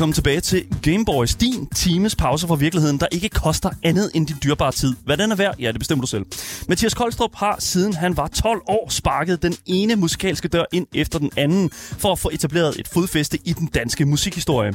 Velkommen 0.00 0.14
tilbage 0.14 0.40
til 0.40 0.66
Gameboys, 0.82 1.34
din 1.34 1.66
times 1.66 2.16
pause 2.16 2.46
fra 2.46 2.54
virkeligheden, 2.54 3.00
der 3.00 3.06
ikke 3.12 3.28
koster 3.28 3.70
andet 3.82 4.10
end 4.14 4.26
din 4.26 4.36
dyrbare 4.44 4.72
tid. 4.72 4.94
Hvad 5.04 5.16
den 5.16 5.32
er 5.32 5.36
værd, 5.36 5.54
ja, 5.58 5.72
det 5.72 5.78
bestemmer 5.78 6.00
du 6.00 6.06
selv. 6.06 6.26
Mathias 6.68 6.94
Koldstrup 6.94 7.34
har, 7.34 7.56
siden 7.58 7.94
han 7.94 8.16
var 8.16 8.26
12 8.28 8.60
år, 8.66 8.88
sparket 8.88 9.42
den 9.42 9.56
ene 9.66 9.96
musikalske 9.96 10.48
dør 10.48 10.64
ind 10.72 10.86
efter 10.94 11.18
den 11.18 11.30
anden, 11.36 11.70
for 11.72 12.12
at 12.12 12.18
få 12.18 12.30
etableret 12.32 12.80
et 12.80 12.88
fodfæste 12.88 13.38
i 13.44 13.52
den 13.52 13.66
danske 13.66 14.04
musikhistorie. 14.04 14.72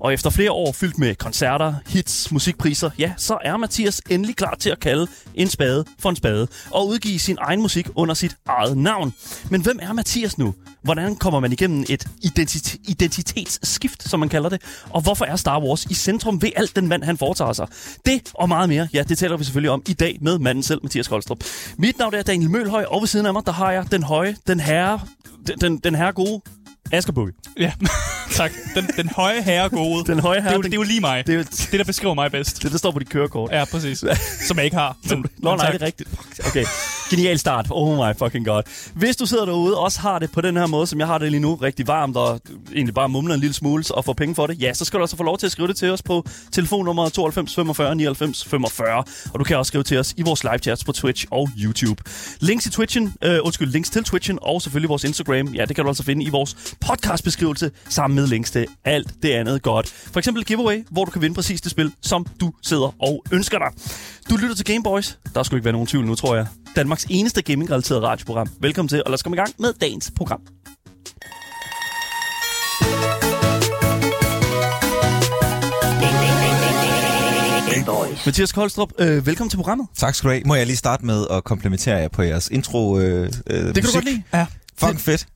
Og 0.00 0.12
efter 0.12 0.30
flere 0.30 0.50
år 0.50 0.72
fyldt 0.72 0.98
med 0.98 1.14
koncerter, 1.14 1.74
hits, 1.86 2.32
musikpriser, 2.32 2.90
ja, 2.98 3.12
så 3.16 3.38
er 3.44 3.56
Mathias 3.56 4.02
endelig 4.10 4.36
klar 4.36 4.56
til 4.58 4.70
at 4.70 4.80
kalde 4.80 5.06
en 5.34 5.48
spade 5.48 5.84
for 5.98 6.10
en 6.10 6.16
spade, 6.16 6.48
og 6.70 6.88
udgive 6.88 7.18
sin 7.18 7.38
egen 7.40 7.62
musik 7.62 7.88
under 7.94 8.14
sit 8.14 8.36
eget 8.46 8.78
navn. 8.78 9.14
Men 9.50 9.62
hvem 9.62 9.78
er 9.82 9.92
Mathias 9.92 10.38
nu? 10.38 10.54
Hvordan 10.82 11.16
kommer 11.16 11.40
man 11.40 11.52
igennem 11.52 11.84
et 11.88 12.06
identit- 12.24 12.76
identitetsskift, 12.88 14.08
som 14.08 14.20
man 14.20 14.28
kalder 14.28 14.48
det? 14.48 14.62
Og 14.90 15.00
hvorfor 15.00 15.24
er 15.24 15.36
Star 15.36 15.60
Wars 15.60 15.84
i 15.84 15.94
centrum 15.94 16.42
ved 16.42 16.50
alt 16.56 16.76
den 16.76 16.88
mand, 16.88 17.02
han 17.04 17.18
foretager 17.18 17.52
sig? 17.52 17.66
Det 18.06 18.20
og 18.34 18.48
meget 18.48 18.68
mere, 18.68 18.88
ja, 18.92 19.02
det 19.02 19.18
taler 19.18 19.36
vi 19.36 19.44
selvfølgelig 19.44 19.70
om 19.70 19.82
i 19.88 19.92
dag 19.92 20.18
med 20.20 20.38
manden 20.38 20.62
selv, 20.62 20.80
Mathias 20.82 21.08
Koldstrup. 21.08 21.38
Mit 21.78 21.98
navn 21.98 22.14
er 22.14 22.22
Daniel 22.22 22.50
Mølhøj, 22.50 22.84
og 22.88 23.00
ved 23.00 23.08
siden 23.08 23.26
af 23.26 23.32
mig, 23.32 23.42
der 23.46 23.52
har 23.52 23.72
jeg 23.72 23.84
den 23.92 24.02
høje, 24.02 24.36
den 24.46 24.60
herre, 24.60 25.00
den, 25.46 25.58
den, 25.60 25.78
den 25.78 25.94
herre 25.94 26.12
gode 26.12 26.40
Asger 26.92 27.12
Bukke. 27.12 27.32
Ja, 27.58 27.72
tak. 28.36 28.52
Den, 28.74 28.86
den 28.96 29.08
høje 29.08 29.42
herre 29.42 29.68
gode. 29.68 30.04
Den 30.12 30.20
høje 30.20 30.40
herre, 30.40 30.48
det, 30.48 30.54
er 30.54 30.56
jo, 30.56 30.62
den- 30.62 30.70
det 30.72 30.76
er 30.76 30.80
jo 30.80 30.86
lige 30.88 31.00
mig. 31.00 31.26
Det 31.26 31.32
er 31.34 31.36
jo 31.38 31.42
Det, 31.42 31.72
der 31.72 31.84
beskriver 31.84 32.14
mig 32.14 32.30
bedst. 32.30 32.62
det, 32.62 32.72
der 32.72 32.78
står 32.78 32.90
på 32.90 32.98
dit 32.98 33.08
kørekort. 33.08 33.50
Ja, 33.52 33.64
præcis. 33.64 34.04
Som 34.48 34.56
jeg 34.56 34.64
ikke 34.64 34.76
har. 34.76 34.96
Men, 35.10 35.24
Nå, 35.38 35.50
men 35.50 35.56
nej, 35.58 35.66
tak. 35.66 35.72
det 35.72 35.82
er 35.82 35.86
rigtigt. 35.86 36.08
Okay, 36.46 36.64
genial 37.10 37.38
start. 37.38 37.66
Oh 37.70 37.96
my 37.96 38.14
fucking 38.18 38.46
god. 38.46 38.62
Hvis 38.94 39.16
du 39.16 39.26
sidder 39.26 39.44
derude 39.44 39.76
og 39.76 39.82
også 39.82 40.00
har 40.00 40.18
det 40.18 40.32
på 40.32 40.40
den 40.40 40.56
her 40.56 40.66
måde, 40.66 40.86
som 40.86 40.98
jeg 40.98 41.06
har 41.06 41.18
det 41.18 41.30
lige 41.30 41.40
nu, 41.40 41.54
rigtig 41.54 41.86
varmt 41.86 42.16
og 42.16 42.40
egentlig 42.72 42.94
bare 42.94 43.08
mumler 43.08 43.34
en 43.34 43.40
lille 43.40 43.54
smule 43.54 43.84
og 43.90 44.04
får 44.04 44.12
penge 44.12 44.34
for 44.34 44.46
det, 44.46 44.62
ja, 44.62 44.74
så 44.74 44.84
skal 44.84 44.98
du 44.98 45.02
også 45.02 45.16
få 45.16 45.22
lov 45.22 45.38
til 45.38 45.46
at 45.46 45.52
skrive 45.52 45.68
det 45.68 45.76
til 45.76 45.90
os 45.90 46.02
på 46.02 46.26
telefonnummer 46.52 47.08
92 47.08 47.54
45 47.54 47.94
99 47.94 48.44
45. 48.44 49.04
Og 49.32 49.38
du 49.38 49.44
kan 49.44 49.56
også 49.56 49.68
skrive 49.70 49.84
til 49.84 49.98
os 49.98 50.14
i 50.16 50.22
vores 50.22 50.44
live 50.44 50.58
chats 50.58 50.84
på 50.84 50.92
Twitch 50.92 51.26
og 51.30 51.48
YouTube. 51.58 52.02
Links, 52.40 52.66
i 52.66 52.70
Twitchen, 52.70 53.14
øh, 53.22 53.38
undskyld, 53.42 53.68
links 53.68 53.90
til 53.90 54.04
Twitchen 54.04 54.38
og 54.42 54.62
selvfølgelig 54.62 54.88
vores 54.88 55.04
Instagram, 55.04 55.48
ja, 55.48 55.64
det 55.64 55.76
kan 55.76 55.84
du 55.84 55.90
altså 55.90 56.02
finde 56.02 56.24
i 56.24 56.28
vores 56.28 56.74
podcastbeskrivelse 56.80 57.70
sammen 57.88 58.14
med 58.14 58.26
links 58.26 58.50
til 58.50 58.66
alt 58.84 59.14
det 59.22 59.30
andet 59.30 59.62
godt. 59.62 59.88
For 59.88 60.18
eksempel 60.18 60.40
et 60.40 60.46
giveaway, 60.46 60.84
hvor 60.90 61.04
du 61.04 61.10
kan 61.10 61.22
vinde 61.22 61.34
præcis 61.34 61.60
det 61.60 61.70
spil, 61.70 61.92
som 62.02 62.26
du 62.40 62.52
sidder 62.62 62.94
og 63.02 63.24
ønsker 63.32 63.58
dig. 63.58 63.68
Du 64.30 64.36
lytter 64.36 64.56
til 64.56 64.64
Gameboys. 64.64 65.18
Der 65.34 65.42
skulle 65.42 65.58
ikke 65.58 65.64
være 65.64 65.72
nogen 65.72 65.86
tvivl 65.86 66.06
nu, 66.06 66.14
tror 66.14 66.36
jeg. 66.36 66.46
Danmarks 66.94 67.06
eneste 67.10 67.42
gaming-relateret 67.42 68.02
radioprogram. 68.02 68.48
Velkommen 68.60 68.88
til, 68.88 69.02
og 69.04 69.10
lad 69.10 69.14
os 69.14 69.22
komme 69.22 69.36
i 69.36 69.38
gang 69.38 69.54
med 69.58 69.72
dagens 69.80 70.12
program. 70.16 70.40
Mathias 78.26 78.52
Koldstrup, 78.52 78.92
øh, 78.98 79.26
velkommen 79.26 79.50
til 79.50 79.56
programmet. 79.56 79.86
Tak 79.96 80.14
skal 80.14 80.28
du 80.28 80.32
have. 80.32 80.42
Må 80.46 80.54
jeg 80.54 80.66
lige 80.66 80.76
starte 80.76 81.06
med 81.06 81.26
at 81.30 81.44
komplimentere 81.44 81.96
jer 81.96 82.08
på 82.08 82.22
jeres 82.22 82.48
intro 82.48 82.98
øh, 82.98 83.22
øh, 83.46 83.64
Det 83.64 83.74
kan 83.74 83.84
du 83.84 83.90
godt 83.94 84.04
lide. 84.04 84.22
Ja, 84.34 84.46
Fucking 84.78 85.00
fedt. 85.00 85.26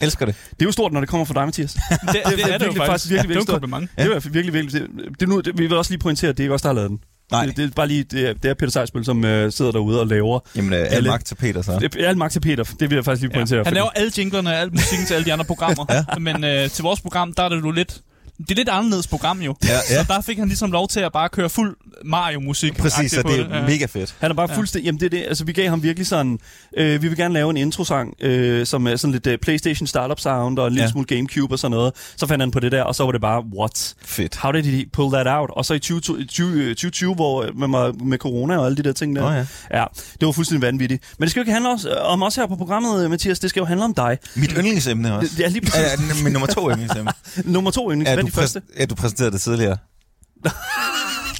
Elsker 0.00 0.26
det. 0.26 0.34
Det 0.50 0.62
er 0.62 0.66
jo 0.66 0.72
stort, 0.72 0.92
når 0.92 1.00
det 1.00 1.08
kommer 1.08 1.24
fra 1.24 1.34
dig, 1.34 1.44
Mathias. 1.44 1.72
det, 1.72 1.80
det, 2.00 2.12
det 2.12 2.22
er 2.24 2.28
det 2.28 2.36
jo 2.36 2.48
virkelig- 2.48 2.76
faktisk. 2.76 2.86
faktisk 2.86 3.10
virkelig, 3.10 3.34
ja, 3.34 3.40
det 3.40 3.48
er 3.48 3.52
jo 3.52 3.54
virkelig 3.54 3.54
en 3.54 3.60
kompliment. 3.60 3.90
Ja. 3.98 4.04
Det 4.04 4.26
er 4.26 4.30
virkelig, 4.30 4.52
virkelig... 4.54 4.82
Det, 4.82 5.20
det, 5.20 5.22
er 5.22 5.26
nu, 5.26 5.40
det, 5.40 5.58
vi 5.58 5.66
vil 5.66 5.76
også 5.76 5.90
lige 5.92 5.98
pointere, 6.00 6.28
at 6.28 6.36
det 6.36 6.42
er 6.42 6.44
ikke 6.44 6.54
os, 6.54 6.62
der 6.62 6.68
har 6.68 6.74
lavet 6.74 6.90
den. 6.90 6.98
Nej. 7.30 7.46
Det, 7.46 7.56
det 7.56 7.64
er 7.64 7.70
bare 7.76 7.88
lige... 7.88 8.04
Det 8.04 8.28
er, 8.28 8.32
det 8.32 8.50
er 8.50 8.54
Peter 8.54 8.70
Sejsbøl, 8.72 9.04
som 9.04 9.24
øh, 9.24 9.52
sidder 9.52 9.72
derude 9.72 10.00
og 10.00 10.06
laver... 10.06 10.40
Jamen, 10.56 10.72
øh, 10.72 10.78
al 10.78 10.86
Alle- 10.86 11.10
magt 11.10 11.26
til 11.26 11.34
Peter 11.34 11.62
så. 11.62 11.78
Det 11.80 11.96
er 12.08 12.14
magt 12.14 12.32
til 12.32 12.40
Peter. 12.40 12.64
Det 12.80 12.90
vil 12.90 12.96
jeg 12.96 13.04
faktisk 13.04 13.22
lige 13.22 13.32
pointere. 13.34 13.58
Ja. 13.58 13.64
Han 13.64 13.74
laver 13.74 13.90
alle 13.90 14.12
jinglerne 14.18 14.50
og 14.50 14.56
al 14.56 14.70
musikken 14.72 15.06
til 15.06 15.14
alle 15.14 15.24
de 15.24 15.32
andre 15.32 15.44
programmer. 15.44 15.84
ja. 15.90 16.04
Men 16.18 16.44
øh, 16.44 16.70
til 16.70 16.82
vores 16.82 17.00
program, 17.00 17.32
der 17.32 17.42
er 17.42 17.48
det 17.48 17.56
jo 17.62 17.70
lidt... 17.70 18.00
Det 18.38 18.50
er 18.50 18.54
lidt 18.54 18.68
anderledes 18.68 19.06
program 19.06 19.40
jo. 19.42 19.54
Ja, 19.64 19.68
ja. 19.90 20.02
Så 20.04 20.12
der 20.12 20.20
fik 20.20 20.38
han 20.38 20.48
ligesom 20.48 20.72
lov 20.72 20.88
til 20.88 21.00
at 21.00 21.12
bare 21.12 21.28
køre 21.28 21.48
fuld 21.50 21.76
Mario-musik. 22.04 22.76
Præcis, 22.76 23.14
og 23.18 23.24
på 23.24 23.30
det 23.30 23.40
er 23.40 23.62
mega 23.66 23.86
fedt. 23.86 24.14
Han 24.20 24.30
er 24.30 24.34
bare 24.34 24.50
Ja. 24.50 24.56
fuldstændig... 24.56 24.86
Jamen, 24.86 25.00
det 25.00 25.06
er 25.06 25.10
det. 25.10 25.24
Altså, 25.28 25.44
vi 25.44 25.52
gav 25.52 25.68
ham 25.68 25.82
virkelig 25.82 26.06
sådan... 26.06 26.38
Øh, 26.76 27.02
vi 27.02 27.08
vil 27.08 27.16
gerne 27.16 27.34
lave 27.34 27.50
en 27.50 27.56
introsang, 27.56 28.14
øh, 28.20 28.66
som 28.66 28.86
er 28.86 28.96
sådan 28.96 29.12
lidt 29.12 29.26
øh, 29.26 29.38
PlayStation 29.38 29.86
Startup 29.86 30.20
Sound 30.20 30.58
og 30.58 30.66
en 30.66 30.72
lille 30.72 30.84
Ja. 30.84 30.90
smule 30.90 31.06
Gamecube 31.06 31.54
og 31.54 31.58
sådan 31.58 31.70
noget. 31.70 31.92
Så 32.16 32.26
fandt 32.26 32.42
han 32.42 32.50
på 32.50 32.60
det 32.60 32.72
der, 32.72 32.82
og 32.82 32.94
så 32.94 33.04
var 33.04 33.12
det 33.12 33.20
bare, 33.20 33.42
what? 33.58 33.94
Fedt. 34.04 34.36
How 34.36 34.52
did 34.52 34.62
he 34.62 34.84
pull 34.92 35.12
that 35.12 35.26
out? 35.26 35.50
Og 35.52 35.64
så 35.64 35.74
i 35.74 35.78
20, 35.78 36.00
20, 36.00 36.48
øh, 36.52 36.68
2020, 36.74 37.14
hvor 37.14 37.42
øh, 37.42 37.58
man 37.58 37.72
var 37.72 37.92
med 38.04 38.18
corona 38.18 38.58
og 38.58 38.66
alle 38.66 38.76
de 38.76 38.82
der 38.82 38.92
ting 38.92 39.16
der. 39.16 39.22
Nå 39.22 39.28
ja. 39.30 39.44
ja. 39.80 39.84
det 40.20 40.26
var 40.26 40.32
fuldstændig 40.32 40.62
vanvittigt. 40.66 41.04
Men 41.18 41.22
det 41.22 41.30
skal 41.30 41.40
jo 41.40 41.42
ikke 41.42 41.52
handle 41.52 41.70
os, 41.72 41.86
om 42.00 42.22
os 42.22 42.34
her 42.36 42.46
på 42.46 42.56
programmet, 42.56 43.04
øh, 43.04 43.10
Mathias. 43.10 43.38
Det 43.38 43.50
skal 43.50 43.60
jo 43.60 43.66
handle 43.66 43.84
om 43.84 43.94
dig. 43.94 44.18
Mit 44.34 44.50
yndlingsemne 44.56 45.14
også. 45.14 45.32
Det 45.36 45.44
er 45.46 45.50
lige 45.50 45.60
præcis. 45.60 45.80
Ja, 45.80 45.90
ja, 45.90 46.22
min 46.24 46.32
nummer 46.32 46.46
to 46.46 46.70
yndlingsemne. 46.70 47.12
Nummer 47.44 47.70
to 47.70 47.92
yndlings. 47.92 48.10
Ja, 48.10 48.16
de 48.30 48.34
første? 48.34 48.62
ja, 48.78 48.86
du 48.86 48.94
præsenterede 48.94 49.32
det 49.32 49.40
tidligere. 49.40 49.76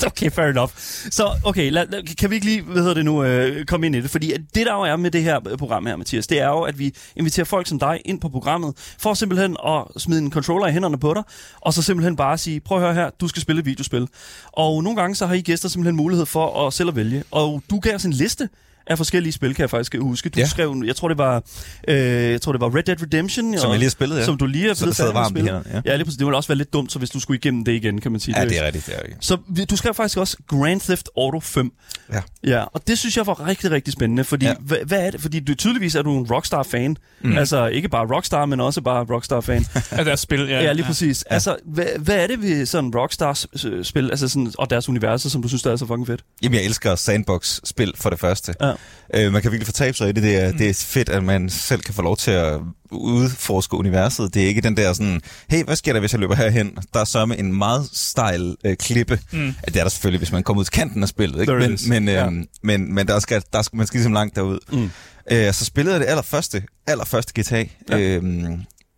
Okay, 0.07 0.31
fair 0.31 0.47
enough. 0.47 0.71
Så 1.11 1.31
okay, 1.45 1.71
lad, 1.71 1.87
lad, 1.87 2.17
kan 2.17 2.31
vi 2.31 2.35
ikke 2.35 2.47
lige, 2.47 2.63
hvad 2.63 2.83
hedder 2.83 2.95
det 2.95 3.05
nu, 3.05 3.25
øh, 3.25 3.65
komme 3.65 3.87
ind 3.87 3.97
i 3.97 4.01
det? 4.01 4.11
Fordi 4.11 4.33
det 4.55 4.67
der 4.67 4.75
jo 4.75 4.81
er 4.81 4.97
med 4.97 5.11
det 5.11 5.23
her 5.23 5.41
program 5.59 5.87
her, 5.87 5.97
Mathias, 5.97 6.27
det 6.27 6.41
er 6.41 6.49
jo, 6.49 6.61
at 6.61 6.79
vi 6.79 6.95
inviterer 7.17 7.45
folk 7.45 7.67
som 7.67 7.79
dig 7.79 8.01
ind 8.05 8.21
på 8.21 8.29
programmet, 8.29 8.95
for 8.99 9.15
simpelthen 9.15 9.57
at 9.67 9.85
smide 9.97 10.21
en 10.21 10.33
controller 10.33 10.67
i 10.67 10.73
hænderne 10.73 10.99
på 10.99 11.15
dig, 11.15 11.23
og 11.61 11.75
så 11.75 11.83
simpelthen 11.83 12.17
bare 12.17 12.39
sige, 12.39 12.61
prøv 12.61 12.79
at 12.79 12.85
høre 12.85 12.95
her, 12.95 13.11
du 13.21 13.29
skal 13.29 13.43
spille 13.43 13.61
et 13.61 13.67
videospil. 13.67 14.09
Og 14.53 14.83
nogle 14.83 15.01
gange 15.01 15.15
så 15.15 15.27
har 15.27 15.35
I 15.35 15.41
gæster 15.41 15.69
simpelthen 15.69 15.97
mulighed 15.97 16.27
for 16.27 16.67
at 16.67 16.73
selv 16.73 16.89
at 16.89 16.97
vælge. 16.97 17.25
Og 17.31 17.63
du 17.71 17.79
gav 17.79 17.95
os 17.95 18.05
en 18.05 18.13
liste 18.13 18.49
af 18.89 18.97
forskellige 18.97 19.33
spil, 19.33 19.55
kan 19.55 19.63
jeg 19.63 19.71
faktisk 19.71 19.95
huske. 20.01 20.29
Du 20.29 20.41
Ja. 20.41 20.47
skrev, 20.47 20.83
jeg 20.87 20.97
tror 20.97 21.09
det 21.09 21.19
var, 21.19 21.43
øh, 21.89 21.97
jeg 21.97 22.41
tror 22.41 22.53
det 22.53 22.61
var 22.61 22.77
Red 22.77 22.83
Dead 22.83 23.03
Redemption, 23.03 23.59
Som 23.59 23.67
og, 23.67 23.73
jeg 23.73 23.79
lige 23.79 23.87
har 23.87 23.91
spillet, 23.91 24.19
ja. 24.19 24.25
som 24.25 24.37
du 24.39 24.47
lige 24.47 24.71
er 24.71 24.75
Så 24.75 24.85
blevet 24.85 24.97
færdig 24.97 25.15
varmt 25.15 25.39
i 25.39 25.41
hænderne, 25.41 25.65
ja. 25.73 25.81
Ja, 25.85 25.97
lige 25.97 26.05
præcis. 26.05 26.19
Det 26.19 26.27
ville 26.27 26.37
også 26.37 26.49
være 26.49 26.59
lidt 26.59 26.73
dumt, 26.73 26.93
så 26.93 26.99
hvis 26.99 27.11
du 27.11 27.21
skulle 27.21 27.39
igennem 27.39 27.65
det 27.65 27.73
igen, 27.73 28.01
kan 28.01 28.13
man 28.13 28.21
sige. 28.21 28.39
Ja, 28.41 28.45
det 28.49 28.59
er 28.59 28.67
rigtigt. 28.67 28.87
Det 28.87 28.95
er 28.95 28.99
rigtigt. 29.03 29.25
Så 29.25 29.37
vi- 29.49 29.65
du 29.65 29.77
skrev 29.77 29.95
faktisk 29.95 30.19
også 30.19 30.37
Grand 30.49 30.81
Theft 30.81 31.09
Auto 31.17 31.41
5. 31.41 31.71
Ja. 32.13 32.21
Ja, 32.47 32.65
og 32.73 32.89
det 32.89 32.99
synes 32.99 33.17
jeg 33.17 33.27
var 33.27 33.47
rigtig, 33.47 33.71
rigtig 33.71 33.93
spændende, 33.93 34.25
fordi 34.25 34.47
ja. 34.47 34.55
Hvad, 34.61 34.79
hvad 34.87 35.07
er 35.07 35.11
det? 35.11 35.21
Fordi 35.21 35.41
du 35.41 35.55
tydeligvis 35.55 35.95
er 35.95 36.03
du 36.03 36.19
en 36.19 36.27
Rockstar-fan. 36.33 36.97
Mm. 37.21 37.39
Altså 37.39 37.67
ikke 37.67 37.89
bare 37.89 38.07
Rockstar, 38.15 38.47
men 38.47 38.61
også 38.61 38.81
bare 38.81 39.07
Rockstar-fan. 39.11 39.67
Af 39.91 40.05
deres 40.05 40.21
spil, 40.21 40.41
ja. 40.41 40.63
ja, 40.63 40.73
lige 40.73 40.87
præcis. 40.87 41.25
Ja. 41.31 41.35
Altså, 41.35 41.57
hvad, 41.65 41.87
hvad 41.99 42.17
er 42.17 42.27
det 42.27 42.43
ved 42.43 42.67
sådan 42.67 42.91
Rockstar-spil 42.95 44.11
altså 44.11 44.29
sådan, 44.29 44.53
og 44.59 44.71
deres 44.71 44.89
universer, 44.89 45.29
som 45.31 45.43
du 45.43 45.49
synes, 45.49 45.63
der 45.63 45.73
er 45.73 45.77
så 45.77 45.87
fucking 45.87 46.07
fedt? 46.07 46.21
Jamen, 46.43 46.55
jeg 46.59 46.65
elsker 46.65 46.95
sandbox-spil 46.95 47.93
for 47.97 48.11
det 48.11 48.19
første. 48.21 48.55
Ja. 48.61 48.73
Øh, 49.15 49.33
man 49.33 49.43
kan 49.43 49.51
virkelig 49.51 49.67
fortabe 49.67 49.97
sig 49.97 50.09
i 50.09 50.13
det. 50.13 50.23
Det 50.23 50.37
er, 50.37 50.53
mm. 50.53 50.59
det 50.59 50.71
er 50.71 50.75
fedt, 50.75 51.09
at 51.09 51.25
man 51.25 51.51
selv 51.51 51.81
kan 51.81 51.95
få 51.95 52.03
lov 52.03 52.17
til 52.17 52.31
at 52.31 52.61
udforske 52.91 53.77
universet. 53.77 54.35
Det 54.35 54.43
er 54.43 54.47
ikke 54.47 54.61
den 54.61 54.77
der 54.77 54.93
sådan, 54.93 55.21
hey, 55.51 55.65
hvad 55.65 55.77
sker 55.77 55.93
der, 55.93 56.01
hvis 56.01 56.13
jeg 56.13 56.21
løber 56.21 56.35
herhen? 56.35 56.79
Der 56.95 57.01
er 57.01 57.05
sørme 57.05 57.39
en 57.39 57.55
meget 57.59 57.89
stejl 57.93 58.57
øh, 58.65 58.77
klippe. 58.77 59.19
Mm. 59.33 59.55
Det 59.65 59.77
er 59.77 59.83
der 59.83 59.89
selvfølgelig, 59.89 60.19
hvis 60.19 60.33
man 60.33 60.43
kommer 60.43 60.61
ud 60.61 60.65
til 60.65 60.73
kanten 60.73 61.03
af 61.03 61.09
spillet. 61.09 61.41
Ikke? 61.41 61.53
Men, 61.55 61.79
men, 61.89 62.09
øh, 62.09 62.15
Ja. 62.15 62.29
men, 62.63 62.95
men 62.95 63.07
der 63.09 63.19
skal, 63.19 63.43
der 63.53 63.63
skal, 63.63 63.77
man 63.77 63.87
skal 63.87 63.99
ligesom 63.99 64.13
langt 64.13 64.37
derud. 64.37 64.59
Mm. 64.73 64.91
Øh, 65.31 65.53
så 65.53 65.65
spillede 65.65 65.95
jeg 65.95 66.01
det 66.01 66.07
allerførste, 66.09 66.63
allerførste 66.87 67.41
GTA, 67.41 67.65
Ja. 67.91 67.99
øh, 67.99 68.23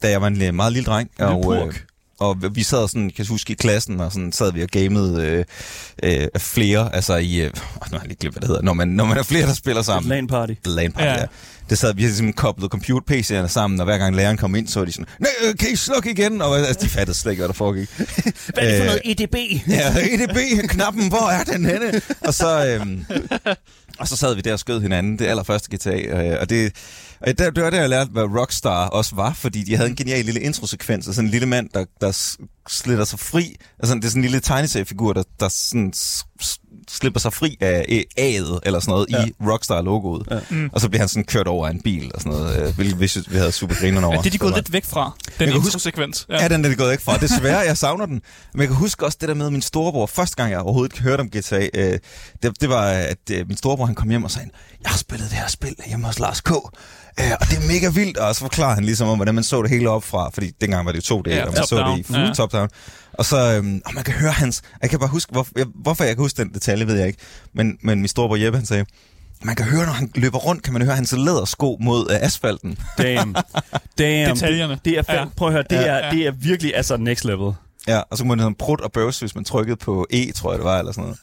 da 0.02 0.10
jeg 0.10 0.20
var 0.20 0.26
en 0.26 0.36
lille- 0.36 0.52
meget 0.52 0.72
lille 0.72 0.86
dreng. 0.86 1.10
lille 1.18 1.32
og, 1.34 1.42
purk. 1.42 1.84
Og 2.20 2.36
vi 2.54 2.62
sad 2.62 2.88
sådan, 2.88 3.02
kan 3.10 3.14
jeg 3.18 3.26
huske, 3.26 3.50
i 3.52 3.54
klassen, 3.54 4.00
og 4.00 4.12
sådan 4.12 4.32
sad 4.32 4.52
vi 4.52 4.62
og 4.62 4.68
gamede 4.68 5.22
øh, 5.22 5.44
øh, 6.22 6.28
flere, 6.38 6.94
altså 6.94 7.16
i, 7.16 7.36
øh, 7.40 7.44
nu 7.44 7.52
har 7.92 7.98
jeg 7.98 8.06
lige 8.08 8.16
glemt, 8.20 8.34
hvad 8.34 8.40
det 8.40 8.48
hedder, 8.48 8.62
når 8.62 8.72
man, 8.72 8.88
når 8.88 9.04
man 9.04 9.18
er 9.18 9.22
flere, 9.22 9.46
der 9.46 9.54
spiller 9.54 9.82
sammen. 9.82 10.10
LAN 10.10 10.26
party. 10.26 10.52
LAN 10.64 10.92
party, 10.92 11.04
Ja. 11.06 11.18
ja. 11.20 11.24
Det 11.70 11.78
sad, 11.78 11.94
vi 11.94 12.02
havde 12.02 12.14
simpelthen 12.16 12.36
koblet 12.36 12.70
computer-PC'erne 12.70 13.46
sammen, 13.48 13.80
og 13.80 13.84
hver 13.84 13.98
gang 13.98 14.16
læreren 14.16 14.36
kom 14.36 14.54
ind, 14.54 14.68
så 14.68 14.78
var 14.80 14.86
de 14.86 14.92
sådan, 14.92 15.06
nej, 15.18 15.30
øh, 15.44 15.56
kan 15.56 15.68
I 15.72 15.76
slukke 15.76 16.10
igen? 16.10 16.42
Og 16.42 16.58
altså, 16.58 16.84
de 16.84 16.88
fattede 16.88 17.18
slet 17.18 17.32
ikke, 17.32 17.40
hvad 17.40 17.48
der 17.48 17.54
foregik. 17.54 17.88
Hvad 17.96 18.04
er 18.56 18.68
det 18.68 18.76
for 18.76 18.84
Øh, 18.84 18.86
noget 18.86 19.00
EDB? 19.04 19.34
Ja, 19.76 19.94
EDB-knappen, 20.14 21.08
hvor 21.08 21.30
er 21.30 21.44
den 21.44 21.64
henne? 21.64 22.00
Og 22.20 22.34
så, 22.34 22.66
øhm, 22.66 23.04
og 23.98 24.08
så 24.08 24.16
sad 24.16 24.34
vi 24.34 24.40
der 24.40 24.52
og 24.52 24.58
skød 24.58 24.80
hinanden, 24.80 25.18
det 25.18 25.26
allerførste 25.26 25.76
GTA, 25.76 25.96
øh, 26.00 26.36
og 26.40 26.50
det, 26.50 26.72
det, 27.26 27.38
det 27.38 27.64
var 27.64 27.70
der, 27.70 27.80
jeg 27.80 27.88
lærte, 27.88 28.10
hvad 28.10 28.22
Rockstar 28.22 28.86
også 28.88 29.14
var, 29.14 29.32
fordi 29.32 29.62
de 29.64 29.76
havde 29.76 29.90
en 29.90 29.96
genial 29.96 30.24
lille 30.24 30.40
introsekvens, 30.40 31.08
og 31.08 31.14
sådan 31.14 31.26
en 31.26 31.30
lille 31.30 31.46
mand, 31.46 31.68
der, 31.74 31.84
der 32.00 32.36
slitter 32.68 33.04
sig 33.04 33.18
fri, 33.18 33.56
altså 33.78 33.94
det 33.94 34.04
er 34.04 34.08
sådan 34.08 34.18
en 34.18 34.22
lille 34.22 34.40
tegneseriefigur, 34.40 35.12
der, 35.12 35.22
der 35.40 35.48
sådan 35.48 35.92
slipper 36.88 37.20
sig 37.20 37.32
fri 37.32 37.56
af 37.60 37.84
øh, 37.88 37.98
A'et, 37.98 38.58
eller 38.62 38.80
sådan 38.80 38.92
noget, 38.92 39.06
Ja. 39.10 39.20
ja. 39.20 39.26
i 39.26 39.32
Rockstar-logoet. 39.40 40.26
Ja. 40.30 40.34
Ja. 40.34 40.40
Mm. 40.50 40.70
Og 40.72 40.80
så 40.80 40.88
bliver 40.88 41.00
han 41.00 41.08
sådan 41.08 41.24
kørt 41.24 41.46
over 41.48 41.66
af 41.66 41.70
en 41.70 41.80
bil, 41.82 42.10
og 42.14 42.20
sådan 42.20 42.38
noget, 42.38 42.62
øh, 42.68 42.74
hvilket 42.74 43.00
vi, 43.00 43.08
synes, 43.08 43.30
vi 43.30 43.36
havde 43.36 43.52
super 43.52 43.74
grinerne 43.74 44.06
over. 44.06 44.14
Ja, 44.16 44.20
det 44.20 44.26
er 44.26 44.30
de 44.30 44.38
gået 44.38 44.54
lidt 44.54 44.72
væk 44.72 44.84
fra, 44.84 45.16
den 45.38 45.48
introsekvens. 45.48 46.26
Ja, 46.30 46.48
den 46.48 46.64
er 46.64 46.68
det 46.68 46.78
gået 46.78 46.92
ikke 46.92 47.04
fra. 47.04 47.18
Desværre, 47.18 47.58
jeg 47.58 47.76
savner 47.76 48.06
den. 48.06 48.20
Men 48.52 48.60
jeg 48.60 48.68
kan 48.68 48.76
huske 48.76 49.06
også 49.06 49.18
det 49.20 49.28
der 49.28 49.34
med 49.34 49.50
min 49.50 49.62
storebror. 49.62 50.06
Første 50.06 50.36
gang, 50.36 50.50
jeg 50.50 50.60
overhovedet 50.60 50.98
hørte 50.98 51.20
om 51.20 51.28
GTA, 51.30 51.68
øh, 51.74 51.98
det, 52.42 52.60
det 52.60 52.68
var, 52.68 52.82
at 52.84 53.18
øh, 53.32 53.48
min 53.48 53.56
storebror 53.56 53.86
han 53.86 53.94
kom 53.94 54.08
hjem 54.10 54.24
og 54.24 54.30
sagde, 54.30 54.48
jeg 54.82 54.90
har 54.90 54.98
spillet 54.98 55.30
det 55.30 55.38
her 55.38 55.48
spil 55.48 55.74
hjemme 55.86 56.06
hos 56.06 56.18
Lars 56.18 56.40
K. 56.40 56.50
Øh, 56.50 56.56
og 57.40 57.46
det 57.50 57.56
er 57.58 57.66
mega 57.66 57.88
vildt, 57.90 58.16
og 58.16 58.34
så 58.34 58.40
forklarer 58.40 58.74
han 58.74 58.84
ligesom 58.84 59.08
om, 59.08 59.18
hvordan 59.18 59.34
man 59.34 59.44
så 59.44 59.62
det 59.62 59.70
hele 59.70 59.90
op 59.90 60.04
fra, 60.04 60.30
fordi 60.34 60.50
dengang 60.60 60.86
var 60.86 60.92
det 60.92 60.96
jo 60.98 61.02
to 61.02 61.22
dele, 61.22 61.36
Ja, 61.36 61.44
og 61.46 61.52
man 61.54 61.62
så 61.62 61.68
top-down. 61.76 61.98
det 61.98 62.00
i 62.00 62.12
fuld 62.12 62.18
Ja. 62.26 62.32
top-down. 62.34 62.68
Og 63.12 63.24
så, 63.24 63.36
øhm, 63.56 63.82
og 63.86 63.94
man 63.94 64.04
kan 64.04 64.14
høre 64.14 64.32
hans, 64.32 64.62
jeg 64.82 64.90
kan 64.90 64.98
bare 64.98 65.08
huske, 65.08 65.32
hvor, 65.32 65.46
jeg, 65.56 65.66
hvorfor 65.74 66.04
jeg 66.04 66.16
kan 66.16 66.22
huske 66.24 66.42
den 66.42 66.52
detalje, 66.54 66.86
ved 66.86 66.96
jeg 66.98 67.06
ikke, 67.06 67.18
men, 67.54 67.78
men 67.82 67.98
min 67.98 68.08
storebror 68.08 68.36
Jeppe, 68.36 68.58
han 68.58 68.66
sagde, 68.66 68.84
man 69.42 69.56
kan 69.56 69.66
høre, 69.66 69.86
når 69.86 69.92
han 69.92 70.10
løber 70.14 70.38
rundt, 70.38 70.62
kan 70.62 70.72
man 70.72 70.82
høre 70.82 70.94
hans 70.94 71.12
lædersko 71.12 71.76
mod 71.80 72.06
øh, 72.10 72.16
asfalten. 72.20 72.78
Damn. 72.98 73.34
Damn. 73.98 74.34
Detaljerne. 74.34 74.78
Det 74.84 74.98
er, 74.98 75.02
Ja. 75.08 75.24
Prøv 75.36 75.48
at 75.48 75.54
høre, 75.54 75.64
det, 75.70 75.76
Ja. 75.76 75.82
er, 75.86 76.10
det 76.12 76.26
er 76.26 76.30
virkelig 76.32 76.76
altså 76.76 76.96
next 76.96 77.24
level. 77.24 77.52
Ja, 77.88 77.98
og 78.10 78.16
så 78.18 78.22
kunne 78.24 78.28
man 78.28 78.38
sådan 78.38 78.54
prut 78.54 78.80
og 78.80 78.92
bøvs, 78.92 79.20
hvis 79.20 79.34
man 79.34 79.44
trykkede 79.44 79.76
på 79.76 80.06
E, 80.10 80.32
tror 80.32 80.52
jeg 80.52 80.58
det 80.58 80.64
var, 80.64 80.78
eller 80.78 80.92
sådan 80.92 81.02
noget. 81.04 81.18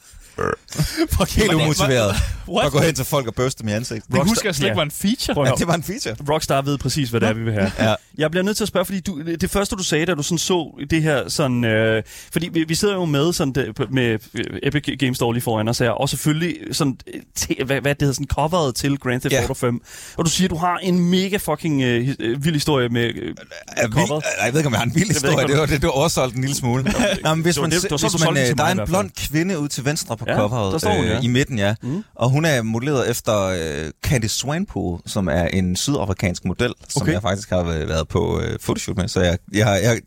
Fuck, 1.10 1.30
Helt 1.30 1.52
umotiveret. 1.52 2.14
What? 2.48 2.66
Og 2.66 2.72
gå 2.72 2.78
hen 2.80 2.94
til 2.94 3.04
folk 3.04 3.26
og 3.26 3.34
bøste 3.34 3.62
dem 3.62 3.68
i 3.68 3.72
ansigtet. 3.72 4.12
Det 4.12 4.28
husker 4.28 4.48
jeg 4.48 4.54
slet 4.54 4.66
ja. 4.66 4.70
ikke 4.70 4.76
var 4.76 4.82
en 4.82 4.90
feature. 4.90 5.48
Ja, 5.48 5.52
det 5.58 5.66
var 5.66 5.74
en 5.74 5.82
feature. 5.82 6.16
Rockstar 6.30 6.62
ved 6.62 6.78
præcis, 6.78 7.10
hvad 7.10 7.20
det 7.20 7.28
er, 7.28 7.32
vi 7.32 7.42
vil 7.42 7.52
have. 7.52 7.72
Ja. 7.78 7.94
Jeg 8.18 8.30
bliver 8.30 8.44
nødt 8.44 8.56
til 8.56 8.64
at 8.64 8.68
spørge, 8.68 8.84
fordi 8.84 9.00
du, 9.00 9.22
det 9.40 9.50
første, 9.50 9.76
du 9.76 9.82
sagde, 9.82 10.06
da 10.06 10.14
du 10.14 10.22
sådan 10.22 10.38
så 10.38 10.84
det 10.90 11.02
her 11.02 11.28
sådan... 11.28 11.64
Øh, 11.64 12.02
fordi 12.32 12.48
vi, 12.52 12.64
vi 12.64 12.74
sidder 12.74 12.94
jo 12.94 13.04
med, 13.04 13.32
sådan, 13.32 13.52
det, 13.52 13.90
med 13.90 14.18
øh, 14.34 14.44
Epic 14.62 14.98
Games 14.98 15.16
Store 15.16 15.34
lige 15.34 15.42
foran 15.42 15.68
os 15.68 15.78
her, 15.78 15.90
og 15.90 16.08
selvfølgelig 16.08 16.56
sådan, 16.72 16.98
øh, 17.14 17.20
te, 17.36 17.54
hvad, 17.66 17.80
hvad 17.80 17.94
det 17.94 18.02
hedder, 18.02 18.14
sådan 18.14 18.26
coveret 18.26 18.74
til 18.74 18.98
Grand 18.98 19.20
Theft 19.20 19.32
Ja. 19.32 19.40
Auto 19.40 19.54
5. 19.54 19.80
Og 20.16 20.24
du 20.24 20.30
siger, 20.30 20.48
du 20.48 20.56
har 20.56 20.76
en 20.76 21.10
mega 21.10 21.36
fucking 21.36 21.82
øh, 21.82 22.08
øh, 22.20 22.44
vild 22.44 22.54
historie 22.54 22.88
med 22.88 23.02
øh, 23.14 23.34
Er 23.76 23.88
coveret. 23.88 24.10
Nej, 24.38 24.44
jeg 24.44 24.52
ved 24.52 24.60
ikke, 24.60 24.66
om 24.66 24.72
jeg 24.72 24.80
har 24.80 24.86
en 24.86 24.94
vild 24.94 25.08
historie. 25.08 25.46
Det 25.46 25.58
var, 25.58 25.66
det, 25.66 25.80
det 25.80 25.86
var 25.86 25.92
oversolgt 25.92 26.34
en 26.34 26.40
lille 26.40 26.56
smule. 26.56 26.82
Nå, 27.24 27.34
men 27.34 27.42
hvis 27.42 27.60
man, 27.60 27.70
hvis 27.70 27.82
du 27.82 28.32
man, 28.32 28.56
der 28.56 28.64
er 28.64 28.72
en 28.72 28.80
blond 28.86 29.10
kvinde 29.16 29.58
ude 29.58 29.68
til 29.68 29.84
venstre 29.84 30.16
på 30.16 30.24
Ja, 30.28 30.36
coveret. 30.36 30.72
der 30.72 30.78
står 30.78 30.94
hun, 30.94 31.04
øh, 31.04 31.10
ja. 31.10 31.20
I 31.20 31.26
midten, 31.26 31.58
ja. 31.58 31.74
Mm. 31.82 32.04
Og 32.14 32.30
hun 32.30 32.44
er 32.44 32.62
modelleret 32.62 33.10
efter 33.10 33.42
øh, 33.44 33.90
Candice 34.04 34.34
Swainpool, 34.38 35.00
som 35.06 35.28
er 35.28 35.44
en 35.44 35.76
sydafrikansk 35.76 36.44
model, 36.44 36.72
som 36.88 37.02
Okay. 37.02 37.12
jeg 37.12 37.22
faktisk 37.22 37.50
har 37.50 37.58
øh, 37.60 37.88
været 37.88 38.08
på 38.08 38.40
øh, 38.40 38.58
photoshoot 38.58 38.96
med. 38.96 39.08
Så 39.08 39.20
jeg, 39.20 39.38
jeg, 39.52 39.80
jeg, 39.82 39.98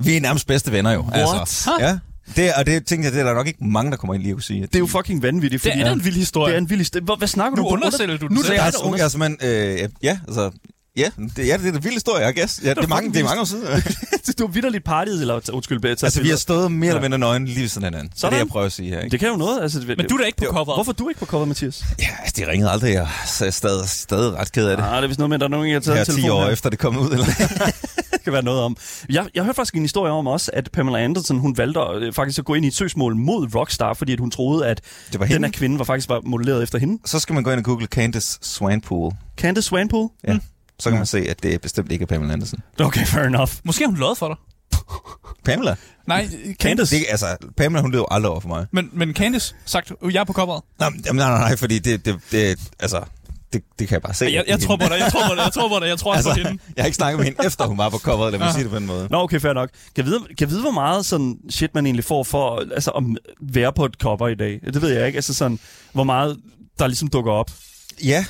vi 0.00 0.16
er 0.16 0.20
nærmest 0.20 0.46
bedste 0.46 0.72
venner 0.72 0.92
jo. 0.92 1.00
What? 1.00 1.40
Altså. 1.40 1.70
Ja. 1.80 1.98
Det, 2.36 2.50
og 2.58 2.66
det 2.66 2.86
tænkte 2.86 3.06
jeg, 3.06 3.12
det 3.12 3.20
er 3.20 3.24
der 3.24 3.34
nok 3.34 3.46
ikke 3.46 3.64
mange, 3.64 3.90
der 3.90 3.96
kommer 3.96 4.14
ind 4.14 4.22
lige 4.22 4.30
at 4.30 4.36
kunne 4.36 4.42
sige. 4.42 4.62
Det 4.62 4.74
er 4.74 4.78
jo 4.78 4.86
fucking 4.86 5.22
vanvittigt. 5.22 5.64
Det 5.64 5.72
Fordi, 5.72 5.82
er 5.82 5.92
en 5.92 6.04
vild 6.04 6.14
historie. 6.16 6.50
Det 6.52 6.54
er 6.56 6.60
en 6.60 6.70
vild 6.70 6.80
historie. 6.80 7.16
Hvad 7.18 7.28
snakker 7.28 7.56
Nu 7.56 7.62
du? 7.62 7.68
undersælger 7.68 8.16
du 8.16 8.26
den 8.26 8.34
Nu 8.34 8.40
er 8.40 8.44
det 8.44 8.58
er, 8.58 8.70
dig, 8.70 8.72
der 8.84 8.96
jeg 8.96 9.04
er 9.04 9.08
simpelthen, 9.08 9.82
øh, 9.82 9.88
ja, 10.02 10.18
altså, 10.28 10.50
ja, 10.96 11.10
det, 11.36 11.46
ja, 11.46 11.56
det 11.56 11.66
er 11.68 11.72
en 11.72 11.84
vild 11.84 11.92
historie, 11.94 12.24
jeg 12.26 12.34
guess. 12.34 12.60
Ja, 12.64 12.70
det, 12.70 12.78
er 12.84 12.86
mange, 12.88 13.12
det 13.12 13.20
er 13.20 13.24
mange 13.24 13.40
år 13.40 13.44
siden. 13.44 13.64
Du 14.38 14.46
har 14.46 14.52
vidderligt 14.52 14.84
partiet, 14.84 15.20
eller 15.20 15.40
undskyld, 15.52 15.80
taget 15.82 16.02
altså, 16.02 16.22
vi 16.22 16.28
har 16.28 16.36
stået 16.36 16.72
mere 16.72 16.88
eller 16.88 17.00
mindre 17.02 17.18
nøgen 17.18 17.44
lige 17.44 17.60
ved 17.60 17.68
sådan 17.68 17.84
hinanden. 17.86 18.08
Det 18.08 18.14
er 18.14 18.18
Sådan. 18.20 18.32
det, 18.32 18.38
jeg 18.38 18.48
prøver 18.48 18.66
at 18.66 18.72
sige 18.72 18.88
her. 18.90 19.00
Ikke? 19.00 19.10
Det 19.10 19.20
kan 19.20 19.28
jo 19.28 19.36
noget. 19.36 19.62
Altså, 19.62 19.78
Men 19.98 20.08
du 20.08 20.14
er 20.14 20.18
da 20.18 20.24
ikke 20.24 20.38
på 20.38 20.44
coveret. 20.44 20.76
Hvorfor 20.76 20.92
er 20.92 20.96
du 20.96 21.08
ikke 21.08 21.18
på 21.18 21.26
cover, 21.26 21.44
Mathias? 21.44 21.84
Ja, 21.98 22.04
altså, 22.22 22.34
de 22.36 22.50
ringede 22.50 22.70
aldrig, 22.70 23.00
og 23.00 23.08
så 23.26 23.44
er 23.44 23.46
jeg 23.46 23.54
stadig, 23.54 23.88
stadig 23.88 24.32
ret 24.34 24.52
ked 24.52 24.66
af 24.68 24.76
det. 24.76 24.84
Ah, 24.84 24.96
det 24.96 25.02
er 25.04 25.06
vist 25.06 25.18
noget 25.18 25.28
med, 25.28 25.34
at 25.36 25.40
der 25.40 25.46
er 25.46 25.50
nogen, 25.50 25.68
der 25.68 25.74
har 25.74 25.80
taget 25.80 25.96
Her 25.98 26.04
en 26.04 26.06
10 26.06 26.12
telefon 26.20 26.30
år 26.38 26.44
her. 26.44 26.50
efter 26.50 26.70
det 26.70 26.78
kom 26.78 26.98
ud, 26.98 27.10
eller? 27.10 27.26
Det 28.12 28.22
kan 28.24 28.32
være 28.32 28.42
noget 28.44 28.60
om. 28.60 28.76
Jeg, 29.10 29.26
jeg 29.34 29.44
hørte 29.44 29.56
faktisk 29.56 29.74
en 29.74 29.82
historie 29.82 30.12
om 30.12 30.26
også, 30.26 30.50
at 30.54 30.68
Pamela 30.72 30.98
Anderson, 31.04 31.38
hun 31.38 31.58
valgte 31.58 31.80
øh, 31.94 32.12
faktisk 32.12 32.38
at 32.38 32.44
gå 32.44 32.54
ind 32.54 32.64
i 32.64 32.68
et 32.68 32.74
søgsmål 32.74 33.16
mod 33.16 33.54
Rockstar, 33.54 33.94
fordi 33.94 34.12
at 34.12 34.20
hun 34.20 34.30
troede, 34.30 34.66
at 34.66 34.80
Det 35.12 35.20
var 35.20 35.26
den 35.26 35.32
hende. 35.32 35.48
her 35.48 35.52
kvinde 35.52 35.78
var 35.78 35.84
faktisk 35.84 36.08
var 36.08 36.20
modelleret 36.26 36.62
efter 36.62 36.78
hende. 36.78 36.98
Så 37.04 37.18
skal 37.18 37.34
man 37.34 37.42
gå 37.44 37.50
ind 37.50 37.58
og 37.58 37.64
google 37.64 37.86
Candice 37.86 38.38
Swanpool. 38.42 39.12
Candice 39.36 39.66
Swanpool? 39.68 40.08
Ja. 40.28 40.38
Så 40.78 40.90
kan 40.90 40.98
man 40.98 41.06
se, 41.06 41.18
at 41.18 41.42
det 41.42 41.54
er 41.54 41.58
bestemt 41.58 41.92
ikke 41.92 42.02
er 42.02 42.06
Pamela 42.06 42.32
Anderson. 42.32 42.60
Okay, 42.80 43.06
fair 43.06 43.22
enough. 43.24 43.52
Måske 43.64 43.84
har 43.84 43.88
hun 43.90 43.98
løjet 43.98 44.18
for 44.18 44.28
dig. 44.28 44.36
Pamela? 45.44 45.76
Nej, 46.06 46.26
Candice. 46.26 46.54
Candice. 46.60 46.96
Det, 46.96 47.04
altså, 47.08 47.36
Pamela, 47.56 47.80
hun 47.80 47.92
løb 47.92 48.04
aldrig 48.10 48.30
over 48.30 48.40
for 48.40 48.48
mig. 48.48 48.66
Men, 48.72 48.90
men 48.92 49.14
Candice 49.14 49.54
sagt, 49.64 49.92
"Øh, 50.02 50.14
jeg 50.14 50.20
er 50.20 50.24
på 50.24 50.32
coveret. 50.32 50.62
Nej, 50.78 50.90
nej, 50.90 51.12
nej, 51.12 51.38
nej, 51.38 51.56
fordi 51.56 51.78
det, 51.78 52.04
det, 52.04 52.20
det 52.30 52.58
altså, 52.80 53.04
det, 53.52 53.62
det 53.78 53.88
kan 53.88 53.94
jeg 53.94 54.02
bare 54.02 54.14
se. 54.14 54.24
Jeg, 54.24 54.44
jeg 54.48 54.60
tror 54.60 54.76
på 54.76 54.84
dig, 54.88 54.98
jeg 54.98 55.12
tror 55.12 55.28
på 55.28 55.34
dig, 55.34 55.42
jeg 55.42 55.52
tror 55.52 55.68
på 55.68 55.78
dig, 55.80 55.88
jeg 55.88 55.98
tror 55.98 56.14
altså, 56.14 56.28
på 56.30 56.32
altså, 56.34 56.48
hende. 56.48 56.62
jeg 56.76 56.82
har 56.82 56.86
ikke 56.86 56.96
snakket 56.96 57.18
med 57.18 57.24
hende, 57.24 57.46
efter 57.46 57.66
hun 57.66 57.78
var 57.78 57.88
på 57.88 57.98
coveret, 57.98 58.32
lad 58.32 58.38
mig 58.40 58.52
sige 58.52 58.62
det 58.62 58.70
på 58.70 58.76
den 58.78 58.86
måde. 58.86 59.08
Nå, 59.10 59.18
okay, 59.22 59.40
fair 59.40 59.52
nok. 59.52 59.70
Kan 59.94 60.04
jeg 60.04 60.06
vide, 60.06 60.20
kan 60.20 60.36
jeg 60.40 60.50
vide 60.50 60.60
hvor 60.60 60.70
meget 60.70 61.06
sådan 61.06 61.36
shit, 61.50 61.74
man 61.74 61.86
egentlig 61.86 62.04
får 62.04 62.22
for 62.22 62.62
altså, 62.74 62.90
at 62.90 63.02
være 63.40 63.72
på 63.72 63.84
et 63.84 63.94
cover 63.94 64.28
i 64.28 64.34
dag? 64.34 64.60
Det 64.74 64.82
ved 64.82 64.90
jeg 64.90 65.06
ikke. 65.06 65.16
Altså 65.16 65.34
sådan, 65.34 65.58
hvor 65.92 66.04
meget 66.04 66.36
der 66.78 66.86
ligesom 66.86 67.08
dukker 67.08 67.32
op. 67.32 67.50
Ja, 68.04 68.24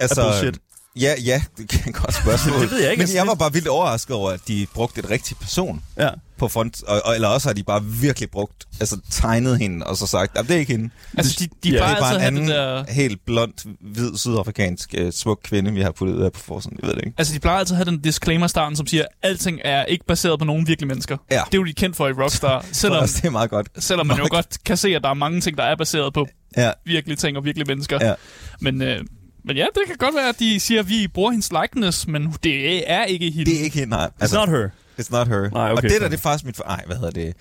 altså... 0.00 0.20
Af 0.20 0.26
bullshit. 0.26 0.60
Ja, 0.96 1.14
ja, 1.24 1.42
det 1.58 1.72
er 1.86 1.90
godt 2.02 2.14
spørgsmål. 2.14 2.60
Det 2.60 2.70
ved 2.70 2.80
jeg 2.80 2.90
ikke, 2.90 3.00
Men 3.00 3.02
altså, 3.02 3.16
jeg 3.16 3.26
var 3.26 3.32
det- 3.32 3.38
bare 3.38 3.52
vildt 3.52 3.68
overrasket 3.68 4.16
over, 4.16 4.30
at 4.30 4.40
de 4.48 4.66
brugte 4.74 4.98
et 4.98 5.10
rigtigt 5.10 5.40
person 5.40 5.82
Ja. 5.98 6.08
på 6.38 6.48
front, 6.48 6.82
og, 6.82 7.02
og, 7.04 7.14
eller 7.14 7.28
også 7.28 7.48
har 7.48 7.52
de 7.54 7.62
bare 7.62 7.84
virkelig 7.84 8.30
brugt, 8.30 8.64
altså 8.80 8.98
tegnet 9.10 9.58
hende, 9.58 9.86
og 9.86 9.96
så 9.96 10.06
sagt, 10.06 10.38
at 10.38 10.48
det 10.48 10.56
er 10.56 10.58
ikke 10.60 10.72
hende. 10.72 10.90
Altså, 11.16 11.36
de, 11.40 11.48
de 11.64 11.70
Ja, 11.70 11.76
plejer 11.78 11.94
det 11.94 11.96
er 11.96 12.00
bare 12.04 12.14
en 12.16 12.20
anden 12.20 12.48
der... 12.48 12.84
helt 12.92 13.24
blond, 13.26 13.52
hvid, 13.80 14.16
sydafrikansk, 14.18 14.94
uh, 15.02 15.10
smuk 15.12 15.40
kvinde, 15.44 15.72
vi 15.72 15.80
har 15.82 15.90
puttet 15.90 16.14
ud 16.16 16.22
af 16.22 16.32
på 16.32 16.40
forsiden. 16.40 16.78
Jeg 16.82 16.88
ved 16.88 16.94
det 16.94 17.02
ikke. 17.06 17.14
Altså, 17.18 17.34
de 17.34 17.38
plejer 17.40 17.58
altid 17.58 17.74
at 17.74 17.76
have 17.76 17.90
den 17.90 18.00
disclaimer 18.00 18.46
starten, 18.46 18.76
som 18.76 18.86
siger, 18.86 19.02
at 19.02 19.08
alting 19.30 19.60
er 19.64 19.84
ikke 19.84 20.04
baseret 20.04 20.38
på 20.38 20.44
nogen 20.44 20.66
virkelige 20.66 20.88
mennesker. 20.88 21.16
Ja. 21.30 21.36
Det 21.46 21.54
er 21.54 21.58
jo 21.58 21.64
de 21.64 21.72
kendt 21.72 21.96
for 21.96 22.08
i 22.08 22.12
Rockstar, 22.12 22.64
selvom, 22.72 23.02
det 23.08 23.24
er 23.24 23.30
meget 23.30 23.50
godt. 23.50 23.68
selvom 23.78 24.06
man 24.06 24.18
jo 24.18 24.26
godt 24.30 24.64
kan 24.64 24.76
se, 24.76 24.88
at 24.96 25.02
der 25.02 25.08
er 25.10 25.14
mange 25.14 25.40
ting, 25.40 25.56
der 25.58 25.64
er 25.64 25.76
baseret 25.76 26.14
på 26.14 26.26
Ja, 26.56 26.70
virkelige 26.86 27.16
ting 27.16 27.36
og 27.36 27.44
virkelige 27.44 27.66
mennesker. 27.66 27.98
ja. 28.06 28.14
Men, 28.60 28.82
øh, 28.82 29.04
men 29.44 29.56
ja, 29.56 29.64
det 29.74 29.82
kan 29.86 29.96
godt 29.98 30.14
være, 30.14 30.28
at 30.28 30.38
de 30.38 30.60
siger, 30.60 30.80
at 30.80 30.88
vi 30.88 31.08
bruger 31.08 31.30
hendes 31.30 31.50
likeness, 31.62 32.06
men 32.06 32.34
det 32.44 32.90
er 32.90 33.04
ikke 33.04 33.30
hende. 33.30 33.50
Det 33.50 33.60
er 33.60 33.64
ikke 33.64 33.78
hende, 33.78 33.90
nej. 33.90 34.10
It's 34.22 34.34
not 34.34 34.48
her. 34.48 34.68
It's 35.00 35.08
not 35.10 35.28
her. 35.28 35.50
Nej, 35.50 35.72
okay, 35.72 35.76
og 35.76 35.82
det 35.82 36.00
der, 36.00 36.08
det 36.08 36.16
er 36.16 36.20
faktisk 36.20 36.44
mit... 36.44 36.56
far- 36.56 36.64
Nej, 36.66 36.82
hvad 36.86 36.96
hedder 36.96 37.10
det? 37.10 37.34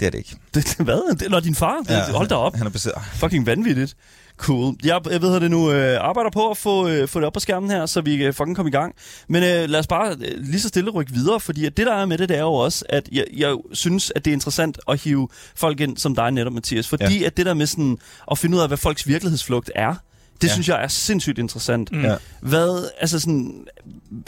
Det 0.00 0.06
er 0.06 0.10
det 0.10 0.18
ikke. 0.18 0.36
Det, 0.54 0.76
hvad? 0.78 1.16
Det, 1.16 1.30
når 1.30 1.40
din 1.40 1.54
far? 1.54 1.76
Det, 1.78 1.90
ja, 1.90 2.12
hold 2.12 2.28
da 2.28 2.34
op. 2.34 2.56
Han 2.56 2.66
er 2.66 2.70
baseret... 2.70 2.94
Fucking 3.14 3.46
vanvittigt. 3.46 3.96
Cool. 4.36 4.74
Jeg, 4.84 5.00
jeg 5.10 5.22
ved, 5.22 5.36
at 5.36 5.42
det 5.42 5.50
nu 5.50 5.72
øh, 5.72 5.98
arbejder 6.00 6.30
på 6.30 6.50
at 6.50 6.56
få, 6.56 6.88
øh, 6.88 7.08
få 7.08 7.18
det 7.20 7.26
op 7.26 7.32
på 7.32 7.40
skærmen 7.40 7.70
her, 7.70 7.86
så 7.86 8.00
vi 8.00 8.16
kan 8.16 8.34
fucking 8.34 8.56
komme 8.56 8.68
i 8.68 8.72
gang. 8.72 8.94
Men 9.28 9.42
øh, 9.42 9.68
lad 9.70 9.80
os 9.80 9.86
bare 9.86 10.10
øh, 10.20 10.44
lige 10.44 10.60
så 10.60 10.68
stille 10.68 10.90
rykke 10.90 11.12
videre, 11.12 11.40
fordi 11.40 11.66
at 11.66 11.76
det, 11.76 11.86
der 11.86 11.94
er 11.94 12.06
med 12.06 12.18
det, 12.18 12.28
det 12.28 12.36
er 12.36 12.40
jo 12.40 12.52
også, 12.52 12.84
at 12.88 13.08
jeg, 13.12 13.24
jeg 13.36 13.56
synes, 13.72 14.12
at 14.16 14.24
det 14.24 14.30
er 14.30 14.34
interessant 14.34 14.78
at 14.88 15.00
hive 15.02 15.28
folk 15.56 15.80
ind 15.80 15.96
som 15.96 16.14
dig 16.14 16.30
netop, 16.30 16.52
Mathias. 16.52 16.88
Fordi 16.88 17.18
ja. 17.20 17.26
at 17.26 17.36
det 17.36 17.46
der 17.46 17.54
med 17.54 17.66
sådan 17.66 17.98
at 18.30 18.38
finde 18.38 18.56
ud 18.56 18.62
af, 18.62 18.68
hvad 18.68 18.78
folks 18.78 19.06
virkelighedsflugt 19.08 19.70
er, 19.74 19.94
det 20.42 20.48
Ja. 20.48 20.52
synes 20.52 20.68
jeg 20.68 20.82
er 20.84 20.88
sindssygt 20.88 21.38
interessant. 21.38 21.92
Mm. 21.92 22.00
Ja. 22.04 22.16
Hvad, 22.40 22.90
altså 23.00 23.20
sådan, 23.20 23.54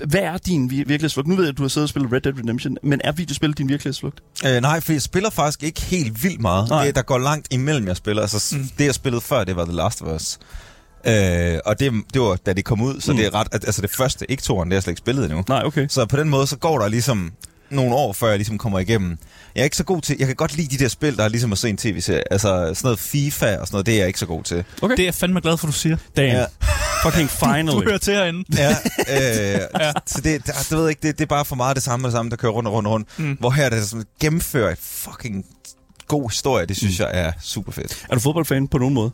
hvad 0.06 0.20
er 0.20 0.38
din 0.38 0.64
vir- 0.66 0.68
virkelighedsflugt? 0.70 1.28
Nu 1.28 1.36
ved 1.36 1.44
jeg, 1.44 1.50
at 1.52 1.58
du 1.58 1.62
har 1.62 1.68
siddet 1.68 1.84
og 1.84 1.88
spillet 1.88 2.12
Red 2.12 2.20
Dead 2.20 2.38
Redemption, 2.38 2.76
men 2.82 3.00
er 3.04 3.12
videospil 3.12 3.52
din 3.52 3.68
virkelighedsflugt? 3.68 4.20
Øh, 4.46 4.60
nej, 4.60 4.80
for 4.80 4.92
jeg 4.92 5.02
spiller 5.02 5.30
faktisk 5.30 5.62
ikke 5.62 5.80
helt 5.80 6.22
vildt 6.22 6.40
meget. 6.40 6.68
Nej. 6.68 6.84
Det, 6.86 6.94
der 6.94 7.02
går 7.02 7.18
langt 7.18 7.48
imellem, 7.50 7.86
jeg 7.88 7.96
spiller. 7.96 8.22
Altså, 8.22 8.56
Mm. 8.56 8.68
det 8.78 8.84
jeg 8.84 8.94
spillede 8.94 9.20
før, 9.20 9.44
det 9.44 9.56
var 9.56 9.64
The 9.64 9.74
Last 9.74 10.02
of 10.02 10.14
Us. 10.14 10.38
Øh, 11.06 11.58
og 11.66 11.80
det, 11.80 11.92
det 12.14 12.20
var, 12.22 12.36
da 12.46 12.52
det 12.52 12.64
kom 12.64 12.80
ud, 12.80 13.00
så 13.00 13.12
mm. 13.12 13.16
det 13.18 13.26
er 13.26 13.34
ret... 13.34 13.46
Altså 13.52 13.82
det 13.82 13.90
første, 13.90 14.30
ikke 14.30 14.42
toren, 14.42 14.68
det 14.68 14.72
har 14.72 14.76
jeg 14.76 14.82
slet 14.82 14.90
ikke 14.92 14.98
spillet 14.98 15.24
endnu. 15.24 15.44
Nej, 15.48 15.62
okay. 15.64 15.86
Så 15.88 16.06
på 16.06 16.16
den 16.16 16.28
måde, 16.28 16.46
så 16.46 16.56
går 16.56 16.78
der 16.78 16.88
ligesom 16.88 17.32
nogle 17.70 17.94
år, 17.94 18.12
før 18.12 18.28
jeg 18.28 18.36
ligesom 18.38 18.58
kommer 18.58 18.78
igennem. 18.78 19.18
Jeg 19.54 19.60
er 19.60 19.64
ikke 19.64 19.76
så 19.76 19.84
god 19.84 20.00
til... 20.02 20.16
Jeg 20.18 20.26
kan 20.26 20.36
godt 20.36 20.56
lide 20.56 20.76
de 20.78 20.84
der 20.84 20.88
spil, 20.88 21.16
der 21.16 21.24
er 21.24 21.28
ligesom 21.28 21.52
at 21.52 21.58
se 21.58 21.68
en 21.68 21.76
tv-serie. 21.76 22.32
Altså 22.32 22.48
sådan 22.48 22.74
noget 22.82 22.98
FIFA 22.98 23.56
og 23.56 23.66
sådan 23.66 23.74
noget, 23.74 23.86
det 23.86 23.94
er 23.94 23.98
jeg 23.98 24.06
ikke 24.06 24.18
så 24.18 24.26
god 24.26 24.42
til. 24.44 24.64
okay. 24.82 24.96
Det 24.96 25.02
er 25.02 25.06
jeg 25.06 25.14
fandme 25.14 25.40
glad 25.40 25.56
for, 25.56 25.66
du 25.66 25.72
siger. 25.72 25.96
Damn. 26.16 26.28
Ja. 26.28 26.44
Fucking 27.02 27.30
Du 27.40 27.46
finally. 27.46 27.84
hører 27.84 27.98
til 27.98 28.14
herinde. 28.14 28.44
Ja, 28.56 28.70
øh, 29.08 29.60
ja. 29.80 29.92
så 30.06 30.20
det, 30.20 30.46
det, 30.46 30.54
det 30.54 30.70
ved 30.70 30.80
jeg 30.80 30.88
ikke, 30.90 31.02
det, 31.02 31.18
det 31.18 31.24
er 31.24 31.28
bare 31.28 31.44
for 31.44 31.56
meget 31.56 31.76
det 31.76 31.82
samme 31.84 32.04
og 32.06 32.08
det 32.08 32.16
samme, 32.16 32.30
der 32.30 32.36
kører 32.36 32.52
rundt 32.52 32.68
og 32.68 32.74
rundt 32.74 32.86
og 32.86 32.92
rundt. 32.92 33.08
Mm. 33.18 33.36
Hvor 33.40 33.50
her 33.50 33.64
er 33.64 33.70
det 33.70 33.88
sådan 33.88 34.04
gennemfører 34.20 34.72
et 34.72 34.78
fucking 34.82 35.44
god 36.08 36.30
historie, 36.30 36.66
det 36.66 36.76
synes 36.76 36.98
mm. 36.98 37.04
jeg 37.04 37.10
er 37.26 37.32
super 37.42 37.72
fedt. 37.72 38.06
Er 38.10 38.14
du 38.14 38.20
fodboldfan 38.20 38.68
på 38.68 38.78
nogen 38.78 38.94
måde? 38.94 39.10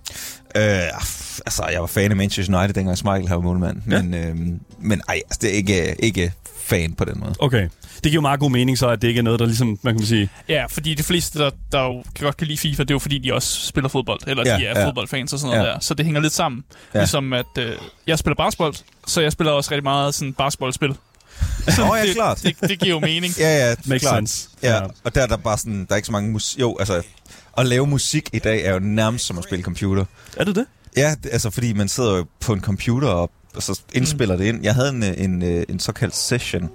Øh, 0.56 0.88
f- 0.88 1.38
altså, 1.46 1.66
jeg 1.72 1.80
var 1.80 1.86
fan 1.86 2.10
af 2.10 2.16
Manchester 2.16 2.58
United, 2.58 2.74
dengang 2.74 2.96
Schmeichel 2.98 3.30
var 3.30 3.40
målmand. 3.40 3.82
Ja. 3.90 4.02
Men, 4.02 4.14
øh, 4.14 4.36
men 4.80 5.02
ej, 5.08 5.14
altså, 5.24 5.38
det 5.42 5.50
er 5.50 5.54
ikke, 5.54 5.94
ikke 5.98 6.32
fan 6.64 6.92
på 6.94 7.04
den 7.04 7.20
måde. 7.20 7.34
Okay. 7.38 7.68
Det 8.04 8.10
giver 8.10 8.14
jo 8.18 8.20
meget 8.20 8.40
god 8.40 8.50
mening 8.50 8.78
så, 8.78 8.88
at 8.88 9.02
det 9.02 9.08
ikke 9.08 9.18
er 9.18 9.22
noget, 9.22 9.40
der 9.40 9.46
ligesom, 9.46 9.78
man 9.82 9.96
kan 9.98 10.06
sige... 10.06 10.28
Ja, 10.48 10.66
fordi 10.66 10.94
de 10.94 11.02
fleste, 11.02 11.38
der, 11.38 11.50
der 11.72 11.82
jo 11.82 12.02
kan 12.14 12.24
godt 12.24 12.36
kan 12.36 12.46
lide 12.46 12.58
FIFA, 12.58 12.82
det 12.82 12.90
er 12.90 12.94
jo 12.94 12.98
fordi, 12.98 13.18
de 13.18 13.34
også 13.34 13.66
spiller 13.66 13.88
fodbold, 13.88 14.20
eller 14.26 14.42
Ja, 14.46 14.56
de 14.56 14.66
er 14.66 14.80
ja. 14.80 14.86
fodboldfans 14.86 15.32
og 15.32 15.38
sådan 15.38 15.56
noget 15.56 15.68
Ja. 15.68 15.72
der. 15.72 15.80
Så 15.80 15.94
det 15.94 16.04
hænger 16.04 16.20
lidt 16.20 16.32
sammen. 16.32 16.64
Ja. 16.94 16.98
Ligesom 16.98 17.32
at 17.32 17.46
øh, 17.58 17.72
jeg 18.06 18.18
spiller 18.18 18.34
basketball, 18.34 18.76
så 19.06 19.20
jeg 19.20 19.32
spiller 19.32 19.52
også 19.52 19.70
rigtig 19.70 19.84
meget 19.84 20.14
sådan 20.14 20.32
basketballspil. 20.32 20.88
Oh, 20.90 20.96
ja, 21.78 22.06
det, 22.06 22.14
klart. 22.14 22.40
Det, 22.42 22.56
det 22.60 22.78
giver 22.80 22.94
jo 22.94 23.00
mening. 23.00 23.34
Ja, 23.38 23.68
ja, 23.68 23.74
Makes 23.86 24.02
klart. 24.02 24.16
sense. 24.16 24.48
Ja, 24.62 24.80
og 25.04 25.14
der 25.14 25.22
er 25.22 25.26
der 25.26 25.36
bare 25.36 25.58
sådan, 25.58 25.78
der 25.84 25.92
er 25.92 25.96
ikke 25.96 26.06
så 26.06 26.12
mange 26.12 26.30
musik. 26.32 26.60
Jo, 26.60 26.76
altså, 26.78 27.02
at 27.58 27.66
lave 27.66 27.86
musik 27.86 28.28
i 28.32 28.38
dag 28.38 28.64
er 28.64 28.72
jo 28.72 28.78
nærmest 28.78 29.26
som 29.26 29.38
at 29.38 29.44
spille 29.44 29.62
computer. 29.62 30.04
Er 30.36 30.44
det 30.44 30.56
det? 30.56 30.66
Ja, 30.96 31.14
det, 31.22 31.28
altså 31.32 31.50
fordi 31.50 31.72
man 31.72 31.88
sidder 31.88 32.16
jo 32.16 32.26
på 32.40 32.52
en 32.52 32.60
computer 32.60 33.08
og, 33.08 33.30
og 33.56 33.62
så 33.62 33.80
indspiller 33.92 34.34
mm. 34.34 34.40
det 34.40 34.48
ind. 34.48 34.62
Jeg 34.64 34.74
havde 34.74 34.88
en, 34.88 35.02
øh, 35.02 35.14
en, 35.18 35.42
en, 35.42 35.64
en 35.68 35.78
såkaldt 35.80 36.16
session, 36.16 36.70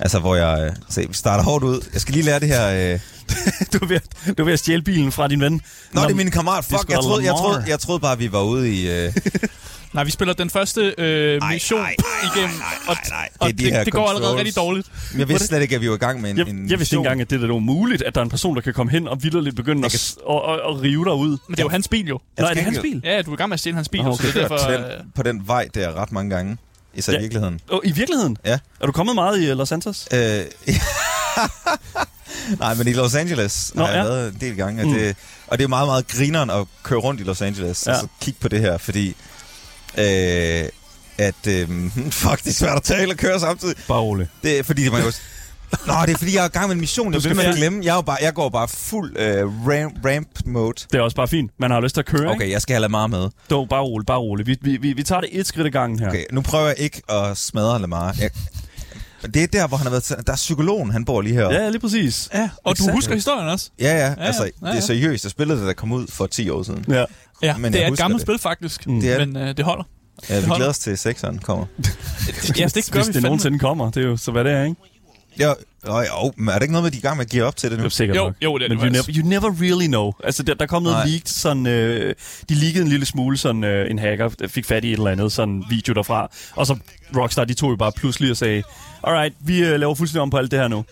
altså 0.00 0.18
hvor 0.18 0.36
jeg, 0.36 0.64
øh, 0.66 0.72
se, 0.88 1.08
vi 1.08 1.14
starter 1.14 1.44
hårdt 1.44 1.64
ud. 1.64 1.80
Jeg 1.92 2.00
skal 2.00 2.14
lige 2.14 2.24
lære 2.24 2.40
det 2.40 2.48
her. 2.48 2.92
Øh... 2.92 3.00
Du 3.72 3.78
er, 3.82 3.86
ved, 3.86 4.00
du 4.38 4.42
er 4.42 4.44
ved 4.44 4.52
at 4.52 4.58
stjæle 4.58 4.82
bilen 4.82 5.12
fra 5.12 5.28
din 5.28 5.40
ven. 5.40 5.52
Nå, 5.52 5.60
Nå, 5.92 6.02
det 6.02 6.10
er 6.10 6.14
min 6.16 6.30
kammerat. 6.30 6.58
er 6.72 6.78
Fuck, 6.78 6.90
jeg 6.90 6.98
troede, 6.98 7.24
jeg, 7.24 7.34
troede, 7.34 7.64
jeg 7.68 7.78
troede 7.80 8.00
bare, 8.00 8.18
vi 8.18 8.32
var 8.32 8.42
ude 8.42 8.74
i... 8.74 8.90
Øh... 8.90 9.12
Nej, 9.94 10.04
vi 10.04 10.10
spiller 10.10 10.34
den 10.34 10.50
første 10.50 10.94
øh, 10.98 11.38
Ej, 11.42 11.52
mission 11.52 11.80
ej, 11.80 11.94
igennem, 12.36 12.56
og, 12.88 12.96
nej. 13.10 13.28
og 13.38 13.48
Det 13.48 13.66
er 13.66 13.70
det, 13.70 13.72
de 13.80 13.84
det 13.84 13.92
går 13.92 14.08
allerede 14.08 14.36
rigtig 14.36 14.56
dårligt. 14.56 14.88
Jeg 15.18 15.28
vidste 15.28 15.46
slet 15.46 15.62
ikke, 15.62 15.74
at 15.74 15.80
vi 15.80 15.88
var 15.88 15.94
i 15.94 15.98
gang 15.98 16.20
med 16.20 16.30
en, 16.30 16.38
Jeg, 16.38 16.48
en 16.48 16.70
jeg 16.70 16.78
vidste 16.78 16.94
ikke 16.96 16.98
engang, 17.00 17.20
at 17.20 17.30
det 17.30 17.44
er 17.44 17.50
umuligt, 17.50 18.02
at 18.02 18.14
der 18.14 18.20
er 18.20 18.24
en 18.24 18.30
person, 18.30 18.54
der 18.56 18.60
kan 18.62 18.74
komme 18.74 18.92
hen 18.92 19.08
og 19.08 19.22
vildt 19.22 19.56
begynde 19.56 19.86
at, 19.86 19.92
s- 19.92 20.16
og, 20.26 20.42
og, 20.42 20.60
og 20.60 20.80
rive 20.82 21.04
dig 21.04 21.12
ud. 21.14 21.28
Men 21.30 21.38
det 21.48 21.58
er 21.58 21.62
jo 21.62 21.68
hans 21.68 21.88
bil 21.88 22.08
jo. 22.08 22.20
Nå, 22.38 22.44
er 22.46 22.54
det 22.54 22.62
hans 22.62 22.78
bil? 22.78 23.00
Ja, 23.04 23.22
du 23.22 23.30
er 23.30 23.34
i 23.34 23.36
gang 23.36 23.48
med 23.48 23.54
at 23.54 23.60
stjæle 23.60 23.76
hans 23.76 23.88
bil, 23.88 24.00
okay. 24.00 24.12
så 24.16 24.22
det 24.32 24.36
er 24.36 24.48
derfor... 24.48 24.58
på 24.66 24.72
Øh, 24.72 24.78
den, 24.98 25.12
på 25.14 25.22
den 25.22 25.42
vej 25.46 25.68
der 25.74 25.92
ret 26.02 26.12
mange 26.12 26.30
gange. 26.36 26.56
Især 26.94 27.12
Ja. 27.12 27.18
i 27.18 27.20
virkeligheden. 27.22 27.60
Oh, 27.70 27.80
I 27.84 27.92
virkeligheden? 27.92 28.36
Ja. 28.44 28.58
Er 28.80 28.86
du 28.86 28.92
kommet 28.92 29.14
meget 29.14 29.40
i 29.42 29.50
uh, 29.52 29.58
Los 29.58 29.68
Santos? 29.68 30.08
Øh, 30.12 30.44
Nej, 32.58 32.74
men 32.74 32.88
i 32.88 32.92
Los 32.92 33.14
Angeles 33.14 33.72
Nå, 33.74 33.84
har 33.84 33.92
jeg 33.92 34.04
ja. 34.04 34.10
været 34.10 34.28
en 34.34 34.40
del 34.40 34.56
gange. 34.56 34.82
Mm. 34.84 34.88
Mm. 34.90 34.94
Det, 34.98 35.16
og 35.46 35.58
det 35.58 35.64
er 35.64 35.68
meget, 35.68 35.88
meget 35.88 36.08
grineren 36.08 36.50
at 36.50 36.66
køre 36.82 36.98
rundt 37.00 37.20
i 37.20 37.24
Los 37.24 37.42
Angeles 37.42 37.86
Ja. 37.86 37.92
og 37.92 38.00
så 38.00 38.06
kigge 38.20 38.40
på 38.40 38.48
det 38.48 38.60
her, 38.60 38.78
fordi 38.78 39.08
øh, 39.98 40.64
at... 41.18 41.46
Øh, 41.48 41.68
fuck, 42.22 42.38
det 42.44 42.50
er 42.50 42.52
svært 42.54 42.76
at 42.76 42.82
tale 42.82 43.12
og 43.12 43.16
køre 43.16 43.40
samtidig. 43.40 43.76
Bare 43.88 44.00
rolig. 44.00 44.28
Det 44.42 44.58
er 44.58 44.62
fordi, 44.62 44.84
det 44.84 44.92
var 44.92 44.98
jo... 44.98 45.12
Nå, 45.86 45.92
det 46.06 46.12
er 46.14 46.18
fordi, 46.18 46.34
jeg 46.36 46.42
er 46.44 46.48
i 46.48 46.52
gang 46.52 46.66
med 46.68 46.74
en 46.74 46.80
mission. 46.80 47.12
Jeg 47.12 47.22
skal 47.22 47.34
skal 47.36 47.46
med- 47.48 47.56
glemme. 47.56 47.84
Jeg, 47.84 47.98
er 47.98 48.02
bare, 48.02 48.16
jeg 48.22 48.34
går 48.34 48.48
bare 48.48 48.68
fuld 48.68 49.16
øh, 49.18 49.66
ramp, 49.66 49.94
ramp 50.06 50.28
mode. 50.46 50.74
Det 50.92 50.98
er 50.98 51.02
også 51.02 51.16
bare 51.16 51.28
fint. 51.28 51.50
Man 51.58 51.70
har 51.70 51.80
lyst 51.80 51.94
til 51.94 52.00
at 52.00 52.06
køre, 52.06 52.20
ikke? 52.20 52.30
Okay, 52.32 52.50
jeg 52.50 52.62
skal 52.62 52.74
have 52.74 52.80
Lamar 52.80 53.06
med. 53.06 53.28
Dog, 53.50 53.68
bare 53.68 53.82
rolig, 53.82 54.06
bare 54.06 54.18
rolig. 54.18 54.46
Vi, 54.46 54.56
vi, 54.62 54.76
vi, 54.76 54.92
vi 54.92 55.02
tager 55.02 55.20
det 55.20 55.28
et 55.32 55.46
skridt 55.46 55.66
ad 55.66 55.70
gangen 55.70 55.98
her. 55.98 56.08
Okay, 56.08 56.24
nu 56.32 56.40
prøver 56.40 56.66
jeg 56.66 56.78
ikke 56.78 57.02
at 57.08 57.36
smadre 57.36 57.80
Lamar. 57.80 58.16
Jeg, 58.20 58.30
det 59.34 59.42
er 59.42 59.46
der, 59.46 59.66
hvor 59.68 59.76
han 59.76 59.84
har 59.86 59.90
været... 59.90 60.02
til- 60.02 60.16
Der 60.26 60.32
er 60.32 60.36
psykologen, 60.36 60.90
han 60.90 61.04
bor 61.04 61.20
lige 61.20 61.34
her. 61.34 61.52
Ja, 61.52 61.68
lige 61.68 61.80
præcis. 61.80 62.28
Ja, 62.34 62.50
og 62.64 62.78
du 62.78 62.82
Exakt. 62.82 62.92
husker 62.94 63.14
historien 63.14 63.48
også. 63.48 63.70
Ja, 63.80 63.84
ja, 63.98 64.06
ja. 64.06 64.14
altså, 64.18 64.42
Ja, 64.44 64.66
det 64.66 64.72
ja. 64.72 64.76
er 64.76 64.80
seriøst. 64.80 65.24
Jeg 65.24 65.30
spillede 65.30 65.58
det, 65.58 65.66
der 65.66 65.72
kom 65.72 65.92
ud 65.92 66.06
for 66.06 66.26
10 66.26 66.50
år 66.50 66.62
siden. 66.62 66.84
Ja. 66.88 67.04
Ja, 67.42 67.56
Men 67.56 67.72
det 67.72 67.84
er 67.84 67.88
et 67.92 67.98
gammelt 67.98 68.20
det. 68.20 68.26
spil 68.28 68.38
faktisk, 68.38 68.86
Mm. 68.86 69.00
Det 69.00 69.12
er- 69.12 69.26
men 69.26 69.36
øh, 69.36 69.56
det 69.56 69.64
holder. 69.64 69.84
Ja, 70.30 70.34
vi 70.40 70.40
holder. 70.46 70.56
glæder 70.56 70.70
os 70.70 70.78
til, 70.78 70.90
at 70.90 71.06
6'eren 71.06 71.38
kommer. 71.40 71.66
Ja, 71.78 71.84
det 71.84 72.54
gør 72.56 72.64
Hvis 72.64 72.76
vi 72.76 72.90
det 72.90 73.04
fandme. 73.04 73.20
nogensinde 73.20 73.58
kommer. 73.58 73.90
Det 73.90 74.02
er 74.04 74.08
jo 74.08 74.16
så, 74.16 74.30
hvad 74.30 74.44
det 74.44 74.52
er, 74.52 74.62
ikke? 74.64 74.76
Ja, 75.40 75.52
og, 75.84 76.06
og, 76.12 76.34
men 76.36 76.48
er 76.48 76.54
det 76.54 76.62
ikke 76.62 76.72
noget 76.72 76.82
med, 76.84 76.90
de 76.90 76.96
er 76.96 77.00
i 77.00 77.02
gang 77.02 77.16
med 77.16 77.24
at 77.24 77.30
give 77.30 77.44
op 77.44 77.56
til 77.56 77.70
det 77.70 77.78
nu? 77.78 77.84
Det 77.84 77.90
er 77.90 77.94
sikkert 77.94 78.16
Jo, 78.16 78.24
nok. 78.24 78.34
jo, 78.44 78.58
det 78.58 78.64
er 78.64 78.68
Men 78.68 78.78
det 78.78 78.84
you 78.84 78.90
never, 78.92 79.04
you 79.16 79.28
never 79.28 79.62
really 79.62 79.86
know. 79.86 80.12
Altså, 80.24 80.42
der, 80.42 80.54
der 80.54 80.66
kom 80.66 80.82
noget 80.82 80.96
Nej. 80.98 81.06
leaked, 81.06 81.26
sådan, 81.26 81.66
øh, 81.66 82.14
de 82.48 82.54
leakede 82.54 82.82
en 82.82 82.88
lille 82.88 83.06
smule, 83.06 83.36
sådan 83.36 83.64
øh, 83.64 83.90
en 83.90 83.98
hacker 83.98 84.28
fik 84.48 84.64
fat 84.64 84.84
i 84.84 84.88
et 84.92 84.92
eller 84.98 85.10
andet, 85.10 85.32
sådan 85.32 85.64
video 85.70 85.94
derfra. 85.94 86.30
Og 86.56 86.66
så 86.66 86.76
Rockstar, 87.16 87.44
de 87.44 87.54
tog 87.54 87.70
jo 87.70 87.76
bare 87.76 87.92
pludselig 87.92 88.30
og 88.30 88.36
sagde, 88.36 88.62
alright, 89.04 89.34
vi 89.40 89.64
øh, 89.64 89.80
laver 89.80 89.94
fuldstændig 89.94 90.22
om 90.22 90.30
på 90.30 90.36
alt 90.36 90.50
det 90.50 90.58
her 90.58 90.68
nu. 90.68 90.84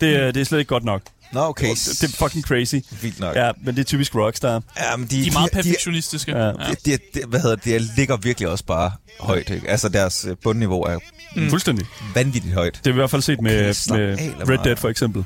Det, 0.00 0.16
øh, 0.16 0.34
det 0.34 0.36
er 0.36 0.44
slet 0.44 0.58
ikke 0.58 0.68
godt 0.68 0.84
nok. 0.84 1.02
Nå, 1.32 1.40
okay. 1.40 1.68
Det, 1.70 1.98
det 2.00 2.02
er 2.12 2.16
fucking 2.16 2.44
crazy. 2.44 2.74
Vildt 3.02 3.20
nok. 3.20 3.36
Ja, 3.36 3.50
men 3.64 3.74
det 3.74 3.80
er 3.80 3.84
typisk 3.84 4.14
Rockstar. 4.14 4.62
Ja, 4.78 4.96
men 4.96 5.06
De 5.06 5.26
er 5.26 5.32
meget 5.32 5.50
de, 5.50 5.54
perfektionistiske. 5.56 6.32
Ja. 6.32 6.44
Ja. 6.46 6.52
de, 6.52 6.76
de, 6.84 6.98
de, 7.14 7.20
hvad 7.28 7.40
hedder 7.40 7.56
det, 7.56 7.64
de 7.80 7.88
ligger 7.96 8.16
virkelig 8.16 8.48
også 8.48 8.64
bare 8.64 8.92
højt. 9.20 9.50
Ikke? 9.50 9.68
Altså, 9.70 9.88
deres 9.88 10.26
øh, 10.30 10.36
bundniveau 10.42 10.82
er 10.82 10.98
Mm. 11.36 11.50
Fuldstændig. 11.50 11.86
vanvittigt 12.14 12.54
højt. 12.54 12.74
Det 12.84 12.86
er 12.86 12.90
i 12.90 12.94
hvert 12.94 13.10
fald 13.10 13.22
set 13.22 13.40
med, 13.40 13.52
Okay, 13.90 13.98
med 14.00 14.16
Lamar. 14.16 14.52
Red 14.52 14.58
Dead 14.64 14.76
for 14.76 14.88
eksempel. 14.88 15.24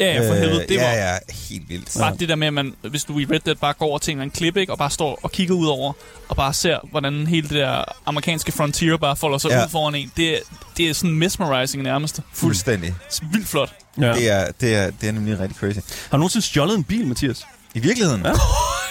Ja, 0.00 0.06
ja, 0.22 0.30
for 0.30 0.34
helvede. 0.34 0.66
Det 0.68 0.80
var 0.80 0.86
Øh, 0.90 0.92
ja, 0.96 1.10
ja, 1.12 1.16
helt 1.48 1.68
vildt. 1.68 1.90
bare 1.98 2.16
det 2.20 2.28
der 2.28 2.34
med, 2.34 2.46
at 2.46 2.52
man, 2.52 2.74
hvis 2.90 3.04
du 3.04 3.18
i 3.18 3.24
Red 3.30 3.40
Dead 3.40 3.54
bare 3.56 3.72
går 3.72 3.86
over 3.86 3.98
til 3.98 4.10
en 4.12 4.16
eller 4.18 4.22
anden 4.22 4.36
klip, 4.36 4.56
ikke, 4.56 4.72
og 4.72 4.78
bare 4.78 4.90
står 4.90 5.18
og 5.22 5.32
kigger 5.32 5.54
ud 5.54 5.66
over, 5.66 5.92
og 6.28 6.36
bare 6.36 6.54
ser, 6.54 6.78
hvordan 6.90 7.26
hele 7.26 7.42
det 7.48 7.56
der 7.56 7.84
amerikanske 8.06 8.52
frontier 8.52 8.96
bare 8.96 9.16
folder 9.16 9.38
sig 9.38 9.48
Ja. 9.50 9.58
ja. 9.58 9.64
ud 9.64 9.70
foran 9.70 9.94
en. 9.94 10.12
Det, 10.16 10.36
er- 10.36 10.40
det 10.76 10.88
er 10.90 10.94
sådan 10.94 11.10
mesmerizing 11.14 11.82
nærmest. 11.82 12.20
Fuldstændig. 12.32 12.94
Vildt 13.32 13.48
flot. 13.48 13.72
Ja. 14.00 14.12
Det, 14.12 14.30
er, 14.30 14.46
det, 14.60 14.74
er, 14.74 14.90
det 15.00 15.08
er 15.08 15.12
nemlig 15.12 15.38
rigtig 15.40 15.56
crazy. 15.58 15.76
Har 15.76 15.82
du 16.12 16.16
nogensinde 16.16 16.46
stjålet 16.46 16.74
en 16.76 16.84
bil, 16.84 17.06
Mathias? 17.06 17.44
I 17.74 17.78
virkeligheden, 17.80 18.22
Ja. 18.22 18.28
ja. 18.28 18.34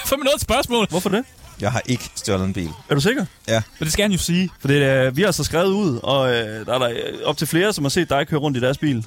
For 0.05 0.15
mig 0.17 0.23
noget 0.23 0.35
et 0.35 0.41
spørgsmål. 0.41 0.87
Hvorfor 0.89 1.09
det? 1.09 1.23
jeg 1.61 1.71
har 1.71 1.81
ikke 1.85 2.09
stjålet 2.15 2.45
en 2.45 2.53
bil. 2.53 2.69
Er 2.89 2.95
du 2.95 3.01
sikker? 3.01 3.25
Men 3.47 3.61
det 3.79 3.91
skal 3.93 4.03
han 4.03 4.11
jo 4.11 4.17
sige. 4.17 4.49
For 4.61 4.67
det, 4.67 4.83
er, 4.83 5.09
vi 5.09 5.21
har 5.21 5.31
så 5.31 5.43
skrevet 5.43 5.67
ud, 5.71 5.99
og 6.03 6.29
øh, 6.33 6.65
der 6.65 6.73
er 6.73 6.77
der 6.79 6.89
øh, 6.89 6.97
op 7.25 7.37
til 7.37 7.47
flere, 7.47 7.73
som 7.73 7.83
har 7.85 7.89
set 7.89 8.09
dig 8.09 8.27
køre 8.27 8.39
rundt 8.39 8.57
i 8.57 8.61
deres 8.61 8.77
bil. 8.77 9.05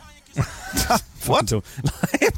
What? 1.29 1.53
Nej, 1.53 1.63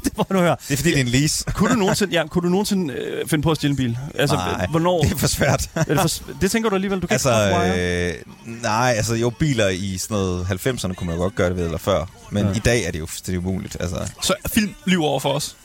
det 0.03 0.17
må 0.17 0.25
du 0.31 0.37
høre. 0.39 0.55
Det 0.67 0.73
er 0.73 0.77
fordi, 0.77 0.89
det 0.91 0.97
er 0.97 1.01
en 1.01 1.07
lease. 1.07 1.43
Kunne 1.55 1.69
du 1.69 1.75
nogensinde, 1.79 2.13
ja, 2.13 2.27
kunne 2.27 2.41
du 2.41 2.49
nogensinde 2.49 2.93
øh, 2.93 3.27
finde 3.27 3.43
på 3.43 3.51
at 3.51 3.57
stjæle 3.57 3.71
en 3.71 3.75
bil? 3.77 3.97
Altså, 4.15 4.35
Nej, 4.35 4.67
hvornår? 4.67 5.01
Det 5.01 5.11
er 5.11 5.17
for 5.17 5.27
svært. 5.27 5.69
Er 5.75 5.83
det, 5.83 5.99
for, 6.01 6.09
det 6.41 6.51
tænker 6.51 6.69
du 6.69 6.75
alligevel, 6.75 6.99
du 6.99 7.07
kan 7.07 7.13
altså, 7.13 7.47
ikke 7.73 8.09
øh, 8.09 8.61
nej, 8.61 8.93
altså 8.97 9.15
jo, 9.15 9.29
biler 9.29 9.67
i 9.69 9.97
sådan 9.97 10.15
noget 10.17 10.45
90'erne 10.45 10.93
kunne 10.93 11.07
man 11.07 11.15
jo 11.15 11.21
godt 11.21 11.35
gøre 11.35 11.49
det 11.49 11.57
ved, 11.57 11.65
eller 11.65 11.77
før. 11.77 12.05
Men 12.31 12.45
Ja. 12.45 12.51
i 12.53 12.59
dag 12.59 12.83
er 12.83 12.91
det 12.91 12.99
jo 12.99 13.05
fuldstændig 13.05 13.39
umuligt. 13.47 13.77
Altså, 13.79 14.11
Så 14.21 14.33
film 14.53 14.75
lyver 14.85 15.05
over 15.05 15.19
for 15.19 15.33
os. 15.33 15.55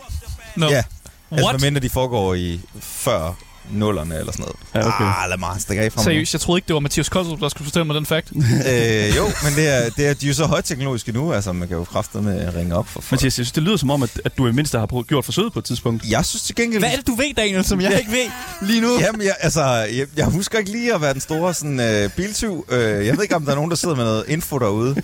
No. 0.56 0.66
ja, 0.68 0.82
altså 1.30 1.44
What? 1.46 1.60
medmindre 1.60 1.80
de 1.80 1.90
foregår 1.90 2.34
i 2.34 2.60
før 2.80 3.32
nullerne 3.72 4.18
eller 4.18 4.32
sådan 4.32 4.44
noget. 4.74 4.86
Ja, 4.86 4.94
okay. 4.94 5.04
Ah, 5.22 5.28
lad 5.30 5.38
mig 5.38 5.50
stikke 5.60 5.82
af 5.82 5.92
fra 5.92 5.98
mig. 5.98 6.04
Seriøst, 6.04 6.32
jeg 6.34 6.40
troede 6.40 6.58
ikke, 6.58 6.66
det 6.68 6.74
var 6.74 6.80
Mathias 6.80 7.08
Koldrup, 7.08 7.40
der 7.40 7.48
skulle 7.48 7.64
fortælle 7.66 7.84
mig 7.84 7.94
den 7.96 8.06
fakt. 8.06 8.32
øh, 8.70 9.16
jo, 9.16 9.24
men 9.44 9.52
det 9.56 9.68
er, 9.68 9.90
det 9.96 10.06
er, 10.08 10.14
de 10.14 10.26
er 10.26 10.28
jo 10.28 10.34
så 10.34 10.46
højteknologiske 10.46 11.12
nu, 11.12 11.32
altså 11.32 11.52
man 11.52 11.68
kan 11.68 11.76
jo 11.76 11.84
kræfte 11.84 12.18
med 12.18 12.40
at 12.40 12.54
ringe 12.54 12.74
op 12.76 12.88
for 12.88 13.00
folk. 13.00 13.12
Mathias, 13.12 13.24
jeg 13.38 13.46
synes, 13.46 13.52
det 13.52 13.62
lyder 13.62 13.76
som 13.76 13.90
om, 13.90 14.02
at, 14.02 14.20
at 14.24 14.38
du 14.38 14.46
i 14.46 14.52
mindste 14.52 14.78
har 14.78 14.86
prøvet- 14.86 15.06
gjort 15.06 15.24
forsøget 15.24 15.52
på 15.52 15.58
et 15.58 15.64
tidspunkt. 15.64 16.04
Jeg 16.10 16.24
synes 16.24 16.42
til 16.42 16.54
gengæld... 16.54 16.82
Hvad 16.82 16.92
er 16.92 16.96
det, 16.96 17.06
du 17.06 17.14
ved, 17.14 17.34
Daniel, 17.36 17.64
som 17.64 17.80
jeg 17.80 17.98
ikke 17.98 18.12
ved 18.12 18.30
lige 18.68 18.80
nu? 18.80 18.88
Jamen, 19.00 19.22
jeg, 19.22 19.34
altså, 19.40 19.62
jeg, 19.64 20.06
jeg 20.16 20.26
husker 20.26 20.58
ikke 20.58 20.70
lige 20.70 20.94
at 20.94 21.00
være 21.00 21.12
den 21.12 21.20
store 21.20 21.54
sådan, 21.54 21.80
øh, 21.80 22.10
biltyv. 22.16 22.66
Øh, 22.70 23.06
jeg 23.06 23.16
ved 23.16 23.22
ikke, 23.22 23.36
om 23.36 23.44
der 23.44 23.50
er 23.50 23.56
nogen, 23.56 23.70
der 23.70 23.76
sidder 23.76 23.94
med 23.96 24.04
noget 24.04 24.24
info 24.28 24.58
derude. 24.58 25.02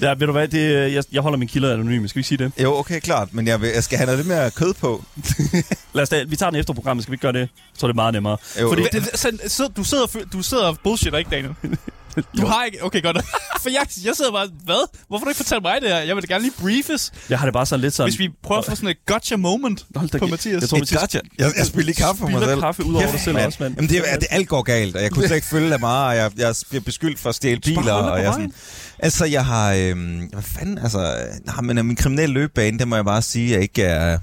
Ja, 0.00 0.08
ved 0.08 0.26
du 0.26 0.32
hvad, 0.32 0.48
det, 0.48 0.58
øh, 0.58 0.94
jeg, 0.94 1.04
jeg 1.12 1.22
holder 1.22 1.38
min 1.38 1.48
kilder 1.48 1.72
anonym. 1.72 2.06
Skal 2.06 2.18
vi 2.18 2.24
sige 2.24 2.38
det? 2.38 2.52
Jo, 2.62 2.74
okay, 2.76 3.00
klart, 3.00 3.28
men 3.34 3.46
jeg, 3.46 3.60
vil, 3.60 3.70
jeg 3.74 3.84
skal 3.84 3.98
have 3.98 4.06
noget 4.06 4.18
lidt 4.18 4.28
mere 4.28 4.50
kød 4.50 4.74
på. 4.74 5.04
Lad 5.94 6.02
os 6.02 6.08
da, 6.08 6.24
vi 6.28 6.36
tager 6.36 6.50
den 6.50 6.60
efter 6.60 6.74
programmet, 6.74 7.02
skal 7.02 7.10
vi 7.10 7.14
ikke 7.14 7.22
gøre 7.22 7.32
det? 7.32 7.48
Så 7.78 7.86
er 7.86 7.88
det 7.88 7.96
meget 8.04 8.14
nemmere. 8.14 8.36
Jo, 8.60 8.68
Fordi 8.68 8.82
jo. 8.82 8.88
Det, 8.92 9.10
det, 9.42 9.50
så, 9.52 9.68
du 9.76 9.84
sidder, 9.84 10.06
du 10.32 10.42
sidder 10.42 10.64
og 10.64 10.78
bullshitter, 10.84 11.18
ikke, 11.18 11.30
Daniel? 11.30 11.54
Du 12.16 12.22
Jo. 12.40 12.46
har 12.46 12.64
ikke... 12.64 12.84
Okay, 12.84 13.02
godt. 13.02 13.16
For 13.62 13.68
jeg, 13.70 13.86
jeg 14.04 14.14
sidder 14.16 14.32
bare... 14.32 14.48
Hvad? 14.64 14.88
Hvorfor 15.08 15.18
har 15.18 15.24
du 15.24 15.28
ikke 15.30 15.36
fortalt 15.36 15.62
mig 15.62 15.80
det 15.80 15.88
her? 15.88 15.98
Jeg 15.98 16.16
vil 16.16 16.22
da 16.28 16.34
gerne 16.34 16.42
lige 16.44 16.54
briefes, 16.60 17.12
Jeg 17.30 17.38
har 17.38 17.46
det 17.46 17.52
bare 17.52 17.66
sådan 17.66 17.80
lidt 17.80 17.94
sådan... 17.94 18.10
hvis 18.12 18.18
vi 18.18 18.28
prøver 18.42 18.58
at 18.60 18.64
få 18.66 18.74
sådan 18.74 18.88
et 18.88 18.96
gotcha 19.06 19.36
moment 19.36 19.86
Hold 19.96 20.08
da 20.08 20.18
på. 20.18 20.26
Mathias. 20.26 20.60
Jeg 20.60 20.68
tror, 20.68 20.78
Et 20.78 20.90
gotcha. 21.00 21.18
Jeg, 21.38 21.52
jeg 21.56 21.66
spiller 21.66 21.84
lige 21.84 21.94
kaffe 21.94 22.20
for 22.20 22.28
mig 22.28 22.42
selv. 22.44 22.60
kaffe 22.60 22.84
ud 22.84 22.94
over 22.94 23.10
dig 23.10 23.20
selv 23.20 23.34
mand. 23.34 23.46
også, 23.46 23.58
mand. 23.62 23.74
Jamen, 23.76 23.90
det, 23.90 24.02
er, 24.12 24.16
det, 24.18 24.26
alt 24.30 24.48
går 24.48 24.62
galt, 24.62 24.96
og 24.96 25.02
jeg 25.02 25.10
kunne 25.10 25.26
slet 25.26 25.36
ikke 25.36 25.46
følge 25.46 25.72
af 25.74 25.80
meget, 25.80 26.08
og 26.08 26.16
jeg, 26.16 26.30
jeg 26.38 26.54
bliver 26.68 26.82
beskyldt 26.82 27.18
for 27.18 27.28
at 27.28 27.34
stjæle 27.34 27.60
biler. 27.60 27.92
Og 27.92 28.22
jeg 28.22 28.32
sådan, 28.32 28.52
altså, 28.98 29.24
jeg 29.24 29.44
har... 29.46 29.72
Øhm, 29.72 30.28
hvad 30.32 30.42
fanden, 30.42 30.78
altså... 30.78 31.16
Nej, 31.44 31.60
men 31.60 31.78
øh, 31.78 31.84
min 31.84 31.96
kriminelle 31.96 32.32
løbebane, 32.34 32.78
det 32.78 32.88
må 32.88 32.96
jeg 32.96 33.04
bare 33.04 33.22
sige, 33.22 33.56
at 33.56 33.62
ikke 33.62 33.82
er... 33.82 34.18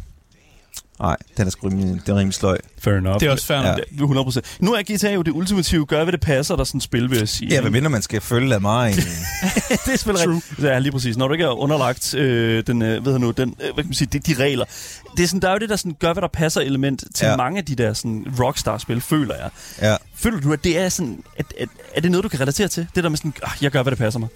Nej, 1.01 1.17
den 1.37 1.47
er 1.47 1.51
sgu 1.51 1.67
rimelig, 1.67 1.87
den 2.05 2.13
er 2.13 2.19
rimelig 2.19 2.33
sløj. 2.33 2.57
Fair 2.79 2.93
enough. 2.95 3.19
Det 3.19 3.27
er 3.27 3.31
også 3.31 3.45
fair 3.45 3.57
Ja. 3.57 3.63
nok. 3.71 3.77
Ja, 3.77 3.83
100 4.01 4.23
procent. 4.25 4.45
Nu 4.59 4.73
er 4.73 4.81
GTA 4.95 5.11
jo 5.13 5.21
det 5.21 5.31
ultimative, 5.31 5.85
gør 5.85 6.03
hvad 6.03 6.11
det 6.11 6.21
passer, 6.21 6.55
der 6.55 6.63
sådan 6.63 6.81
spil, 6.81 7.09
vil 7.09 7.17
jeg 7.17 7.29
sige. 7.29 7.49
Ja, 7.53 7.61
hvad 7.61 7.71
mindre 7.71 7.89
man 7.89 8.01
skal 8.01 8.21
følge 8.21 8.53
af 8.55 8.61
mig. 8.61 8.95
det 8.95 9.03
er 9.93 9.97
selvfølgelig 9.97 10.29
rigtigt. 10.35 10.59
Ja, 10.63 10.79
lige 10.79 10.91
præcis. 10.91 11.17
Når 11.17 11.27
du 11.27 11.33
ikke 11.33 11.45
er 11.45 11.59
underlagt 11.59 12.13
øh, 12.15 12.63
den, 12.67 12.81
øh, 12.81 13.05
ved 13.05 13.11
jeg 13.13 13.19
nu, 13.19 13.31
den, 13.31 13.49
øh, 13.59 13.65
hvad 13.73 13.83
kan 13.83 13.85
man 13.85 13.93
sige, 13.93 14.09
de, 14.13 14.19
de 14.19 14.33
regler. 14.43 14.65
Det 15.17 15.23
er 15.23 15.27
sådan, 15.27 15.39
der 15.41 15.47
er 15.47 15.51
jo 15.53 15.57
det 15.59 15.69
der 15.69 15.75
sådan, 15.75 15.95
gør 15.99 16.13
hvad 16.13 16.21
der 16.21 16.27
passer 16.27 16.61
element 16.61 17.03
til 17.15 17.25
ja. 17.25 17.31
Ja. 17.31 17.37
mange 17.37 17.57
af 17.57 17.65
de 17.65 17.75
der 17.75 17.93
sådan, 17.93 18.25
rockstar-spil, 18.39 19.01
føler 19.01 19.35
jeg. 19.35 19.49
ja. 19.81 19.95
Føler 20.15 20.39
du, 20.39 20.53
at 20.53 20.63
det 20.63 20.77
er 20.79 20.89
sådan, 20.89 21.23
at, 21.37 21.45
at, 21.59 21.69
er 21.95 22.01
det 22.01 22.11
noget, 22.11 22.23
du 22.23 22.29
kan 22.29 22.39
relatere 22.39 22.67
til? 22.67 22.87
Det 22.95 23.03
der 23.03 23.09
med 23.09 23.17
sådan, 23.17 23.33
ah, 23.43 23.51
jeg 23.61 23.71
gør, 23.71 23.81
hvad 23.83 23.91
det 23.91 23.99
passer 23.99 24.19
mig. 24.19 24.29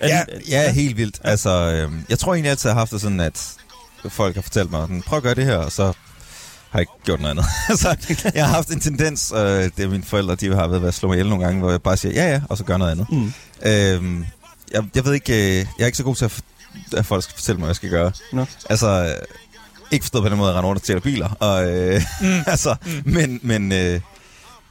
Er 0.00 0.08
Ja, 0.08 0.22
det, 0.38 0.48
ja, 0.48 0.72
helt 0.72 0.96
vildt. 0.96 1.20
Altså, 1.24 1.50
øhm, 1.50 2.04
jeg 2.08 2.18
tror 2.18 2.34
egentlig 2.34 2.50
altid, 2.50 2.70
jeg 2.70 2.74
har 2.74 2.80
haft 2.80 2.92
det 2.92 3.00
sådan, 3.00 3.20
at 3.20 3.48
folk 4.08 4.34
har 4.34 4.42
fortalt 4.42 4.70
mig, 4.70 4.88
prøv 5.06 5.16
at 5.16 5.22
gøre 5.22 5.34
det 5.34 5.44
her, 5.44 5.56
og 5.56 5.72
så 5.72 5.92
har 6.70 6.80
ikke 6.80 6.92
gjort 7.04 7.20
noget 7.20 7.30
andet. 7.30 7.46
altså, 7.68 7.96
jeg 8.34 8.46
har 8.46 8.54
haft 8.54 8.68
en 8.68 8.80
tendens, 8.80 9.32
øh, 9.36 9.40
det 9.76 9.78
er 9.78 9.88
mine 9.88 10.02
forældre, 10.02 10.34
de 10.34 10.54
har 10.54 10.68
været 10.68 10.82
ved 10.82 10.88
at 10.88 10.94
slå 10.94 11.08
mig 11.08 11.14
ihjel 11.14 11.28
nogle 11.28 11.44
gange, 11.44 11.60
hvor 11.60 11.70
jeg 11.70 11.82
bare 11.82 11.96
siger, 11.96 12.12
ja 12.12 12.32
ja, 12.32 12.40
og 12.48 12.56
så 12.56 12.64
gør 12.64 12.76
noget 12.76 12.92
andet. 12.92 13.06
Mm. 13.12 13.32
Øhm, 13.62 14.26
jeg, 14.72 14.84
jeg 14.94 15.04
ved 15.04 15.14
ikke, 15.14 15.32
øh, 15.32 15.56
jeg 15.56 15.66
er 15.80 15.86
ikke 15.86 15.98
så 15.98 16.04
god 16.04 16.16
til 16.16 16.24
at, 16.24 16.40
at 16.96 17.06
folk 17.06 17.22
skal 17.22 17.34
fortælle 17.34 17.58
mig, 17.58 17.64
hvad 17.64 17.68
jeg 17.68 17.76
skal 17.76 17.90
gøre. 17.90 18.12
Nå. 18.32 18.46
Altså, 18.70 18.88
øh, 18.88 19.26
ikke 19.90 20.04
forstået 20.04 20.24
på 20.24 20.28
den 20.28 20.38
måde, 20.38 20.48
at 20.48 20.52
jeg 20.52 20.58
render 20.58 20.68
rundt 20.68 20.80
og 20.80 20.84
stjæler 20.84 21.00
biler. 21.00 21.28
Og, 21.28 21.70
øh, 21.70 22.02
mm. 22.20 22.42
altså, 22.46 22.76
mm. 22.86 23.12
Men, 23.12 23.40
men, 23.42 23.72
øh, 23.72 24.00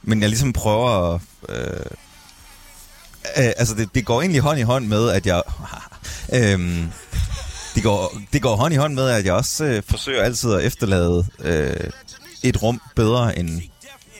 men 0.02 0.20
jeg 0.20 0.28
ligesom 0.28 0.52
prøver 0.52 1.14
at... 1.14 1.20
Øh, 1.48 1.80
øh, 3.36 3.52
altså, 3.56 3.74
det, 3.74 3.94
det 3.94 4.04
går 4.04 4.20
egentlig 4.20 4.40
hånd 4.40 4.58
i 4.58 4.62
hånd 4.62 4.86
med, 4.86 5.08
at 5.08 5.26
jeg... 5.26 5.42
øh, 6.36 6.84
det, 7.74 7.82
går, 7.82 8.18
det 8.32 8.42
går 8.42 8.56
hånd 8.56 8.74
i 8.74 8.76
hånd 8.76 8.94
med, 8.94 9.08
at 9.08 9.24
jeg 9.24 9.32
også 9.34 9.64
øh, 9.64 9.82
forsøger 9.88 10.22
altid 10.22 10.52
at 10.52 10.64
efterlade 10.64 11.26
øh, 11.40 11.90
et 12.42 12.62
rum 12.62 12.80
bedre, 12.96 13.38
end 13.38 13.62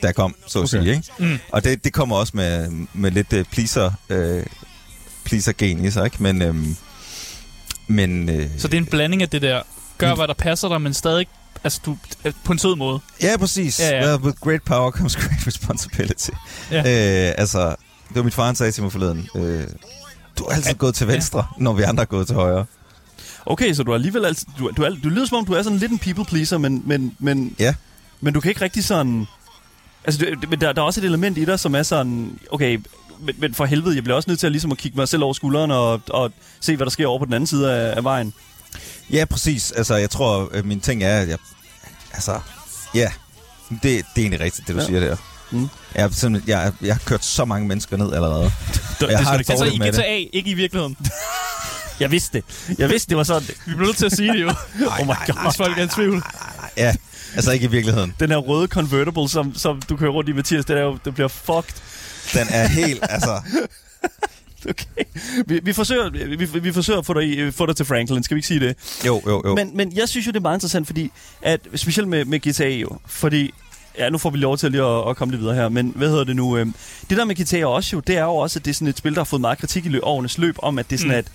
der 0.01 0.11
kom, 0.11 0.35
så 0.47 0.59
at 0.59 0.73
Okay. 0.73 0.83
sige. 0.83 0.95
Ikke? 0.95 1.03
Mm. 1.33 1.39
Og 1.51 1.63
det, 1.63 1.83
det 1.83 1.93
kommer 1.93 2.15
også 2.15 2.31
med, 2.35 2.69
med 2.93 3.11
lidt 3.11 3.33
øh, 3.33 3.45
pleaser, 3.45 3.91
øh, 4.09 4.45
pleaser-gen 5.25 5.85
i 5.85 5.91
sig, 5.91 6.05
ikke? 6.05 6.23
Men, 6.23 6.41
øhm, 6.41 6.75
men 7.87 8.29
øh, 8.29 8.49
Så 8.57 8.67
det 8.67 8.73
er 8.77 8.81
en 8.81 8.85
blanding 8.85 9.21
af 9.21 9.29
det 9.29 9.41
der, 9.41 9.61
gør 9.97 10.15
hvad 10.15 10.27
der 10.27 10.33
passer 10.33 10.67
dig, 10.67 10.81
men 10.81 10.93
stadig 10.93 11.27
altså, 11.63 11.81
du, 11.85 11.97
øh, 12.25 12.33
på 12.43 12.51
en 12.51 12.59
sød 12.59 12.75
måde. 12.75 12.99
ja, 13.21 13.37
præcis. 13.37 13.79
Ja, 13.79 13.89
Ja, 13.89 14.03
ja. 14.03 14.09
ja. 14.11 14.17
With 14.17 14.37
great 14.41 14.63
power 14.63 14.91
comes 14.91 15.15
great 15.15 15.47
responsibility. 15.47 16.29
Ja. 16.71 16.77
Øh, 16.77 17.33
altså, 17.37 17.69
det 18.07 18.15
var 18.15 18.23
mit 18.23 18.33
far, 18.33 18.45
han 18.45 18.55
sagde 18.55 18.71
til 18.71 18.83
mig 18.83 18.91
forleden. 18.91 19.29
Øh, 19.35 19.63
du 20.39 20.43
er 20.43 20.53
altid 20.53 20.73
gået 20.73 20.95
til 20.95 21.07
venstre, 21.07 21.39
ja. 21.57 21.63
når 21.63 21.73
vi 21.73 21.83
andre 21.83 22.01
er 22.01 22.05
gået 22.07 22.27
til 22.27 22.35
højre. 22.35 22.65
Okay, 23.49 23.73
så 23.73 23.83
du 23.83 23.91
er 23.91 23.95
alligevel 23.95 24.25
altid, 24.25 24.47
du, 24.59 24.71
du, 24.77 24.83
er, 24.83 24.89
du 25.03 25.09
lyder 25.09 25.25
som 25.25 25.37
om, 25.37 25.45
du 25.45 25.53
er 25.53 25.61
sådan 25.63 25.79
lidt 25.79 25.91
en 25.91 25.99
people 25.99 26.25
pleaser, 26.25 26.57
men, 26.57 26.83
men, 26.85 27.15
men, 27.19 27.55
Ja. 27.59 27.73
men 28.21 28.33
du 28.33 28.39
kan 28.39 28.49
ikke 28.49 28.61
rigtig 28.61 28.83
sådan... 28.83 29.27
Altså, 30.03 30.25
du, 30.25 30.47
men 30.49 30.61
der, 30.61 30.73
der 30.73 30.81
er 30.81 30.85
også 30.85 31.01
et 31.01 31.05
element 31.05 31.37
i 31.37 31.45
dig, 31.45 31.59
som 31.59 31.75
er 31.75 31.83
sådan, 31.83 32.39
okay, 32.51 32.79
men, 33.19 33.35
men 33.37 33.53
for 33.53 33.65
helvede, 33.65 33.95
jeg 33.95 34.03
bliver 34.03 34.15
også 34.15 34.29
nødt 34.29 34.39
til 34.39 34.47
at, 34.47 34.51
ligesom 34.51 34.71
at 34.71 34.77
kigge 34.77 34.97
mig 34.97 35.07
selv 35.07 35.23
over 35.23 35.33
skulderen 35.33 35.71
og, 35.71 36.01
og 36.09 36.31
se, 36.59 36.75
hvad 36.75 36.85
der 36.85 36.91
sker 36.91 37.07
over 37.07 37.19
på 37.19 37.25
den 37.25 37.33
anden 37.33 37.47
side 37.47 37.73
af, 37.73 37.97
af 37.97 38.03
vejen. 38.03 38.33
Ja, 39.11 39.25
præcis. 39.25 39.71
Altså, 39.71 39.95
jeg 39.95 40.09
tror, 40.09 40.49
at 40.53 40.65
min 40.65 40.79
ting 40.79 41.03
er, 41.03 41.19
at 41.21 41.29
jeg... 41.29 41.37
Altså, 42.13 42.39
ja, 42.95 43.11
det, 43.69 43.81
det 43.81 43.91
er 43.93 44.01
egentlig 44.17 44.39
rigtigt, 44.39 44.67
det 44.67 44.75
du 44.75 44.81
ja. 44.81 44.87
siger 44.87 44.99
der. 44.99 45.15
Mm. 45.51 45.67
Jeg, 45.95 46.03
har 46.03 46.09
simpelthen, 46.09 46.49
jeg, 46.49 46.73
jeg 46.81 46.95
har 46.95 47.01
kørt 47.05 47.25
så 47.25 47.45
mange 47.45 47.67
mennesker 47.67 47.97
ned 47.97 48.13
allerede. 48.13 48.43
Det, 48.43 48.51
Jeg 49.01 49.09
det 49.09 49.17
har 49.17 49.37
det 49.37 49.49
Altså 49.49 49.65
i 49.65 49.77
med 49.77 49.91
det. 49.91 49.99
GTA, 49.99 50.37
ikke 50.37 50.49
i 50.49 50.53
virkeligheden. 50.53 50.97
Jeg 51.99 52.11
vidste 52.11 52.37
det. 52.37 52.75
Jeg 52.77 52.89
vidste, 52.89 53.09
det 53.09 53.17
var 53.17 53.23
sådan. 53.23 53.47
Vi 53.47 53.73
bliver 53.73 53.85
nødt 53.85 53.97
til 53.97 54.05
at 54.05 54.11
sige 54.11 54.33
det 54.33 54.41
jo, 54.41 54.49
Oh 54.99 55.05
my 55.07 55.13
god. 55.27 55.45
hvis 55.45 55.57
folk 55.57 55.77
er 55.77 55.83
i 55.83 55.87
tvivl. 55.87 56.23
Ja, 56.77 56.95
altså 57.35 57.51
ikke 57.51 57.65
i 57.65 57.69
virkeligheden. 57.69 58.13
Den 58.19 58.29
her 58.29 58.37
røde 58.37 58.67
convertible, 58.67 59.29
som, 59.29 59.55
som 59.55 59.81
du 59.81 59.97
kører 59.97 60.11
rundt 60.11 60.29
i, 60.29 60.33
Mathias, 60.33 60.65
det, 60.65 60.77
er 60.77 60.81
jo, 60.81 60.97
det 61.05 61.13
bliver 61.13 61.27
fucked. 61.27 61.73
Den 62.33 62.47
er 62.49 62.67
helt, 62.67 62.99
altså... 63.09 63.41
Okay. 64.69 65.03
Vi, 65.47 65.59
vi, 65.63 65.73
forsøger, 65.73 66.09
vi, 66.09 66.59
vi, 66.59 66.71
forsøger 66.73 66.99
at 66.99 67.05
få 67.05 67.13
dig, 67.13 67.53
få 67.53 67.65
dig 67.65 67.75
til 67.75 67.85
Franklin, 67.85 68.23
skal 68.23 68.35
vi 68.35 68.39
ikke 68.39 68.47
sige 68.47 68.59
det? 68.59 68.75
Jo, 69.05 69.21
jo, 69.27 69.41
jo. 69.45 69.55
Men, 69.55 69.77
men 69.77 69.95
jeg 69.95 70.09
synes 70.09 70.27
jo, 70.27 70.31
det 70.31 70.37
er 70.37 70.41
meget 70.41 70.55
interessant, 70.55 70.87
fordi 70.87 71.11
at, 71.41 71.59
specielt 71.75 72.07
med, 72.07 72.25
med 72.25 72.39
GTA 72.39 72.69
jo, 72.69 72.97
fordi 73.07 73.53
Ja, 73.99 74.09
nu 74.09 74.17
får 74.17 74.29
vi 74.29 74.37
lov 74.37 74.57
til 74.57 74.71
lige 74.71 74.83
at, 74.83 75.09
at 75.09 75.15
komme 75.15 75.31
lidt 75.31 75.41
videre 75.41 75.55
her, 75.55 75.69
men 75.69 75.93
hvad 75.95 76.09
hedder 76.09 76.23
det 76.23 76.35
nu? 76.35 76.57
Øh, 76.57 76.65
det 77.09 77.17
der 77.17 77.25
med 77.25 77.35
GTA 77.35 77.65
også 77.65 77.95
jo, 77.95 77.99
det 77.99 78.17
er 78.17 78.23
jo 78.23 78.35
også, 78.35 78.59
at 78.59 78.65
det 78.65 78.71
er 78.71 78.75
sådan 78.75 78.87
et 78.87 78.97
spil, 78.97 79.13
der 79.13 79.19
har 79.19 79.25
fået 79.25 79.41
meget 79.41 79.57
kritik 79.57 79.85
i 79.85 79.89
lø- 79.89 79.99
årenes 80.03 80.37
løb, 80.37 80.55
om 80.59 80.79
at 80.79 80.89
det 80.89 80.95
er 80.95 80.99
sådan, 80.99 81.11
mm. 81.11 81.17
at, 81.17 81.25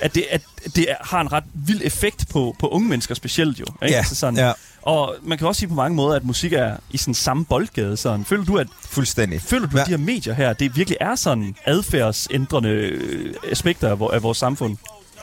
at, 0.00 0.14
det, 0.14 0.24
at 0.30 0.42
det 0.76 0.86
har 1.00 1.20
en 1.20 1.32
ret 1.32 1.44
vild 1.54 1.80
effekt 1.84 2.28
på, 2.30 2.56
på 2.58 2.68
unge 2.68 2.88
mennesker 2.88 3.14
specielt 3.14 3.60
jo. 3.60 3.64
Ikke? 3.82 3.92
Ja, 3.94 3.98
Altså 3.98 4.14
sådan. 4.14 4.38
ja. 4.38 4.52
Og 4.82 5.14
man 5.22 5.38
kan 5.38 5.46
også 5.46 5.58
sige 5.58 5.68
på 5.68 5.74
mange 5.74 5.96
måder, 5.96 6.16
at 6.16 6.24
musik 6.24 6.52
er 6.52 6.76
i 6.90 6.96
sådan 6.96 7.14
samme 7.14 7.44
boldgade. 7.44 7.96
Sådan. 7.96 8.24
Føler 8.24 8.44
du, 8.44 8.58
at 8.58 8.66
Fuldstændig. 8.88 9.40
Føler 9.40 9.68
du, 9.68 9.78
at 9.78 9.86
de 9.86 9.90
her 9.90 9.98
medier 9.98 10.34
her, 10.34 10.52
det 10.52 10.76
virkelig 10.76 10.96
er 11.00 11.14
sådan 11.14 11.54
adfærdsændrende 11.66 12.68
øh, 12.68 13.34
aspekter 13.50 14.10
af 14.12 14.22
vores 14.22 14.38
samfund? 14.38 14.76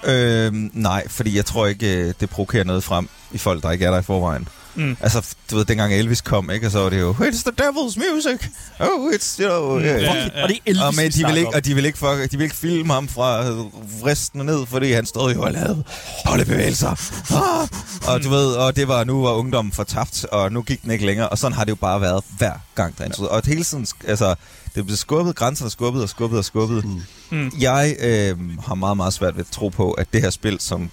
Øh, 0.06 0.54
nej, 0.74 1.08
fordi 1.08 1.36
jeg 1.36 1.46
tror 1.46 1.68
ikke, 1.68 1.98
øh, 1.98 2.13
det 2.20 2.30
provokerer 2.30 2.63
noget 2.63 2.84
frem 2.84 3.10
i 3.32 3.38
folk, 3.38 3.63
der 3.63 3.72
ikke 3.72 3.86
er 3.86 3.92
der 3.92 4.00
i 4.00 4.04
forvejen. 4.04 4.48
Mm. 4.77 4.98
Altså, 5.01 5.36
du 5.51 5.55
ved, 5.57 5.65
dengang 5.65 5.93
Elvis 5.93 6.22
kom, 6.22 6.51
ikke? 6.51 6.67
Og 6.67 6.72
så 6.72 6.79
var 6.79 6.89
det 6.89 7.00
jo, 7.00 7.13
it's 7.13 7.43
the 7.43 7.65
devil's 7.65 7.98
music. 7.98 8.48
Oh, 8.79 9.12
it's, 9.12 9.41
you 9.41 9.50
know... 9.50 9.79
Yeah. 9.79 10.01
Ja, 10.01 10.12
Fuck, 10.12 10.36
ja. 10.36 10.43
Og 10.43 10.50
det 10.50 10.55
er 10.55 10.62
Elvis, 10.65 10.84
Og, 10.84 10.96
men 10.96 11.12
de 11.12 11.25
vil 11.25 11.38
ikke, 11.38 11.55
og 11.55 11.65
de 11.65 11.75
vil 11.75 11.86
ikke, 11.86 11.98
fuck, 11.98 12.31
de 12.31 12.38
vil 12.38 12.43
ikke 12.43 12.55
filme 12.55 12.93
ham 12.93 13.07
fra 13.07 13.50
øh, 13.50 13.57
vristen 14.01 14.46
ned, 14.46 14.65
fordi 14.65 14.91
han 14.91 15.05
stod 15.05 15.34
jo 15.34 15.41
og 15.41 15.51
lavede 15.51 15.84
holdebevægelser. 16.25 16.89
Ah! 17.34 17.67
Og 18.13 18.24
du 18.24 18.29
ved, 18.29 18.53
og 18.53 18.75
det 18.75 18.88
var, 18.88 19.03
nu 19.03 19.22
var 19.22 19.31
ungdommen 19.31 19.72
fortabt, 19.72 20.25
og 20.31 20.51
nu 20.51 20.62
gik 20.62 20.81
den 20.84 20.91
ikke 20.91 21.05
længere. 21.05 21.29
Og 21.29 21.38
sådan 21.38 21.55
har 21.55 21.63
det 21.63 21.69
jo 21.69 21.75
bare 21.75 22.01
været 22.01 22.24
hver 22.38 22.53
gang, 22.75 22.98
der 22.98 23.03
er 23.03 23.27
Og 23.27 23.41
hele 23.46 23.63
tiden, 23.63 23.88
altså, 24.07 24.36
det 24.75 24.86
blev 24.86 24.98
skubbet, 24.98 25.36
grænserne 25.36 25.72
skubbet 25.72 26.03
og 26.03 26.10
skubbet 26.10 26.39
og 26.39 26.46
skubbet. 26.46 26.86
Mm. 26.86 27.01
Mm. 27.29 27.51
Jeg 27.60 27.96
øh, 28.00 28.38
har 28.67 28.75
meget, 28.75 28.98
meget 28.98 29.13
svært 29.13 29.36
ved 29.36 29.43
at 29.46 29.51
tro 29.51 29.69
på, 29.69 29.91
at 29.91 30.07
det 30.13 30.22
her 30.22 30.29
spil, 30.29 30.60
som 30.60 30.89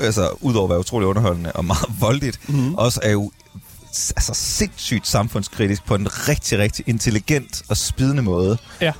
altså, 0.00 0.30
udover 0.40 0.64
at 0.66 0.70
være 0.70 0.78
utrolig 0.78 1.08
underholdende 1.08 1.52
og 1.52 1.64
meget 1.64 1.86
voldeligt, 2.00 2.48
Mhm. 2.48 2.74
også 2.74 3.00
er 3.02 3.10
jo 3.10 3.30
altså, 4.16 4.32
sindssygt 4.34 5.06
samfundskritisk 5.06 5.84
på 5.86 5.94
en 5.94 6.28
rigtig, 6.28 6.58
rigtig 6.58 6.84
intelligent 6.88 7.62
og 7.68 7.76
spidende 7.76 8.22
måde. 8.22 8.58
Ja. 8.80 8.92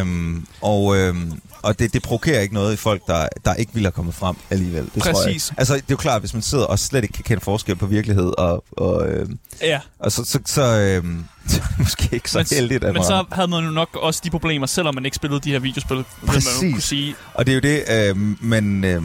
Øhm, 0.00 0.46
og 0.60 0.96
øhm, 0.96 1.32
og 1.62 1.78
det, 1.78 1.92
det 1.92 2.02
provokerer 2.02 2.40
ikke 2.40 2.54
noget 2.54 2.72
i 2.72 2.76
folk, 2.76 3.06
der, 3.06 3.28
der 3.44 3.54
ikke 3.54 3.72
ville 3.74 3.86
have 3.86 3.92
kommet 3.92 4.14
frem 4.14 4.36
alligevel. 4.50 4.84
Det 4.94 5.02
Tror 5.02 5.10
jeg. 5.10 5.14
Præcis. 5.14 5.52
Altså, 5.56 5.74
det 5.74 5.80
er 5.80 5.84
jo 5.90 5.96
klart, 5.96 6.22
hvis 6.22 6.32
man 6.34 6.42
sidder 6.42 6.64
og 6.64 6.78
slet 6.78 7.02
ikke 7.02 7.12
kan 7.12 7.24
kende 7.24 7.40
forskel 7.44 7.76
på 7.76 7.86
virkelighed, 7.86 8.32
og, 8.38 8.64
og, 8.72 9.08
øhm, 9.08 9.38
Ja. 9.62 9.80
og 9.98 10.12
så, 10.12 10.24
så, 10.24 10.38
så, 10.46 10.62
så 11.48 11.56
det 11.56 11.62
måske 11.78 12.08
ikke 12.12 12.30
så 12.30 12.38
men, 12.38 12.46
heldigt, 12.50 12.82
men 12.82 13.04
så 13.04 13.24
havde 13.32 13.48
man 13.48 13.64
jo 13.64 13.70
nok 13.70 13.88
også 13.96 14.20
de 14.24 14.30
problemer, 14.30 14.66
selvom 14.66 14.94
man 14.94 15.04
ikke 15.04 15.14
spillede 15.14 15.40
de 15.40 15.50
her 15.52 15.58
videospil, 15.58 15.96
vil 15.96 16.04
man 16.22 16.26
Præcis. 16.34 16.72
kunne 16.72 16.80
sige. 16.80 17.14
Og 17.34 17.46
det 17.46 17.52
er 17.52 17.54
jo 17.54 17.60
det, 17.60 18.08
øh, 18.10 18.44
men 18.44 18.84
øh, 18.84 19.02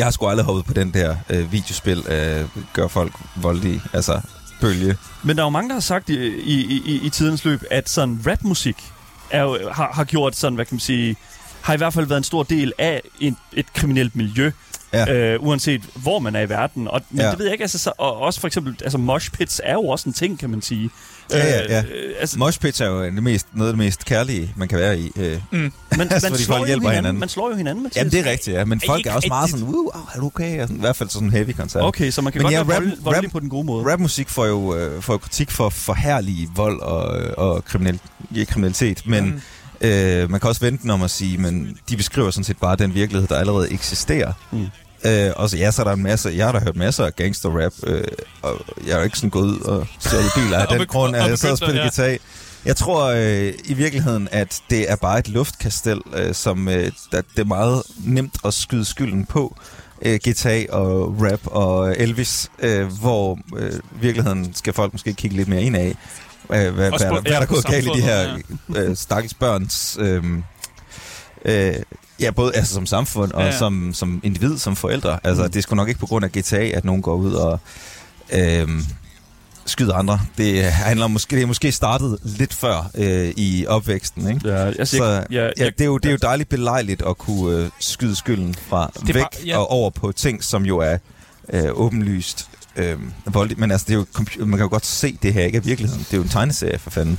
jeg 0.00 0.06
har 0.06 0.10
sgu 0.10 0.26
aldrig 0.26 0.44
hoppet 0.46 0.64
på 0.64 0.72
den 0.72 0.94
der 0.94 1.16
øh, 1.30 1.52
videospil, 1.52 1.98
øh, 2.08 2.44
gør 2.72 2.88
folk 2.88 3.12
voldelige, 3.36 3.82
altså 3.92 4.20
bølge. 4.60 4.96
Men 5.22 5.36
der 5.36 5.42
er 5.42 5.46
jo 5.46 5.50
mange, 5.50 5.68
der 5.68 5.74
har 5.74 5.80
sagt 5.80 6.08
i, 6.10 6.14
i, 6.28 6.82
i, 6.86 7.00
i 7.06 7.08
tidens 7.10 7.44
løb, 7.44 7.62
at 7.70 7.88
sådan 7.88 8.20
rapmusik 8.26 8.76
er 9.30 9.42
jo, 9.42 9.58
har, 9.72 9.90
har 9.94 10.04
gjort 10.04 10.36
sådan, 10.36 10.54
hvad 10.54 10.64
kan 10.64 10.74
man 10.74 10.80
sige, 10.80 11.16
har 11.60 11.74
i 11.74 11.76
hvert 11.76 11.94
fald 11.94 12.06
været 12.06 12.18
en 12.18 12.24
stor 12.24 12.42
del 12.42 12.72
af 12.78 13.02
en, 13.20 13.36
et 13.52 13.72
kriminelt 13.72 14.16
miljø, 14.16 14.50
Ja. 14.92 15.12
øh, 15.14 15.42
uanset 15.42 15.82
hvor 15.94 16.18
man 16.18 16.36
er 16.36 16.40
i 16.40 16.48
verden. 16.48 16.88
Og, 16.88 17.00
men 17.10 17.20
Ja. 17.20 17.30
det 17.30 17.38
ved 17.38 17.46
jeg 17.46 17.52
ikke, 17.52 17.62
altså, 17.64 17.78
så, 17.78 17.92
og 17.98 18.16
også 18.18 18.40
for 18.40 18.46
eksempel, 18.46 18.76
altså 18.82 18.98
mosh 18.98 19.30
pits 19.32 19.60
er 19.64 19.72
jo 19.72 19.84
også 19.88 20.08
en 20.08 20.12
ting, 20.12 20.38
kan 20.38 20.50
man 20.50 20.62
sige. 20.62 20.90
Ja, 21.32 21.46
ja, 21.46 21.62
ja. 21.68 21.82
Øh, 21.82 22.14
altså, 22.20 22.38
Mosh 22.38 22.60
pits 22.60 22.80
er 22.80 22.86
jo 22.86 23.04
det 23.04 23.22
mest, 23.22 23.46
noget 23.54 23.68
af 23.68 23.72
det 23.72 23.78
mest 23.78 24.04
kærlige, 24.04 24.52
man 24.56 24.68
kan 24.68 24.78
være 24.78 24.98
i. 24.98 25.12
Øh. 25.16 25.38
Mm. 25.52 25.58
man, 25.58 25.72
Altså, 26.12 26.28
man, 26.30 26.38
slår 26.38 26.56
folk 26.56 26.68
jo 26.68 26.74
hinanden, 26.74 26.94
hinanden. 26.94 27.20
man 27.20 27.28
slår 27.28 27.50
jo 27.50 27.56
hinanden, 27.56 27.82
Mathias. 27.82 27.96
Jamen, 28.00 28.12
det 28.12 28.26
er 28.26 28.30
rigtigt, 28.30 28.56
ja. 28.56 28.64
Men 28.64 28.80
folk 28.86 28.98
ikke 28.98 29.10
er 29.10 29.14
også 29.14 29.28
meget 29.28 29.50
sådan, 29.50 29.64
wow, 29.66 29.86
er 30.14 30.20
du 30.20 30.26
okay? 30.26 30.60
Og 30.62 30.68
sådan, 30.68 30.76
I 30.76 30.80
hvert 30.80 30.96
fald 30.96 31.08
sådan 31.08 31.28
en 31.28 31.32
heavy 31.32 31.50
koncert. 31.52 31.82
Okay, 31.82 32.10
så 32.10 32.22
man 32.22 32.32
kan 32.32 32.38
Men 32.42 32.44
godt 32.44 32.54
ja, 32.54 32.62
være 32.62 32.78
rap- 32.78 32.82
vold, 32.84 33.02
voldelig 33.02 33.30
på 33.30 33.40
den 33.40 33.48
gode 33.48 33.66
måde. 33.66 33.92
Rapmusik 33.92 34.28
får 34.28 34.46
jo 34.46 34.74
øh, 34.76 35.02
får 35.02 35.16
kritik 35.16 35.50
for 35.50 35.68
forhærlige 35.68 36.48
vold 36.56 36.80
og, 36.80 37.02
og 37.38 37.64
kriminel, 37.64 37.98
ja, 38.34 38.44
kriminalitet, 38.44 39.02
men 39.06 39.24
Mm. 39.82 39.88
øh, 39.88 40.30
man 40.30 40.40
kan 40.40 40.48
også 40.48 40.60
vente 40.60 40.90
om 40.90 41.02
at 41.02 41.10
sige, 41.10 41.38
men 41.38 41.76
de 41.88 41.96
beskriver 41.96 42.30
sådan 42.30 42.44
set 42.44 42.56
bare 42.58 42.76
den 42.76 42.94
virkelighed, 42.94 43.28
der 43.28 43.36
allerede 43.36 43.70
eksisterer. 43.72 44.32
Mm. 44.52 44.66
Øh, 45.04 45.30
og 45.36 45.50
så, 45.50 45.56
ja, 45.56 45.70
så 45.70 45.82
er 45.82 45.84
der 45.84 45.92
en 45.92 46.02
masse, 46.02 46.32
jeg 46.36 46.46
har 46.46 46.52
da 46.52 46.58
hørt 46.58 46.76
masser 46.76 47.04
af 47.06 47.16
gangster-rap, 47.16 47.72
øh, 47.86 48.04
og 48.42 48.60
jeg 48.86 48.96
har 48.96 49.02
ikke 49.04 49.16
sådan 49.16 49.30
gået 49.30 49.44
ud 49.46 49.60
og 49.60 49.86
stjålet 49.98 50.30
biler 50.36 50.58
af 50.58 50.78
den 50.78 50.86
grund, 50.86 51.16
at 51.16 51.28
jeg 51.28 51.38
sidder 51.38 51.52
og 51.52 51.58
spiller 51.58 51.82
at- 51.84 51.94
guitar. 51.96 52.16
Jeg 52.64 52.76
tror 52.76 53.04
øh, 53.16 53.52
i 53.64 53.74
virkeligheden, 53.74 54.28
at 54.32 54.60
det 54.70 54.90
er 54.90 54.96
bare 54.96 55.18
et 55.18 55.28
luftkastel, 55.28 56.00
øh, 56.14 56.34
som 56.34 56.68
øh, 56.68 56.92
der, 57.12 57.20
det 57.20 57.38
er 57.40 57.44
meget 57.44 57.82
nemt 58.04 58.34
at 58.44 58.54
skyde 58.54 58.84
skylden 58.84 59.26
på. 59.26 59.56
Øh, 60.02 60.20
guitar 60.24 60.62
og 60.72 61.16
rap 61.20 61.40
og 61.44 61.96
Elvis, 61.98 62.50
øh, 62.58 62.86
hvor 63.00 63.38
øh, 63.56 63.72
virkeligheden 64.00 64.54
skal 64.54 64.72
folk 64.72 64.92
måske 64.92 65.12
kigge 65.12 65.36
lidt 65.36 65.48
mere 65.48 65.62
ind 65.62 65.76
af. 65.76 65.88
Øh, 65.88 65.94
hvad, 66.48 66.70
hvad, 66.70 66.90
hvad, 66.90 67.00
er 67.00 67.20
der- 67.20 67.30
ja, 67.30 67.40
er 67.40 67.46
gået 67.46 67.64
galt 67.64 67.86
i 67.86 67.90
de 67.94 68.02
her 68.02 68.38
øh, 68.76 68.96
stakkels 68.96 69.34
børns... 69.34 69.96
Øh, 70.00 70.24
øh, 71.44 71.74
ja, 72.20 72.30
både 72.30 72.54
altså, 72.54 72.74
som 72.74 72.86
samfund 72.86 73.32
og 73.32 73.40
Ja, 73.40 73.46
ja. 73.46 73.52
ja. 73.52 73.58
som, 73.58 73.94
som 73.94 74.20
individ, 74.24 74.58
som 74.58 74.76
forældre. 74.76 75.18
Altså, 75.24 75.42
Mm. 75.44 75.50
det 75.50 75.58
er 75.58 75.62
sgu 75.62 75.74
nok 75.74 75.88
ikke 75.88 76.00
på 76.00 76.06
grund 76.06 76.24
af 76.24 76.30
GTA, 76.32 76.56
at 76.68 76.84
nogen 76.84 77.02
går 77.02 77.14
ud 77.14 77.32
og 77.32 77.60
øh, 78.32 78.68
skyder 79.66 79.94
andre. 79.94 80.20
Det 80.38 80.64
handler 80.64 81.06
måske, 81.06 81.36
det 81.36 81.42
er 81.42 81.46
måske 81.46 81.72
startet 81.72 82.18
lidt 82.22 82.54
før 82.54 82.90
øh, 82.94 83.32
i 83.36 83.66
opvæksten, 83.68 84.28
ikke? 84.34 84.48
Ja, 84.48 84.84
Så 84.84 85.04
jeg, 85.04 85.26
jeg, 85.30 85.52
ja, 85.58 85.64
jeg, 85.64 85.72
det, 85.78 85.80
er 85.80 85.84
jo, 85.86 85.98
det 85.98 86.08
er 86.08 86.12
jo 86.12 86.18
dejligt 86.22 86.48
belejligt 86.48 87.02
at 87.08 87.18
kunne 87.18 87.56
øh, 87.56 87.70
skyde 87.80 88.16
skylden 88.16 88.54
fra 88.68 88.90
Det 89.06 89.14
væk 89.14 89.22
bare- 89.22 89.46
ja. 89.46 89.58
og 89.58 89.70
over 89.70 89.90
på 89.90 90.12
ting, 90.12 90.44
som 90.44 90.64
jo 90.66 90.78
er 90.78 90.96
øh, 91.52 91.64
åbenlyst 91.72 92.48
øh, 92.76 92.96
voldeligt. 93.26 93.60
Men 93.60 93.70
altså, 93.70 93.84
det 93.88 93.94
er 93.94 93.98
jo, 94.38 94.44
man 94.44 94.58
kan 94.58 94.64
jo 94.64 94.68
godt 94.70 94.86
se, 94.86 95.18
det 95.22 95.34
her 95.34 95.44
ikke 95.44 95.56
er 95.58 95.62
virkeligheden. 95.62 96.02
Det 96.04 96.12
er 96.12 96.16
jo 96.16 96.22
en 96.22 96.28
tegneserie 96.28 96.78
for 96.78 96.90
fanden. 96.90 97.18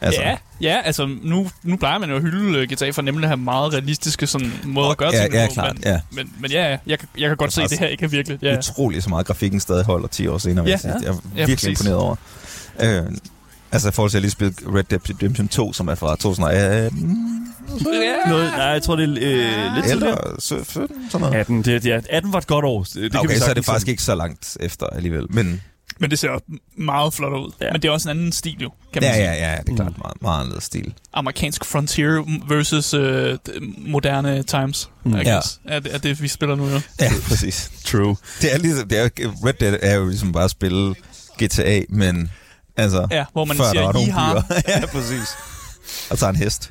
Altså, 0.00 0.20
Ja, 0.20 0.36
ja, 0.60 0.80
altså 0.84 1.08
nu, 1.22 1.50
nu 1.62 1.76
plejer 1.76 1.98
man 1.98 2.10
jo 2.10 2.16
at 2.16 2.22
hylde 2.22 2.58
uh, 2.62 2.64
GTA 2.64 2.90
for 2.90 3.02
nemlig 3.02 3.22
at 3.24 3.28
have 3.28 3.36
meget 3.36 3.72
realistiske 3.72 4.26
sådan, 4.26 4.52
måder 4.64 4.88
at 4.90 4.96
gøre 4.96 5.10
ja, 5.14 5.22
tingene 5.22 5.40
ja, 5.40 5.46
på. 5.48 5.52
klart, 5.54 5.74
men, 5.74 5.82
ja. 5.84 6.00
men, 6.12 6.32
men 6.40 6.50
ja, 6.50 6.70
ja, 6.70 6.76
jeg, 6.86 6.98
kan- 6.98 7.08
jeg 7.18 7.28
kan 7.28 7.36
godt 7.36 7.52
se, 7.52 7.62
at 7.62 7.70
det 7.70 7.78
her 7.78 7.86
ikke 7.86 8.04
er 8.04 8.08
virkeligt. 8.08 8.42
Ja. 8.42 8.58
utrolig 8.58 9.02
så 9.02 9.08
meget 9.08 9.26
grafikken 9.26 9.60
stadig 9.60 9.84
holder 9.84 10.08
10 10.08 10.26
år 10.26 10.38
senere. 10.38 10.66
Ja. 10.66 10.78
jeg, 10.84 10.94
jeg 11.02 11.08
er 11.08 11.14
Ja, 11.36 11.46
virkelig 11.46 11.56
præcis. 11.56 11.68
imponeret 11.80 11.96
over. 11.96 12.16
Øh, 12.80 13.02
altså 13.72 13.88
i 13.88 13.92
forhold 13.92 14.10
til, 14.10 14.16
at 14.16 14.20
jeg 14.20 14.22
lige 14.22 14.30
spillede 14.30 14.56
Red 14.78 14.84
Dead 14.84 15.10
Redemption 15.10 15.48
2, 15.48 15.72
som 15.72 15.88
er 15.88 15.94
fra 15.94 16.16
2018. 16.16 17.36
noget, 18.28 18.50
nej, 18.56 18.64
jeg 18.66 18.82
tror, 18.82 18.96
det 18.96 19.04
er 19.04 19.08
øh, 19.10 19.74
lidt 19.74 19.86
Eller 19.86 20.16
tidligere. 20.40 20.40
17, 20.40 21.10
sådan 21.10 21.20
noget. 21.26 21.40
18, 21.40 21.62
det, 21.62 21.86
ja, 21.86 22.00
18 22.10 22.32
var 22.32 22.38
et 22.38 22.46
godt 22.46 22.64
år. 22.64 22.82
Det, 22.82 22.94
det 22.94 23.10
kan 23.10 23.20
okay, 23.20 23.34
vi 23.34 23.38
så 23.38 23.50
er 23.50 23.54
det 23.54 23.64
faktisk 23.64 23.84
sige. 23.84 23.90
ikke 23.92 24.02
så 24.02 24.14
langt 24.14 24.56
efter 24.60 24.86
alligevel. 24.86 25.26
Men 25.30 25.60
Men 26.00 26.10
det 26.10 26.18
ser 26.18 26.38
meget 26.76 27.14
flot 27.14 27.32
ud. 27.32 27.52
Ja. 27.60 27.66
Ja. 27.66 27.72
Men 27.72 27.82
det 27.82 27.88
er 27.88 27.92
også 27.92 28.10
en 28.10 28.16
anden 28.16 28.32
stil 28.32 28.56
jo, 28.62 28.70
kan 28.92 29.02
man 29.02 29.10
ja, 29.10 29.14
sige. 29.14 29.26
ja, 29.26 29.50
ja, 29.52 29.56
det 29.66 29.68
er 29.72 29.76
klart 29.76 29.98
meget, 29.98 30.22
meget 30.22 30.40
anderledes 30.40 30.64
stil. 30.64 30.94
Amerikansk 31.12 31.64
frontier 31.64 32.24
versus 32.48 32.94
øh, 32.94 33.38
moderne 33.78 34.42
times, 34.42 34.90
Mm. 35.04 35.10
mm. 35.10 35.16
I 35.16 35.22
Ja. 35.22 35.32
guess. 35.32 35.60
Er, 35.64 35.80
det, 35.80 35.94
er 35.94 35.98
det, 35.98 36.22
vi 36.22 36.28
spiller 36.28 36.54
nu 36.56 36.68
jo. 36.68 36.80
Ja, 37.00 37.10
præcis. 37.28 37.70
True. 37.84 38.16
Det 38.42 38.54
er 38.54 38.58
ligesom, 38.58 38.88
det 38.88 38.98
er, 38.98 39.08
Red 39.46 39.52
Dead 39.52 39.76
er 39.82 39.94
jo 39.94 40.06
ligesom 40.08 40.32
bare 40.32 40.44
at 40.44 40.50
spille 40.50 40.94
GTA, 41.42 41.80
men 41.88 42.30
altså, 42.76 43.06
Ja, 43.10 43.24
hvor 43.32 43.44
man 43.44 43.56
før 43.56 43.64
siger, 43.70 43.98
I 44.06 44.10
har. 44.10 44.46
ja, 44.68 44.86
præcis. 44.86 45.28
Og 46.10 46.18
tager 46.18 46.30
en 46.30 46.36
hest. 46.36 46.70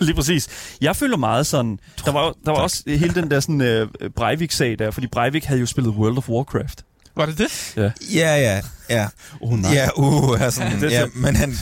Lige 0.00 0.14
præcis. 0.14 0.48
Jeg 0.80 0.96
føler 0.96 1.16
meget 1.16 1.46
sådan... 1.46 1.78
Der 2.04 2.12
var, 2.12 2.34
der 2.44 2.50
var 2.50 2.58
også 2.58 2.82
hele 2.86 3.14
den 3.14 3.30
der 3.30 3.40
sådan, 3.40 3.60
øh, 3.60 3.88
Breivik-sag 4.16 4.78
der, 4.78 4.90
fordi 4.90 5.06
Breivik 5.06 5.44
havde 5.44 5.60
jo 5.60 5.66
spillet 5.66 5.94
World 5.94 6.18
of 6.18 6.28
Warcraft. 6.28 6.84
Var 7.16 7.26
det 7.26 7.38
det? 7.38 7.72
Ja. 7.76 7.90
Ja, 8.14 8.36
ja, 8.36 8.60
ja. 8.90 9.06
Oh, 9.40 9.58
nej. 9.58 9.72
Ja, 9.72 9.88
uh, 9.96 10.40
altså, 10.42 10.62
Det 10.80 10.90
ja, 10.90 11.00
så- 11.00 11.10
men 11.14 11.36
han... 11.36 11.54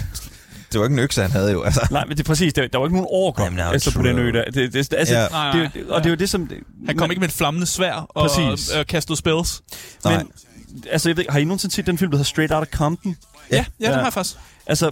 Det 0.72 0.80
var 0.80 0.86
ikke 0.86 0.92
en 0.94 0.98
økse, 0.98 1.22
han 1.22 1.30
havde 1.30 1.52
jo. 1.52 1.62
Altså. 1.62 1.88
Nej, 1.90 2.04
men 2.04 2.16
det 2.16 2.22
er 2.22 2.26
præcis. 2.26 2.52
Der, 2.52 2.66
der 2.68 2.78
var 2.78 2.86
ikke 2.86 2.96
nogen 2.96 3.08
overkom 3.10 3.44
Jamen, 3.44 3.56
no, 3.58 3.70
altså, 3.70 3.92
på 3.92 4.02
den 4.02 4.18
ø 4.18 4.32
der. 4.32 4.44
Det, 4.44 4.72
det, 4.72 4.92
altså, 4.94 5.14
Ja. 5.14 5.26
Nej, 5.28 5.52
det, 5.52 5.60
nej. 5.62 5.70
det, 5.74 5.86
og 5.90 6.00
det 6.00 6.06
er 6.06 6.10
jo 6.10 6.16
det, 6.16 6.30
som... 6.30 6.50
Han 6.86 6.96
kom 6.96 7.10
ikke 7.10 7.20
med 7.20 7.28
et 7.28 7.34
flammende 7.34 7.66
svær 7.66 7.92
og 7.92 8.30
Præcis. 8.30 8.70
øh, 8.76 8.86
kastede 8.86 9.16
spells. 9.18 9.62
Nej. 10.04 10.16
Men, 10.16 10.28
altså, 10.90 11.08
jeg 11.08 11.16
ved, 11.16 11.22
ikke, 11.22 11.32
har 11.32 11.38
I 11.38 11.44
nogensinde 11.44 11.74
set 11.74 11.86
den 11.86 11.98
film, 11.98 12.10
der 12.10 12.16
hedder 12.18 12.28
Straight 12.28 12.52
Outta 12.52 12.76
Compton? 12.76 13.16
Ja, 13.50 13.56
ja, 13.56 13.58
ja 13.58 13.64
Ja. 13.80 13.86
det 13.86 13.94
har 13.96 14.02
jeg 14.04 14.12
faktisk. 14.12 14.36
Altså, 14.66 14.90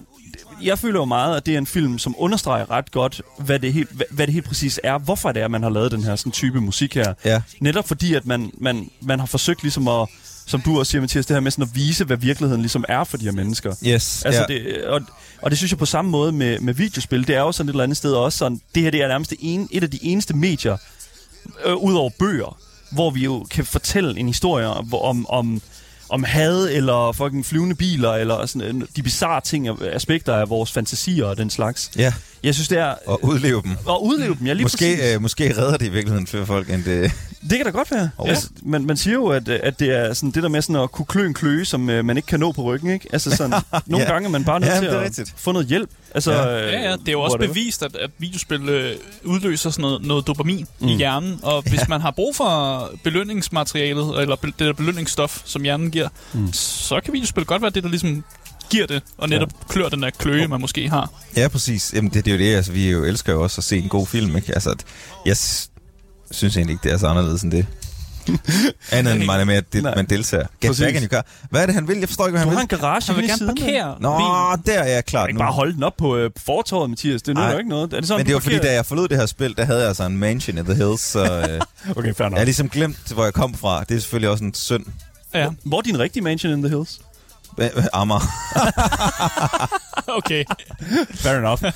jeg 0.62 0.78
føler 0.78 1.00
jo 1.00 1.04
meget, 1.04 1.36
at 1.36 1.46
det 1.46 1.54
er 1.54 1.58
en 1.58 1.66
film, 1.66 1.98
som 1.98 2.14
understreger 2.18 2.70
ret 2.70 2.90
godt, 2.90 3.22
hvad 3.38 3.58
det 3.58 3.72
helt, 3.72 3.90
hvad, 3.92 4.06
hvad 4.10 4.26
det 4.26 4.34
helt 4.34 4.46
præcis 4.46 4.80
er, 4.84 4.98
hvorfor 4.98 5.32
det 5.32 5.42
er, 5.42 5.48
man 5.48 5.62
har 5.62 5.70
lavet 5.70 5.92
den 5.92 6.04
her 6.04 6.16
sådan 6.16 6.32
type 6.32 6.60
musik 6.60 6.94
her. 6.94 7.14
Ja. 7.24 7.42
Netop 7.60 7.88
fordi, 7.88 8.14
at 8.14 8.26
man, 8.26 8.50
man, 8.60 8.90
man 9.02 9.18
har 9.20 9.26
forsøgt 9.26 9.62
ligesom 9.62 9.88
at, 9.88 10.08
som 10.48 10.60
du 10.60 10.78
også 10.78 10.90
siger, 10.90 11.00
Mathias, 11.00 11.26
det 11.26 11.36
her 11.36 11.40
med 11.40 11.50
sådan 11.50 11.64
at 11.64 11.74
vise, 11.74 12.04
hvad 12.04 12.16
virkeligheden 12.16 12.62
ligesom 12.62 12.84
er 12.88 13.04
for 13.04 13.16
de 13.16 13.24
her 13.24 13.32
mennesker. 13.32 13.74
Yes. 13.86 14.22
Altså 14.24 14.46
ja. 14.48 14.54
det, 14.54 14.84
og, 14.84 15.00
og 15.42 15.50
det 15.50 15.58
synes 15.58 15.72
jeg 15.72 15.78
på 15.78 15.86
samme 15.86 16.10
måde 16.10 16.32
med, 16.32 16.60
med 16.60 16.74
videospil, 16.74 17.26
det 17.26 17.36
er 17.36 17.40
jo 17.40 17.52
sådan 17.52 17.68
et 17.68 17.72
eller 17.72 17.84
andet 17.84 17.96
sted 17.96 18.12
også 18.12 18.38
sådan, 18.38 18.60
det 18.74 18.82
her 18.82 18.90
det 18.90 19.02
er 19.02 19.08
nærmest 19.08 19.30
det 19.30 19.38
ene, 19.42 19.68
et 19.70 19.82
af 19.82 19.90
de 19.90 19.98
eneste 20.02 20.36
medier, 20.36 20.76
øh, 21.66 21.74
ud 21.76 21.94
over 21.94 22.10
bøger, 22.18 22.58
hvor 22.92 23.10
vi 23.10 23.24
jo 23.24 23.46
kan 23.50 23.64
fortælle 23.64 24.20
en 24.20 24.26
historie 24.26 24.66
om, 24.66 25.26
om, 25.26 25.60
om 26.08 26.22
had, 26.22 26.68
eller 26.70 27.12
fucking 27.12 27.46
flyvende 27.46 27.74
biler, 27.74 28.12
eller 28.12 28.46
sådan, 28.46 28.82
øh, 28.82 28.88
de 28.96 29.02
bizarre 29.02 29.40
ting, 29.40 29.70
og 29.70 29.78
aspekter 29.82 30.34
af 30.34 30.48
vores 30.48 30.72
fantasier 30.72 31.24
og 31.24 31.36
den 31.36 31.50
slags. 31.50 31.90
Ja, 31.96 32.12
Jeg 32.42 32.54
synes, 32.54 32.68
det 32.68 32.78
er... 32.78 32.94
og 33.06 33.24
udleve 33.24 33.62
dem. 33.62 33.70
at 33.70 33.96
udleve 34.02 34.36
dem, 34.38 34.46
ja, 34.46 34.52
lige 34.52 34.64
præcis. 34.64 34.80
Måske, 34.80 35.14
øh, 35.14 35.22
måske 35.22 35.58
redder 35.58 35.76
det 35.76 35.86
i 35.86 35.90
virkeligheden 35.90 36.26
flere 36.26 36.46
folk, 36.46 36.70
end 36.70 36.84
det... 36.84 37.12
Det 37.40 37.50
kan 37.58 37.64
da 37.64 37.70
godt 37.70 37.90
være. 37.90 38.10
Oh. 38.18 38.28
Altså, 38.28 38.48
man, 38.62 38.84
man 38.86 38.96
siger 38.96 39.14
jo, 39.14 39.26
at, 39.26 39.48
øh, 39.48 39.60
at 39.62 39.80
det 39.80 39.96
er 39.96 40.14
sådan 40.14 40.30
det 40.30 40.42
der 40.42 40.48
med 40.48 40.62
sådan 40.62 40.76
at 40.82 40.92
kunne 40.92 41.06
klø 41.06 41.26
en 41.26 41.34
kløe, 41.34 41.64
som 41.64 41.88
uh, 41.88 42.04
man 42.04 42.16
ikke 42.16 42.26
kan 42.26 42.40
nå 42.40 42.52
på 42.52 42.62
ryggen, 42.62 42.90
ikke? 42.90 43.08
Altså 43.12 43.30
sådan, 43.36 43.50
nogle 43.86 44.04
Ja. 44.06 44.12
gange 44.12 44.26
er 44.26 44.30
man 44.30 44.44
bare 44.44 44.60
nødt 44.60 44.72
Ja, 44.72 44.78
til 44.78 44.86
at 44.86 45.00
rigtigt. 45.02 45.34
få 45.36 45.52
noget 45.52 45.68
hjælp. 45.68 45.90
Altså, 46.14 46.32
Ja. 46.32 46.66
øh, 46.66 46.72
Ja, 46.72 46.90
ja, 46.90 46.92
det 46.96 47.08
er 47.08 47.12
jo 47.12 47.20
også 47.20 47.36
whatever. 47.36 47.54
bevist, 47.54 47.82
at, 47.82 47.96
at 47.96 48.10
videospil 48.18 48.68
øh, 48.68 48.96
udløser 49.24 49.70
sådan 49.70 49.82
noget, 49.82 50.02
noget 50.06 50.26
dopamin 50.26 50.66
mm. 50.80 50.88
i 50.88 50.96
hjernen, 50.96 51.40
og 51.42 51.62
hvis 51.62 51.72
Ja. 51.80 51.84
man 51.88 52.00
har 52.00 52.10
brug 52.10 52.36
for 52.36 52.90
belønningsmaterialet, 53.04 54.20
eller 54.20 54.36
be- 54.36 54.46
det 54.46 54.58
der 54.58 54.72
belønningsstof, 54.72 55.42
som 55.44 55.62
hjernen 55.62 55.90
giver, 55.90 56.08
mm. 56.32 56.52
så 56.52 57.00
kan 57.04 57.12
videospil 57.12 57.44
godt 57.44 57.62
være 57.62 57.70
det, 57.70 57.82
der 57.82 57.88
ligesom 57.88 58.24
giver 58.70 58.86
det, 58.86 59.02
og 59.18 59.28
netop 59.28 59.48
ja. 59.60 59.72
klør 59.72 59.88
den 59.88 60.02
der 60.02 60.10
kløe, 60.10 60.48
man 60.48 60.60
måske 60.60 60.88
har. 60.88 61.10
Ja, 61.36 61.48
præcis. 61.48 61.92
Jamen, 61.94 62.10
det, 62.14 62.24
det 62.24 62.30
er 62.30 62.36
jo 62.36 62.42
det. 62.44 62.56
Altså, 62.56 62.72
vi 62.72 62.90
jo 62.90 63.04
elsker 63.04 63.32
jo 63.32 63.42
også 63.42 63.60
at 63.60 63.64
se 63.64 63.78
en 63.78 63.88
god 63.88 64.06
film, 64.06 64.36
ikke? 64.36 64.54
Altså, 64.54 64.70
at 64.70 64.84
jeg 65.26 65.36
synes 66.30 66.56
egentlig 66.56 66.72
ikke, 66.74 66.82
det 66.88 66.92
er 66.92 66.98
så 66.98 67.06
anderledes 67.06 67.42
end 67.42 67.52
det. 67.52 67.66
Andet 68.92 69.14
end 69.14 69.22
er 69.22 69.44
med, 69.44 69.54
at 69.54 69.72
det, 69.72 69.82
Nej. 69.82 69.94
man 69.96 70.06
deltager. 70.06 70.46
Get 70.60 70.68
Præcis. 70.68 70.84
back 70.84 70.96
and 70.96 71.04
you 71.04 71.08
car. 71.08 71.26
Hvad 71.50 71.62
er 71.62 71.66
det, 71.66 71.74
han 71.74 71.88
vil? 71.88 71.98
Jeg 71.98 72.08
forstår 72.08 72.26
ikke, 72.26 72.38
hvad 72.38 72.44
Du 72.44 72.48
han 72.48 72.58
har 72.58 72.66
vil. 72.66 72.74
en 72.76 72.80
garage 72.80 73.12
Han 73.12 73.16
vil 73.16 73.28
gerne 73.28 73.38
siden. 73.38 73.56
parkere 73.56 73.96
Nå, 74.00 74.18
bilen. 74.18 74.66
der 74.76 74.82
er 74.82 74.94
jeg 74.94 75.04
klart 75.04 75.28
Ikke 75.28 75.38
nu. 75.38 75.42
bare 75.44 75.52
holde 75.52 75.72
den 75.74 75.82
op 75.82 75.96
på 75.98 76.16
øh, 76.16 76.30
fortorvet, 76.36 76.90
Mathias. 76.90 77.22
Det 77.22 77.38
Ej. 77.38 77.52
jo 77.52 77.58
ikke 77.58 77.70
noget. 77.70 77.92
Er 77.92 77.96
det 78.00 78.08
sådan, 78.08 78.18
Men 78.18 78.26
det 78.26 78.32
du 78.32 78.36
var 78.36 78.40
fordi, 78.40 78.58
da 78.58 78.72
jeg 78.74 78.86
forlod 78.86 79.08
det 79.08 79.16
her 79.18 79.26
spil, 79.26 79.56
der 79.56 79.64
havde 79.64 79.78
jeg 79.78 79.88
altså 79.88 80.04
en 80.04 80.18
mansion 80.18 80.58
in 80.58 80.64
the 80.64 80.74
hills, 80.74 81.00
så 81.00 81.20
øh, 81.24 81.60
Okay, 81.96 82.14
fair 82.14 82.28
jeg 82.28 82.36
har 82.38 82.44
ligesom 82.44 82.68
glemt, 82.68 83.12
hvor 83.14 83.24
jeg 83.24 83.32
kom 83.34 83.54
fra. 83.54 83.84
Det 83.84 83.96
er 83.96 84.00
selvfølgelig 84.00 84.30
også 84.30 84.44
en 84.44 84.54
synd. 84.54 84.84
Ja, 85.34 85.48
Hvor 85.64 85.78
er 85.78 85.82
din 85.82 85.98
rigtige 85.98 86.22
mansion 86.22 86.52
in 86.52 86.62
the 86.62 86.68
hills? 86.76 87.00
Amager. 88.00 88.28
okay. 90.18 90.44
Fair 91.10 91.38
enough. 91.38 91.62
Ej, 91.64 91.72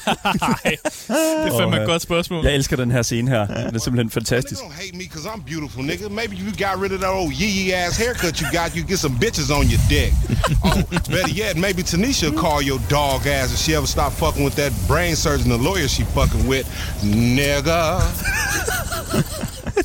det 0.65 1.49
er 1.49 1.59
fandme 1.59 1.67
Åh, 1.67 1.75
et 1.75 1.81
ja. 1.81 1.85
godt 1.85 2.03
spørgsmål. 2.03 2.45
Jeg 2.45 2.55
elsker 2.55 2.77
den 2.77 2.91
her 2.91 3.03
scene 3.03 3.31
her. 3.31 3.47
Den 3.47 3.75
er 3.75 3.79
simpelthen 3.79 4.11
fantastisk. 4.11 4.61
Don't 4.61 4.73
hate 4.73 4.93
me 4.93 4.99
because 4.99 5.27
I'm 5.27 5.43
beautiful, 5.53 5.85
nigga. 5.85 6.09
Maybe 6.09 6.37
you 6.37 6.51
got 6.67 6.83
rid 6.83 6.93
of 6.93 7.01
that 7.01 7.11
old 7.11 7.33
yee 7.33 7.73
ass 7.75 7.97
haircut 7.97 8.41
you 8.41 8.47
got. 8.53 8.77
You 8.77 8.83
get 8.89 8.99
some 8.99 9.15
bitches 9.25 9.51
on 9.59 9.65
your 9.73 9.83
dick. 9.91 10.13
oh, 10.67 10.83
better 11.15 11.35
yet, 11.43 11.57
maybe 11.57 11.83
Tanisha 11.83 12.31
will 12.31 12.39
call 12.39 12.63
your 12.63 12.81
dog 12.91 13.27
ass 13.27 13.53
if 13.55 13.59
she 13.59 13.75
ever 13.75 13.87
stop 13.87 14.13
fucking 14.13 14.45
with 14.45 14.57
that 14.57 14.73
brain 14.89 15.17
surgeon, 15.17 15.49
the 15.51 15.63
lawyer 15.69 15.89
she 15.89 16.05
fucking 16.05 16.45
with, 16.49 16.67
nigga. 17.39 17.83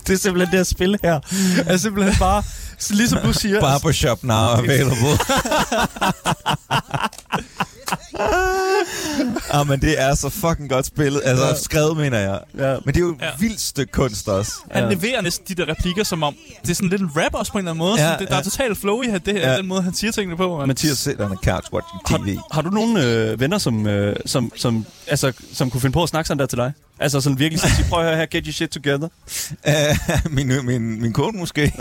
det 0.07 0.13
er 0.13 0.17
simpelthen 0.17 0.51
det 0.51 0.59
her 0.59 0.63
spil 0.63 0.97
her. 1.03 1.19
Er 1.67 1.77
simpelthen 1.77 2.15
bare, 2.19 2.43
så 2.79 2.93
ligesom 2.93 3.19
du 3.23 3.33
siger... 3.33 3.61
Barbershop 3.61 4.23
now 4.23 4.35
available. 4.35 5.17
ah, 9.53 9.67
men 9.67 9.81
det 9.81 10.01
er 10.01 10.15
så 10.15 10.29
fucking 10.29 10.69
godt 10.69 10.85
spillet. 10.85 11.21
Altså, 11.25 11.63
skrevet, 11.63 11.97
mener 11.97 12.19
jeg. 12.19 12.39
Ja. 12.57 12.75
Men 12.85 12.93
det 12.93 12.97
er 12.97 12.99
jo 13.05 13.09
et 13.11 13.21
Ja. 13.21 13.29
vildt 13.39 13.61
stykke 13.61 13.91
kunst 13.91 14.27
også. 14.29 14.51
Han 14.71 14.83
Ja. 14.83 14.89
leverer 14.89 15.21
næsten 15.21 15.45
de 15.57 15.61
der 15.65 15.69
replikker, 15.71 16.03
som 16.03 16.23
om 16.23 16.35
det 16.61 16.69
er 16.69 16.75
sådan 16.75 16.89
lidt 16.89 17.01
en 17.01 17.09
rap 17.15 17.33
også 17.33 17.51
på 17.51 17.57
en 17.57 17.59
eller 17.61 17.71
anden 17.71 17.77
måde. 17.85 18.01
Ja, 18.01 18.11
Ja, 18.11 18.17
det, 18.17 18.27
der 18.27 18.35
ja. 18.35 18.39
er 18.39 18.43
totalt 18.43 18.77
flow 18.77 19.01
i 19.01 19.05
det 19.07 19.33
her, 19.33 19.51
Ja. 19.51 19.57
den 19.57 19.67
måde, 19.67 19.81
han 19.81 19.93
siger 19.93 20.11
tingene 20.11 20.37
på. 20.37 20.57
Man. 20.57 20.67
Mathias 20.67 20.97
sidder 20.97 21.25
on 21.29 21.37
the 21.37 21.51
couch 21.51 21.67
watching 21.73 22.05
TV. 22.25 22.35
Har, 22.35 22.43
har 22.53 22.61
du 22.61 22.69
nogle 22.69 23.03
øh, 23.05 23.39
venner, 23.39 23.57
som, 23.57 23.87
øh, 23.87 24.15
som, 24.25 24.51
som, 24.55 24.85
altså, 25.07 25.31
som 25.53 25.69
kunne 25.69 25.81
finde 25.81 25.93
på 25.93 26.03
at 26.03 26.09
snakke 26.09 26.27
sådan 26.27 26.39
der 26.39 26.45
til 26.45 26.57
dig? 26.57 26.73
Altså 26.99 27.21
sådan 27.21 27.39
virkelig 27.39 27.59
sådan 27.61 27.85
prøv 27.89 27.99
at 27.99 28.05
høre 28.05 28.17
her, 28.17 28.25
get 28.25 28.45
your 28.45 28.53
shit 28.53 28.69
together. 28.69 29.07
Uh, 29.67 30.31
min, 30.31 30.65
min, 30.65 31.01
min 31.01 31.13
kone 31.13 31.39
måske. 31.39 31.73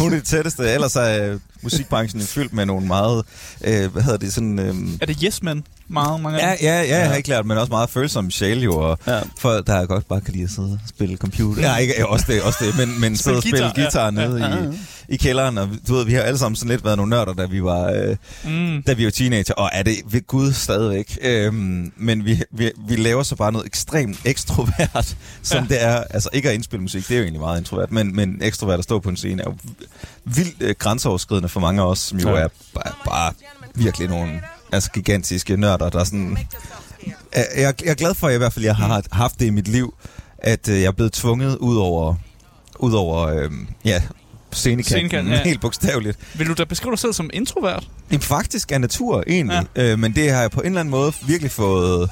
Hun 0.00 0.12
er 0.12 0.16
det 0.16 0.24
tætteste. 0.24 0.70
Ellers 0.72 0.96
er 0.96 1.32
øh, 1.32 1.40
musikbranchen 1.62 2.22
fyldt 2.22 2.52
med 2.52 2.66
nogle 2.66 2.86
meget, 2.86 3.24
Øh, 3.64 3.92
hvad 3.92 4.02
hedder 4.02 4.18
det, 4.18 4.32
sådan... 4.32 4.58
øh, 4.58 4.74
Er 5.00 5.06
det 5.06 5.16
Yes 5.24 5.42
Man? 5.42 5.64
Meget, 5.92 6.20
mange 6.20 6.38
ja, 6.38 6.54
ja, 6.62 6.82
ja, 6.82 6.98
jeg 6.98 7.08
har 7.08 7.14
ikke 7.14 7.28
lært, 7.28 7.46
men 7.46 7.58
også 7.58 7.70
meget 7.70 7.90
følsomme 7.90 8.30
sjæle 8.32 8.60
jo, 8.60 8.76
og 8.76 8.98
Ja. 9.06 9.14
ja. 9.16 9.20
folk, 9.38 9.66
der 9.66 9.86
godt 9.86 10.08
bare 10.08 10.20
kan 10.20 10.32
lide 10.32 10.44
at 10.44 10.50
sidde 10.50 10.72
og 10.72 10.88
spille 10.88 11.16
computer. 11.16 11.62
Ja, 11.62 11.76
ikke, 11.76 11.94
ja, 11.98 12.04
også 12.04 12.24
det, 12.28 12.42
også 12.42 12.64
det, 12.64 12.78
men, 12.88 13.00
men 13.00 13.16
sidde 13.16 13.36
og 13.36 13.42
spille 13.42 13.58
guitar, 13.58 13.72
ja. 13.76 13.82
guitar, 13.82 14.04
ja, 14.04 14.10
nede 14.28 14.38
Ja, 14.40 14.48
ja, 14.56 14.62
ja. 14.64 14.70
i, 14.70 14.78
i 15.08 15.16
kælderen, 15.16 15.58
og 15.58 15.68
du 15.88 15.94
ved, 15.94 16.04
vi 16.04 16.12
har 16.14 16.22
alle 16.22 16.38
sammen 16.38 16.56
sådan 16.56 16.68
lidt 16.70 16.84
været 16.84 16.96
nogle 16.96 17.10
nørder, 17.10 17.32
da 17.32 17.46
vi 17.46 17.62
var, 17.62 17.90
øh, 17.90 18.16
Mm. 18.44 18.82
da 18.82 18.92
vi 18.92 19.04
var 19.04 19.10
teenager, 19.10 19.54
og 19.54 19.70
er 19.72 19.82
det 19.82 19.96
ved 20.10 20.26
Gud 20.26 20.52
stadigvæk. 20.52 21.18
Øhm, 21.22 21.92
men 21.96 22.24
vi, 22.24 22.42
vi, 22.52 22.70
vi 22.88 22.96
laver 22.96 23.22
så 23.22 23.36
bare 23.36 23.52
noget 23.52 23.66
ekstremt 23.66 24.18
ekstrovert, 24.24 25.16
som 25.42 25.56
Ja. 25.56 25.62
ja. 25.62 25.66
det 25.68 25.84
er. 25.84 26.04
Altså 26.10 26.28
ikke 26.32 26.48
at 26.48 26.54
indspille 26.54 26.82
musik, 26.82 27.08
det 27.08 27.14
er 27.14 27.18
jo 27.18 27.22
egentlig 27.22 27.40
meget 27.40 27.58
introvert, 27.58 27.92
men, 27.92 28.16
men 28.16 28.38
ekstrovert 28.42 28.78
at 28.78 28.84
stå 28.84 28.98
på 28.98 29.08
en 29.08 29.16
scene 29.16 29.42
er 29.42 29.46
jo 29.50 29.54
vildt 30.24 30.56
øh, 30.60 30.74
grænseoverskridende 30.78 31.48
for 31.48 31.60
mange 31.60 31.82
af 31.82 31.86
os, 31.86 31.98
som 31.98 32.18
jo 32.18 32.28
Ja. 32.28 32.36
ja. 32.38 32.44
er 32.44 32.48
bare, 32.74 32.92
bare 33.04 33.32
virkelig 33.74 34.08
nogle 34.08 34.40
altså, 34.72 34.90
gigantiske 34.90 35.56
nørder, 35.56 35.88
der 35.90 36.00
er 36.00 36.04
sådan... 36.04 36.38
Jeg, 37.36 37.46
jeg, 37.56 37.74
jeg 37.84 37.90
er 37.90 37.94
glad 37.94 38.14
for, 38.14 38.26
at 38.26 38.30
jeg 38.30 38.36
i 38.36 38.38
hvert 38.38 38.52
fald 38.52 38.64
jeg 38.64 38.76
har 38.76 39.02
haft 39.12 39.40
det 39.40 39.46
i 39.46 39.50
mit 39.50 39.68
liv, 39.68 39.94
at 40.38 40.68
øh, 40.68 40.80
jeg 40.80 40.86
er 40.86 40.92
blevet 40.92 41.12
tvunget 41.12 41.56
ud 41.56 41.76
over, 41.76 42.14
ud 42.78 42.92
over 42.92 43.26
øh, 43.26 43.50
ja, 43.84 44.02
scenekanten, 44.52 44.84
Scenekanten, 44.84 45.32
ja. 45.32 45.42
helt 45.44 45.60
bogstaveligt. 45.60 46.18
Vil 46.34 46.46
du 46.46 46.52
da 46.52 46.64
beskrive 46.64 46.90
dig 46.90 46.98
selv 46.98 47.12
som 47.12 47.30
introvert? 47.32 47.88
Jamen, 48.10 48.22
faktisk 48.22 48.72
af 48.72 48.80
natur, 48.80 49.24
egentlig. 49.26 49.66
Ja. 49.76 49.92
Øh, 49.92 49.98
men 49.98 50.14
det 50.14 50.30
har 50.30 50.40
jeg 50.40 50.50
på 50.50 50.60
en 50.60 50.66
eller 50.66 50.80
anden 50.80 50.90
måde 50.90 51.12
virkelig 51.26 51.50
fået... 51.50 52.10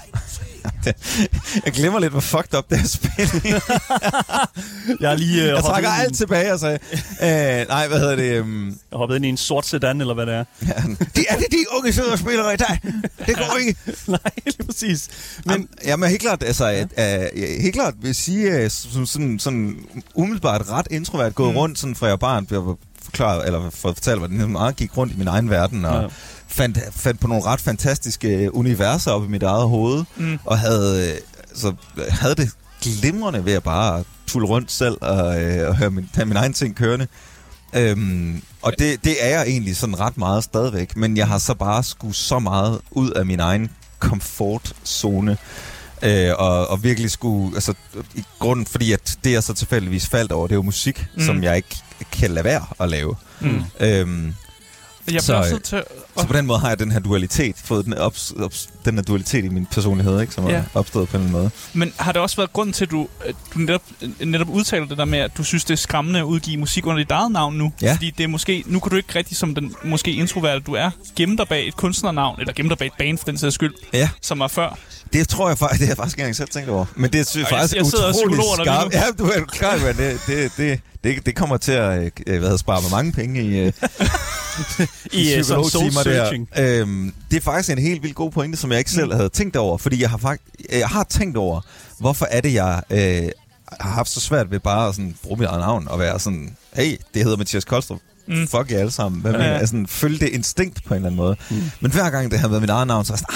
jeg 1.65 1.73
glemmer 1.73 1.99
lidt, 1.99 2.13
hvor 2.13 2.21
fucked 2.21 2.59
up 2.59 2.71
det 2.71 2.79
her 2.79 2.87
spil. 2.87 3.53
Jeg 5.01 5.09
har 5.09 5.17
lige 5.17 5.43
øh, 5.43 5.49
jeg 5.49 5.63
trækker 5.63 5.91
alt 5.91 6.17
tilbage 6.17 6.53
og 6.53 6.61
sagde... 6.61 6.79
Øh, 7.23 7.69
nej, 7.69 7.89
hvad 7.89 7.99
hedder 8.01 8.17
det? 8.17 8.41
Um, 8.41 8.67
jeg 8.91 8.97
hoppet 8.97 9.17
ind 9.17 9.27
i 9.27 9.29
en 9.29 9.37
sort 9.37 9.67
sedan, 9.67 10.01
eller 10.01 10.15
hvad 10.15 10.27
det 10.27 10.35
er. 10.35 10.45
ja, 10.67 10.75
det 11.15 11.27
er 11.29 11.37
det, 11.37 11.47
de 11.51 11.65
unge 11.79 11.93
sidder 11.93 12.13
og 12.13 12.19
spiller 12.19 12.51
i 12.51 12.57
dag. 12.57 12.81
Det 13.27 13.37
går 13.37 13.57
ikke. 13.61 13.77
Nej, 14.07 14.19
lige 14.45 14.67
præcis. 14.67 15.09
Men, 15.45 15.57
Men, 15.61 15.69
jamen, 15.85 16.09
helt 16.09 16.23
klart, 16.23 16.43
altså, 16.43 16.67
at, 16.67 16.89
uh, 17.33 17.41
helt 17.43 17.75
klart 17.75 17.95
vil 18.01 18.15
sige, 18.15 18.65
uh, 18.65 18.71
som 18.71 19.07
sådan, 19.07 19.39
sådan 19.39 19.77
umiddelbart 20.15 20.71
ret 20.71 20.87
introvert, 20.91 21.35
gået 21.35 21.51
mm. 21.53 21.57
rundt, 21.57 21.79
sådan 21.79 21.95
fra 21.95 22.07
jeg 22.07 22.19
barn, 22.19 22.47
blev 22.47 22.79
forklaret, 23.09 23.47
eller 23.47 23.71
fortalt, 23.71 24.19
hvordan 24.19 24.41
det 24.41 24.51
meget 24.51 24.77
gik 24.77 24.97
rundt 24.97 25.13
i 25.13 25.17
min 25.17 25.29
egen 25.29 25.51
verden, 25.51 25.85
og 25.85 26.03
Ja. 26.03 26.09
fandt, 26.49 26.79
fandt 26.93 27.21
på 27.21 27.27
nogle 27.27 27.45
ret 27.45 27.61
fantastiske 27.61 28.55
universer 28.55 29.11
op 29.11 29.25
i 29.25 29.29
mit 29.29 29.43
eget 29.43 29.69
hoved, 29.69 30.05
Mm. 30.17 30.39
og 30.45 30.59
havde, 30.59 31.09
øh, 31.13 31.19
så 31.55 31.73
havde 32.09 32.35
det 32.35 32.51
glimrende 32.83 33.45
ved 33.45 33.53
at 33.53 33.63
bare 33.63 34.05
tulle 34.27 34.49
rundt 34.49 34.73
selv 34.73 34.97
og, 35.01 35.43
øh, 35.43 35.69
og 35.69 35.77
høre 35.77 35.91
min, 35.91 36.09
have 36.15 36.27
min 36.27 36.37
egen 36.37 36.53
ting 36.53 36.77
kørende. 36.77 37.07
Øhm, 37.75 38.43
og 38.63 38.73
det, 38.79 39.05
det 39.05 39.17
er 39.25 39.29
jeg 39.29 39.43
egentlig 39.47 39.77
sådan 39.77 40.01
ret 40.01 40.19
meget 40.19 40.45
stadigvæk, 40.45 40.97
men 40.97 41.17
jeg 41.17 41.27
har 41.29 41.39
så 41.39 41.55
bare 41.55 41.83
skulle 41.83 42.15
så 42.15 42.39
meget 42.39 42.79
ud 42.91 43.11
af 43.11 43.27
min 43.27 43.41
egen 43.41 43.69
komfortzone. 43.99 45.37
Øh, 46.03 46.31
og, 46.39 46.69
og 46.71 46.83
virkelig 46.85 47.11
skulle, 47.11 47.55
altså 47.57 47.75
i 48.15 48.25
grunden, 48.39 48.67
fordi 48.67 48.93
at 48.93 49.17
det 49.25 49.33
jeg 49.33 49.43
så 49.43 49.55
tilfældigvis 49.55 50.07
faldt 50.09 50.33
over, 50.33 50.47
det 50.47 50.53
er 50.53 50.57
jo 50.57 50.63
musik, 50.63 51.07
mm. 51.17 51.23
som 51.25 51.43
jeg 51.43 51.57
ikke 51.57 51.77
kan 52.13 52.31
lade 52.31 52.45
være 52.45 52.67
at 52.81 52.89
lave. 52.89 53.17
Mm. 53.41 53.63
Øhm, 53.81 54.35
Jeg 55.13 55.23
Så, 55.23 55.27
bliver 55.27 55.39
også 55.39 55.55
øh, 55.55 55.61
til... 55.61 55.83
så 56.21 56.27
på 56.27 56.33
den 56.33 56.47
måde 56.47 56.59
har 56.59 56.69
jeg 56.69 56.79
den 56.79 56.93
her 56.93 57.01
dualitet, 57.01 57.57
fået 57.65 57.85
den, 57.85 57.95
op, 57.95 58.15
op, 58.41 58.53
den 58.85 58.95
her 58.95 59.03
dualitet 59.03 59.45
i 59.45 59.49
min 59.49 59.67
personlighed, 59.67 60.21
ikke, 60.21 60.35
som 60.35 60.49
Ja. 60.49 60.55
er 60.55 60.63
opstået 60.75 61.09
på 61.09 61.17
en 61.17 61.23
eller 61.23 61.29
anden 61.39 61.43
måde. 61.43 61.51
Men 61.73 61.93
har 61.97 62.13
det 62.13 62.23
også 62.23 62.37
været 62.37 62.53
grunden 62.53 62.73
til, 62.73 62.85
at 62.85 62.91
du, 62.91 63.09
du 63.55 63.59
netop, 63.59 63.83
netop 64.21 64.49
udtaler 64.49 64.87
det 64.87 64.99
der 64.99 65.05
med, 65.05 65.19
at 65.19 65.31
du 65.39 65.45
synes, 65.45 65.65
det 65.65 65.73
er 65.73 65.77
skræmmende 65.77 66.19
at 66.21 66.25
udgive 66.25 66.57
musik 66.57 66.87
under 66.87 67.03
dit 67.03 67.11
eget 67.11 67.33
navn 67.33 67.55
nu? 67.55 67.73
Ja. 67.83 67.93
Fordi 67.95 68.11
det 68.19 68.25
er 68.25 68.29
måske, 68.29 68.63
nu 68.67 68.81
kan 68.81 68.91
du 68.91 68.97
ikke 68.97 69.15
rigtig 69.15 69.37
som 69.37 69.55
den 69.55 69.75
måske 69.85 70.13
introverte 70.13 70.61
du 70.61 70.73
er, 70.75 70.91
gemme 71.17 71.37
dig 71.37 71.49
bag 71.49 71.69
et 71.69 71.77
kunstnernavn, 71.77 72.41
eller 72.41 72.53
gemme 72.53 72.69
dig 72.69 72.79
bag 72.79 72.87
et 72.87 72.93
band 72.99 73.19
for 73.19 73.25
den 73.25 73.39
sags 73.39 73.55
skyld, 73.55 73.75
Ja. 73.93 74.09
som 74.23 74.39
var 74.39 74.49
før. 74.49 74.79
Det 75.13 75.29
tror 75.29 75.49
jeg 75.49 75.59
faktisk, 75.59 75.79
det 75.81 75.87
har 75.89 75.91
jeg 75.93 75.97
faktisk 75.97 76.17
ikke 76.17 76.23
engang 76.23 76.37
selv 76.37 76.49
tænkt 76.49 76.69
over. 76.71 76.85
Men 76.97 77.11
det 77.13 77.21
er 77.21 77.39
jeg- 77.39 77.47
faktisk 77.49 77.75
jeg 77.77 77.85
der 77.85 78.29
lige 78.29 78.43
skarpt. 78.63 78.95
Ja, 78.95 79.03
du 79.19 79.25
er 79.25 79.45
klar, 79.45 79.77
men 79.77 79.97
det, 79.97 80.21
det, 80.27 80.53
det, 80.57 80.81
det, 81.05 81.27
det 81.27 81.35
kommer 81.37 81.57
til 81.57 81.73
at 81.73 82.03
øh, 82.27 82.39
hvad 82.39 82.39
hedder, 82.41 82.57
spare 82.57 82.83
mig 82.83 82.91
mange 82.91 83.13
penge 83.13 83.43
i, 83.43 83.59
øh, 83.59 83.73
I 85.13 85.35
øh, 85.35 85.45
sådan 85.45 85.45
soul 85.45 85.65
psykologtimer 85.69 86.03
searching. 86.15 86.49
Øhm, 86.59 87.15
det 87.31 87.37
er 87.37 87.41
faktisk 87.41 87.71
en 87.71 87.79
helt 87.79 88.03
vildt 88.03 88.17
god 88.17 88.31
pointe, 88.31 88.59
som 88.59 88.71
jeg 88.71 88.79
ikke 88.79 88.91
selv 88.91 89.15
havde 89.15 89.29
tænkt 89.29 89.57
over. 89.57 89.79
Fordi 89.79 90.03
jeg 90.03 90.11
har, 90.11 90.19
faktisk, 90.19 90.43
jeg 90.71 90.89
har 90.89 91.05
tænkt 91.05 91.37
over, 91.37 91.61
hvorfor 91.99 92.27
er 92.31 92.41
det, 92.41 92.55
jeg 92.55 92.83
øh, 92.91 93.29
har 93.81 93.91
haft 93.91 94.11
så 94.11 94.21
svært 94.21 94.51
ved 94.51 94.61
bare 94.61 94.89
at 94.89 94.95
sådan, 94.95 95.15
bruge 95.23 95.39
mit 95.39 95.49
eget 95.49 95.61
navn 95.61 95.89
og 95.89 95.99
være 95.99 96.21
sådan, 96.21 96.57
hey, 96.73 96.97
det 97.15 97.23
hedder 97.23 97.37
Mathias 97.37 97.65
Koldstrup. 97.65 97.99
Mm. 98.27 98.35
Mm. 98.35 98.49
Fuck 98.49 98.71
jer 98.71 98.79
alle 98.79 98.91
sammen. 98.91 99.21
Hvad 99.21 99.33
Ja, 99.33 99.43
ja. 99.43 99.59
Altså, 99.59 99.85
følge 99.89 100.19
det 100.19 100.29
instinkt 100.29 100.85
på 100.85 100.95
en 100.95 100.97
eller 100.97 101.07
anden 101.07 101.17
måde. 101.17 101.37
Mm. 101.51 101.63
Men 101.81 101.93
hver 101.93 102.11
gang 102.11 102.31
det 102.31 102.39
har 102.39 102.49
været 102.49 102.61
mit 102.63 102.71
eget 102.71 102.87
navn, 102.87 103.05
så 103.05 103.13
er 103.13 103.15
jeg 103.15 103.19
sådan, 103.19 103.35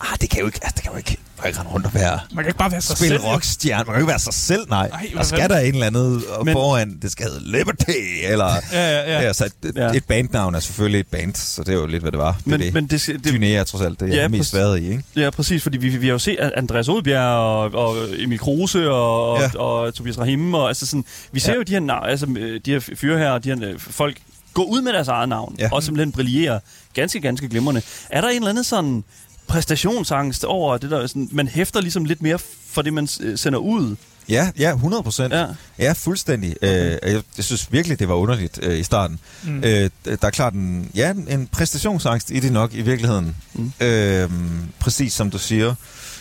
ah, 0.00 0.12
ah, 0.12 0.18
det 0.20 0.30
kan 0.30 0.40
jo 0.40 0.46
ikke, 0.46 0.58
altså, 0.62 0.74
det 0.74 0.82
kan 0.82 0.92
jo 0.92 0.98
ikke, 0.98 1.16
kan 1.42 1.48
ikke 1.48 1.60
rende 1.60 1.72
rundt 1.72 1.86
og 1.86 1.94
være 1.94 2.20
Man 2.34 2.44
kan 2.44 2.48
ikke 2.50 2.58
bare 2.58 2.70
være 2.72 2.80
sig 2.80 2.96
spille 2.96 3.16
selv. 3.18 3.24
rockstjerne. 3.26 3.78
Man 3.78 3.84
kan 3.86 3.94
jo 3.94 3.98
ikke 4.00 4.08
være 4.08 4.18
sig 4.18 4.34
selv, 4.34 4.68
nej. 4.68 4.80
Ej, 4.86 4.98
Ej 5.00 5.08
hvad 5.12 5.18
der 5.18 5.24
skal 5.24 5.48
der 5.50 5.58
en 5.58 5.74
eller 5.74 5.86
andet 5.86 6.22
Men- 6.44 6.52
foran. 6.52 6.98
Det 7.02 7.12
skal 7.12 7.26
hedde 7.26 7.52
Liberty, 7.52 7.90
eller... 8.24 8.46
Ja, 8.72 8.90
ja, 8.90 9.12
ja. 9.12 9.20
Ja, 9.26 9.32
så 9.32 9.44
et, 9.44 9.52
Ja. 9.76 9.90
et 9.94 10.04
bandnavn 10.04 10.54
er 10.54 10.60
selvfølgelig 10.60 11.00
et 11.00 11.06
band, 11.06 11.34
så 11.34 11.62
det 11.64 11.68
er 11.74 11.78
jo 11.78 11.86
lidt, 11.86 12.02
hvad 12.02 12.12
det 12.12 12.18
var. 12.20 12.32
Det 12.32 12.46
Men, 12.46 12.60
er 12.60 12.64
det. 12.64 12.74
men 12.74 12.86
det, 12.86 13.06
det, 13.24 13.26
Dyné 13.26 13.44
er 13.46 13.64
trods 13.64 13.82
alt 13.84 14.00
det, 14.00 14.06
jeg 14.06 14.14
Ja, 14.14 14.22
er 14.22 14.28
mest 14.28 14.40
præcis. 14.40 14.54
været 14.54 14.80
i, 14.80 14.90
ikke? 14.90 15.02
Ja, 15.16 15.30
præcis, 15.30 15.62
fordi 15.62 15.78
vi, 15.78 15.88
vi 15.88 16.06
har 16.06 16.12
jo 16.12 16.18
set 16.18 16.36
at 16.38 16.52
Andreas 16.56 16.88
Odbjerg 16.88 17.36
og, 17.38 17.86
og 17.86 17.96
Emil 18.18 18.38
Kruse 18.38 18.90
og, 18.90 19.40
ja. 19.40 19.50
Og, 19.58 19.74
og 19.80 19.94
Tobias 19.94 20.18
Rahim, 20.18 20.54
og 20.54 20.68
altså 20.68 20.86
sådan, 20.86 21.04
vi 21.32 21.40
ser 21.40 21.52
ja. 21.52 21.56
Jo 21.56 21.62
de 21.62 21.72
her, 21.72 21.92
altså, 21.92 22.26
øh, 22.38 22.60
de 22.66 22.70
her 22.72 22.80
fyre 22.96 23.18
her, 23.18 23.38
de 23.38 23.48
her 23.48 23.68
øh, 23.68 23.78
folk, 23.78 24.16
gå 24.54 24.62
ud 24.64 24.82
med 24.82 24.92
deres 24.92 25.08
eget 25.08 25.28
navn, 25.28 25.56
Ja. 25.58 25.68
og 25.72 25.82
simpelthen 25.82 26.12
brillere 26.12 26.60
ganske, 26.94 27.20
ganske 27.20 27.48
glimrende. 27.48 27.82
Er 28.10 28.20
der 28.20 28.28
en 28.28 28.36
eller 28.36 28.48
anden 28.50 28.64
sådan 28.64 29.04
præstationsangst 29.46 30.44
over 30.44 30.78
det 30.78 30.90
der, 30.90 31.06
sådan, 31.06 31.28
man 31.32 31.48
hæfter 31.48 31.80
ligesom 31.80 32.04
lidt 32.04 32.22
mere 32.22 32.38
for 32.70 32.82
det, 32.82 32.92
man 32.92 33.08
øh, 33.20 33.38
sender 33.38 33.58
ud? 33.58 33.96
Ja, 34.28 34.50
ja, 34.58 34.72
100 34.72 35.02
procent. 35.02 35.34
Ja. 35.34 35.46
Ja, 35.78 35.92
fuldstændig. 35.92 36.56
Okay. 36.62 36.84
Øh, 36.84 36.98
jeg, 37.12 37.22
jeg 37.36 37.44
synes 37.44 37.72
virkelig, 37.72 37.98
det 37.98 38.08
var 38.08 38.14
underligt 38.14 38.58
øh, 38.62 38.78
i 38.78 38.82
starten. 38.82 39.18
Mm. 39.42 39.58
Øh, 39.64 39.90
der 40.04 40.16
er 40.22 40.30
klart 40.30 40.52
en, 40.52 40.90
ja, 40.94 41.14
en 41.28 41.46
præstationsangst 41.46 42.30
i 42.30 42.40
det 42.40 42.52
nok 42.52 42.74
i 42.74 42.82
virkeligheden. 42.82 43.36
Mm. 43.54 43.72
Øh, 43.80 44.30
præcis 44.78 45.12
som 45.12 45.30
du 45.30 45.38
siger. 45.38 45.74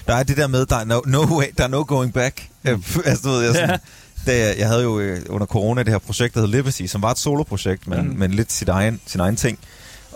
Der 0.08 0.16
er 0.16 0.24
det 0.24 0.38
der 0.38 0.48
med, 0.48 0.66
der 0.66 0.76
er 0.76 0.86
no, 0.86 1.02
no, 1.06 1.38
way, 1.38 1.46
der 1.58 1.64
er 1.64 1.68
no 1.68 1.84
going 1.88 2.14
back. 2.14 2.48
Mm. 2.64 2.70
Øh, 2.70 2.80
altså, 3.06 3.24
du 3.24 3.30
ved, 3.30 3.42
jeg, 3.42 3.56
sådan, 3.56 3.80
da 4.26 4.38
jeg, 4.38 4.56
jeg 4.58 4.68
havde 4.68 4.84
jo 4.84 5.00
øh, 5.00 5.22
under 5.30 5.48
corona 5.48 5.84
det 5.84 5.90
her 5.90 6.00
projekt, 6.00 6.34
der 6.34 6.40
hed 6.40 6.48
Liberty, 6.48 6.86
som 6.86 7.02
var 7.02 7.12
et 7.12 7.20
soloprojekt, 7.20 7.88
men, 7.88 8.08
mm. 8.08 8.16
men 8.16 8.32
lidt 8.32 8.52
sit 8.52 8.70
egen, 8.70 9.02
sin 9.06 9.20
egen 9.20 9.36
ting. 9.36 9.60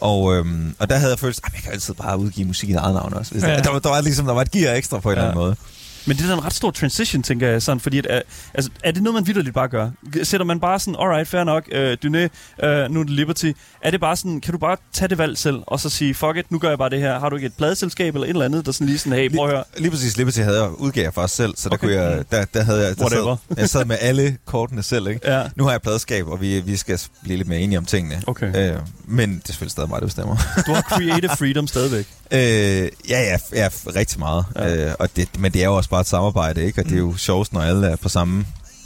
Og, 0.05 0.35
øhm, 0.35 0.75
og 0.79 0.89
der 0.89 0.95
havde 0.97 1.11
jeg 1.11 1.19
følt, 1.19 1.39
at 1.43 1.53
jeg 1.53 1.61
kan 1.63 1.71
altid 1.71 1.93
bare 1.93 2.17
udgive 2.19 2.47
musik 2.47 2.69
i 2.69 2.73
eget 2.73 2.93
navn 2.95 3.13
også. 3.13 3.31
Hvis 3.31 3.43
Ja. 3.43 3.49
ja. 3.49 3.55
der, 3.55 3.61
der, 3.63 3.71
var, 3.71 3.79
der, 3.79 3.89
var 3.89 4.01
ligesom, 4.01 4.25
der 4.25 4.33
var 4.33 4.41
et 4.41 4.51
gear 4.51 4.73
ekstra 4.73 4.99
på 4.99 5.09
en 5.11 5.15
Ja. 5.17 5.21
eller 5.21 5.31
anden 5.31 5.43
måde. 5.45 5.55
Men 6.07 6.17
det 6.17 6.23
er 6.23 6.27
da 6.27 6.33
en 6.33 6.45
ret 6.45 6.53
stor 6.53 6.71
transition, 6.71 7.23
tænker 7.23 7.47
jeg, 7.47 7.61
sådan, 7.61 7.79
fordi 7.79 7.97
at, 7.97 8.05
øh, 8.09 8.21
altså, 8.53 8.71
er 8.83 8.91
det 8.91 9.03
noget, 9.03 9.13
man 9.13 9.27
vidderligt 9.27 9.53
bare 9.53 9.67
gør? 9.67 9.89
Sætter 10.23 10.45
man 10.45 10.59
bare 10.59 10.79
sådan, 10.79 10.95
alright, 10.99 11.27
fair 11.27 11.43
nok, 11.43 11.63
øh, 11.71 11.97
Dyné, 12.05 12.17
øh, 12.65 12.91
nu 12.91 12.99
er 12.99 13.03
det 13.03 13.09
Liberty. 13.09 13.51
Er 13.81 13.91
det 13.91 13.99
bare 13.99 14.15
sådan, 14.15 14.41
kan 14.41 14.51
du 14.51 14.57
bare 14.57 14.77
tage 14.93 15.09
det 15.09 15.17
valg 15.17 15.37
selv, 15.37 15.59
og 15.67 15.79
så 15.79 15.89
sige, 15.89 16.13
fuck 16.13 16.37
it, 16.37 16.51
nu 16.51 16.59
gør 16.59 16.69
jeg 16.69 16.77
bare 16.77 16.89
det 16.89 16.99
her. 16.99 17.19
Har 17.19 17.29
du 17.29 17.35
ikke 17.35 17.45
et 17.45 17.53
pladeselskab 17.57 18.13
eller 18.15 18.25
et 18.25 18.29
eller 18.29 18.45
andet, 18.45 18.65
der 18.65 18.71
sådan 18.71 18.87
lige 18.87 18.97
sådan, 18.99 19.13
hey, 19.19 19.35
prøv 19.35 19.45
at 19.45 19.51
høre. 19.51 19.63
Lige 19.77 19.91
præcis 19.91 20.17
Liberty 20.17 20.39
havde 20.39 20.61
jeg 20.61 20.71
udgav 20.79 21.03
jeg 21.03 21.13
faktisk 21.13 21.35
selv, 21.35 21.53
så 21.57 21.69
der, 21.69 21.75
Okay. 21.75 21.87
kunne 21.87 21.95
jeg, 22.01 22.23
der, 22.31 22.45
der 22.53 22.63
havde 22.63 22.87
jeg, 22.87 22.97
der 22.97 23.03
Whatever. 23.03 23.35
sad, 23.49 23.57
jeg 23.57 23.69
sad 23.69 23.85
med 23.85 23.97
alle 24.01 24.37
kortene 24.45 24.83
selv. 24.83 25.07
Ikke? 25.07 25.31
Ja. 25.37 25.43
Nu 25.55 25.63
har 25.63 25.71
jeg 25.71 25.81
pladeskab, 25.81 26.27
og 26.27 26.41
vi, 26.41 26.59
vi 26.59 26.75
skal 26.77 26.99
blive 27.23 27.37
lidt 27.37 27.47
mere 27.47 27.59
enige 27.59 27.77
om 27.77 27.85
tingene. 27.85 28.21
Okay. 28.27 28.71
Øh, 28.73 28.79
men 29.07 29.29
det 29.29 29.41
er 29.43 29.47
selvfølgelig 29.47 29.71
stadig 29.71 29.89
mig, 29.89 29.99
der 30.01 30.07
bestemmer. 30.07 30.35
Du 30.67 30.73
har 30.73 30.81
creative 30.81 31.29
freedom 31.37 31.67
stadigvæk. 31.67 32.05
øh, 32.31 32.39
ja, 32.39 32.89
ja, 33.09 33.37
ja, 33.53 33.67
rigtig 33.95 34.19
meget. 34.19 34.45
Ja. 34.55 34.85
Øh, 34.87 34.93
og 34.99 35.09
det, 35.15 35.39
men 35.39 35.51
det 35.53 35.61
er 35.61 35.65
jo 35.65 35.75
også 35.75 35.89
bare 35.95 36.01
et 36.01 36.07
samarbejde, 36.07 36.65
ikke? 36.65 36.81
og 36.81 36.85
det 36.85 36.93
er 36.93 36.97
jo 36.99 37.15
sjovest, 37.17 37.53
når 37.53 37.61
alle 37.61 37.87
er 37.87 37.95
på 37.95 38.09
samme 38.09 38.45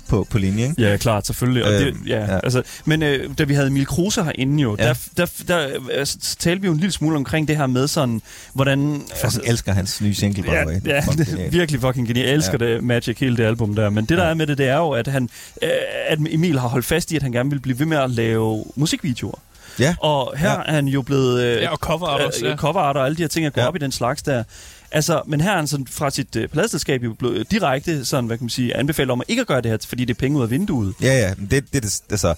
på, 0.09 0.27
på 0.29 0.37
linje. 0.37 0.63
Ikke? 0.69 0.81
Ja, 0.81 0.97
klart, 0.97 1.25
selvfølgelig. 1.25 1.65
Og 1.65 1.71
det, 1.71 1.87
Øhm, 1.87 2.03
ja, 2.07 2.19
ja. 2.19 2.33
ja. 2.33 2.39
Altså, 2.43 2.61
men 2.85 3.03
øh, 3.03 3.29
da 3.37 3.43
vi 3.43 3.53
havde 3.53 3.67
Emil 3.67 3.85
Kruse 3.85 4.23
herinde 4.23 4.61
jo, 4.63 4.75
ja. 4.79 4.87
Der, 4.87 4.93
der, 5.17 5.25
der 5.47 5.67
altså, 5.93 6.17
talte 6.39 6.61
vi 6.61 6.67
jo 6.67 6.73
en 6.73 6.79
lille 6.79 6.91
smule 6.91 7.15
omkring 7.15 7.47
det 7.47 7.57
her 7.57 7.67
med 7.67 7.87
sådan, 7.87 8.21
hvordan... 8.53 8.93
Jeg 8.93 9.01
altså, 9.23 9.41
elsker 9.45 9.73
hans 9.73 10.01
nye 10.01 10.13
single, 10.13 10.43
by 10.43 10.47
way. 10.47 10.81
Ja, 10.85 10.95
ja 10.95 11.01
det 11.17 11.45
er 11.45 11.49
virkelig 11.49 11.81
fucking 11.81 12.07
genialt. 12.07 12.27
Jeg 12.27 12.35
elsker 12.35 12.57
ja. 12.61 12.65
det 12.73 12.83
Magic, 12.83 13.19
hele 13.19 13.37
det 13.37 13.43
album 13.43 13.75
der. 13.75 13.89
Men 13.89 14.05
det, 14.05 14.17
der 14.17 14.23
Ja. 14.23 14.29
er 14.29 14.33
med 14.33 14.47
det, 14.47 14.57
det 14.57 14.67
er 14.67 14.77
jo, 14.77 14.89
at, 14.89 15.07
han, 15.07 15.29
øh, 15.63 15.69
at 16.07 16.19
Emil 16.29 16.59
har 16.59 16.67
holdt 16.67 16.85
fast 16.85 17.11
i, 17.11 17.15
at 17.15 17.23
han 17.23 17.31
gerne 17.31 17.49
vil 17.49 17.59
blive 17.59 17.79
ved 17.79 17.85
med 17.85 17.97
at 17.97 18.09
lave 18.11 18.65
musikvideoer. 18.75 19.39
Ja. 19.79 19.95
Og 19.99 20.33
her 20.37 20.49
ja. 20.51 20.55
Er 20.65 20.73
han 20.73 20.87
jo 20.87 21.01
blevet... 21.01 21.41
Øh, 21.43 21.61
Ja, 21.61 21.69
og 21.71 21.77
cover 21.77 22.07
art 22.07 22.21
også, 22.21 22.45
ja. 22.45 22.51
øh, 22.51 22.57
cover 22.57 22.79
art 22.79 22.97
og 22.97 23.05
alle 23.05 23.17
de 23.17 23.21
her 23.23 23.27
ting, 23.27 23.45
at 23.45 23.53
gå 23.53 23.59
ja. 23.59 23.63
Ja. 23.63 23.67
op 23.67 23.75
i 23.75 23.79
den 23.79 23.91
slags 23.91 24.21
der. 24.21 24.43
Altså, 24.91 25.21
men 25.27 25.41
her 25.41 25.51
er 25.51 25.55
han 25.55 25.67
sådan 25.67 25.87
fra 25.87 26.09
sit 26.09 26.35
øh, 26.35 26.47
pladeselskab 26.47 27.03
jo 27.03 27.13
blevet 27.13 27.51
direkte 27.51 28.05
sådan, 28.05 28.25
hvad 28.25 28.37
kan 28.37 28.43
man 28.43 28.49
sige, 28.49 28.77
anbefalet 28.77 29.11
om 29.11 29.21
at 29.21 29.25
ikke 29.29 29.41
at 29.41 29.47
gøre 29.47 29.61
det 29.61 29.71
her, 29.71 29.77
fordi 29.87 30.05
det 30.05 30.13
er 30.13 30.19
penge 30.19 30.37
ud 30.37 30.43
af 30.43 30.49
vinduet. 30.49 30.93
Ja, 31.01 31.19
ja, 31.19 31.33
men 31.37 31.47
det, 31.51 31.73
det, 31.73 31.83
det, 31.83 32.01
altså, 32.09 32.33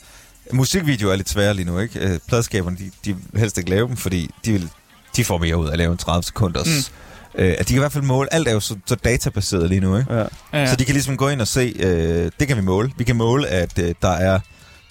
musikvideoer 0.53 1.11
er 1.11 1.15
lidt 1.15 1.29
svære 1.29 1.53
lige 1.53 1.65
nu, 1.65 1.79
ikke? 1.79 1.99
Øh, 1.99 2.19
Pladskaberne, 2.27 2.77
de, 2.77 2.91
de 3.05 3.15
vil 3.31 3.39
helst 3.39 3.57
ikke 3.57 3.69
lave 3.69 3.87
dem, 3.87 3.97
fordi 3.97 4.29
de, 4.45 4.51
vil, 4.51 4.69
de 5.15 5.23
får 5.23 5.37
mere 5.37 5.57
ud 5.57 5.67
af 5.67 5.71
at 5.71 5.77
lave 5.77 5.91
en 5.91 5.97
30 5.97 6.23
sekunders... 6.23 6.67
Mm. 6.67 6.97
Øh, 7.35 7.55
at 7.59 7.59
de 7.59 7.63
kan 7.63 7.75
i 7.75 7.79
hvert 7.79 7.91
fald 7.91 8.03
måle, 8.03 8.33
alt 8.33 8.47
er 8.47 8.51
jo 8.51 8.59
så, 8.59 8.75
så 8.85 8.95
databaseret 8.95 9.69
lige 9.69 9.81
nu, 9.81 9.97
ikke? 9.97 10.13
Ja. 10.13 10.19
Ja, 10.19 10.27
ja. 10.53 10.65
Så 10.65 10.75
de 10.75 10.85
kan 10.85 10.93
ligesom 10.93 11.17
gå 11.17 11.29
ind 11.29 11.41
og 11.41 11.47
se, 11.47 11.73
øh, 11.79 12.31
det 12.39 12.47
kan 12.47 12.57
vi 12.57 12.61
måle. 12.61 12.91
Vi 12.97 13.03
kan 13.03 13.15
måle, 13.15 13.47
at 13.47 13.79
øh, 13.79 13.95
der 14.01 14.09
er 14.11 14.39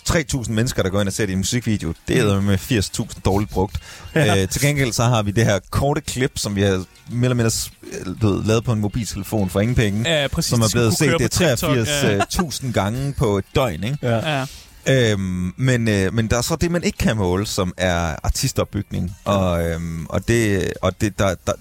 3.000 0.08 0.52
mennesker, 0.52 0.82
der 0.82 0.90
går 0.90 1.00
ind 1.00 1.08
og 1.08 1.12
ser 1.12 1.26
det 1.26 1.30
i 1.30 1.32
en 1.32 1.38
musikvideo. 1.38 1.94
Det 2.08 2.18
er 2.18 2.40
med 2.40 2.58
80.000 2.58 3.20
dårligt 3.24 3.50
brugt. 3.50 3.76
Ja. 4.14 4.24
Ja. 4.24 4.42
Øh, 4.42 4.48
til 4.48 4.62
gengæld 4.62 4.92
så 4.92 5.04
har 5.04 5.22
vi 5.22 5.30
det 5.30 5.44
her 5.44 5.58
korte 5.70 6.00
klip, 6.00 6.32
som 6.36 6.56
vi 6.56 6.62
har 6.62 6.84
mere 7.10 7.30
eller 7.30 7.34
mindre 7.34 8.46
lavet 8.46 8.64
på 8.64 8.72
en 8.72 8.80
mobiltelefon 8.80 9.50
for 9.50 9.60
ingen 9.60 9.74
penge. 9.74 10.10
ja, 10.10 10.28
præcis. 10.28 10.50
som 10.50 10.60
er 10.60 10.68
blevet 10.72 10.98
set 10.98 11.08
køre 11.08 11.56
på 11.56 11.74
det 11.74 11.88
TikTok, 12.30 12.50
83.000 12.52 12.72
gange 12.72 13.12
på 13.12 13.38
et 13.38 13.44
døgn, 13.54 13.84
ikke? 13.84 13.98
Ja. 14.02 14.38
Ja. 14.38 14.46
Øhm, 14.86 15.54
men, 15.56 15.88
øh, 15.88 16.14
men 16.14 16.26
der 16.30 16.36
er 16.36 16.42
så 16.42 16.56
det, 16.56 16.70
man 16.70 16.84
ikke 16.84 16.98
kan 16.98 17.16
måle, 17.16 17.46
som 17.46 17.74
er 17.76 18.16
artistopbygning. 18.22 19.16
Og, 19.24 19.64
øhm, 19.64 20.06
og, 20.06 20.28
det, 20.28 20.72
og 20.82 21.00
det, 21.00 21.18
der, 21.18 21.34
der, 21.46 21.52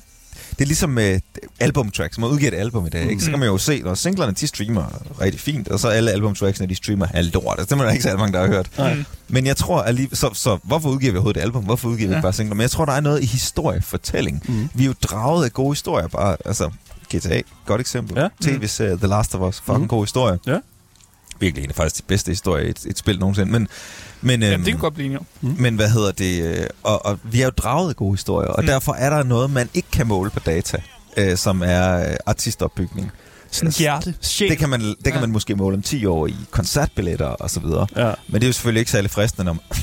det 0.59 0.65
er 0.65 0.67
ligesom 0.67 0.89
med 0.89 1.19
albumtracks. 1.59 2.17
Man 2.17 2.29
udgiver 2.29 2.51
et 2.51 2.57
album 2.57 2.85
i 2.85 2.89
dag, 2.89 3.09
ikke? 3.09 3.23
så 3.23 3.29
kan 3.29 3.39
man 3.39 3.47
jo 3.47 3.57
se, 3.57 3.81
når 3.81 3.93
singlerne 3.93 4.31
de 4.33 4.47
streamer 4.47 4.85
rigtig 5.21 5.41
fint, 5.41 5.67
og 5.67 5.79
så 5.79 5.87
alle 5.87 6.11
albumtracksene, 6.11 6.67
de 6.69 6.75
streamer 6.75 7.05
halvt 7.07 7.33
lort. 7.33 7.59
Altså, 7.59 7.75
det 7.75 7.81
er 7.81 7.85
der 7.85 7.91
ikke 7.91 8.03
særlig 8.03 8.19
mange, 8.19 8.33
der 8.33 8.39
har 8.39 8.47
hørt. 8.47 8.69
Nej. 8.77 8.97
Men 9.27 9.45
jeg 9.45 9.57
tror 9.57 9.81
alligevel, 9.81 10.17
så, 10.17 10.29
så 10.33 10.57
hvorfor 10.63 10.89
udgiver 10.89 11.11
vi 11.11 11.17
overhovedet 11.17 11.39
et 11.39 11.43
album? 11.43 11.63
Hvorfor 11.63 11.89
udgiver 11.89 12.07
vi 12.07 12.13
Ja. 12.13 12.17
ikke 12.17 12.23
bare 12.25 12.33
singler? 12.33 12.55
Men 12.55 12.61
jeg 12.61 12.71
tror, 12.71 12.85
der 12.85 12.93
er 12.93 12.99
noget 13.01 13.21
i 13.23 13.25
historiefortælling. 13.25 14.43
Mm. 14.47 14.69
Vi 14.73 14.83
er 14.83 14.87
jo 14.87 14.93
draget 15.03 15.45
af 15.45 15.53
gode 15.53 15.71
historier, 15.71 16.07
bare, 16.07 16.37
altså 16.45 16.69
GTA, 17.15 17.41
godt 17.65 17.81
eksempel. 17.81 18.17
Ja. 18.17 18.21
Ja. 18.23 18.27
TV's 18.45 18.83
uh, 18.93 18.97
The 18.99 19.07
Last 19.07 19.35
of 19.35 19.41
Us, 19.49 19.55
fucking 19.59 19.77
Mm. 19.77 19.81
mm. 19.81 19.87
god 19.87 20.03
historie. 20.03 20.39
Ja. 20.47 20.57
Virkelig 21.39 21.63
en 21.63 21.69
af 21.69 21.75
faktisk 21.75 21.97
de 22.01 22.03
bedste 22.07 22.29
historier 22.31 22.65
i 22.65 22.69
et, 22.69 22.85
et 22.85 22.97
spil 22.97 23.19
nogensinde. 23.19 23.51
Men, 23.51 23.67
men, 24.21 24.41
Jamen, 24.41 24.53
øhm, 24.53 24.63
det 24.63 24.73
kan 24.73 24.79
godt 24.79 24.93
blive 24.93 25.05
enige 25.05 25.19
om. 25.19 25.25
men 25.41 25.75
hvad 25.75 25.89
hedder 25.89 26.11
det? 26.11 26.43
øh, 26.43 26.67
Og, 26.83 27.05
og 27.05 27.19
vi 27.23 27.41
er 27.41 27.45
jo 27.45 27.51
draget 27.57 27.89
af 27.89 27.95
gode 27.95 28.13
historier, 28.13 28.49
og 28.49 28.55
Mm. 28.59 28.63
mm. 28.65 28.67
derfor 28.67 28.93
er 28.93 29.09
der 29.09 29.23
noget, 29.23 29.49
man 29.51 29.69
ikke 29.73 29.87
kan 29.91 30.07
måle 30.07 30.29
på 30.29 30.39
data, 30.39 30.77
øh, 31.17 31.37
som 31.37 31.61
er 31.65 32.09
øh, 32.09 32.15
artistopbygning. 32.25 33.11
Sådan 33.51 33.73
hjerte, 33.77 34.13
sjæl. 34.21 34.49
Det 34.49 34.57
kan, 34.57 34.69
man, 34.69 34.81
det 34.81 34.97
kan 35.03 35.13
Ja. 35.13 35.19
man 35.19 35.29
måske 35.31 35.55
måle 35.55 35.75
om 35.75 35.81
10 35.81 36.05
år 36.05 36.27
i 36.27 36.35
koncertbilletter 36.51 37.25
og 37.25 37.49
så 37.49 37.59
videre. 37.59 37.87
Ja. 37.95 38.11
Men 38.27 38.35
det 38.41 38.43
er 38.43 38.47
jo 38.49 38.53
selvfølgelig 38.53 38.79
ikke 38.79 38.91
særlig 38.91 39.11
fristende, 39.11 39.45
når 39.45 39.53
man... 39.53 39.61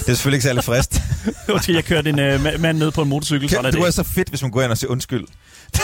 det 0.00 0.08
er 0.08 0.14
selvfølgelig 0.14 0.36
ikke 0.36 0.44
særlig 0.44 0.64
frist. 0.64 1.00
Undskyld, 1.54 1.74
jeg 1.74 1.84
kørte 1.84 2.10
en 2.10 2.18
øh, 2.18 2.44
ma- 2.44 2.58
mand 2.58 2.78
ned 2.78 2.90
på 2.90 3.02
en 3.02 3.08
motorcykel. 3.08 3.48
Sådan 3.50 3.64
er 3.64 3.70
det 3.70 3.76
det. 3.78 3.84
var 3.84 3.90
så 3.90 4.02
fedt, 4.02 4.28
hvis 4.28 4.42
man 4.42 4.50
går 4.50 4.62
ind 4.62 4.70
og 4.70 4.78
siger 4.78 4.90
undskyld. 4.90 5.24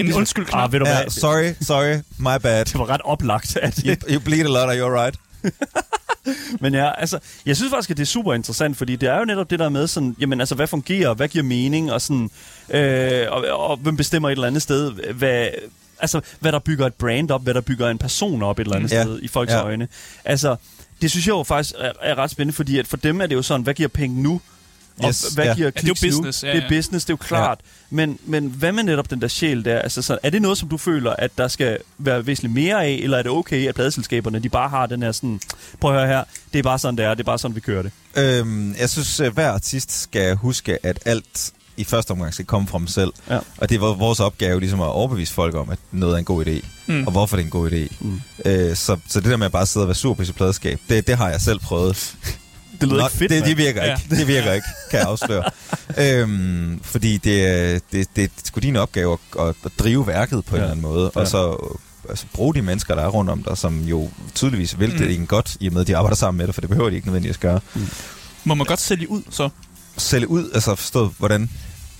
En 0.00 0.12
undskyld 0.12 0.46
knap. 0.46 0.64
Ah, 0.64 0.72
ved 0.72 0.78
du 0.78 0.84
hvad? 0.84 0.94
Ja, 0.94 1.08
sorry, 1.08 1.52
sorry, 1.60 1.96
my 2.18 2.40
bad. 2.42 2.64
Det 2.64 2.74
var 2.78 2.88
ret 2.88 3.00
oplagt, 3.04 3.56
at 3.56 3.76
You, 3.86 3.94
you 4.10 4.20
bleed 4.20 4.40
a 4.44 4.48
lot, 4.48 4.56
are 4.68 4.78
you 4.78 4.86
alright? 4.86 5.16
Men 6.60 6.74
ja, 6.74 7.00
altså, 7.00 7.18
jeg 7.46 7.56
synes 7.56 7.70
faktisk, 7.70 7.90
at 7.90 7.96
det 7.96 8.02
er 8.02 8.06
super 8.06 8.34
interessant, 8.34 8.76
fordi 8.76 8.96
det 8.96 9.08
er 9.08 9.18
jo 9.18 9.24
netop 9.24 9.50
det 9.50 9.58
der 9.58 9.68
med 9.68 9.86
sådan, 9.86 10.16
jamen 10.20 10.40
altså, 10.40 10.54
hvad 10.54 10.66
fungerer, 10.66 11.14
hvad 11.14 11.28
giver 11.28 11.44
mening, 11.44 11.92
og 11.92 12.00
sådan, 12.02 12.30
øh, 12.70 13.26
og, 13.30 13.44
og, 13.70 13.76
hvem 13.76 13.96
bestemmer 13.96 14.28
et 14.28 14.32
eller 14.32 14.46
andet 14.46 14.62
sted, 14.62 14.92
hvad, 15.12 15.48
altså, 16.00 16.20
hvad 16.40 16.52
der 16.52 16.58
bygger 16.58 16.86
et 16.86 16.94
brand 16.94 17.30
op, 17.30 17.42
hvad 17.42 17.54
der 17.54 17.60
bygger 17.60 17.88
en 17.88 17.98
person 17.98 18.42
op 18.42 18.58
et 18.58 18.64
eller 18.64 18.76
andet 18.76 18.92
Ja. 18.92 19.02
sted 19.02 19.18
i 19.22 19.28
folks 19.28 19.52
Ja. 19.52 19.62
øjne. 19.62 19.88
Altså, 20.24 20.56
det 21.02 21.10
synes 21.10 21.26
jeg 21.26 21.32
jo 21.32 21.42
faktisk 21.42 21.74
er, 21.78 21.92
er 22.02 22.14
ret 22.18 22.30
spændende, 22.30 22.56
fordi 22.56 22.78
at 22.78 22.86
for 22.86 22.96
dem 22.96 23.20
er 23.20 23.26
det 23.26 23.34
jo 23.34 23.42
sådan, 23.42 23.62
hvad 23.62 23.74
giver 23.74 23.88
penge 23.88 24.22
nu? 24.22 24.40
Og 25.02 25.08
Yes, 25.08 25.28
hvad 25.34 25.44
ja. 25.44 25.54
giver 25.54 25.66
Ja, 25.66 25.70
det 25.70 25.84
er 25.84 25.88
jo 25.88 25.94
kliks 25.94 26.00
business, 26.00 26.42
nu? 26.42 26.48
ja, 26.48 26.54
det 26.54 26.62
er 26.62 26.66
ja. 26.70 26.76
business, 26.76 27.04
det 27.04 27.10
er 27.10 27.14
jo 27.14 27.26
klart. 27.26 27.58
Men, 27.90 28.18
men 28.24 28.46
hvad 28.46 28.72
med 28.72 28.82
netop 28.82 29.10
den 29.10 29.20
der 29.20 29.28
sjæl 29.28 29.64
der? 29.64 29.78
Altså, 29.78 30.02
så, 30.02 30.18
er 30.22 30.30
det 30.30 30.42
noget, 30.42 30.58
som 30.58 30.68
du 30.68 30.76
føler, 30.76 31.10
at 31.10 31.30
der 31.38 31.48
skal 31.48 31.78
være 31.98 32.26
væsentligt 32.26 32.54
mere 32.54 32.84
af, 32.84 33.00
eller 33.02 33.18
er 33.18 33.22
det 33.22 33.32
okay, 33.32 33.68
at 33.68 33.74
pladeselskaberne, 33.74 34.38
de 34.38 34.48
bare 34.48 34.68
har 34.68 34.86
den 34.86 35.02
her 35.02 35.12
sådan, 35.12 35.40
prøv 35.80 35.94
at 35.94 35.98
høre 36.00 36.08
her, 36.08 36.24
det 36.52 36.58
er 36.58 36.62
bare 36.62 36.78
sådan, 36.78 36.96
det 36.98 37.04
er, 37.04 37.10
det 37.10 37.20
er 37.20 37.24
bare 37.24 37.38
sådan, 37.38 37.54
vi 37.54 37.60
kører 37.60 37.82
det. 37.82 37.92
Øhm, 38.16 38.74
jeg 38.80 38.90
synes, 38.90 39.20
at 39.20 39.32
hver 39.32 39.50
artist 39.50 40.02
skal 40.02 40.36
huske, 40.36 40.86
at 40.86 40.98
alt 41.04 41.52
i 41.76 41.84
første 41.84 42.10
omgang 42.10 42.34
skal 42.34 42.44
komme 42.44 42.68
fra 42.68 42.78
dem 42.78 42.86
selv. 42.86 43.12
Ja. 43.30 43.38
Og 43.58 43.68
det 43.68 43.74
er 43.74 43.94
vores 43.94 44.20
opgave 44.20 44.60
ligesom 44.60 44.80
at 44.80 44.86
overbevise 44.86 45.34
folk 45.34 45.54
om, 45.54 45.70
at 45.70 45.78
noget 45.92 46.14
er 46.14 46.18
en 46.18 46.24
god 46.24 46.46
idé. 46.46 46.66
Mm. 46.86 47.06
Og 47.06 47.12
hvorfor 47.12 47.36
det 47.36 47.42
er 47.42 47.46
en 47.46 47.50
god 47.50 47.70
idé. 47.70 47.96
Mm. 48.00 48.20
Øh, 48.44 48.76
så, 48.76 48.96
så 49.08 49.20
det 49.20 49.30
der 49.30 49.36
med 49.36 49.46
at 49.46 49.52
bare 49.52 49.66
sidde 49.66 49.84
og 49.84 49.88
være 49.88 49.94
sur 49.94 50.14
på 50.14 50.24
sit 50.24 50.34
pladeskab, 50.34 50.80
det, 50.88 51.06
det 51.06 51.16
har 51.16 51.30
jeg 51.30 51.40
selv 51.40 51.58
prøvet. 51.58 52.16
Det 52.80 52.88
lyder 52.88 53.00
Nå, 53.00 53.06
ikke 53.06 53.16
fedt, 53.16 53.30
det, 53.30 53.44
det 53.44 53.56
virker 53.56 53.84
Ja. 53.84 53.94
ikke. 53.96 54.16
Det 54.16 54.28
virker 54.28 54.52
ikke, 54.52 54.66
kan 54.90 54.98
jeg 54.98 55.08
afsløre. 55.08 55.44
øhm, 56.22 56.80
fordi 56.82 57.16
det, 57.16 57.82
det, 57.92 58.08
det, 58.16 58.24
er 58.24 58.28
sgu 58.44 58.58
din 58.60 58.76
opgave 58.76 59.18
at, 59.40 59.46
at, 59.64 59.72
drive 59.78 60.06
værket 60.06 60.44
på 60.44 60.56
ja. 60.56 60.62
en 60.62 60.66
Ja. 60.68 60.72
eller 60.72 60.86
anden 60.86 60.92
måde. 60.94 61.10
Ja. 61.14 61.20
Og 61.20 61.28
så 61.28 61.56
altså, 62.08 62.26
bruge 62.32 62.54
de 62.54 62.62
mennesker, 62.62 62.94
der 62.94 63.02
er 63.02 63.08
rundt 63.08 63.30
om 63.30 63.42
dig, 63.42 63.58
som 63.58 63.80
jo 63.84 64.10
tydeligvis 64.34 64.78
vil 64.80 64.90
Mm. 64.92 64.98
det 64.98 65.14
en 65.14 65.26
godt, 65.26 65.56
i 65.60 65.66
og 65.66 65.72
med, 65.72 65.80
at 65.80 65.86
de 65.86 65.96
arbejder 65.96 66.16
sammen 66.16 66.38
med 66.38 66.46
dig, 66.46 66.54
for 66.54 66.60
det 66.60 66.70
behøver 66.70 66.90
de 66.90 66.96
ikke 66.96 67.06
nødvendigvis 67.08 67.36
at 67.36 67.40
gøre. 67.40 67.60
Må 68.44 68.54
man 68.54 68.66
godt 68.66 68.80
sælge 68.80 69.10
ud, 69.10 69.22
så? 69.30 69.48
Sælge 69.96 70.28
ud, 70.28 70.50
altså 70.54 70.74
forstået, 70.74 71.10
hvordan? 71.18 71.50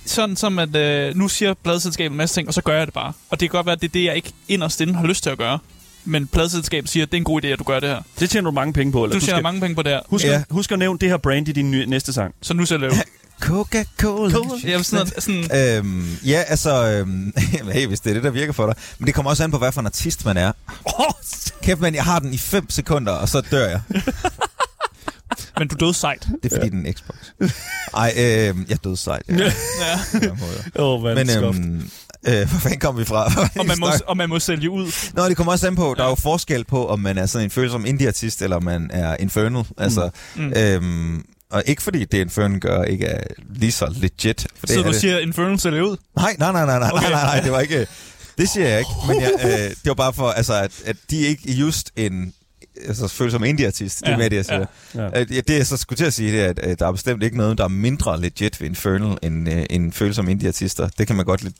Sådan 0.05 0.35
som, 0.35 0.59
at 0.59 0.75
øh, 0.75 1.15
nu 1.15 1.27
siger 1.27 1.53
pladselskabet 1.63 2.11
en 2.11 2.17
masse 2.17 2.35
ting, 2.35 2.47
og 2.47 2.53
så 2.53 2.61
gør 2.61 2.77
jeg 2.77 2.87
det 2.87 2.93
bare. 2.93 3.13
Og 3.29 3.39
det 3.39 3.49
kan 3.49 3.57
godt 3.57 3.65
være, 3.65 3.73
at 3.73 3.81
det 3.81 3.87
er 3.87 3.91
det, 3.91 4.03
jeg 4.03 4.15
ikke 4.15 4.31
inderst 4.47 4.81
inde 4.81 4.95
har 4.95 5.07
lyst 5.07 5.23
til 5.23 5.29
at 5.29 5.37
gøre. 5.37 5.59
Men 6.05 6.27
pladselskabet 6.27 6.89
siger, 6.89 7.05
at 7.05 7.11
det 7.11 7.17
er 7.17 7.21
en 7.21 7.23
god 7.23 7.43
idé, 7.43 7.47
at 7.47 7.59
du 7.59 7.63
gør 7.63 7.79
det 7.79 7.89
her. 7.89 8.01
Det 8.19 8.29
tjener 8.29 8.49
du 8.49 8.55
mange 8.55 8.73
penge 8.73 8.91
på. 8.91 9.03
Eller 9.03 9.13
Du 9.13 9.19
du 9.19 9.25
tjener 9.25 9.37
skal, 9.37 9.43
mange 9.43 9.61
penge 9.61 9.75
på 9.75 9.81
det 9.83 9.91
her, 9.91 9.99
husk, 10.07 10.25
Ja. 10.25 10.33
at, 10.33 10.43
husk 10.49 10.71
at 10.71 10.79
nævne 10.79 10.99
det 10.99 11.09
her 11.09 11.17
brand 11.17 11.47
i 11.47 11.51
din 11.51 11.71
nye, 11.71 11.85
næste 11.85 12.13
sang. 12.13 12.33
så 12.41 12.53
nu 12.53 12.65
sælger 12.65 12.85
jeg 12.87 12.93
ud. 12.93 12.97
Coca-Cola. 13.41 14.33
Jeg 14.63 14.77
vil 14.77 14.85
sådan, 14.85 15.07
sådan 15.21 15.77
Øhm, 15.77 16.17
ja, 16.25 16.43
altså, 16.47 16.85
øhm, 16.91 17.33
hey, 17.73 17.87
hvis 17.87 17.99
det 17.99 18.09
er 18.09 18.13
det, 18.13 18.23
der 18.23 18.29
virker 18.29 18.53
for 18.53 18.65
dig. 18.65 18.75
Men 18.99 19.07
det 19.07 19.15
kommer 19.15 19.29
også 19.31 19.43
an 19.43 19.51
på, 19.51 19.57
hvad 19.57 19.71
for 19.71 19.79
en 19.79 19.85
artist 19.85 20.25
man 20.25 20.37
er. 20.37 20.51
Oh, 20.85 21.05
Kæft, 21.63 21.79
men 21.81 21.95
jeg 21.95 22.03
har 22.03 22.19
den 22.19 22.33
i 22.33 22.37
5 22.37 22.69
sekunder, 22.69 23.11
og 23.11 23.29
så 23.29 23.41
dør 23.41 23.67
jeg. 23.69 23.81
men 25.59 25.67
du 25.67 25.75
døde 25.85 25.93
sejt. 25.93 26.27
Det 26.43 26.51
er 26.51 26.55
fordi, 26.55 26.65
ja. 26.65 26.69
den 26.71 26.85
er 26.85 26.89
en 26.89 26.93
Xbox. 26.93 27.15
Ej, 27.93 28.13
øhm, 28.17 28.65
jeg 28.69 28.83
døde 28.83 28.97
sejt. 28.97 29.21
Ja. 29.29 29.35
Ja. 29.35 29.49
Ja, 30.21 30.29
oh, 30.75 31.03
man, 31.03 31.15
Men 31.15 31.27
men, 31.27 31.43
øhm, 31.43 31.89
Øh, 32.27 32.33
hvor 32.49 32.59
fanden 32.59 32.79
kom 32.79 32.97
vi 32.97 33.05
fra? 33.05 33.25
Og 33.59 33.65
man, 33.65 33.79
må, 33.79 33.87
og 34.07 34.17
man 34.17 34.29
må 34.29 34.39
sælge 34.39 34.69
ud. 34.69 35.11
Nå, 35.13 35.29
det 35.29 35.37
kommer 35.37 35.51
også 35.53 35.67
an 35.67 35.75
på, 35.75 35.95
der 35.97 36.03
er 36.03 36.09
jo 36.09 36.15
forskel 36.15 36.63
på, 36.65 36.87
om 36.87 36.99
man 36.99 37.17
er 37.17 37.25
sådan 37.25 37.45
en 37.45 37.51
følsom 37.51 37.85
indie-artist, 37.85 38.41
eller 38.41 38.55
om 38.55 38.63
man 38.63 38.89
er 38.93 39.17
infernal. 39.19 39.63
Altså, 39.77 40.09
Mm. 40.35 40.53
øhm, 40.55 41.25
og 41.51 41.63
ikke 41.65 41.81
fordi 41.81 42.05
det 42.05 42.17
Infernal 42.17 42.59
gør 42.59 42.83
ikke 42.83 43.05
er 43.05 43.23
lige 43.49 43.71
så 43.71 43.93
legit. 43.97 44.47
For 44.59 44.65
det 44.67 44.75
Så 44.75 44.79
er 44.79 44.83
du 44.83 44.89
det. 44.91 45.01
siger, 45.01 45.19
Infernal 45.19 45.59
sælger 45.59 45.81
ud? 45.81 45.97
Nej, 46.15 46.35
nej, 46.39 46.51
nej, 46.51 46.65
nej, 46.65 46.79
nej, 46.79 46.89
Okay. 46.93 46.97
okay. 47.05 47.11
nej, 47.11 47.23
nej, 47.23 47.39
det 47.41 47.51
var 47.51 47.59
ikke... 47.59 47.87
Det 48.37 48.49
siger 48.49 48.67
jeg 48.67 48.79
ikke, 48.79 48.91
men 49.07 49.21
jeg, 49.21 49.31
øh, 49.43 49.49
det 49.83 49.85
var 49.85 49.93
bare 49.93 50.13
for, 50.13 50.29
altså, 50.29 50.53
at, 50.53 50.71
at 50.85 50.95
de 51.11 51.17
ikke 51.17 51.51
just 51.53 51.91
en 51.95 52.33
altså, 52.87 53.07
følsom 53.07 53.43
indie-artist. 53.43 53.99
Det 53.99 54.07
er 54.07 54.11
Ja, 54.11 54.17
mere 54.17 54.29
det, 54.29 54.35
jeg 54.35 54.45
siger. 54.45 54.65
ja. 54.95 55.01
Ja. 55.03 55.09
Ja, 55.19 55.23
det, 55.41 55.49
jeg 55.49 55.67
så 55.67 55.77
skulle 55.77 55.97
til 55.97 56.05
at 56.05 56.13
sige, 56.13 56.31
det 56.31 56.41
er, 56.41 56.49
at, 56.49 56.59
at 56.59 56.79
der 56.79 56.87
er 56.87 56.91
bestemt 56.91 57.23
ikke 57.23 57.37
noget, 57.37 57.57
der 57.57 57.63
er 57.63 57.67
mindre 57.67 58.21
legit 58.21 58.61
ved 58.61 58.67
Infernal 58.67 59.17
end, 59.23 59.49
øh, 59.53 59.65
end 59.69 59.91
følsomme 59.93 60.31
indie-artister. 60.31 60.89
Det 60.97 61.07
kan 61.07 61.15
man 61.15 61.25
godt 61.25 61.43
lidt... 61.43 61.55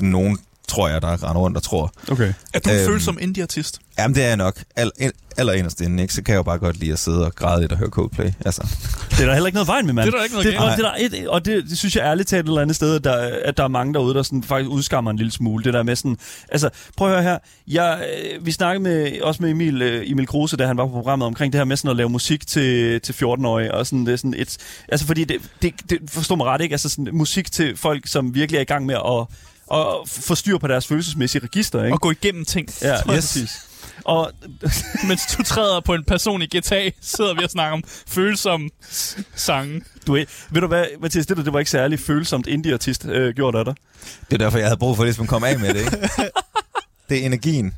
Nogen 0.00 0.38
tror 0.68 0.88
jeg, 0.88 1.02
der 1.02 1.08
render 1.28 1.40
rundt 1.40 1.56
og 1.56 1.62
tror. 1.62 1.92
Okay. 2.10 2.32
Er 2.54 2.58
du 2.58 2.70
Øhm. 2.70 2.78
øhm. 2.78 2.86
følsom 2.86 3.18
indie-artist? 3.20 3.78
Jamen, 3.98 4.14
det 4.14 4.22
er 4.24 4.28
jeg 4.28 4.36
nok. 4.36 4.62
Al, 4.76 4.90
al, 5.00 5.12
allerinderst 5.36 5.80
inden, 5.80 5.98
ikke? 5.98 6.14
Så 6.14 6.22
kan 6.22 6.32
jeg 6.32 6.36
jo 6.38 6.42
bare 6.42 6.58
godt 6.58 6.76
lide 6.80 6.92
at 6.92 6.98
sidde 6.98 7.24
og 7.26 7.34
græde 7.34 7.60
lidt 7.60 7.72
og 7.72 7.78
høre 7.78 7.88
Coldplay. 7.88 8.30
Altså. 8.44 8.62
Det 9.10 9.20
er 9.20 9.26
der 9.26 9.32
heller 9.32 9.46
ikke 9.46 9.54
noget 9.54 9.68
vejen 9.68 9.86
med, 9.86 9.94
mand. 9.94 10.06
Det 10.06 10.14
er 10.14 10.18
der 10.18 10.24
ikke 10.24 10.34
noget 10.34 10.46
det, 10.46 10.58
og, 10.58 10.70
det 10.70 10.84
er 10.84 11.10
der 11.10 11.18
et, 11.22 11.28
og 11.28 11.44
det, 11.44 11.64
det 11.68 11.78
synes 11.78 11.96
jeg 11.96 12.02
ærligt 12.04 12.28
talt 12.28 12.44
et 12.44 12.48
eller 12.48 12.60
andet 12.62 12.76
sted, 12.76 12.94
at 12.96 13.04
der, 13.04 13.30
at 13.44 13.56
der 13.56 13.64
er 13.64 13.68
mange 13.68 13.94
derude, 13.94 14.14
der 14.14 14.22
sådan 14.22 14.42
faktisk 14.42 14.70
udskammer 14.70 15.10
en 15.10 15.16
lille 15.16 15.32
smule. 15.32 15.64
Det 15.64 15.74
der 15.74 15.82
med 15.82 15.96
sådan... 15.96 16.16
Altså, 16.48 16.70
prøv 16.96 17.08
at 17.08 17.14
høre 17.14 17.22
her. 17.22 17.38
Jeg, 17.68 18.06
vi 18.40 18.52
snakkede 18.52 18.82
med, 18.82 19.20
også 19.22 19.42
med 19.42 19.50
Emil, 19.50 19.82
øh, 19.82 20.10
Emil 20.10 20.26
Kruse, 20.26 20.56
da 20.56 20.66
han 20.66 20.76
var 20.76 20.86
på 20.86 20.92
programmet, 20.92 21.26
omkring 21.26 21.52
det 21.52 21.58
her 21.58 21.64
med 21.64 21.76
sådan 21.76 21.90
at 21.90 21.96
lave 21.96 22.08
musik 22.08 22.46
til, 22.46 23.00
til 23.00 23.12
14-årige. 23.12 23.74
Og 23.74 23.86
sådan, 23.86 24.06
det 24.06 24.12
er 24.12 24.16
sådan 24.16 24.34
et, 24.38 24.56
altså, 24.88 25.06
fordi 25.06 25.24
det, 25.24 25.36
det, 25.62 25.72
det 25.90 25.98
forstår 26.08 26.36
mig 26.36 26.46
ret, 26.46 26.60
ikke? 26.60 26.72
Altså 26.72 26.88
sådan 26.88 27.08
musik 27.12 27.52
til 27.52 27.76
folk, 27.76 28.06
som 28.06 28.34
virkelig 28.34 28.56
er 28.56 28.62
i 28.62 28.64
gang 28.64 28.86
med 28.86 28.94
at, 28.94 29.26
at 29.72 30.08
få 30.08 30.34
styr 30.34 30.58
på 30.58 30.66
deres 30.66 30.86
følelsesmæssige 30.86 31.44
register, 31.44 31.84
ikke? 31.84 31.94
Og 31.94 32.00
gå 32.00 32.10
igennem 32.10 32.44
ting. 32.44 32.68
Ja, 32.82 32.94
Yes. 32.96 33.02
præcis. 33.04 33.50
Og 34.04 34.32
Mens 35.08 35.20
du 35.38 35.42
træder 35.42 35.80
på 35.80 35.94
en 35.94 36.04
person 36.04 36.42
i 36.42 36.46
GTA, 36.46 36.90
sidder 37.00 37.34
vi 37.34 37.44
og 37.44 37.50
snakker 37.50 37.72
om 37.72 37.82
følsomme 38.08 38.70
sange. 39.34 39.82
du 40.06 40.12
ved, 40.12 40.26
du 40.60 40.66
hvad, 40.66 40.84
Mathias, 41.00 41.26
det 41.26 41.36
der, 41.36 41.42
det 41.42 41.52
var 41.52 41.58
ikke 41.58 41.70
særlig 41.70 42.00
følsomt 42.00 42.46
indie-artist 42.46 43.04
øh, 43.06 43.34
gjort 43.34 43.54
af 43.54 43.64
dig. 43.64 43.74
Det 44.30 44.34
er 44.34 44.38
derfor, 44.38 44.58
jeg 44.58 44.66
havde 44.66 44.78
brug 44.78 44.96
for 44.96 45.04
det, 45.04 45.20
at 45.20 45.28
komme 45.28 45.48
af 45.48 45.58
med 45.58 45.74
det, 45.74 45.80
ikke? 45.80 45.98
Det 47.08 47.22
er 47.22 47.26
energien. 47.26 47.74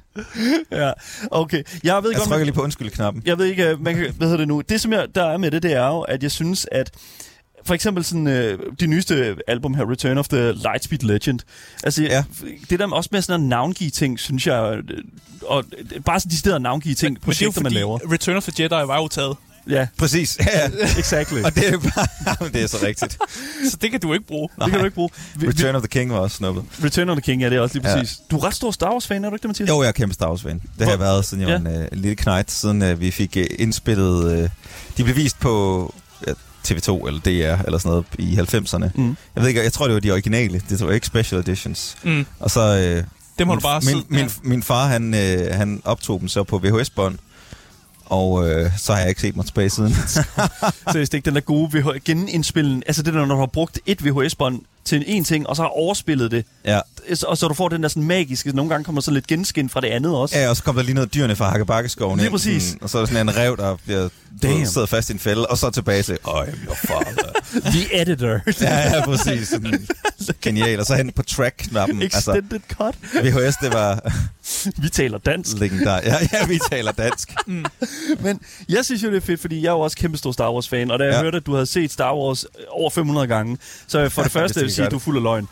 Ja, 0.72 0.92
okay. 1.30 1.62
Jeg 1.84 2.02
ved 2.02 2.10
Jeg 2.10 2.16
godt, 2.16 2.16
trykker 2.16 2.36
man, 2.36 2.44
lige 2.46 2.54
på 2.54 2.62
undskyld-knappen. 2.62 3.22
jeg 3.26 3.38
ved 3.38 3.46
ikke, 3.46 3.68
øh, 3.68 3.80
man 3.80 3.94
kan, 3.96 4.12
hvad 4.16 4.26
hedder 4.26 4.36
det 4.38 4.48
nu? 4.48 4.60
Det, 4.60 4.80
som 4.80 4.92
jeg, 4.92 5.06
der 5.14 5.24
er 5.24 5.36
med 5.36 5.50
det, 5.50 5.62
det 5.62 5.72
er 5.72 5.86
jo, 5.86 6.00
at 6.00 6.22
jeg 6.22 6.30
synes, 6.30 6.66
at 6.72 6.90
for 7.68 7.74
eksempel 7.74 8.04
sådan, 8.04 8.26
øh, 8.26 8.58
de 8.80 8.86
nyeste 8.86 9.36
album 9.48 9.74
her, 9.74 9.90
Return 9.90 10.18
of 10.18 10.28
the 10.28 10.52
Lightspeed 10.52 10.98
Legend. 11.02 11.40
Altså, 11.84 12.02
ja. 12.02 12.08
Ja. 12.08 12.24
det 12.70 12.78
der 12.78 12.92
også 12.92 13.08
med 13.12 13.22
sådan 13.22 13.42
at 13.42 13.48
navngive 13.48 13.90
ting, 13.90 14.18
synes 14.20 14.46
jeg, 14.46 14.76
øh, 14.90 14.98
og 15.42 15.64
øh, 15.94 16.00
bare 16.00 16.20
sådan 16.20 16.30
de 16.30 16.36
steder 16.36 16.58
navngive 16.58 16.94
ting, 16.94 17.12
Men 17.12 17.14
det 17.14 17.42
er 17.42 17.46
jo 17.46 17.50
projekter, 17.50 17.62
man 17.62 17.72
laver. 17.72 17.98
Return 18.12 18.36
of 18.36 18.42
the 18.44 18.52
Jedi 18.62 18.70
var 18.88 18.96
jo 18.96 19.08
taget. 19.08 19.36
Ja, 19.70 19.86
Præcis. 19.98 20.38
Ja, 20.40 20.70
exactly. 21.02 21.42
og 21.42 21.54
det 21.54 21.68
er 21.68 21.78
bare... 21.78 22.48
Det 22.54 22.62
er 22.62 22.66
så 22.66 22.76
rigtigt. 22.86 23.18
Så 23.70 23.76
det 23.82 23.90
kan 23.90 24.00
du 24.00 24.12
ikke 24.12 24.26
bruge. 24.26 24.48
det 24.60 24.70
kan 24.70 24.78
du 24.78 24.84
ikke 24.84 24.94
bruge. 24.94 25.10
Vi- 25.36 25.48
Return 25.48 25.74
of 25.74 25.82
the 25.82 25.88
King 25.88 26.10
var 26.12 26.18
også 26.18 26.36
snuppet. 26.36 26.64
Return 26.84 27.08
of 27.08 27.14
the 27.16 27.22
King, 27.22 27.42
ja, 27.42 27.50
det 27.50 27.56
er 27.56 27.60
også 27.60 27.74
lige 27.78 27.88
Ja. 27.90 27.96
præcis. 27.96 28.20
Du 28.30 28.36
er 28.36 28.44
ret 28.44 28.54
stor 28.54 28.70
Star 28.70 28.92
Wars-fan, 28.92 29.24
er 29.24 29.28
du 29.30 29.34
ikke 29.34 29.42
det, 29.42 29.48
Mathias? 29.48 29.68
Jo, 29.68 29.82
jeg 29.82 29.88
er 29.88 29.92
kæmpe 29.92 30.14
Star 30.14 30.28
Wars-fan. 30.28 30.62
Det 30.78 30.84
har 30.86 30.90
jeg 30.92 31.00
været, 31.00 31.24
siden 31.24 31.40
jeg 31.42 31.48
Ja. 31.48 31.58
var 31.70 31.70
en 31.70 31.82
uh, 31.92 31.98
lille 31.98 32.16
knægt, 32.16 32.50
siden 32.50 32.82
uh, 32.82 33.00
vi 33.00 33.10
fik 33.10 33.36
uh, 33.36 33.42
indspillet... 33.58 34.42
Uh, 34.42 34.48
de 34.96 35.04
blev 35.04 35.16
vist 35.16 35.40
på 35.40 35.94
ja, 35.96 36.07
TV2 36.68 37.06
eller 37.06 37.20
DR 37.20 37.62
eller 37.64 37.78
sådan 37.78 37.88
noget 37.88 38.06
i 38.18 38.34
90'erne. 38.36 38.90
Mm. 38.94 39.16
Jeg 39.34 39.42
ved 39.42 39.48
ikke, 39.48 39.62
jeg 39.62 39.72
tror, 39.72 39.86
det 39.86 39.94
var 39.94 40.00
de 40.00 40.12
originale. 40.12 40.62
Det 40.68 40.80
var 40.86 40.92
ikke 40.92 41.06
special 41.06 41.40
editions. 41.40 41.96
Mm. 42.04 42.26
Og 42.40 42.50
så... 42.50 42.60
Uh, 42.98 43.04
Det 43.38 43.46
må 43.46 43.52
min, 43.52 43.58
du 43.58 43.62
bare 43.62 43.80
min, 43.80 43.88
sidde- 43.88 44.04
min, 44.08 44.20
ja. 44.20 44.28
min 44.42 44.62
far, 44.62 44.86
han, 44.86 45.14
øh, 45.14 45.54
han 45.54 45.80
optog 45.84 46.20
dem 46.20 46.28
så 46.28 46.42
på 46.44 46.58
VHS-bånd. 46.58 47.18
Og 48.04 48.48
øh, 48.50 48.70
så 48.78 48.92
har 48.92 49.00
jeg 49.00 49.08
ikke 49.08 49.20
set 49.20 49.36
mig 49.36 49.46
tilbage 49.46 49.70
siden. 49.70 49.94
Seriøst 50.92 51.14
ikke 51.14 51.24
den 51.24 51.34
der 51.34 51.40
gode 51.40 51.78
VH- 51.78 51.98
genindspillen. 52.04 52.82
Altså 52.86 53.02
det 53.02 53.14
der, 53.14 53.26
når 53.26 53.34
du 53.34 53.40
har 53.40 53.46
brugt 53.46 53.78
et 53.86 54.04
VHS-bånd 54.06 54.60
til 54.84 55.04
en 55.06 55.24
ting, 55.24 55.46
og 55.48 55.56
så 55.56 55.62
har 55.62 55.68
overspillet 55.68 56.30
det. 56.30 56.44
ja. 56.64 56.80
Og 57.26 57.38
så 57.38 57.48
du 57.48 57.54
får 57.54 57.68
den 57.68 57.82
der 57.82 57.88
sådan 57.88 58.02
magiske, 58.02 58.52
nogle 58.56 58.70
gange 58.70 58.84
kommer 58.84 59.00
så 59.00 59.10
lidt 59.10 59.26
genskin 59.26 59.68
fra 59.68 59.80
det 59.80 59.88
andet 59.88 60.14
også. 60.14 60.38
ja, 60.38 60.48
og 60.48 60.56
så 60.56 60.62
kom 60.62 60.74
der 60.76 60.82
lige 60.82 60.94
noget 60.94 61.14
dyrene 61.14 61.36
fra 61.36 61.50
Hakkebakkeskoven 61.50 62.18
Lige 62.20 62.30
præcis. 62.30 62.62
Sådan, 62.62 62.82
og 62.82 62.90
så 62.90 62.98
er 62.98 63.02
der 63.02 63.06
sådan 63.06 63.28
en 63.28 63.36
rev, 63.36 63.56
der 63.56 63.76
bliver 63.84 64.08
Damn. 64.42 64.66
sidder 64.66 64.86
fast 64.86 65.10
i 65.10 65.12
en 65.12 65.18
fælde, 65.18 65.46
og 65.46 65.58
så 65.58 65.70
tilbage 65.70 66.02
til, 66.02 66.18
I'm 66.26 66.66
your 66.66 66.74
father. 66.74 67.32
The 67.72 68.00
editor. 68.02 68.40
ja, 68.60 68.96
ja, 68.96 69.04
præcis. 69.04 69.54
Genial. 70.42 70.80
Og 70.80 70.86
så 70.86 70.94
hen 70.94 71.12
på 71.12 71.22
track-knappen. 71.22 72.02
Altså, 72.02 72.18
Extended 72.32 72.60
cut. 72.72 72.94
VHS, 73.22 73.56
det 73.62 73.72
var 73.72 74.12
Vi 74.82 74.88
taler 74.88 75.18
dansk. 75.18 75.58
legendar. 75.58 76.00
Ja, 76.04 76.14
ja, 76.32 76.46
vi 76.46 76.58
taler 76.70 76.92
dansk. 76.92 77.34
Men 78.24 78.40
jeg 78.68 78.84
synes 78.84 79.02
jo, 79.02 79.08
det 79.10 79.16
er 79.16 79.20
fedt, 79.20 79.40
fordi 79.40 79.62
jeg 79.62 79.68
er 79.68 79.72
jo 79.72 79.80
også 79.80 79.96
kæmpe 79.96 80.18
stor 80.18 80.32
Star 80.32 80.52
Wars-fan. 80.52 80.90
Og 80.90 80.98
da 80.98 81.04
jeg 81.04 81.12
Ja. 81.12 81.22
hørte, 81.22 81.36
at 81.36 81.46
du 81.46 81.52
havde 81.52 81.66
set 81.66 81.92
Star 81.92 82.14
Wars 82.16 82.44
over 82.70 82.90
500 82.90 83.26
gange, 83.26 83.58
så 83.86 84.08
for 84.08 84.22
det 84.22 84.32
første 84.32 84.54
Det 84.54 84.62
vil 84.62 84.66
jeg 84.68 84.74
sige, 84.74 84.84
at 84.84 84.90
du 84.90 84.96
er 84.96 85.00
fuld 85.00 85.16
af 85.16 85.22
løgn. 85.22 85.48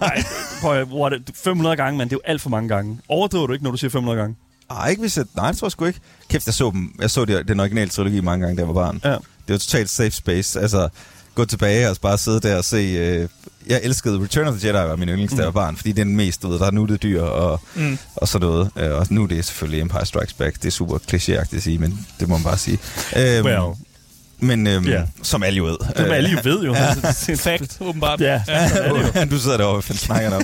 Nej, 0.00 0.24
prøv 0.60 0.75
at, 0.80 0.86
what, 0.86 1.12
500 1.34 1.76
gange, 1.76 1.98
men 1.98 2.08
det 2.08 2.12
er 2.12 2.16
jo 2.16 2.30
alt 2.32 2.40
for 2.42 2.50
mange 2.50 2.68
gange. 2.68 2.98
Overdriver 3.08 3.46
du 3.46 3.52
ikke, 3.52 3.64
når 3.64 3.70
du 3.70 3.76
siger 3.76 3.90
500 3.90 4.18
gange? 4.18 4.36
Ej, 4.70 4.88
ikke 4.90 5.00
hvis 5.00 5.16
jeg... 5.16 5.24
Nej, 5.36 5.50
det 5.50 5.58
tror 5.58 5.66
jeg 5.66 5.72
sgu 5.72 5.84
ikke. 5.84 6.00
Kæft, 6.28 6.46
jeg 6.46 6.54
så 6.54 6.70
dem. 6.70 6.94
Jeg 7.00 7.10
så 7.10 7.24
det, 7.24 7.48
den 7.48 7.60
originale 7.60 7.90
trilogi 7.90 8.20
mange 8.20 8.46
gange, 8.46 8.56
da 8.56 8.60
jeg 8.60 8.68
var 8.68 8.74
barn. 8.84 9.00
Ja. 9.04 9.10
Det 9.10 9.18
var 9.48 9.58
totalt 9.58 9.90
safe 9.90 10.10
space. 10.10 10.60
Altså, 10.60 10.88
gå 11.34 11.44
tilbage 11.44 11.90
og 11.90 11.96
bare 12.02 12.18
sidde 12.18 12.40
der 12.40 12.56
og 12.56 12.64
se... 12.64 12.76
Øh, 12.76 13.28
jeg 13.66 13.80
elskede 13.82 14.22
Return 14.22 14.46
of 14.48 14.54
the 14.58 14.68
Jedi, 14.68 14.88
var 14.88 14.96
min 14.96 15.08
yndlings, 15.08 15.32
da 15.32 15.38
jeg 15.38 15.46
var 15.46 15.50
barn, 15.52 15.76
fordi 15.76 15.92
det 15.92 16.00
er 16.00 16.04
den 16.04 16.16
mest, 16.16 16.42
du 16.42 16.48
ved, 16.48 16.58
der 16.58 16.66
er 16.66 16.70
nuttet 16.70 17.02
dyr 17.02 17.22
og, 17.22 17.60
Mm. 17.74 17.98
og 18.16 18.28
så 18.28 18.38
noget. 18.38 18.70
Øh, 18.76 18.90
og 18.92 19.06
nu 19.10 19.22
er 19.22 19.26
det 19.26 19.44
selvfølgelig 19.44 19.80
Empire 19.80 20.06
Strikes 20.06 20.32
Back. 20.34 20.56
Det 20.56 20.64
er 20.64 20.70
super 20.70 20.98
klichéagtigt 20.98 21.56
at 21.56 21.62
sige, 21.62 21.78
men 21.78 22.06
det 22.20 22.28
må 22.28 22.36
man 22.36 22.44
bare 22.44 22.58
sige. 22.58 22.78
Øhm, 23.16 23.46
Well. 23.46 23.74
Men 24.38 24.66
øhm, 24.66 24.84
Ja. 24.88 25.02
som 25.22 25.42
alle 25.42 25.56
jo 25.56 25.64
ved. 25.64 25.76
Det 25.96 26.10
er 26.10 26.14
alle 26.14 26.30
jo 26.30 26.38
ved 26.44 26.62
jo. 26.64 26.74
Ja. 27.28 27.34
Fact, 27.34 27.78
åbenbart. 27.80 28.20
Ja. 28.20 28.42
Øh, 29.16 29.30
du 29.30 29.38
sidder 29.38 29.56
derovre, 29.56 29.74
hvad 29.74 29.82
fanden 29.82 29.98
snakker 30.00 30.30
du 30.30 30.36
om? 30.36 30.42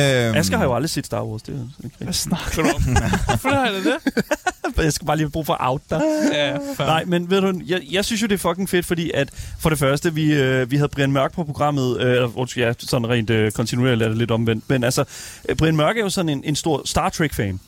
øhm, 0.00 0.36
Asger 0.36 0.56
har 0.56 0.64
jo 0.64 0.74
aldrig 0.74 0.90
set 0.90 1.06
Star 1.06 1.24
Wars. 1.24 1.42
Det 1.42 1.54
er 1.54 1.84
ikke 1.84 1.96
Hvad 1.98 2.12
snakker 2.12 2.62
du 2.62 2.68
om? 2.74 2.82
Hvorfor 3.28 3.48
har 3.48 3.64
jeg 3.66 3.74
det? 3.84 4.84
Jeg 4.84 4.92
skal 4.92 5.06
bare 5.06 5.16
lige 5.16 5.30
bruge 5.30 5.44
for 5.46 5.52
at 5.52 5.58
out 5.60 5.80
dig. 5.90 6.00
Ja, 6.32 6.52
fair. 6.76 6.86
Nej, 6.86 7.04
men 7.06 7.30
ved 7.30 7.40
du, 7.40 7.60
jeg, 7.66 7.80
jeg 7.90 8.04
synes 8.04 8.22
jo, 8.22 8.26
det 8.26 8.34
er 8.34 8.38
fucking 8.38 8.68
fedt, 8.68 8.86
fordi 8.86 9.10
at 9.14 9.28
for 9.60 9.68
det 9.68 9.78
første, 9.78 10.14
vi, 10.14 10.32
øh, 10.32 10.70
vi 10.70 10.76
havde 10.76 10.88
Brian 10.88 11.12
Mørk 11.12 11.32
på 11.32 11.44
programmet, 11.44 12.00
øh, 12.00 12.28
ja, 12.56 12.72
sådan 12.78 13.08
rent 13.08 13.30
øh, 13.30 13.52
kontinuerligt 13.52 14.02
er 14.02 14.08
det 14.08 14.18
lidt 14.18 14.30
omvendt, 14.30 14.64
men 14.68 14.84
altså, 14.84 15.04
øh, 15.48 15.56
Brian 15.56 15.76
Mørk 15.76 15.96
er 15.96 16.00
jo 16.00 16.10
sådan 16.10 16.28
en, 16.28 16.42
en 16.44 16.56
stor 16.56 16.82
Star 16.84 17.08
Trek-fan. 17.08 17.60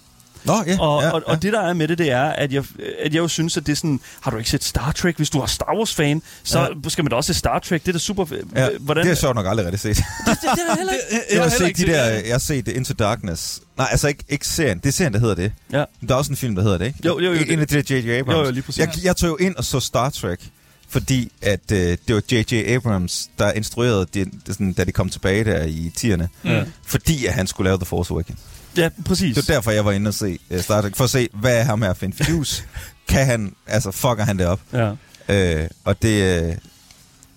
Nå, 0.46 0.64
ja, 0.66 0.80
Og, 0.80 1.02
ja, 1.02 1.10
og, 1.10 1.22
og 1.26 1.42
det 1.42 1.52
der 1.52 1.60
er 1.60 1.72
med 1.72 1.88
det, 1.88 1.98
det 1.98 2.10
er, 2.10 2.24
at 2.24 2.52
jeg, 2.52 2.64
at 3.04 3.14
jeg 3.14 3.20
jo 3.20 3.28
synes, 3.28 3.56
at 3.56 3.66
det 3.66 3.72
er 3.72 3.76
sådan, 3.76 4.00
har 4.20 4.30
du 4.30 4.36
ikke 4.36 4.50
set 4.50 4.64
Star 4.64 4.92
Trek? 4.92 5.16
Hvis 5.16 5.30
du 5.30 5.40
er 5.40 5.46
Star 5.46 5.74
Wars-fan, 5.76 6.22
så 6.42 6.60
ja. 6.60 6.88
skal 6.88 7.04
man 7.04 7.10
da 7.10 7.16
også 7.16 7.32
se 7.32 7.38
Star 7.38 7.58
Trek. 7.58 7.82
Det 7.82 7.88
er 7.88 7.92
da 7.92 7.98
super... 7.98 8.26
ja. 8.56 8.68
Hvordan, 8.80 9.00
Det 9.00 9.06
har 9.06 9.10
jeg 9.10 9.18
sjovt 9.18 9.34
nok 9.34 9.46
aldrig 9.46 9.66
rigtig 9.66 9.80
set. 9.80 9.96
det, 9.96 10.04
det, 10.26 10.36
det 10.42 10.48
er 10.70 10.76
heller 10.76 10.92
ikke... 10.92 11.34
Jeg 11.34 11.42
har 11.42 11.48
set 11.50 11.76
de 11.76 11.80
set 11.80 11.88
der, 11.88 12.04
jeg 12.04 12.34
har 12.34 12.38
set 12.38 12.68
Into 12.68 12.94
Darkness. 12.94 13.60
Nej, 13.78 13.88
altså 13.90 14.08
ikke, 14.08 14.24
ikke 14.28 14.48
serien. 14.48 14.78
Det 14.78 14.86
er 14.86 14.92
serien, 14.92 15.12
der 15.12 15.18
hedder 15.20 15.34
det. 15.34 15.52
Ja. 15.72 15.84
Der 16.08 16.14
er 16.14 16.18
også 16.18 16.32
en 16.32 16.36
film, 16.36 16.54
der 16.54 16.62
hedder 16.62 16.78
det, 16.78 16.86
ikke? 16.86 16.98
Jo, 17.04 17.20
jo, 17.20 17.32
jo, 17.32 17.44
En 17.48 17.60
af 17.60 17.66
de 17.68 17.82
der 17.82 17.96
J.J. 17.96 18.10
Abrams. 18.10 18.36
Jo, 18.38 18.44
jo, 18.44 18.50
lige 18.50 18.62
præcis. 18.62 18.78
Jeg, 18.78 18.88
jeg 19.04 19.16
tog 19.16 19.28
jo 19.28 19.36
ind 19.36 19.56
og 19.56 19.64
så 19.64 19.80
Star 19.80 20.10
Trek, 20.10 20.40
fordi 20.88 21.32
at 21.42 21.72
øh, 21.72 21.78
det 22.08 22.14
var 22.14 22.22
J.J. 22.32 22.54
Abrams, 22.74 23.28
der 23.38 23.52
instruerede, 23.52 24.06
det, 24.14 24.28
det, 24.46 24.54
sådan, 24.54 24.72
da 24.72 24.84
de 24.84 24.92
kom 24.92 25.08
tilbage 25.10 25.44
der 25.44 25.62
i 25.64 25.92
10'erne. 25.98 26.26
Ja. 26.44 26.64
Fordi 26.86 27.26
at 27.26 27.32
han 27.34 27.46
skulle 27.46 27.68
lave 27.68 27.78
The 27.78 27.86
Force 27.86 28.12
Awakens. 28.12 28.38
Ja, 28.76 28.88
præcis. 29.04 29.36
Det 29.36 29.48
var 29.48 29.54
derfor, 29.54 29.70
jeg 29.70 29.84
var 29.84 29.92
inde 29.92 30.08
og 30.08 30.14
se 30.14 30.38
uh, 30.50 30.60
Star 30.60 30.80
Trek, 30.80 30.96
for 30.96 31.04
at 31.04 31.10
se, 31.10 31.28
hvad 31.32 31.58
er 31.58 31.62
ham 31.62 31.82
her 31.82 31.94
en 32.02 32.12
fidus? 32.12 32.64
kan 33.08 33.26
han, 33.26 33.54
altså 33.66 33.90
fucker 33.90 34.24
han 34.24 34.38
det 34.38 34.46
op? 34.46 34.60
Ja. 34.72 34.92
Øh, 35.28 35.68
og 35.84 36.02
det, 36.02 36.42
øh, 36.42 36.54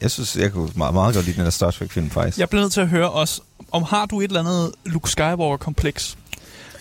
jeg 0.02 0.12
synes, 0.12 0.36
jeg 0.36 0.52
kunne 0.52 0.70
meget, 0.76 0.94
meget 0.94 1.16
godt 1.16 1.26
lide 1.26 1.38
den 1.38 1.46
der 1.46 1.52
Star 1.52 1.72
Trek-film, 1.72 2.10
faktisk. 2.10 2.38
Jeg 2.38 2.50
bliver 2.50 2.62
nødt 2.62 2.74
til 2.74 2.82
at 2.82 2.88
høre 2.88 3.10
også, 3.10 3.42
om 3.72 3.84
har 3.84 4.06
du 4.06 4.20
et 4.22 4.24
eller 4.24 4.40
andet 4.40 4.72
Luke 4.86 5.10
Skywalker-kompleks? 5.10 6.18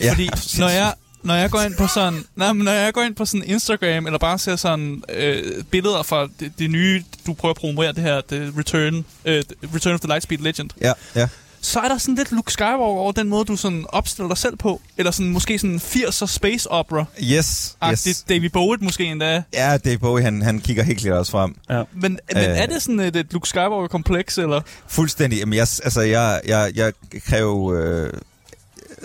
Ja, 0.00 0.10
Fordi 0.10 0.26
er 0.26 0.36
sindssyg? 0.36 0.60
når 0.60 0.68
jeg, 0.68 0.94
når 1.22 1.34
jeg 1.34 1.50
går 1.50 1.60
ind 1.60 1.74
på 1.76 1.86
sådan, 1.86 2.24
nej, 2.36 2.52
men 2.52 2.64
når 2.64 2.72
jeg 2.72 2.92
går 2.94 3.02
ind 3.02 3.14
på 3.14 3.24
sådan 3.24 3.44
Instagram, 3.46 4.06
eller 4.06 4.18
bare 4.18 4.38
ser 4.38 4.56
sådan 4.56 5.02
øh, 5.08 5.64
billeder 5.70 6.02
fra 6.02 6.28
det, 6.40 6.52
det, 6.58 6.70
nye, 6.70 7.04
du 7.26 7.34
prøver 7.34 7.50
at 7.50 7.56
promovere 7.56 7.92
det 7.92 8.02
her, 8.02 8.20
det 8.20 8.52
Return, 8.58 9.04
øh, 9.24 9.42
Return 9.74 9.94
of 9.94 10.00
the 10.00 10.08
Lightspeed 10.08 10.38
Legend, 10.38 10.70
Ja, 10.80 10.92
ja. 11.14 11.28
Så 11.68 11.80
er 11.80 11.88
der 11.88 11.98
sådan 11.98 12.14
lidt 12.14 12.32
Luke 12.32 12.52
Skywalker 12.52 12.84
over 12.84 13.12
den 13.12 13.28
måde, 13.28 13.44
du 13.44 13.56
sådan 13.56 13.84
opstiller 13.88 14.28
dig 14.28 14.38
selv 14.38 14.56
på. 14.56 14.80
Eller 14.96 15.10
sådan 15.12 15.30
måske 15.32 15.58
sådan 15.58 15.76
80'er 15.76 16.26
space 16.26 16.70
opera. 16.70 17.04
Yes, 17.22 17.76
Yes. 17.90 18.04
yes. 18.04 18.22
David 18.28 18.50
Bowie 18.50 18.78
måske 18.80 19.04
endda. 19.04 19.42
Ja, 19.54 19.76
Dave 19.76 19.98
Bowie, 19.98 20.24
han, 20.24 20.42
han 20.42 20.60
kigger 20.60 20.82
helt 20.82 20.98
klart 21.00 21.18
også 21.18 21.32
frem. 21.32 21.54
ja. 21.70 21.82
Men, 21.92 22.02
men 22.02 22.18
Øh. 22.36 22.42
er 22.58 22.66
det 22.66 22.82
sådan 22.82 23.00
et, 23.00 23.16
et 23.16 23.32
Luke 23.32 23.48
Skywalker-kompleks, 23.48 24.38
eller? 24.38 24.60
Fuldstændig. 24.88 25.38
Jamen, 25.38 25.54
jeg, 25.54 25.66
altså, 25.84 26.00
jeg, 26.00 26.40
jeg, 26.46 26.70
jeg 26.74 26.92
kan 27.28 27.38
jo... 27.38 27.74
Øh, 27.74 28.12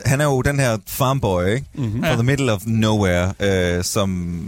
han 0.06 0.22
er 0.22 0.26
jo 0.26 0.42
den 0.42 0.60
her 0.60 0.78
farmboy, 0.88 1.46
ikke? 1.56 1.66
Mm-hmm. 1.74 2.04
Ja. 2.04 2.10
From 2.10 2.18
the 2.18 2.24
middle 2.26 2.54
of 2.54 2.62
nowhere, 2.66 3.34
øh, 3.40 3.84
som 3.84 4.40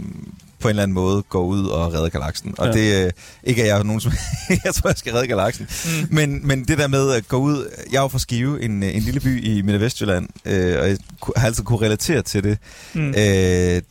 på 0.66 0.68
en 0.68 0.70
eller 0.70 0.82
anden 0.82 0.94
måde 0.94 1.22
gå 1.22 1.44
ud 1.44 1.66
og 1.66 1.94
redde 1.94 2.10
galaksen. 2.10 2.54
Og 2.58 2.66
Ja. 2.66 2.72
det 2.72 3.04
øh, 3.06 3.12
ikke 3.44 3.62
er 3.62 3.66
jeg 3.76 3.84
nogen 3.84 4.00
som... 4.00 4.12
jeg 4.64 4.74
tror, 4.74 4.90
jeg 4.90 4.96
skal 4.96 5.12
redde 5.12 5.26
galaksen. 5.26 5.68
Mm. 5.84 6.08
Men, 6.10 6.46
men 6.46 6.64
det 6.64 6.78
der 6.78 6.86
med 6.88 7.12
at 7.12 7.28
gå 7.28 7.36
ud... 7.36 7.70
Jeg 7.92 7.98
er 7.98 8.02
jo 8.02 8.08
fra 8.08 8.18
Skive, 8.18 8.62
en, 8.62 8.82
en 8.82 9.02
lille 9.02 9.20
by 9.20 9.44
i 9.44 9.62
Midt- 9.62 9.74
og 9.74 9.80
Vestjylland, 9.80 10.28
øh, 10.44 10.78
og 10.80 10.88
jeg 10.88 10.96
har 11.36 11.46
altid 11.46 11.64
kunne 11.64 11.80
relatere 11.86 12.22
til 12.22 12.44
det. 12.44 12.58
Mm. 12.94 13.08
Øh, 13.08 13.14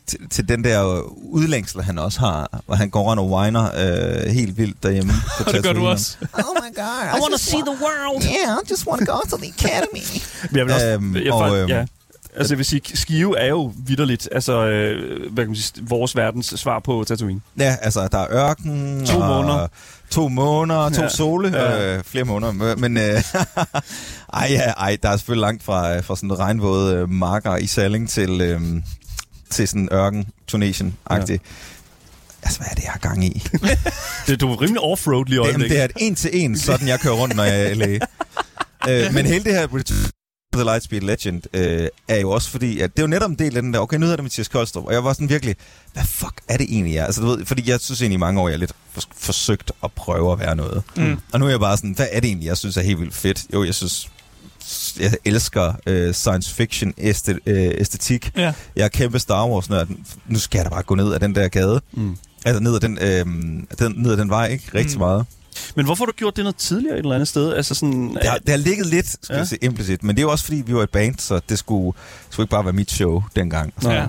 til, 0.06 0.18
til 0.30 0.48
den 0.48 0.64
der 0.64 1.02
udlængsel, 1.22 1.82
han 1.82 1.98
også 1.98 2.20
har, 2.20 2.60
hvor 2.66 2.74
han 2.74 2.90
går 2.90 3.02
rundt 3.02 3.20
og 3.20 3.30
whiner 3.30 3.64
øh, 3.64 4.32
helt 4.32 4.58
vildt 4.58 4.82
derhjemme. 4.82 5.12
På 5.38 5.44
Og 5.46 5.52
det 5.52 5.62
gør 5.62 5.72
du 5.72 5.86
også. 5.86 6.16
Oh 6.22 6.38
my 6.38 6.74
god, 6.76 7.18
I, 7.18 7.20
wanna 7.22 7.36
see 7.36 7.60
the 7.60 7.76
world. 7.84 8.24
Yeah, 8.24 8.58
I 8.62 8.70
just 8.70 8.86
want 8.86 9.06
to 9.06 9.12
go 9.14 9.18
to 9.30 9.36
the 9.36 9.52
academy. 9.58 10.20
Jeg 10.54 10.64
vil 10.66 10.74
også, 10.74 10.86
Øhm, 10.86 11.16
jeg, 11.16 11.32
og, 11.32 11.58
øhm, 11.58 11.68
ja. 11.68 11.84
Altså, 12.36 12.54
jeg 12.54 12.58
vil 12.58 12.66
sige, 12.66 12.80
Skive 12.94 13.38
er 13.38 13.48
jo 13.48 13.72
vidderligt, 13.86 14.28
altså, 14.32 14.66
øh, 14.66 15.32
hvad 15.32 15.44
kan 15.44 15.48
man 15.50 15.56
sige, 15.56 15.84
vores 15.88 16.16
verdens 16.16 16.46
svar 16.56 16.78
på 16.80 17.04
Tatooine. 17.08 17.40
Ja, 17.58 17.76
altså, 17.82 18.08
der 18.12 18.18
er 18.18 18.26
ørken. 18.48 19.06
To 19.06 19.18
og 19.20 19.28
måneder. 19.28 19.66
To 20.10 20.28
måneder, 20.28 20.88
to 20.88 21.02
Ja. 21.02 21.08
sole, 21.08 21.48
Ja. 21.48 21.96
øh, 21.96 22.04
flere 22.04 22.24
måneder. 22.24 22.76
Men 22.76 22.96
øh, 22.96 23.02
ej, 24.32 24.46
ja, 24.50 24.70
ej, 24.70 24.96
der 25.02 25.08
er 25.08 25.16
selvfølgelig 25.16 25.40
langt 25.40 25.62
fra, 25.62 26.00
fra 26.00 26.16
sådan 26.16 26.38
regnvåde 26.38 26.94
øh, 26.96 27.08
marker 27.10 27.56
i 27.56 27.66
Salling 27.66 28.08
til, 28.10 28.40
øh, 28.40 28.60
til 29.50 29.68
sådan 29.68 29.88
ørken 29.92 30.26
Tunesien-agtig. 30.52 31.32
Ja. 31.32 31.38
Altså, 32.42 32.58
hvad 32.60 32.68
er 32.70 32.74
det, 32.74 32.82
jeg 32.82 32.92
har 32.92 32.98
gang 32.98 33.24
i? 33.24 33.42
Det, 34.26 34.40
du 34.40 34.52
er 34.52 34.60
rimelig 34.62 34.80
offroad 34.82 35.24
lige 35.26 35.34
Jamen, 35.36 35.46
øjeblikket. 35.46 35.70
det 35.76 35.80
er 35.80 35.84
et 35.84 35.92
en 35.96 36.14
til 36.14 36.30
en, 36.32 36.58
sådan 36.58 36.88
jeg 36.88 37.00
kører 37.00 37.14
rundt, 37.14 37.36
når 37.36 37.44
jeg 37.44 37.62
er 37.62 37.68
i 37.68 37.74
LA. 37.74 37.86
øh, 39.06 39.14
men 39.14 39.26
hele 39.26 39.44
det 39.44 39.52
her 39.54 39.66
the 40.56 40.64
Lightspeed 40.64 41.00
Legend 41.00 41.42
øh, 41.54 41.88
er 42.08 42.20
jo 42.20 42.30
også 42.30 42.50
fordi, 42.50 42.80
at 42.80 42.90
det 42.96 42.98
er 42.98 43.02
jo 43.02 43.06
netop 43.08 43.30
en 43.30 43.38
del 43.38 43.56
af 43.56 43.62
den 43.62 43.74
der, 43.74 43.80
okay, 43.80 43.96
nu 43.96 44.02
hedder 44.02 44.16
det 44.16 44.22
Mathias 44.24 44.48
Koldstrup, 44.48 44.84
og 44.84 44.92
jeg 44.92 45.04
var 45.04 45.12
sådan 45.12 45.28
virkelig, 45.28 45.56
hvad 45.92 46.04
fuck 46.04 46.40
er 46.48 46.56
det 46.56 46.66
egentlig, 46.70 46.94
jeg 46.94 47.00
er? 47.02 47.06
Altså, 47.06 47.20
du 47.20 47.26
ved, 47.26 47.44
fordi 47.46 47.70
jeg 47.70 47.80
synes 47.80 48.00
egentlig 48.00 48.14
i 48.16 48.18
mange 48.18 48.40
år, 48.40 48.48
jeg 48.48 48.54
har 48.54 48.58
lidt 48.58 48.72
for, 48.92 49.02
forsøgt 49.16 49.72
at 49.84 49.92
prøve 49.92 50.32
at 50.32 50.38
være 50.38 50.56
noget. 50.56 50.82
Mm. 50.96 51.16
Og 51.32 51.40
nu 51.40 51.46
er 51.46 51.50
jeg 51.50 51.60
bare 51.60 51.76
sådan, 51.76 51.90
hvad 51.92 52.06
er 52.12 52.20
det 52.20 52.28
egentlig, 52.28 52.46
jeg 52.46 52.56
synes 52.56 52.76
er 52.76 52.82
helt 52.82 53.00
vildt 53.00 53.14
fedt? 53.14 53.44
Jo, 53.54 53.64
jeg 53.64 53.74
synes, 53.74 54.08
jeg 55.00 55.12
elsker 55.24 55.72
øh, 55.86 56.14
science 56.14 56.54
fiction 56.54 56.94
øh, 56.98 57.70
æstetik. 57.78 58.30
Ja. 58.36 58.52
Jeg 58.76 58.84
er 58.84 58.88
kæmpe 58.88 59.18
Star 59.18 59.46
Wars 59.48 59.70
nørd. 59.70 59.88
Nu 60.28 60.38
skal 60.38 60.58
jeg 60.58 60.64
da 60.64 60.70
bare 60.70 60.82
gå 60.82 60.94
ned 60.94 61.14
ad 61.14 61.20
den 61.20 61.34
der 61.34 61.48
gade. 61.48 61.80
Mm. 61.92 62.16
Altså 62.44 62.62
ned 62.62 62.74
ad 62.74 62.80
den, 62.80 62.98
øh, 63.00 63.26
den, 63.78 63.94
ned 63.96 64.12
ad 64.12 64.16
den 64.16 64.30
vej, 64.30 64.46
ikke? 64.48 64.64
Rigtig 64.74 64.96
Mm. 64.96 65.00
meget. 65.00 65.26
Men 65.74 65.84
hvorfor 65.84 66.04
har 66.04 66.06
du 66.06 66.16
gjort 66.16 66.36
det 66.36 66.44
noget 66.44 66.56
tidligere 66.56 66.94
et 66.94 66.98
eller 67.02 67.14
andet 67.14 67.28
sted? 67.28 67.52
Altså 67.54 67.74
sådan, 67.74 68.14
Det 68.14 68.24
har, 68.28 68.38
det 68.38 68.48
har 68.48 68.56
ligget 68.56 68.86
lidt, 68.86 69.06
skal 69.08 69.34
Ja. 69.34 69.38
jeg 69.38 69.46
sige, 69.48 69.58
implicit, 69.64 70.02
men 70.02 70.16
det 70.16 70.20
er 70.22 70.24
jo 70.26 70.30
også 70.30 70.44
fordi, 70.44 70.62
vi 70.66 70.74
var 70.74 70.82
et 70.82 70.90
band, 70.90 71.18
så 71.18 71.40
det 71.48 71.58
skulle, 71.58 71.86
det 71.96 72.26
skulle 72.30 72.44
ikke 72.44 72.50
bare 72.50 72.64
være 72.64 72.72
mit 72.72 72.90
show 72.90 73.22
dengang. 73.36 73.74
Nå. 73.82 73.90
Ja. 73.90 74.06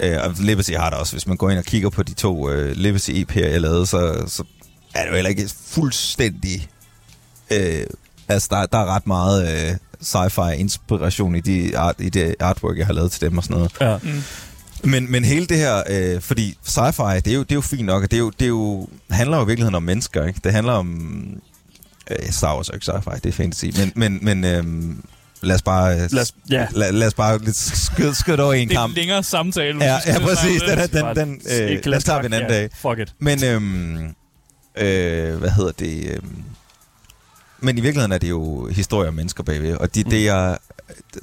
Øh, 0.00 0.24
og 0.24 0.34
Legacy 0.40 0.70
har 0.70 0.90
det 0.90 0.98
også. 0.98 1.12
Hvis 1.12 1.26
man 1.26 1.36
går 1.36 1.50
ind 1.50 1.58
og 1.58 1.64
kigger 1.64 1.90
på 1.90 2.02
de 2.02 2.14
to 2.14 2.50
øh, 2.50 2.76
Legacy 2.76 3.10
EP'er, 3.10 3.40
jeg 3.46 3.60
lavede, 3.60 3.86
så, 3.86 4.24
så 4.26 4.42
er 4.94 5.02
det 5.02 5.10
jo 5.10 5.14
heller 5.14 5.28
ikke 5.30 5.48
fuldstændig... 5.66 6.68
Øh, 7.52 7.82
altså, 8.28 8.48
der, 8.50 8.66
der 8.66 8.78
er 8.78 8.86
ret 8.94 9.06
meget 9.06 9.68
øh, 9.70 9.76
sci-fi 10.02 10.50
inspiration 10.52 11.34
i, 11.34 11.40
de 11.40 11.78
art, 11.78 11.94
i 11.98 12.08
det 12.08 12.34
artwork, 12.40 12.78
jeg 12.78 12.86
har 12.86 12.92
lavet 12.92 13.12
til 13.12 13.20
dem 13.20 13.38
og 13.38 13.44
sådan 13.44 13.56
noget. 13.56 13.72
Ja. 13.80 13.98
Mm. 14.02 14.22
Men, 14.84 15.10
men 15.12 15.24
hele 15.24 15.46
det 15.46 15.56
her, 15.56 15.82
øh, 15.90 16.20
fordi 16.20 16.56
sci-fi, 16.68 17.14
det 17.20 17.26
er, 17.26 17.34
jo, 17.34 17.42
det 17.42 17.50
er 17.50 17.54
jo 17.54 17.60
fint 17.60 17.86
nok, 17.86 18.02
og 18.02 18.10
det, 18.10 18.16
er 18.16 18.20
jo, 18.20 18.30
det 18.30 18.44
er 18.44 18.48
jo, 18.48 18.88
handler 19.10 19.36
jo 19.36 19.42
i 19.42 19.46
virkeligheden 19.46 19.74
om 19.74 19.82
mennesker, 19.82 20.24
ikke? 20.26 20.40
Det 20.44 20.52
handler 20.52 20.72
om... 20.72 21.12
Øh, 22.10 22.30
Star 22.30 22.54
Wars 22.56 22.68
er 22.68 22.74
ikke 22.74 22.84
sci-fi, 22.92 23.14
det 23.14 23.26
er 23.26 23.32
fantasy, 23.32 23.64
men, 23.80 23.92
men, 23.96 24.18
men 24.22 24.44
øh, 24.44 24.64
lad 25.40 25.54
os 25.54 25.62
bare... 25.62 25.92
Øh, 25.94 26.08
Lad 26.12 26.22
os, 26.22 26.34
ja. 26.50 26.66
lad, 26.70 26.92
lad 26.92 27.06
os 27.06 27.14
bare 27.14 27.38
lidt 27.38 27.56
skyde, 27.56 28.14
skyde 28.14 28.42
over 28.42 28.52
i 28.52 28.62
en 28.62 28.68
Det 28.68 28.76
er 28.76 28.80
en 28.80 28.84
kamp. 28.88 28.96
længere 28.96 29.22
samtale. 29.22 29.84
Ja, 29.84 29.98
ja, 30.06 30.18
præcis. 30.18 30.62
Den, 30.62 30.78
det. 30.78 30.94
er- 30.94 31.12
den, 31.14 31.28
den, 31.28 31.40
øh, 31.60 31.84
den 31.84 32.00
tager 32.02 32.20
vi 32.20 32.26
en 32.26 32.32
anden 32.32 32.40
kaffe, 32.40 32.54
dag. 32.54 32.70
Ja, 32.84 32.90
fuck 32.90 32.98
it. 33.00 33.14
Men, 33.18 33.44
øhm, 33.44 34.14
øh, 34.76 35.36
hvad 35.38 35.50
hedder 35.50 35.72
det? 35.78 36.10
Øhm, 36.10 36.42
men 37.60 37.78
i 37.78 37.80
virkeligheden 37.80 38.12
er 38.12 38.18
det 38.18 38.28
jo 38.30 38.66
historier 38.68 39.08
om 39.08 39.14
mennesker 39.14 39.42
bagved. 39.42 39.74
Og 39.76 39.94
de, 39.94 40.02
Mm. 40.04 40.10
det, 40.10 40.24
jeg, 40.24 40.58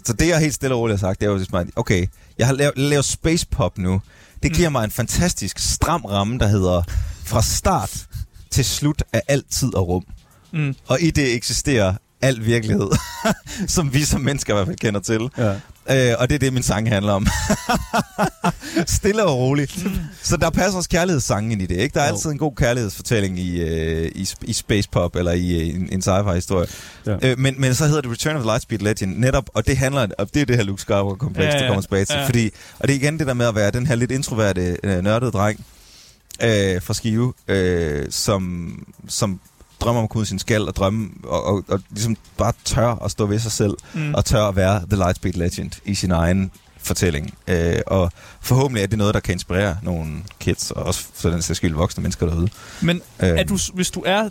så 0.06 0.14
det, 0.14 0.28
jeg 0.28 0.40
helt 0.40 0.54
stille 0.54 0.76
og 0.76 0.82
roligt 0.82 1.00
har 1.00 1.08
sagt, 1.08 1.20
det 1.22 1.28
er 1.28 1.32
jo 1.32 1.58
at, 1.60 1.68
okay, 1.76 2.08
jeg 2.38 2.48
har 2.48 2.54
lavet, 2.54 2.74
lavet 2.78 3.06
space 3.06 3.48
pop 3.52 3.78
nu. 3.78 4.02
Det 4.44 4.54
giver 4.54 4.70
Mm. 4.70 4.74
mig 4.74 4.84
en 4.84 4.92
fantastisk 4.92 5.60
stram 5.60 6.06
ramme, 6.06 6.40
der 6.40 6.48
hedder 6.48 6.84
fra 7.26 7.42
start 7.42 8.06
til 8.52 8.66
slut 8.66 9.04
af 9.14 9.22
al 9.28 9.44
tid 9.52 9.76
og 9.76 9.88
rum. 9.88 10.04
Mm. 10.54 10.76
Og 10.88 11.02
i 11.02 11.12
det 11.12 11.34
eksisterer 11.36 11.94
al 12.22 12.46
virkelighed, 12.46 12.88
som 13.68 13.94
vi 13.94 14.04
som 14.04 14.22
mennesker 14.22 14.54
i 14.54 14.56
hvert 14.56 14.68
fald 14.68 14.78
kender 14.78 15.00
til. 15.00 15.30
Ja. 15.38 15.56
Øh, 15.92 16.14
og 16.20 16.30
det 16.30 16.36
er 16.36 16.40
det, 16.40 16.54
min 16.54 16.64
sang 16.64 16.90
handler 16.90 17.14
om. 17.14 17.28
Stille 18.98 19.24
og 19.26 19.38
roligt. 19.38 19.86
Så 20.22 20.38
der 20.38 20.50
passer 20.50 20.78
også 20.78 20.90
kærlighedssangen 20.90 21.52
ind 21.52 21.62
i 21.62 21.66
det, 21.66 21.76
ikke? 21.78 21.94
Der 21.94 22.02
er 22.02 22.08
Jo. 22.08 22.14
altid 22.14 22.30
en 22.32 22.38
god 22.38 22.56
kærlighedsfortælling 22.56 23.40
i, 23.40 23.62
øh, 23.62 24.12
i, 24.16 24.30
i 24.42 24.54
Space 24.54 24.90
Pop, 24.92 25.16
eller 25.16 25.32
i 25.32 25.70
øh, 25.70 25.76
en, 25.76 25.90
en 25.92 26.02
sci-fi-historie. 26.02 26.68
Ja. 27.06 27.18
Øh, 27.22 27.40
men, 27.40 27.62
men 27.62 27.76
så 27.76 27.86
hedder 27.88 28.02
det 28.02 28.12
Return 28.12 28.36
of 28.36 28.42
the 28.42 28.50
Lightspeed 28.52 28.80
Legend, 28.80 29.18
netop, 29.18 29.50
og 29.54 29.68
det 29.68 29.78
handler, 29.78 30.08
og 30.18 30.34
det 30.34 30.42
er 30.42 30.46
det 30.46 30.56
her 30.56 30.64
Luke 30.64 30.82
Skywalker-kompleks, 30.82 31.46
Ja, 31.46 31.50
ja, 31.50 31.56
ja, 31.56 31.62
der 31.62 31.68
kommer 31.68 31.82
tilbage 31.82 32.06
til. 32.06 32.16
ja. 32.16 32.26
Fordi, 32.26 32.50
og 32.80 32.88
det 32.88 32.94
er 32.96 33.00
igen 33.00 33.20
det 33.20 33.28
der 33.28 33.34
med 33.34 33.46
at 33.48 33.56
være 33.56 33.72
den 33.72 33.88
her 33.88 33.96
lidt 33.96 34.12
introverte, 34.12 34.78
øh, 34.84 35.04
nørdede 35.04 35.32
dreng 35.32 35.66
øh, 36.44 36.82
fra 36.82 36.94
Skive, 36.94 37.34
øh, 37.48 38.06
som, 38.10 38.74
som 39.08 39.40
drømmer 39.82 40.00
om 40.00 40.04
at 40.04 40.10
kunne 40.10 40.20
ud 40.20 40.24
af 40.24 40.28
sin 40.28 40.40
skal 40.40 40.68
og 40.68 40.76
drømme, 40.76 41.10
og, 41.24 41.44
og, 41.46 41.64
og 41.68 41.82
ligesom 41.90 42.18
bare 42.38 42.54
tør 42.66 43.04
at 43.06 43.12
stå 43.12 43.26
ved 43.26 43.40
sig 43.40 43.52
selv 43.52 43.74
Mm. 43.94 44.14
og 44.14 44.26
tør 44.26 44.44
at 44.44 44.56
være 44.56 44.80
The 44.90 44.96
Lightspeed 44.98 45.34
Legend 45.34 45.72
i 45.86 45.96
sin 45.96 46.12
egen 46.12 46.52
fortælling. 46.78 47.34
Øh, 47.48 47.76
og 47.88 48.12
forhåbentlig 48.42 48.84
er 48.84 48.88
det 48.88 48.98
noget, 48.98 49.14
der 49.14 49.20
kan 49.20 49.34
inspirere 49.34 49.78
nogle 49.82 50.12
kids, 50.40 50.72
og 50.72 50.84
også 50.84 51.06
for 51.14 51.30
den 51.30 51.42
sags 51.42 51.58
skyld 51.58 51.74
voksne 51.74 52.02
mennesker 52.02 52.26
derude. 52.28 52.50
Men 52.82 53.02
Øh, 53.20 53.30
er 53.30 53.44
du, 53.44 53.58
hvis 53.74 53.92
du 53.92 54.04
er... 54.06 54.30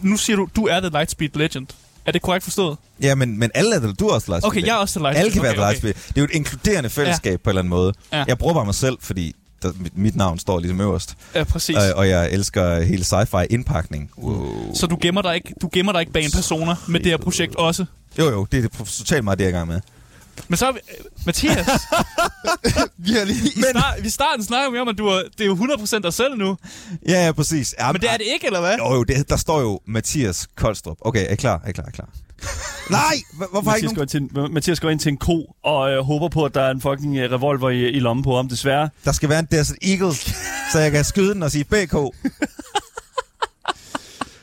Nu 0.00 0.16
siger 0.16 0.36
du, 0.36 0.48
du 0.56 0.66
er 0.66 0.80
The 0.80 0.88
Lightspeed 0.90 1.28
Legend. 1.34 1.66
Er 2.06 2.12
det 2.12 2.22
korrekt 2.22 2.44
forstået? 2.44 2.76
Ja, 3.02 3.14
men, 3.14 3.38
men 3.38 3.50
alle 3.54 3.74
er 3.76 3.80
det, 3.80 4.00
du 4.00 4.06
er 4.08 4.14
også 4.14 4.24
The 4.26 4.32
Lightspeed 4.32 4.50
Okay, 4.52 4.66
jeg 4.66 4.72
er 4.72 4.78
også 4.78 4.98
The 4.98 5.04
Lightspeed. 5.04 5.20
Alle 5.24 5.32
kan 5.32 5.40
okay, 5.40 5.48
være 5.48 5.56
The 5.56 5.70
Lightspeed. 5.72 5.94
Det 5.94 6.16
er 6.16 6.20
jo 6.20 6.24
et 6.24 6.30
inkluderende 6.30 6.90
fællesskab 6.90 7.32
ja. 7.32 7.36
på 7.36 7.42
en 7.42 7.48
eller 7.50 7.60
anden 7.60 7.70
måde. 7.70 7.92
Ja. 8.12 8.24
Jeg 8.28 8.38
bruger 8.38 8.54
bare 8.54 8.64
mig 8.64 8.74
selv, 8.74 8.96
fordi 9.00 9.34
der, 9.62 9.72
mit, 9.78 9.98
mit 9.98 10.16
navn 10.16 10.38
står 10.38 10.60
ligesom 10.60 10.80
øverst. 10.80 11.14
Ja, 11.34 11.44
præcis. 11.44 11.76
Øh, 11.76 11.82
og 11.96 12.08
jeg 12.08 12.32
elsker 12.32 12.80
hele 12.80 13.02
sci-fi 13.02 13.46
indpakning. 13.50 14.10
Wow. 14.18 14.74
Så 14.74 14.86
du 14.86 14.98
gemmer 15.00 15.22
dig 15.22 15.34
ikke, 15.34 15.54
du 15.62 15.68
gemmer 15.72 15.92
dig 15.92 16.00
ikke 16.00 16.12
bag 16.12 16.24
en 16.24 16.30
personer 16.30 16.74
med 16.88 17.00
det 17.00 17.10
her 17.10 17.16
projekt 17.16 17.56
også. 17.56 17.84
Jo, 18.18 18.30
jo, 18.30 18.46
det 18.52 18.64
er 18.64 18.84
totalt 18.84 19.24
meget 19.24 19.38
det, 19.38 19.44
jeg 19.44 19.50
er 19.50 19.54
i 19.54 19.58
gang 19.58 19.68
med. 19.68 19.80
Men 20.48 20.56
så 20.56 20.66
er 20.66 20.72
vi, 20.72 20.78
øh, 20.98 21.04
Mathias, 21.26 21.66
Vi 23.06 23.12
har 23.12 23.24
lige... 23.24 23.48
i, 23.56 23.62
start, 23.70 23.98
i 24.04 24.10
starten 24.10 24.44
snakker 24.44 24.70
vi 24.70 24.78
om, 24.78 24.88
at 24.88 24.98
du 24.98 25.06
er, 25.06 25.22
det 25.38 25.40
er 25.40 25.46
jo 25.46 25.54
100% 25.54 25.98
dig 25.98 26.12
selv 26.12 26.36
nu. 26.36 26.56
Ja, 27.08 27.24
ja, 27.26 27.32
præcis. 27.32 27.74
Ja, 27.78 27.92
Men 27.92 28.00
det 28.00 28.10
er 28.12 28.16
det 28.16 28.26
ikke, 28.34 28.46
eller 28.46 28.60
hvad? 28.60 28.76
Jo, 28.76 28.94
jo, 28.94 29.04
det, 29.04 29.28
der 29.28 29.36
står 29.36 29.60
jo 29.60 29.80
Mathias 29.86 30.48
Koldstrup. 30.56 30.96
Okay, 31.00 31.26
er 31.28 31.32
I 31.32 31.36
klar? 31.36 31.60
Er 31.64 31.68
I 31.68 31.72
klar? 31.72 31.84
Er 31.84 31.88
I 31.88 31.92
klar? 31.92 32.08
Nej! 32.90 33.00
Hvor- 33.36 33.48
Hvorfor 33.52 33.74
ikke 33.74 33.86
Mathias 33.86 34.10
nogen... 34.12 34.28
går, 34.28 34.40
ind 34.42 34.46
til, 34.48 34.52
Mathias 34.54 34.80
går 34.80 34.90
ind 34.90 35.00
til 35.00 35.08
en 35.08 35.16
ko 35.16 35.56
og 35.64 35.90
øh, 35.90 35.98
håber 36.04 36.28
på, 36.28 36.44
at 36.44 36.54
der 36.54 36.62
er 36.62 36.70
en 36.70 36.80
fucking 36.80 37.16
øh, 37.16 37.32
revolver 37.32 37.70
i, 37.70 37.88
i 37.90 37.98
lommen 38.00 38.24
på 38.24 38.36
ham. 38.36 38.48
Desværre. 38.48 38.88
Der 39.04 39.12
skal 39.12 39.28
være 39.28 39.38
en 39.38 39.48
Desert 39.50 39.76
Eagle, 39.82 40.14
så 40.72 40.78
jeg 40.78 40.90
kan 40.92 41.04
skyde 41.04 41.34
den 41.34 41.42
og 41.42 41.50
sige 41.50 41.64
BK. 41.64 41.94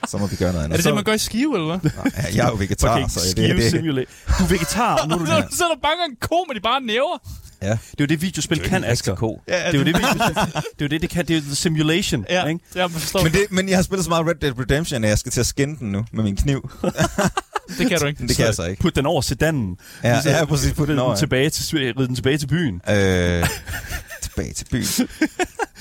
så 0.07 0.17
må 0.17 0.27
vi 0.27 0.35
gøre 0.35 0.53
noget 0.53 0.59
Er 0.61 0.63
andet. 0.63 0.77
det 0.77 0.83
så- 0.83 0.89
det, 0.89 0.95
man 0.95 1.03
gør 1.03 1.13
i 1.13 1.17
Skive, 1.17 1.55
eller 1.55 1.77
hvad? 1.77 1.91
Nej, 1.95 2.31
jeg 2.35 2.45
er 2.45 2.49
jo 2.49 2.55
vegetar, 2.55 2.95
Okay, 2.95 3.07
så 3.09 3.19
det, 3.19 3.31
Skive 3.31 3.57
det, 3.57 3.71
Simulate. 3.71 4.07
Du 4.39 4.43
er 4.43 4.47
vegetar, 4.47 4.95
og 4.97 5.07
nu 5.07 5.15
er 5.15 5.19
du 5.19 5.25
Så, 5.51 5.57
så 5.57 5.63
er 5.63 5.67
der 5.67 5.81
bange 5.81 6.05
en 6.09 6.15
ko 6.21 6.45
med 6.47 6.55
de 6.55 6.61
bare 6.61 6.81
næver. 6.81 7.17
ja. 7.61 7.67
Det 7.67 7.73
er 7.73 7.77
jo 7.99 8.05
det, 8.05 8.21
videospil 8.21 8.59
kan, 8.59 8.83
Asger. 8.83 9.15
ko. 9.15 9.41
Ja, 9.47 9.53
Det 9.53 9.75
er 9.75 9.79
jo 9.79 9.83
det, 9.85 9.95
videospil, 9.95 10.19
det 10.35 10.53
er 10.55 10.61
jo 10.81 10.87
det, 10.87 11.01
det 11.01 11.09
kan. 11.09 11.25
Det 11.27 11.37
er 11.37 11.41
jo 11.49 11.55
simulation, 11.55 12.25
Ja, 12.29 12.45
ikke? 12.45 12.59
ja 12.75 12.81
jeg 12.81 12.91
forstår. 12.91 13.23
Men, 13.23 13.31
det, 13.31 13.45
men 13.49 13.69
jeg 13.69 13.77
har 13.77 13.83
spillet 13.83 14.03
så 14.05 14.09
meget 14.09 14.27
Red 14.27 14.35
Dead 14.35 14.59
Redemption, 14.59 15.03
at 15.03 15.09
jeg 15.09 15.17
skal 15.19 15.31
til 15.31 15.39
at 15.39 15.45
skinne 15.47 15.75
den 15.79 15.91
nu 15.91 16.05
med 16.13 16.23
min 16.23 16.35
kniv. 16.35 16.69
det 17.77 17.89
kan 17.89 17.99
du 17.99 18.05
ikke. 18.05 18.27
Det 18.27 18.35
kan 18.35 18.45
jeg 18.45 18.55
så 18.55 18.63
ikke. 18.65 18.81
Put 18.81 18.95
den 18.95 19.05
over 19.05 19.21
sedanen. 19.21 19.77
Ja, 20.03 20.11
Lige 20.13 20.23
så- 20.23 20.29
ja 20.29 20.45
præcis. 20.45 20.73
Put 20.73 20.87
den 20.87 20.99
over. 20.99 21.15
tilbage 21.15 21.49
til, 21.49 21.77
ride 21.77 22.07
den 22.07 22.15
tilbage 22.15 22.37
til 22.37 22.47
byen. 22.47 22.81
Øh, 22.89 23.47
tilbage 24.21 24.53
til 24.53 24.65
byen. 24.71 25.07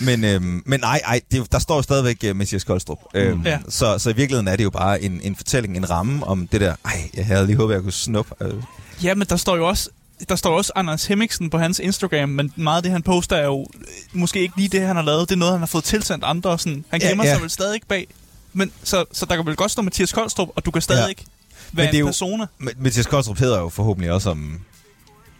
Men, 0.00 0.24
øhm, 0.24 0.62
men 0.66 0.80
nej, 0.80 1.00
ej, 1.04 1.20
det, 1.30 1.40
er 1.40 1.44
der 1.44 1.58
står 1.58 1.76
jo 1.76 1.82
stadigvæk 1.82 2.24
uh, 2.30 2.36
Mathias 2.36 2.64
Koldstrup. 2.64 2.98
Øhm, 3.14 3.42
Ja. 3.46 3.58
så, 3.68 3.98
så 3.98 4.10
i 4.10 4.16
virkeligheden 4.16 4.48
er 4.48 4.56
det 4.56 4.64
jo 4.64 4.70
bare 4.70 5.02
en, 5.02 5.20
en 5.22 5.36
fortælling, 5.36 5.76
en 5.76 5.90
ramme 5.90 6.26
om 6.26 6.48
det 6.48 6.60
der, 6.60 6.74
ej, 6.84 7.10
jeg 7.14 7.26
havde 7.26 7.46
lige 7.46 7.56
håbet, 7.56 7.74
jeg 7.74 7.82
kunne 7.82 7.92
snuppe. 7.92 8.34
Øh. 8.40 8.54
Ja, 9.02 9.14
men 9.14 9.26
der 9.28 9.36
står 9.36 9.56
jo 9.56 9.68
også 9.68 9.90
der 10.28 10.36
står 10.36 10.56
også 10.56 10.72
Anders 10.74 11.06
Hemmingsen 11.06 11.50
på 11.50 11.58
hans 11.58 11.78
Instagram, 11.78 12.28
men 12.28 12.52
meget 12.56 12.76
af 12.76 12.82
det, 12.82 12.92
han 12.92 13.02
poster, 13.02 13.36
er 13.36 13.44
jo 13.44 13.66
øh, 13.80 13.84
måske 14.12 14.40
ikke 14.40 14.54
lige 14.56 14.68
det, 14.68 14.80
han 14.80 14.96
har 14.96 15.02
lavet. 15.02 15.28
Det 15.28 15.34
er 15.34 15.38
noget, 15.38 15.52
han 15.52 15.60
har 15.60 15.66
fået 15.66 15.84
tilsendt 15.84 16.24
andre. 16.24 16.58
Sådan. 16.58 16.84
Han 16.90 17.02
Ja, 17.02 17.08
gemmer 17.08 17.24
ja. 17.24 17.32
sig 17.34 17.42
vel 17.42 17.50
stadig 17.50 17.74
ikke 17.74 17.86
bag. 17.86 18.06
Men, 18.52 18.72
så, 18.84 19.04
så 19.12 19.26
der 19.26 19.36
kan 19.36 19.46
vel 19.46 19.56
godt 19.56 19.70
stå 19.70 19.82
Mathias 19.82 20.12
Koldstrup, 20.12 20.48
og 20.56 20.64
du 20.64 20.70
kan 20.70 20.82
stadig 20.82 21.02
Ja. 21.02 21.06
ikke 21.06 21.24
være 21.72 21.86
det 21.86 21.90
er 21.94 21.94
en 21.94 22.00
jo- 22.00 22.06
persona. 22.06 22.46
Men 22.58 22.72
Mathias 22.78 23.06
Koldstrup 23.06 23.38
hedder 23.38 23.58
jo 23.60 23.68
forhåbentlig 23.68 24.12
også 24.12 24.30
om 24.30 24.60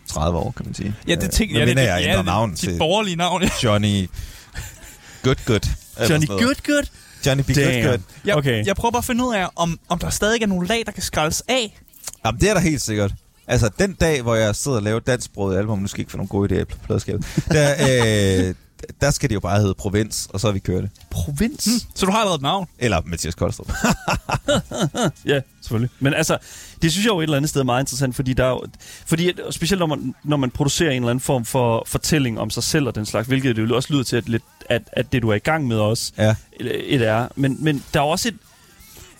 30 0.07 0.39
år, 0.39 0.51
kan 0.57 0.66
man 0.66 0.74
sige. 0.74 0.95
Ja, 1.09 1.14
det 1.14 1.31
tænker 1.31 1.55
Øh, 1.57 1.61
jeg. 1.61 1.68
men 1.68 1.76
det, 1.76 1.83
jeg 1.83 2.03
ja, 2.05 2.16
det- 2.16 2.24
navn 2.24 2.51
dit 2.51 2.59
til 2.59 2.79
borgerlige 2.79 3.16
navn, 3.16 3.43
ja. 3.43 3.49
Johnny 3.64 4.09
Good 5.22 5.37
Good. 5.47 5.61
Johnny. 6.11 6.26
Good 6.26 6.55
Good. 6.66 6.85
Johnny 7.26 7.43
Be 7.43 7.55
Good 7.55 7.64
Damn. 7.72 7.89
Good. 7.89 7.99
Jeg, 8.24 8.37
Okay. 8.37 8.66
jeg 8.66 8.76
prøver 8.76 8.91
bare 8.93 8.99
at 8.99 9.05
finde 9.05 9.24
ud 9.26 9.35
af, 9.35 9.47
om, 9.57 9.79
om 9.89 9.99
der 9.99 10.11
stadig 10.11 10.43
er 10.43 10.47
nogle 10.47 10.66
lag, 10.68 10.83
der 10.87 10.93
kan 10.93 11.03
skraldes 11.03 11.43
af. 11.49 11.79
Jamen, 12.24 12.41
det 12.41 12.51
er 12.51 12.55
der 12.55 12.61
helt 12.61 12.83
sikkert. 12.83 13.12
Altså, 13.47 13.70
den 13.79 13.93
dag, 13.93 14.22
hvor 14.22 14.35
jeg 14.35 14.57
sidder 14.57 14.76
og 14.76 14.83
laver 14.83 15.01
dansksproget 15.01 15.59
album, 15.59 15.79
nu 15.79 15.87
skal 15.87 15.99
jeg 15.99 16.03
ikke 16.03 16.11
få 16.11 16.16
nogle 16.16 16.29
gode 16.29 16.61
idéer 16.61 16.64
på 16.64 16.76
pladskabet, 16.87 17.26
der, 17.51 17.74
øh, 18.49 18.55
der 19.01 19.11
skal 19.11 19.29
det 19.29 19.35
jo 19.35 19.41
bare 19.41 19.61
hedde 19.61 19.74
provins, 19.74 20.29
og 20.33 20.41
så 20.41 20.47
har 20.47 20.53
vi 20.53 20.59
kørt 20.59 20.83
det. 20.83 20.91
Provins? 21.11 21.64
Hmm. 21.66 21.93
Så 21.95 22.07
du 22.07 22.12
har 22.12 22.18
allerede 22.18 22.37
et 22.37 22.43
navn. 22.43 22.66
Eller 22.79 23.01
Mathias 23.05 23.35
Koldstrup. 23.35 23.72
Ja, 25.26 25.41
selvfølgelig. 25.61 25.91
Men 26.01 26.14
altså, 26.14 26.39
det 26.83 26.93
synes 26.93 27.05
jeg 27.05 27.11
jo 27.11 27.18
et 27.18 27.22
eller 27.22 27.37
andet 27.37 27.49
sted 27.51 27.61
er 27.61 27.64
meget 27.64 27.83
interessant, 27.83 28.16
fordi 28.16 28.33
der 28.33 28.45
er 28.45 28.51
jo, 28.51 28.62
fordi 29.07 29.33
specielt 29.51 29.79
når 29.79 29.87
man, 29.87 30.14
når 30.24 30.37
man 30.37 30.51
producerer 30.51 30.91
en 30.91 30.97
eller 30.97 31.11
anden 31.11 31.20
form 31.20 31.45
for 31.45 31.85
fortælling 31.87 32.41
om 32.41 32.51
sig 32.51 32.62
selv 32.62 32.87
og 32.87 32.95
den 32.95 33.07
slags, 33.07 33.29
hvilket 33.29 33.57
det 33.57 33.68
jo 33.68 33.76
også 33.76 33.93
lyder 33.93 34.05
til, 34.05 34.16
at, 34.16 34.29
lidt, 34.29 34.43
at, 34.68 34.83
at 34.93 35.12
det 35.12 35.22
du 35.22 35.29
er 35.29 35.35
i 35.35 35.39
gang 35.39 35.66
med 35.66 35.76
også, 35.76 36.12
ja. 36.18 36.35
et, 36.61 36.95
et 36.95 37.03
er. 37.03 37.29
Men, 37.37 37.57
men 37.61 37.85
der 37.95 38.01
er 38.01 38.05
også 38.05 38.29
et, 38.29 38.35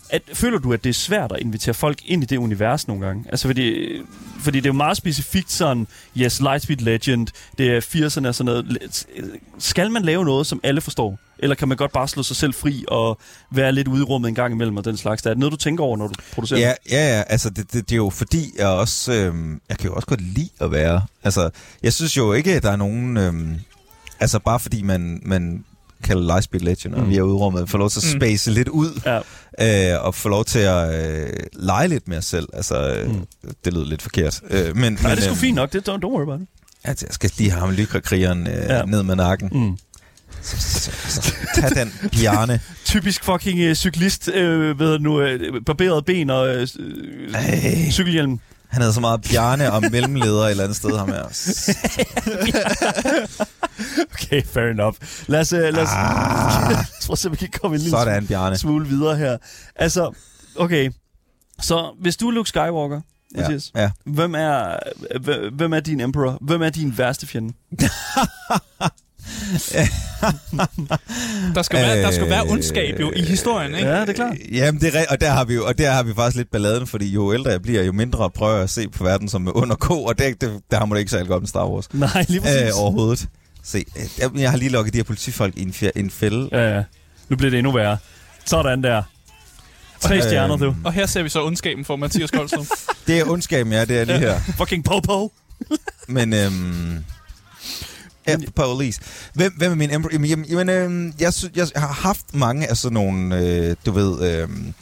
at, 0.09 0.21
føler 0.33 0.59
du, 0.59 0.73
at 0.73 0.83
det 0.83 0.89
er 0.89 0.93
svært 0.93 1.31
at 1.31 1.39
invitere 1.41 1.73
folk 1.73 1.97
ind 2.05 2.23
i 2.23 2.25
det 2.25 2.37
univers 2.37 2.87
nogle 2.87 3.05
gange? 3.05 3.25
Altså, 3.29 3.47
fordi, 3.47 3.97
fordi 4.39 4.57
det 4.57 4.65
er 4.65 4.69
jo 4.69 4.73
meget 4.73 4.97
specifikt 4.97 5.51
sådan, 5.51 5.87
yes, 6.17 6.39
Lightspeed 6.39 6.77
Legend, 6.77 7.27
det 7.57 7.67
er 7.67 7.81
80'erne 7.81 8.27
og 8.27 8.35
sådan 8.35 8.45
noget. 8.45 9.05
Skal 9.59 9.91
man 9.91 10.03
lave 10.03 10.25
noget, 10.25 10.47
som 10.47 10.59
alle 10.63 10.81
forstår? 10.81 11.19
Eller 11.39 11.55
kan 11.55 11.67
man 11.67 11.77
godt 11.77 11.91
bare 11.91 12.07
slå 12.07 12.23
sig 12.23 12.35
selv 12.35 12.53
fri 12.53 12.85
og 12.87 13.19
være 13.51 13.71
lidt 13.71 13.87
ude 13.87 14.01
i 14.01 14.03
rummet 14.03 14.29
en 14.29 14.35
gang 14.35 14.53
imellem 14.53 14.77
og 14.77 14.85
den 14.85 14.97
slags? 14.97 15.25
Er 15.25 15.29
det 15.29 15.37
noget, 15.37 15.51
du 15.51 15.57
tænker 15.57 15.83
over, 15.83 15.97
når 15.97 16.07
du 16.07 16.13
producerer? 16.33 16.59
Ja, 16.59 16.73
ja, 16.91 17.17
ja. 17.17 17.23
Altså, 17.27 17.49
det, 17.49 17.73
det, 17.73 17.89
det 17.89 17.91
er 17.91 17.97
jo 17.97 18.09
fordi, 18.09 18.51
jeg 18.57 18.67
også... 18.67 19.13
Øhm, 19.13 19.61
jeg 19.69 19.77
kan 19.77 19.89
jo 19.89 19.95
også 19.95 20.07
godt 20.07 20.21
lide 20.21 20.49
at 20.61 20.71
være... 20.71 21.01
Altså, 21.23 21.49
jeg 21.83 21.93
synes 21.93 22.17
jo 22.17 22.33
ikke, 22.33 22.55
at 22.55 22.63
der 22.63 22.71
er 22.71 22.75
nogen... 22.75 23.17
Øhm, 23.17 23.55
altså, 24.19 24.39
bare 24.39 24.59
fordi 24.59 24.81
man, 24.81 25.21
man 25.25 25.65
kalder 26.03 26.27
Lightspeed 26.27 26.61
Legend, 26.61 26.95
og 26.95 27.03
Mm. 27.03 27.09
vi 27.09 27.17
er 27.17 27.21
ude 27.21 27.33
i 27.33 27.37
rummet, 27.37 27.69
får 27.69 27.77
lov 27.77 27.89
til 27.89 27.99
at 27.99 28.13
Mm. 28.13 28.19
space 28.19 28.51
lidt 28.51 28.67
ud, 28.67 29.01
Ja. 29.59 29.93
øh, 29.95 30.05
og 30.05 30.15
få 30.15 30.29
lov 30.29 30.45
til 30.45 30.59
at 30.59 31.11
øh, 31.23 31.29
lege 31.53 31.87
lidt 31.87 32.07
med 32.07 32.17
os 32.17 32.25
selv. 32.25 32.47
Altså, 32.53 32.93
øh, 32.95 33.09
Mm. 33.11 33.25
det 33.65 33.73
lyder 33.73 33.85
lidt 33.85 34.01
forkert. 34.01 34.41
Øh, 34.49 34.77
men, 34.77 34.93
Nej, 34.93 35.09
det 35.15 35.17
er 35.19 35.21
sgu 35.23 35.29
øhm, 35.29 35.37
fint 35.39 35.55
nok. 35.55 35.73
Det, 35.73 35.89
don't, 35.89 35.91
don't 35.91 36.05
worry 36.07 36.23
about 36.23 36.41
it. 36.41 36.47
Altså, 36.83 37.05
jeg 37.09 37.13
skal 37.13 37.31
lige 37.37 37.51
have 37.51 37.59
ham 37.65 37.71
lykrakrigeren 37.71 38.47
øh, 38.47 38.53
Ja. 38.53 38.85
ned 38.85 39.03
med 39.03 39.15
nakken. 39.15 39.49
Mm. 39.53 39.77
Så, 40.41 40.57
så, 40.59 40.91
så, 41.07 41.33
tag 41.55 41.69
den, 41.75 41.93
Bjarne. 42.11 42.59
Typisk 42.85 43.23
fucking 43.23 43.59
øh, 43.59 43.75
cyklist, 43.75 44.27
øh, 44.33 44.79
ved 44.79 44.99
nu, 44.99 45.21
øh, 45.21 45.61
barberet 45.65 46.05
ben 46.05 46.29
og 46.29 46.47
øh, 46.55 46.67
Ej. 47.33 47.89
cykelhjelm. 47.91 48.39
Han 48.69 48.81
havde 48.81 48.93
så 48.93 48.99
meget 48.99 49.21
Bjarne 49.21 49.71
og 49.71 49.81
mellemleder 49.91 50.43
et 50.43 50.51
eller 50.51 50.63
andet 50.63 50.77
sted, 50.77 50.97
ham 50.97 51.07
her. 51.07 51.23
Okay, 54.13 54.43
fair 54.43 54.63
enough. 54.71 54.95
Lad 55.27 55.39
os, 55.39 55.53
øh, 55.53 55.59
lad 55.73 55.77
os, 55.83 55.89
Ah, 55.91 56.71
jeg 56.71 56.85
tror 57.01 57.15
simpelthen, 57.15 57.31
vi 57.47 57.51
kan 57.51 57.59
komme 57.61 57.75
en 57.75 57.81
lille 57.81 57.97
sådan, 57.97 58.27
Bjarne. 58.27 58.57
smule 58.57 58.87
videre 58.87 59.15
her. 59.17 59.37
Altså, 59.75 60.11
okay. 60.55 60.91
Så 61.61 61.95
hvis 62.01 62.17
du 62.17 62.27
er 62.27 62.31
Luke 62.31 62.49
Skywalker, 62.49 63.01
Ja, 63.35 63.41
Mathias, 63.41 63.71
ja. 63.75 63.91
hvem, 64.05 64.35
er, 64.35 64.75
hv- 65.15 65.55
hvem 65.55 65.73
er 65.73 65.79
din 65.79 65.99
emperor? 65.99 66.37
Hvem 66.41 66.61
er 66.61 66.69
din 66.69 66.97
værste 66.97 67.27
fjende? 67.27 67.53
Der 71.55 71.61
skal, 71.61 71.79
være, 71.79 72.01
der 72.01 72.11
skal 72.11 72.29
være 72.29 72.45
Øh, 72.45 72.51
ondskab 72.51 72.99
jo 72.99 73.11
i 73.15 73.21
historien, 73.21 73.75
ikke? 73.75 73.87
Ja, 73.87 74.01
det 74.01 74.09
er 74.09 74.13
klart. 74.13 74.35
Jamen, 74.51 74.81
det 74.81 74.95
er, 74.95 75.05
og 75.09 75.21
der 75.21 75.29
har 75.29 75.45
vi 75.45 75.53
jo, 75.53 75.65
og 75.65 75.77
der 75.77 75.91
har 75.91 76.03
vi 76.03 76.13
faktisk 76.15 76.37
lidt 76.37 76.51
balladen, 76.51 76.87
fordi 76.87 77.09
jo 77.09 77.33
ældre 77.33 77.51
jeg 77.51 77.61
bliver, 77.61 77.83
jo 77.83 77.91
mindre 77.91 78.29
prøver 78.29 78.53
jeg 78.53 78.63
at 78.63 78.69
se 78.69 78.89
på 78.89 79.03
verden 79.03 79.29
som 79.29 79.51
under 79.55 79.75
K, 79.75 79.91
og 79.91 80.19
det, 80.19 80.41
det, 80.41 80.59
der 80.71 80.77
har 80.77 80.85
man 80.85 80.95
det 80.95 80.99
ikke 80.99 81.11
særlig 81.11 81.27
godt 81.27 81.41
med 81.41 81.47
Star 81.47 81.67
Wars. 81.67 81.93
Nej, 81.93 82.25
lige 82.29 82.41
præcis. 82.41 82.61
Øh, 82.61 82.69
overhovedet. 82.81 83.27
Se, 83.63 83.85
øh, 83.95 84.03
jeg, 84.19 84.29
jeg 84.35 84.49
har 84.51 84.57
lige 84.57 84.69
lukket 84.71 84.93
de 84.93 84.97
her 84.99 85.03
politifolk 85.03 85.57
i 85.57 85.61
en, 85.61 85.73
fjer, 85.73 85.91
en 85.95 86.09
fælde. 86.09 86.49
Ja, 86.51 86.75
ja. 86.75 86.83
Nu 87.29 87.35
bliver 87.35 87.49
det 87.49 87.57
endnu 87.57 87.71
værre. 87.71 87.97
Sådan 88.45 88.83
der. 88.83 89.03
Tre 89.99 90.13
Øhm, 90.15 90.23
stjerner, 90.23 90.57
du. 90.57 90.75
Og 90.83 90.93
her 90.93 91.05
ser 91.05 91.23
vi 91.23 91.29
så 91.29 91.43
ondskaben 91.45 91.85
for 91.85 91.95
Mathias 91.95 92.31
Koldstrup. 92.31 92.65
Det 93.07 93.19
er 93.19 93.25
ondskaben, 93.29 93.73
ja, 93.73 93.85
det 93.85 93.99
er 93.99 94.05
lige 94.05 94.19
her. 94.19 94.39
Fucking 94.57 94.83
po-po. 94.85 95.31
Men, 96.07 96.33
øhm... 96.33 96.97
Ja, 98.29 98.37
police. 98.55 98.99
Hvem, 99.33 99.53
hvem 99.57 99.71
er 99.71 99.75
min 99.75 99.91
emperor? 99.93 100.11
Jamen, 100.13 100.29
jamen, 100.29 100.45
jamen 100.45 100.69
øhm, 100.69 101.13
jeg, 101.19 101.33
jeg 101.55 101.67
har 101.75 101.87
haft 101.93 102.35
mange 102.35 102.67
af 102.69 102.77
sådan 102.77 102.93
nogle, 102.93 103.37
øh, 103.37 103.75
du 103.85 103.91
ved... 103.91 104.21
Øhm, 104.31 104.73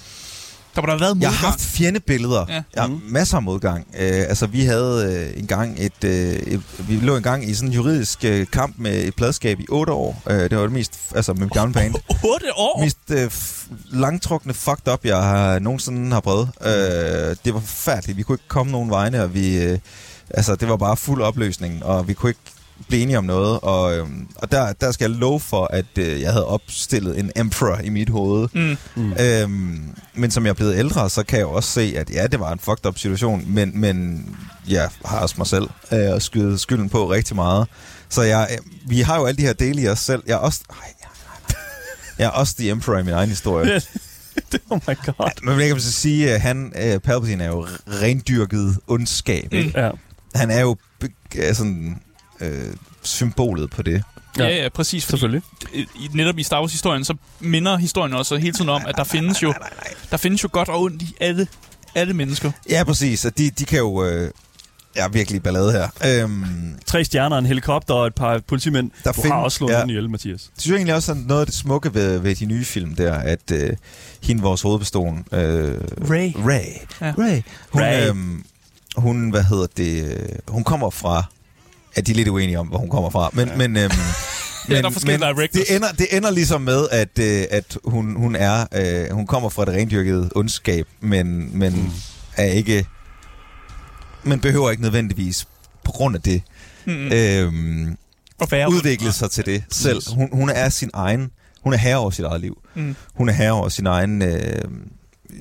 Der 0.75 0.81
var 0.81 0.89
der 0.93 0.99
lavet 0.99 1.09
jeg 1.09 1.15
modgang. 1.15 1.33
har 1.35 1.47
haft 1.47 1.61
fjendebilleder. 1.61 2.45
Ja. 2.49 2.53
Jeg 2.75 2.83
har 2.83 2.87
Mhm. 2.87 3.01
masser 3.09 3.37
af 3.37 3.43
modgang. 3.43 3.87
Øh, 3.99 4.19
altså, 4.29 4.47
vi 4.47 4.61
havde 4.65 5.27
øh, 5.33 5.39
engang 5.39 5.75
et, 5.79 6.03
øh, 6.05 6.11
et... 6.33 6.61
Vi 6.79 6.95
lå 6.95 7.15
engang 7.17 7.49
i 7.49 7.53
sådan 7.53 7.69
en 7.69 7.73
juridisk 7.73 8.25
øh, 8.25 8.47
kamp 8.51 8.75
med 8.77 9.03
et 9.03 9.15
pladskab 9.15 9.59
i 9.59 9.65
otte 9.69 9.93
år. 9.93 10.21
Øh, 10.29 10.37
det 10.39 10.55
var 10.57 10.61
det 10.63 10.71
mest... 10.71 10.93
Altså, 11.15 11.33
med 11.33 11.49
gamle 11.49 11.73
band. 11.73 11.95
8 12.33 12.45
år? 12.57 12.83
mest 12.83 12.97
øh, 13.11 13.31
langtrukne 13.91 14.53
fucked 14.53 14.93
up, 14.93 15.05
jeg 15.05 15.17
har 15.17 15.59
nogensinde 15.59 16.13
har 16.13 16.19
prøvet. 16.19 16.49
Øh, 16.65 17.35
det 17.45 17.53
var 17.53 17.59
forfærdeligt. 17.59 18.17
Vi 18.17 18.23
kunne 18.23 18.35
ikke 18.35 18.47
komme 18.47 18.71
nogen 18.71 18.89
vegne, 18.89 19.23
og 19.23 19.33
vi, 19.33 19.57
øh, 19.63 19.79
altså, 20.29 20.55
det 20.55 20.69
var 20.69 20.77
bare 20.77 20.97
fuld 20.97 21.21
opløsning, 21.21 21.83
og 21.85 22.07
vi 22.07 22.13
kunne 22.13 22.29
ikke 22.29 22.39
blive 22.87 23.03
enige 23.03 23.17
om 23.17 23.23
noget. 23.23 23.59
Og, 23.59 23.97
øh, 23.97 24.07
og 24.35 24.51
der, 24.51 24.73
der 24.73 24.91
skal 24.91 25.11
jeg 25.11 25.19
love 25.19 25.39
for, 25.39 25.65
at 25.65 25.85
øh, 25.97 26.21
jeg 26.21 26.31
havde 26.31 26.47
opstillet 26.47 27.19
en 27.19 27.31
emperor 27.35 27.77
i 27.77 27.89
mit 27.89 28.09
hoved. 28.09 28.47
Mm. 28.53 28.77
Mm. 28.95 29.13
Øhm, 29.19 29.95
men 30.13 30.31
som 30.31 30.43
jeg 30.45 30.49
er 30.49 30.53
blevet 30.53 30.77
ældre, 30.77 31.09
så 31.09 31.23
kan 31.23 31.39
jeg 31.39 31.43
jo 31.43 31.51
også 31.51 31.69
se, 31.69 31.93
at 31.97 32.09
ja, 32.09 32.27
det 32.27 32.39
var 32.39 32.53
en 32.53 32.59
fucked 32.59 32.85
up 32.85 32.97
situation, 32.97 33.43
men, 33.47 33.71
men 33.79 34.25
jeg 34.69 34.89
har 35.05 35.19
også 35.19 35.35
mig 35.37 35.47
selv 35.47 35.69
øh, 35.91 36.13
og 36.13 36.21
skyde 36.21 36.57
skylden 36.57 36.89
på 36.89 37.11
rigtig 37.11 37.35
meget. 37.35 37.67
Så 38.09 38.21
jeg, 38.21 38.47
øh, 38.51 38.89
vi 38.89 39.01
har 39.01 39.19
jo 39.19 39.25
alle 39.25 39.37
de 39.37 39.41
her 39.41 39.53
dele 39.53 39.81
i 39.81 39.87
os 39.87 39.99
selv. 39.99 40.23
Jeg 40.27 40.33
er 40.33 40.37
også, 40.37 40.61
nej. 40.69 40.93
jeg 42.17 42.25
er 42.25 42.29
også 42.29 42.55
the 42.59 42.69
emperor 42.69 42.97
i 42.97 43.03
min 43.03 43.13
egen 43.13 43.29
historie. 43.29 43.81
oh 44.69 44.79
my 44.87 44.95
god. 45.05 45.43
Men 45.43 45.59
jeg 45.59 45.67
kan 45.67 45.79
så 45.79 45.91
sige, 45.91 46.31
at 46.33 46.41
han, 46.41 46.73
øh, 46.75 46.99
Palpatine 46.99 47.43
er 47.43 47.47
jo 47.47 47.67
rendyrket 47.87 48.77
ondskab. 48.87 49.47
Mm. 49.51 49.57
Ikke? 49.57 49.79
Ja. 49.81 49.91
Han 50.35 50.51
er 50.51 50.61
jo 50.61 50.77
sådan, 51.53 52.01
øh, 52.41 52.73
symbolet 53.03 53.69
på 53.69 53.81
det. 53.81 54.03
Ja, 54.37 54.43
Ja. 54.43 54.63
ja, 54.63 54.69
præcis. 54.69 55.05
Fordi 55.05 55.11
Selvfølgelig. 55.11 55.41
i, 55.73 55.87
netop 56.13 56.39
i 56.39 56.43
Star 56.43 56.59
Wars-historien, 56.59 57.03
så 57.05 57.13
minder 57.39 57.77
historien 57.77 58.13
også 58.13 58.37
hele 58.37 58.53
tiden 58.53 58.69
om, 58.69 58.81
at 58.87 58.95
der 58.97 59.03
findes 59.03 59.43
jo, 59.43 59.53
der 60.11 60.17
findes 60.17 60.43
jo 60.43 60.49
godt 60.51 60.69
og 60.69 60.81
ondt 60.81 61.01
i 61.01 61.15
alle, 61.19 61.47
alle 61.95 62.13
mennesker. 62.13 62.51
Ja, 62.69 62.83
præcis. 62.83 63.25
Og 63.25 63.37
de, 63.37 63.49
de 63.49 63.65
kan 63.65 63.77
jo... 63.79 64.03
Øh, 64.05 64.31
ja, 64.95 65.07
virkelig 65.07 65.43
ballade 65.43 65.71
her. 65.71 65.87
Øhm, 66.23 66.45
Tre 66.85 67.05
stjerner, 67.05 67.37
en 67.37 67.45
helikopter 67.45 67.93
og 67.93 68.07
et 68.07 68.15
par 68.15 68.41
politimænd. 68.47 68.91
Der 69.03 69.11
du 69.11 69.21
find- 69.21 69.33
har 69.33 69.39
også 69.41 69.55
slået 69.57 69.71
ja. 69.71 69.83
ihjel, 69.85 70.09
Mathias. 70.09 70.51
Jeg 70.55 70.61
synes 70.61 70.75
egentlig 70.75 70.95
også 70.95 71.05
sådan 71.05 71.21
noget 71.21 71.41
af 71.41 71.47
det 71.47 71.55
smukke 71.55 71.93
ved, 71.93 72.17
ved 72.19 72.35
de 72.35 72.45
nye 72.45 72.65
film 72.65 72.95
der, 72.95 73.13
at 73.13 73.51
øh, 73.51 73.69
hende, 74.23 74.41
vores 74.41 74.61
hovedperson, 74.61 75.25
øh, 75.31 75.75
Ray. 76.09 76.31
Ray, 76.35 76.65
Ja. 77.01 77.13
Ray, 77.17 77.41
hun, 77.69 77.81
Ray. 77.81 78.07
Øhm, 78.09 78.45
hun, 78.97 79.29
hvad 79.29 79.43
hedder 79.43 79.67
det, 79.77 80.05
øh, 80.19 80.29
hun 80.47 80.63
kommer 80.63 80.89
fra, 80.89 81.23
ja, 81.97 82.01
de 82.01 82.11
er 82.11 82.15
lidt 82.15 82.27
uenige 82.27 82.59
om, 82.59 82.67
hvor 82.67 82.77
hun 82.77 82.89
kommer 82.89 83.09
fra, 83.09 83.29
men, 83.33 83.47
ja. 83.47 83.55
men, 83.55 83.77
øhm, 83.77 83.91
Ja, 84.69 84.75
der 84.81 84.85
er 84.85 84.89
forskellige 84.89 85.27
directors. 85.33 85.49
det 85.67 85.75
ender, 85.75 85.91
det 85.91 86.07
ender 86.11 86.31
ligesom 86.31 86.61
med, 86.61 86.87
at, 86.91 87.19
øh, 87.19 87.43
at 87.51 87.77
hun, 87.85 88.15
hun 88.15 88.35
er, 88.35 88.65
øh, 88.75 89.15
hun 89.15 89.27
kommer 89.27 89.49
fra 89.49 89.65
det 89.65 89.73
rendyrkede 89.73 90.29
ondskab, 90.35 90.87
men, 90.99 91.57
men 91.59 91.73
mm. 91.73 91.89
er 92.37 92.45
ikke, 92.45 92.85
men 94.23 94.39
behøver 94.39 94.71
ikke 94.71 94.83
nødvendigvis 94.83 95.47
på 95.83 95.91
grund 95.91 96.15
af 96.15 96.21
det, 96.21 96.41
Mm. 96.85 97.11
øhm, 97.11 97.97
udvikle 98.69 99.11
sig 99.13 99.31
til 99.31 99.45
det 99.45 99.63
selv. 99.71 100.01
Hun, 100.15 100.29
hun 100.33 100.49
er 100.49 100.69
sin 100.69 100.89
egen, 100.93 101.31
hun 101.61 101.73
er 101.73 101.77
herre 101.77 101.97
over 101.97 102.09
sit 102.09 102.25
eget 102.25 102.41
liv. 102.41 102.57
Mm. 102.75 102.95
Hun 103.15 103.29
er 103.29 103.33
herre 103.33 103.51
over 103.51 103.69
sin 103.69 103.85
egen, 103.87 104.21
øh, 104.21 104.61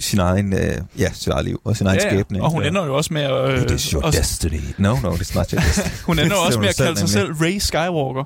sin 0.00 0.18
egen, 0.18 0.52
øh, 0.52 0.76
ja, 0.98 1.08
sit 1.12 1.28
eget 1.28 1.44
liv 1.44 1.60
og 1.64 1.76
sin 1.76 1.86
egen 1.86 1.98
Ja, 2.00 2.04
ja. 2.06 2.10
skæbne. 2.12 2.42
Og 2.42 2.50
hun 2.50 2.62
ja. 2.62 2.68
ender 2.68 2.86
jo 2.86 2.94
også 2.96 3.14
med 3.14 3.22
at... 3.22 3.62
It 3.62 3.70
is 3.70 3.84
your 3.90 4.02
også- 4.02 4.18
destiny. 4.20 4.60
No, 4.78 4.96
no, 5.02 5.10
it's 5.12 5.34
not 5.34 5.50
your 5.50 5.60
destiny. 5.62 5.86
hun 6.06 6.18
ender 6.18 6.36
også 6.36 6.60
med 6.60 6.68
at 6.68 6.76
kalde 6.76 6.98
sig 6.98 7.08
selv 7.08 7.32
Ray 7.32 7.58
Skywalker. 7.58 8.24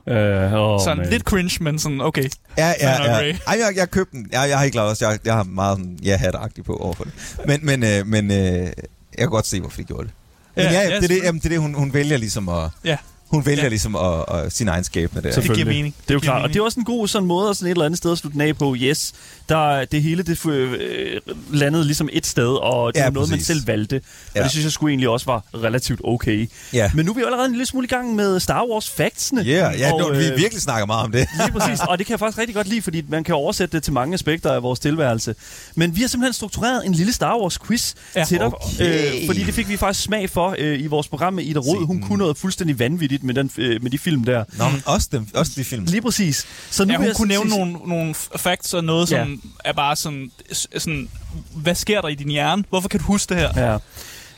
Uh, 0.54 0.60
oh, 0.74 0.80
Sådan 0.84 1.10
lidt 1.10 1.22
cringe, 1.22 1.64
men 1.64 1.78
sådan, 1.78 2.00
okay. 2.00 2.28
Ja, 2.58 2.68
nok, 2.68 2.76
ja, 2.80 3.16
Ray. 3.16 3.26
ja. 3.26 3.36
Ej, 3.46 3.58
jeg, 3.66 3.72
jeg 3.76 3.90
købte 3.90 4.16
den. 4.16 4.28
Jeg, 4.32 4.48
jeg 4.48 4.58
har 4.58 4.64
ikke 4.64 4.76
lavet 4.76 4.90
også. 4.90 5.08
Jeg, 5.08 5.18
jeg 5.24 5.34
har 5.34 5.42
meget 5.42 5.78
sådan, 5.78 5.98
ja 6.04 6.16
hat 6.16 6.34
på 6.66 6.76
overfor 6.76 7.04
det. 7.04 7.12
Men, 7.46 7.60
men, 7.62 7.84
øh, 7.84 8.06
men 8.06 8.30
øh, 8.30 8.38
jeg 8.38 8.72
kan 9.18 9.28
godt 9.28 9.46
se, 9.46 9.60
hvorfor 9.60 9.76
de 9.76 9.84
gjorde 9.84 10.02
det. 10.04 10.12
Men 10.56 10.64
Ja, 10.64 10.72
ja, 10.72 10.80
ja, 10.80 10.88
ja, 10.88 10.96
det, 10.96 11.04
er 11.04 11.08
det, 11.08 11.20
jamen, 11.24 11.38
det 11.38 11.44
er 11.44 11.48
det, 11.48 11.58
hun, 11.60 11.74
hun 11.74 11.94
vælger 11.94 12.16
ligesom 12.16 12.48
at... 12.48 12.68
Ja. 12.84 12.96
Hun 13.30 13.46
vælger 13.46 13.62
Ja. 13.62 13.68
ligesom 13.68 13.96
at, 13.96 14.24
at, 14.28 14.52
sin 14.52 14.68
egen 14.68 14.84
skæbne 14.84 15.22
der. 15.22 15.32
Så- 15.32 15.40
Det 15.40 15.52
giver 15.54 15.66
mening. 15.66 15.94
Det 16.02 16.10
er 16.10 16.14
jo 16.14 16.20
klart, 16.20 16.42
og 16.42 16.48
det 16.48 16.56
er 16.56 16.62
også 16.62 16.80
en 16.80 16.84
god 16.84 17.08
sådan 17.08 17.28
måde 17.28 17.50
at 17.50 17.56
sådan 17.56 17.66
et 17.66 17.70
eller 17.70 17.84
andet 17.84 17.98
sted 17.98 18.12
at 18.12 18.18
slutte 18.18 18.32
den 18.38 18.40
af 18.48 18.56
på. 18.58 18.74
Yes, 18.78 19.12
der, 19.48 19.84
det 19.84 20.02
hele 20.02 20.22
det 20.22 20.46
øh, 20.46 21.20
landede 21.52 21.84
ligesom 21.84 22.08
et 22.12 22.26
sted, 22.26 22.46
og 22.62 22.94
det 22.94 23.00
Ja, 23.00 23.04
var 23.04 23.10
noget, 23.10 23.28
man 23.30 23.36
præcis. 23.36 23.46
selv 23.46 23.66
valgte. 23.66 23.94
Og 23.96 24.02
Ja. 24.36 24.42
det 24.42 24.50
synes 24.50 24.64
jeg 24.64 24.72
skulle 24.72 24.90
egentlig 24.90 25.08
også 25.08 25.26
var 25.26 25.44
relativt 25.54 26.00
okay. 26.04 26.50
Ja. 26.72 26.90
Men 26.94 27.04
nu 27.06 27.10
er 27.12 27.14
vi 27.14 27.20
jo 27.20 27.26
allerede 27.26 27.46
en 27.46 27.52
lille 27.52 27.66
smule 27.66 27.84
i 27.84 27.88
gang 27.88 28.14
med 28.14 28.40
Star 28.40 28.64
Wars 28.72 28.90
factsene. 28.90 29.40
Yeah, 29.40 29.80
ja, 29.80 29.92
og, 29.92 30.04
og, 30.10 30.18
vi 30.18 30.26
øh, 30.26 30.36
virkelig 30.38 30.62
snakker 30.62 30.86
meget 30.86 31.04
om 31.04 31.12
det. 31.12 31.26
Lige 31.44 31.52
præcis, 31.58 31.80
og 31.88 31.98
det 31.98 32.06
kan 32.06 32.12
jeg 32.12 32.18
faktisk 32.18 32.38
rigtig 32.38 32.54
godt 32.54 32.66
lide, 32.68 32.82
fordi 32.82 33.02
man 33.08 33.24
kan 33.24 33.34
oversætte 33.34 33.76
det 33.76 33.82
til 33.82 33.92
mange 33.92 34.14
aspekter 34.14 34.52
af 34.52 34.62
vores 34.62 34.80
tilværelse. 34.80 35.34
Men 35.74 35.96
vi 35.96 36.00
har 36.00 36.08
simpelthen 36.08 36.32
struktureret 36.32 36.86
en 36.86 36.92
lille 36.92 37.12
Star 37.12 37.38
Wars 37.40 37.58
quiz 37.66 37.94
Ja. 38.16 38.24
til 38.24 38.38
dig, 38.38 38.46
Okay. 38.46 39.12
øh, 39.20 39.26
fordi 39.26 39.42
det 39.44 39.54
fik 39.54 39.68
vi 39.68 39.76
faktisk 39.76 40.04
smag 40.04 40.30
for 40.30 40.54
øh, 40.58 40.80
i 40.80 40.86
vores 40.86 41.08
program 41.08 41.32
med 41.32 41.44
Ida 41.44 41.58
Rod. 41.58 41.86
Hun 41.86 42.00
kunne 42.02 42.18
noget 42.18 42.36
fuldstændig 42.36 42.78
vanvittigt 42.78 43.19
med, 43.22 43.34
den, 43.34 43.50
øh, 43.56 43.82
med 43.82 43.90
de 43.90 43.98
film 43.98 44.24
der. 44.24 44.44
Nå, 44.58 44.68
men 44.68 44.82
også, 44.86 45.08
dem, 45.12 45.26
også 45.34 45.52
de 45.56 45.64
film. 45.64 45.84
Lige 45.84 46.02
præcis. 46.02 46.46
Så 46.70 46.84
nu 46.84 46.92
Ja, 46.92 46.96
hun 46.96 47.06
jeg 47.06 47.16
kunne 47.16 47.32
sige- 47.34 47.44
nævne 47.48 47.72
nogle, 47.72 47.88
nogle 47.88 48.14
f- 48.14 48.36
facts 48.38 48.74
og 48.74 48.84
noget, 48.84 49.08
som 49.08 49.42
er 49.64 49.72
bare 49.72 49.96
sådan, 49.96 50.30
sådan, 50.78 51.08
hvad 51.54 51.74
sker 51.74 52.00
der 52.00 52.08
i 52.08 52.14
din 52.14 52.28
hjerne? 52.28 52.64
Hvorfor 52.68 52.88
kan 52.88 53.00
du 53.00 53.06
huske 53.06 53.34
det 53.34 53.42
her? 53.42 53.70
Ja. 53.72 53.78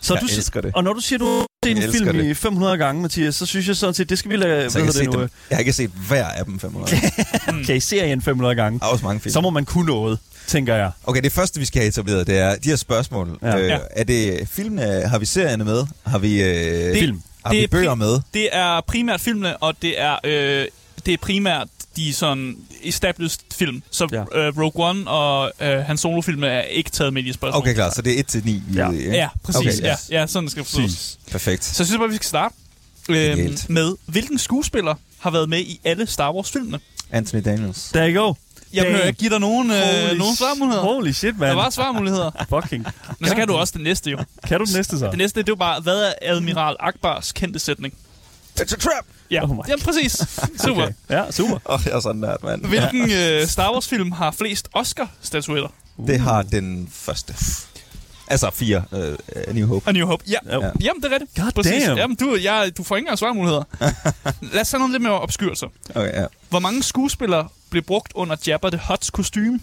Så 0.01 0.15
Jeg 0.15 0.21
du, 0.23 0.27
elsker 0.37 0.61
det. 0.61 0.71
Og 0.75 0.85
når 0.85 0.93
du 0.93 1.01
siger, 1.01 1.19
du 1.19 1.25
har 1.39 1.47
set 1.65 1.85
en 1.85 1.93
film 1.93 2.17
det. 2.17 2.25
i 2.25 2.35
500 2.35 2.79
gange, 2.79 3.03
Mathias, 3.03 3.35
så 3.35 3.47
synes 3.47 3.69
jeg 3.69 3.77
sådan 3.77 3.95
set, 3.95 4.11
det 4.11 4.19
skal 4.19 4.31
vi 4.31 4.37
lade... 4.37 4.71
Så 4.71 4.79
jeg, 4.79 4.85
kan 4.85 4.93
se 4.93 5.05
det 5.05 5.13
dem. 5.13 5.21
jeg 5.21 5.29
har 5.57 5.59
ikke 5.59 5.73
set 5.73 5.91
hver 6.09 6.25
af 6.27 6.45
dem 6.45 6.61
500. 6.61 6.91
Der 7.47 7.53
nu? 7.53 7.61
Okay, 7.61 7.79
serien 7.79 8.23
500 8.23 8.55
gange. 8.55 8.79
er 8.83 8.87
også 8.87 9.05
mange 9.05 9.21
film. 9.21 9.33
Så 9.33 9.41
må 9.41 9.51
man 9.51 9.65
kunne 9.65 9.87
noget, 9.87 10.19
tænker 10.47 10.75
jeg. 10.75 10.91
Okay, 11.05 11.23
det 11.23 11.33
første, 11.33 11.61
vi 11.61 11.65
skal 11.67 11.81
have 11.83 11.89
etableret, 11.89 12.27
det 12.27 12.39
er 12.39 12.55
de 12.57 12.69
her 12.69 12.77
spørgsmål. 12.77 13.39
Ja. 13.43 13.59
Øh, 13.59 13.67
Ja. 13.69 13.79
Er 13.91 14.05
det 14.05 14.49
filmene? 14.51 15.09
Har 15.09 15.19
vi 15.19 15.27
serierne 15.27 15.65
med? 15.65 15.85
Har 16.07 16.19
vi, 16.19 16.43
øh, 16.43 16.99
Film. 16.99 17.23
Har 17.45 17.53
Det 17.53 17.63
er 17.65 17.69
bøger 17.69 17.95
med? 17.95 18.21
Det 18.35 18.49
er 18.53 18.81
primært 18.81 19.21
filmene, 19.21 19.57
og 19.57 19.75
det 19.83 20.01
er, 20.01 20.17
øh, 20.25 20.67
det 21.07 21.15
er 21.15 21.19
primært 21.19 21.69
de 21.97 22.13
sådan 22.15 22.57
established 22.83 23.39
film. 23.55 23.83
Så 23.91 24.09
Ja. 24.13 24.25
ja. 24.35 24.47
øh, 24.47 24.59
Rogue 24.59 24.89
One 24.89 25.11
og 25.11 25.53
øh, 25.61 25.79
hans 25.79 26.01
solofilm 26.01 26.45
er 26.45 26.61
ikke 26.61 26.91
taget 26.91 27.13
med 27.13 27.23
i 27.23 27.27
de 27.27 27.33
spørgsmål. 27.33 27.63
Okay, 27.63 27.75
klar. 27.75 27.91
Så 27.91 28.03
det 28.03 28.15
er 28.17 28.21
1 28.21 28.27
til 28.27 28.43
9. 28.45 28.63
vi 28.69 28.79
Ja. 28.79 28.91
i, 28.91 28.97
ikke? 28.97 29.11
Ja, 29.11 29.29
præcis. 29.45 29.59
Okay, 29.61 29.73
Okay, 29.73 29.83
ja, 30.11 30.21
ja, 30.21 30.27
sådan 30.27 30.49
skal 30.49 30.63
det 30.63 30.71
forstås. 30.71 31.19
Perfekt. 31.31 31.65
Så 31.65 31.83
jeg 31.83 31.87
synes 31.87 31.99
bare, 31.99 32.09
vi 32.09 32.17
skal 32.17 32.27
starte 32.27 32.55
øh, 33.09 33.59
med, 33.69 33.97
hvilken 34.07 34.39
skuespiller 34.39 34.95
har 35.19 35.31
været 35.31 35.49
med 35.49 35.59
i 35.61 35.81
alle 35.85 36.07
Star 36.07 36.33
Wars-filmene? 36.35 36.81
Anthony 37.11 37.43
Daniels. 37.45 37.83
There 37.95 38.13
you 38.15 38.27
go. 38.27 38.35
Jeg 38.73 38.87
vil 38.87 39.07
ikke 39.07 39.19
give 39.19 39.31
dig 39.31 39.41
nogen, 39.41 39.71
øh, 39.71 40.19
nogen 40.19 40.37
svarmuligheder. 40.37 40.83
Holy 40.83 41.11
shit, 41.13 41.39
man. 41.39 41.49
Der 41.49 41.55
var 41.55 41.71
svarmuligheder. 41.71 42.31
Fucking. 42.49 42.87
Men 43.19 43.29
så 43.29 43.35
kan 43.35 43.49
du 43.49 43.55
også 43.55 43.73
det 43.77 43.83
næste 43.83 44.11
jo. 44.11 44.19
Kan 44.49 44.59
du 44.59 44.65
den 44.65 44.75
næste 44.77 44.99
så? 44.99 45.07
Det 45.07 45.19
næste, 45.19 45.41
det 45.41 45.49
er 45.49 45.53
jo 45.53 45.57
bare, 45.57 45.81
hvad 45.81 46.03
er 46.03 46.13
Admiral 46.23 46.77
Akbars 46.81 47.33
kendte 47.33 47.59
sætning? 47.59 47.95
It's 48.61 48.75
a 48.75 48.77
trap! 48.77 49.05
Ja, 49.31 49.43
Oh 49.43 49.51
my 49.51 49.61
ja 49.69 49.75
præcis. 49.85 50.13
Super. 50.67 50.83
Okay. 50.83 50.93
Ja, 51.11 51.31
super. 51.31 51.55
Åh, 51.55 51.75
oh, 51.75 51.81
jeg 51.87 51.93
er 51.93 52.01
sådan 52.01 52.21
nært, 52.21 52.43
mand. 52.43 52.67
Hvilken 52.67 53.11
øh, 53.13 53.47
Star 53.47 53.73
Wars-film 53.73 54.13
har 54.13 54.31
flest 54.31 54.69
Oscar-statuetter? 54.75 55.69
Det 56.07 56.21
har 56.21 56.43
den 56.43 56.89
første. 56.93 57.35
Altså 58.33 58.51
fire. 58.55 58.83
Uh, 58.93 59.55
New 59.55 59.67
Hope. 59.67 59.89
A 59.89 59.93
New 59.93 60.07
Hope. 60.07 60.25
Ja. 60.29 60.39
Ja. 60.51 60.71
Jamen, 60.81 61.03
det 61.03 61.13
er 61.13 61.15
rigtigt. 61.21 61.31
God 61.45 61.53
Præcis. 61.55 61.85
damn. 61.85 61.99
Jamen, 61.99 62.17
du, 62.17 62.37
jeg, 62.43 62.73
du 62.79 62.83
får 62.83 62.97
ikke 62.97 63.05
engang 63.05 63.19
svarmuligheder. 63.19 63.63
Lad 64.55 64.61
os 64.61 64.69
tage 64.69 64.79
noget 64.79 64.93
lidt 64.93 65.03
mere 65.03 65.21
obskyrt 65.21 65.59
så. 65.59 65.67
Okay, 65.95 66.13
ja. 66.21 66.25
Hvor 66.49 66.59
mange 66.59 66.83
skuespillere 66.83 67.49
blev 67.71 67.83
brugt 67.83 68.13
under 68.15 68.37
Jabba 68.47 68.71
the 68.71 68.81
Hutt's 68.91 69.11
kostume? 69.13 69.61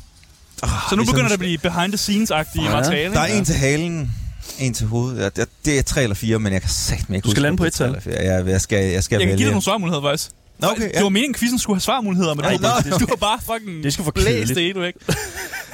Oh, 0.64 0.70
Så 0.90 0.96
nu 0.96 1.04
begynder 1.06 1.26
det 1.28 1.34
at 1.34 1.40
blive 1.40 1.58
behind 1.58 1.92
the 1.92 1.98
scenes-agtige 1.98 2.64
Ja. 2.64 2.76
materiale. 2.76 3.14
Der 3.14 3.20
er 3.22 3.26
en 3.26 3.46
til 3.46 3.56
halen, 3.56 4.12
en 4.60 4.74
til 4.74 4.88
hovedet. 4.88 5.20
Ja, 5.22 5.30
det, 5.30 5.50
det 5.66 5.80
er 5.80 5.84
tre 5.84 6.04
eller 6.04 6.16
fire, 6.16 6.40
men 6.40 6.54
jeg 6.54 6.62
kan 6.62 6.70
sagt 6.70 7.00
ikke 7.00 7.14
Du 7.14 7.18
skal 7.20 7.28
huske, 7.30 7.42
lande 7.42 7.58
på 7.58 7.64
et 7.64 7.66
det 7.66 7.78
tal. 7.78 7.88
eller 7.88 8.00
fire. 8.02 8.14
Ja, 8.14 8.46
jeg 8.46 8.62
skal, 8.62 8.92
jeg 8.92 9.04
skal 9.04 9.16
Jeg 9.16 9.20
kan 9.22 9.28
vælge. 9.28 9.38
give 9.38 9.46
dig 9.46 9.52
nogle 9.52 9.64
svarmuligheder, 9.64 10.02
faktisk. 10.04 10.30
Nå, 10.60 10.68
okay, 10.68 10.84
Det 10.84 10.92
ja. 10.94 11.02
var 11.04 11.10
meningen, 11.10 11.36
at 11.36 11.40
quizzen 11.40 11.60
skulle 11.60 11.76
have 11.76 11.82
svarmuligheder, 11.82 12.34
men 12.34 12.46
Ej, 12.46 12.58
du, 12.58 12.64
har 12.68 12.80
det- 12.80 12.90
bare, 12.90 13.00
du 13.00 13.06
har 13.10 13.16
bare 13.16 13.40
fucking 13.60 13.84
Det 13.84 13.94
for 13.96 14.12
blæst 14.12 14.56
det 14.56 14.62
ikke? 14.62 14.84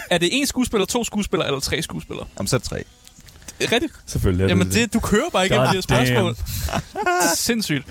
er 0.10 0.18
det 0.18 0.30
én 0.30 0.46
skuespiller, 0.46 0.86
to 0.86 1.04
skuespillere 1.04 1.48
eller 1.48 1.60
tre 1.60 1.82
skuespillere? 1.82 2.28
Jamen, 2.38 2.48
så 2.48 2.60
tre. 2.60 2.84
Det 3.60 3.72
rigtigt. 3.72 3.94
Selvfølgelig 4.06 4.44
er 4.44 4.48
det 4.48 4.50
Jamen, 4.50 4.72
det, 4.72 4.94
du 4.94 5.00
kører 5.00 5.30
bare 5.34 5.44
ikke 5.44 5.56
de 5.56 5.68
her 5.68 5.82
spørgsmål. 5.82 6.36
Sindssygt. 7.36 7.86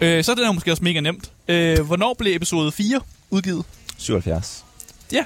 Øh, 0.00 0.24
så 0.24 0.30
er 0.30 0.34
det 0.34 0.44
her 0.46 0.52
måske 0.52 0.70
også 0.70 0.84
mega 0.84 1.00
nemt. 1.00 1.30
Øh, 1.48 1.80
hvornår 1.80 2.14
blev 2.18 2.36
episode 2.36 2.72
4 2.72 3.00
udgivet? 3.30 3.64
77. 3.98 4.64
Ja. 5.12 5.24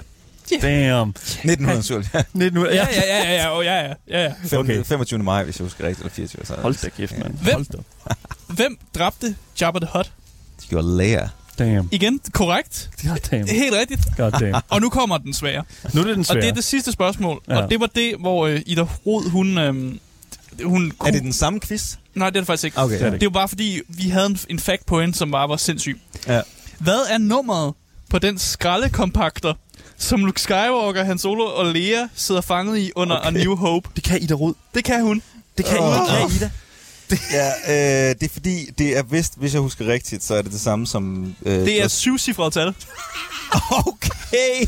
Yeah. 0.53 0.63
Damn. 0.63 1.09
1977. 1.11 2.07
1900, 2.15 2.75
ja. 2.75 2.87
ja, 2.93 3.01
ja, 3.07 3.33
ja, 3.33 3.35
ja, 3.35 3.61
ja, 3.61 3.87
ja, 3.87 3.95
ja, 4.09 4.23
ja. 4.23 4.33
Okay. 4.45 4.57
okay. 4.57 4.85
25. 4.85 5.23
maj, 5.23 5.45
hvis 5.45 5.59
jeg 5.59 5.65
husker 5.65 5.85
rigtigt, 5.85 6.01
eller 6.01 6.15
24. 6.15 6.47
Så 6.47 6.55
Hold 6.55 6.75
da 6.83 6.89
kæft, 6.89 7.19
mand. 7.19 7.35
Hvem, 7.39 7.55
Hold 7.55 7.67
da. 7.67 7.79
hvem 8.47 8.79
dræbte 8.95 9.37
Jabba 9.61 9.79
the 9.79 9.89
Hutt? 9.93 10.13
Det 10.61 10.69
gjorde 10.69 10.97
Leia. 10.97 11.29
Damn. 11.59 11.89
Igen, 11.93 12.21
korrekt. 12.33 12.91
God 13.03 13.17
damn. 13.31 13.49
Helt 13.49 13.75
rigtigt. 13.75 14.01
God 14.17 14.31
damn. 14.33 14.55
Og 14.71 14.81
nu 14.81 14.89
kommer 14.89 15.19
den 15.19 15.35
svære. 15.35 15.65
Nu 15.95 16.01
er 16.01 16.05
det 16.05 16.13
den 16.15 16.21
Og 16.21 16.27
svære. 16.27 16.41
det 16.41 16.49
er 16.49 16.55
det 16.55 16.65
sidste 16.65 16.93
spørgsmål. 16.93 17.43
Ja. 17.49 17.63
Og 17.63 17.71
det 17.71 17.81
var 17.81 17.87
det, 17.87 18.15
hvor 18.21 18.47
øh, 18.47 18.61
Ida 18.67 18.83
Rod, 19.07 19.31
hun... 19.31 19.59
Øh, 19.59 19.95
hun 20.65 20.93
Er 21.07 21.11
det 21.11 21.23
den 21.23 21.33
samme 21.33 21.61
quiz? 21.61 21.97
Nej, 22.15 22.31
det 22.31 22.37
er 22.37 22.41
det 22.41 22.47
faktisk 22.47 22.65
ikke. 22.65 22.79
Okay. 22.79 22.95
Det 22.99 23.03
er 23.07 23.11
det 23.11 23.21
Det 23.21 23.27
jo 23.27 23.31
bare 23.31 23.49
fordi, 23.49 23.81
vi 23.89 24.09
havde 24.09 24.27
en, 24.27 24.39
en 24.51 24.59
fact 24.59 24.87
på 24.87 25.01
hende, 25.01 25.15
som 25.15 25.31
bare 25.31 25.49
var 25.49 25.57
sindssyg. 25.57 26.01
Ja. 26.27 26.41
Hvad 26.79 27.01
er 27.11 27.19
nummeret 27.19 27.75
på 28.11 28.19
den 28.19 28.39
skraldekompakter, 28.39 29.55
som 29.99 30.25
Luke 30.25 30.41
Skywalker, 30.41 31.05
Han 31.05 31.19
Solo 31.19 31.45
og 31.45 31.67
Leia 31.67 32.09
sidder 32.15 32.41
fanget 32.41 32.79
i 32.79 32.93
under 32.97 33.17
okay. 33.19 33.27
A 33.29 33.31
New 33.31 33.57
Hope? 33.57 33.89
Det 33.97 34.05
kan 34.05 34.23
Ida 34.23 34.35
Rod. 34.35 34.55
Det 34.75 34.85
kan 34.85 35.03
hun. 35.03 35.23
Det 35.59 35.65
kan, 35.65 35.77
det 35.77 35.83
kan 36.19 36.37
Ida. 36.37 36.51
Ja, 37.33 37.49
øh, 37.69 38.15
det 38.21 38.23
er 38.23 38.33
fordi, 38.33 38.71
det 38.79 38.97
er 38.99 39.03
vist, 39.03 39.33
hvis 39.39 39.53
jeg 39.53 39.61
husker 39.61 39.87
rigtigt, 39.87 40.25
så 40.25 40.35
er 40.35 40.43
det 40.43 40.53
det 40.53 40.61
samme 40.61 40.87
som... 40.87 41.35
Øh, 41.47 41.53
Det 41.61 41.83
er 41.83 41.89
syvcifret 41.89 42.53
tal. 42.53 42.75
Okay, 43.71 44.67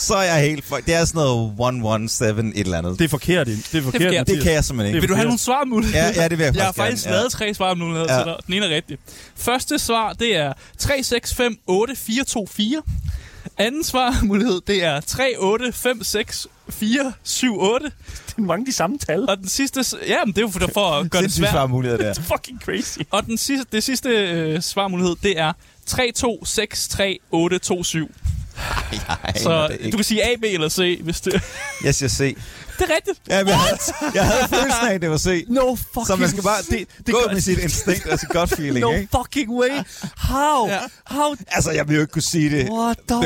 så 0.00 0.14
er 0.14 0.22
jeg 0.22 0.40
helt... 0.42 0.64
For... 0.64 0.76
Det 0.76 0.94
er 0.94 1.04
sådan 1.04 1.18
noget 1.18 1.50
117 1.50 2.48
et 2.48 2.60
eller 2.60 2.78
andet. 2.78 2.98
Det 2.98 3.04
er 3.04 3.08
forkert. 3.08 3.46
Det 3.46 3.54
er 3.74 3.82
forkert. 3.82 4.02
forkert. 4.02 4.26
det 4.26 4.42
kan 4.42 4.52
jeg 4.52 4.64
simpelthen 4.64 4.94
ikke. 4.94 5.00
Vil 5.00 5.08
du 5.08 5.14
have 5.14 5.24
nogle 5.24 5.38
svarmuligheder? 5.38 6.06
Ja, 6.06 6.12
ja, 6.22 6.28
det 6.28 6.38
vil 6.38 6.44
jeg 6.44 6.56
Jeg 6.56 6.64
har 6.64 6.72
faktisk 6.72 7.04
gerne, 7.04 7.16
lavet 7.16 7.32
tre 7.32 7.54
svarmuligheder 7.54 8.12
Ja. 8.14 8.18
til 8.22 8.26
dig. 8.26 8.36
Den 8.46 8.54
ene 8.54 8.66
er 8.66 8.70
rigtig. 8.74 8.98
Første 9.36 9.78
svar, 9.78 10.12
det 10.12 10.36
er 10.36 10.52
3, 10.78 11.02
6, 11.02 11.34
5, 11.34 11.56
8, 11.66 11.96
4, 11.96 12.24
2, 12.24 12.46
4. 12.46 12.82
Anden 13.58 13.84
svarmulighed, 13.84 14.60
det 14.66 14.84
er 14.84 15.00
3, 15.00 15.34
8, 18.44 18.46
5, 18.46 18.46
6, 18.46 18.46
4, 18.46 18.46
7, 18.46 18.46
8. 18.46 18.46
Det 18.46 18.46
er 18.46 18.46
mange 18.46 18.66
de 18.66 18.72
samme 18.72 18.98
tal. 18.98 19.30
Og 19.30 19.38
den 19.38 19.48
sidste... 19.48 19.84
Ja, 20.06 20.16
men 20.24 20.32
det 20.34 20.38
er 20.38 20.42
jo 20.42 20.48
for, 20.48 20.60
for 20.74 20.90
at 20.90 21.10
gøre 21.10 21.22
det 21.22 21.32
svært. 21.32 21.50
svarmuligheder 21.50 22.02
der. 22.02 22.12
Det 22.14 22.18
er 22.18 22.22
fucking 22.22 22.60
crazy. 22.64 22.98
Og 23.10 23.26
den 23.26 23.38
sidste, 23.38 23.66
det 23.72 23.82
sidste 23.82 24.08
øh, 24.08 24.62
svarmulighed, 24.62 25.16
det 25.22 25.38
er 25.38 25.52
3, 25.86 26.12
2, 26.12 26.44
6, 26.44 26.88
3, 26.88 27.18
8, 27.30 27.58
2, 27.58 27.84
7. 27.84 28.10
Jeg 28.92 29.34
Så 29.36 29.76
du 29.92 29.96
kan 29.96 30.04
sige 30.04 30.24
A, 30.24 30.36
B 30.40 30.44
eller 30.44 30.68
C, 30.68 30.98
hvis 31.02 31.20
det... 31.20 31.42
Jeg 31.84 31.94
siger 31.94 32.08
C. 32.08 32.36
det 32.80 32.90
er 32.90 32.94
rigtigt. 32.94 33.20
Ja, 33.28 33.38
men 33.44 33.48
jeg, 33.48 33.58
havde, 33.58 33.78
jeg 34.14 34.24
havde 34.26 34.48
følelsen 34.48 34.86
af, 34.88 34.94
at 34.94 35.02
det 35.02 35.10
var 35.10 35.18
C. 35.18 35.44
No 35.48 35.74
fucking... 35.74 36.06
Så 36.06 36.16
man 36.16 36.28
skal 36.28 36.42
bare 36.42 36.62
det, 36.70 36.86
det 37.06 37.14
gå 37.14 37.20
gør- 37.26 37.32
med 37.32 37.40
sit 37.40 37.58
instinkt 37.58 38.06
og 38.06 38.18
sit 38.18 38.28
gut 38.28 38.48
feeling, 38.58 38.78
No 38.80 38.92
ikke? 38.92 39.08
fucking 39.16 39.50
way. 39.50 39.70
How? 40.16 40.68
Ja. 40.68 40.78
How? 41.06 41.34
Altså, 41.48 41.70
jeg 41.70 41.88
vil 41.88 41.94
jo 41.94 42.00
ikke 42.00 42.12
kunne 42.12 42.22
sige 42.22 42.50
det. 42.50 42.68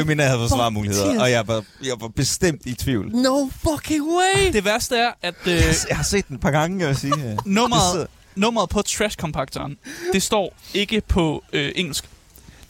Mindre 0.07 0.25
jeg 0.25 0.33
havde 0.33 0.49
svarmuligheder, 0.49 1.05
Mathias? 1.07 1.23
og 1.23 1.31
jeg 1.31 1.49
var, 1.49 1.65
jeg 1.85 1.95
var 2.01 2.09
bestemt 2.09 2.61
i 2.65 2.75
tvivl. 2.75 3.11
No 3.17 3.49
fucking 3.69 4.03
way. 4.05 4.53
Det 4.53 4.65
værste 4.65 4.97
er, 4.97 5.11
at 5.23 5.35
øh, 5.47 5.53
Jeg 5.89 5.97
har 5.97 6.05
set 6.05 6.29
den 6.29 6.35
et 6.37 6.41
par 6.41 6.51
gange, 6.51 6.81
jeg 6.81 6.89
vil 6.89 6.97
sige. 6.97 7.13
Nummeret, 7.45 8.07
nummeret 8.37 8.69
på 8.69 8.83
trash-kompakteren, 8.83 9.77
det 10.13 10.23
står 10.23 10.57
ikke 10.75 11.01
på 11.09 11.45
øh, 11.53 11.73
engelsk. 11.77 12.05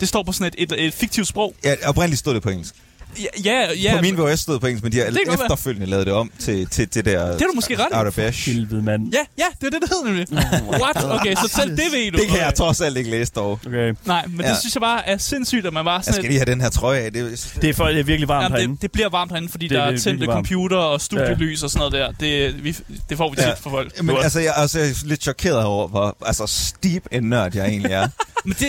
Det 0.00 0.08
står 0.08 0.22
på 0.22 0.32
sådan 0.32 0.52
et, 0.58 0.72
et, 0.72 0.86
et 0.86 0.94
fiktivt 0.94 1.26
sprog. 1.28 1.54
Ja, 1.64 1.74
oprindeligt 1.84 2.18
stod 2.18 2.34
det 2.34 2.42
på 2.42 2.48
engelsk. 2.50 2.74
Ja, 3.18 3.24
ja, 3.44 3.72
ja 3.82 3.96
På 3.96 4.02
min 4.02 4.18
VHS 4.18 4.40
stod 4.40 4.58
på 4.60 4.66
engelsk, 4.66 4.82
men 4.82 4.92
de 4.92 4.98
har 4.98 5.06
efterfølgende 5.06 5.86
lavet 5.86 6.06
det 6.06 6.14
om 6.14 6.30
til, 6.38 6.66
til, 6.66 6.88
til 6.88 7.04
det 7.04 7.04
der... 7.04 7.32
Det 7.32 7.42
er 7.42 7.46
du 7.46 7.52
måske 7.54 7.76
ret 7.78 7.86
i. 7.92 7.94
Out 7.96 8.06
of 8.06 8.14
Bash. 8.16 8.46
Helvede, 8.50 8.82
mand. 8.82 9.12
ja, 9.12 9.18
ja, 9.38 9.44
det 9.60 9.66
er 9.66 9.70
det, 9.70 9.82
det 9.82 9.88
hedder 9.88 10.04
nemlig. 10.04 10.26
What? 10.82 11.20
Okay, 11.20 11.34
så 11.34 11.48
selv 11.56 11.70
det 11.70 11.84
ved 11.92 12.10
du. 12.12 12.18
Det 12.18 12.28
kan 12.28 12.38
jeg 12.38 12.54
trods 12.54 12.80
alt 12.80 12.96
ikke 12.96 13.10
læse 13.10 13.32
dog. 13.32 13.60
Okay. 13.66 13.94
Nej, 14.04 14.26
men 14.26 14.40
Ja. 14.40 14.50
det 14.50 14.58
synes 14.58 14.74
jeg 14.74 14.80
bare 14.80 15.08
er 15.08 15.18
sindssygt, 15.18 15.66
at 15.66 15.72
man 15.72 15.84
bare 15.84 15.94
Jeg 15.94 16.04
sådan... 16.04 16.14
skal 16.14 16.28
lige 16.30 16.38
have 16.38 16.50
den 16.52 16.60
her 16.60 16.68
trøje 16.70 17.00
af. 17.00 17.12
Det, 17.12 17.20
er- 17.22 17.58
Det 17.60 17.70
er, 17.70 17.74
for, 17.74 17.84
det 17.86 18.00
er 18.00 18.04
virkelig 18.04 18.28
varmt 18.28 18.42
Jamen, 18.42 18.56
herinde. 18.56 18.74
det, 18.74 18.82
det 18.82 18.92
bliver 18.92 19.08
varmt 19.08 19.32
herinde, 19.32 19.48
fordi 19.48 19.68
Det- 19.68 19.76
der 19.76 19.82
er 19.82 19.96
tændte 19.98 20.26
computer 20.26 20.76
og 20.76 21.00
studielys 21.00 21.62
og 21.62 21.70
sådan 21.70 21.90
noget 21.90 21.92
der. 22.20 22.26
Det, 22.26 22.64
vi, 22.64 22.76
det 23.08 23.16
får 23.16 23.30
vi 23.30 23.36
tit 23.36 23.44
Ja. 23.44 23.52
for 23.54 23.70
folk. 23.70 24.02
Men 24.02 24.16
altså, 24.16 24.40
jeg, 24.40 24.52
altså, 24.56 24.78
jeg 24.78 24.88
er 24.88 25.02
lidt 25.04 25.22
chokeret 25.22 25.64
over, 25.64 25.88
hvor 25.88 26.16
altså, 26.26 26.46
steep 26.46 27.02
en 27.12 27.22
nørd 27.22 27.54
jeg 27.56 27.66
egentlig 27.66 27.92
er. 27.92 28.08
men 28.44 28.54
det, 28.58 28.66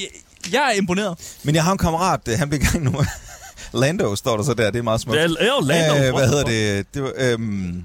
jeg, 0.00 0.52
jeg 0.52 0.62
er 0.74 0.78
imponeret. 0.78 1.16
Men 1.42 1.54
jeg 1.54 1.64
har 1.64 1.72
en 1.72 1.78
kammerat, 1.78 2.20
øh, 2.28 2.38
han 2.38 2.48
blev 2.48 2.60
gang 2.60 2.84
nu. 2.84 2.92
Lando 3.74 4.16
står 4.16 4.36
der 4.36 4.44
så 4.44 4.54
der, 4.54 4.70
det 4.70 4.78
er 4.78 4.82
meget 4.82 5.00
smukt. 5.00 5.18
Det 5.18 5.24
er, 5.24 5.44
ja, 5.44 5.50
Lando. 5.62 6.06
Øh, 6.06 6.14
hvad 6.14 6.28
hedder 6.28 6.44
det? 6.44 6.86
det 6.94 7.02
var, 7.02 7.12
øhm, 7.16 7.84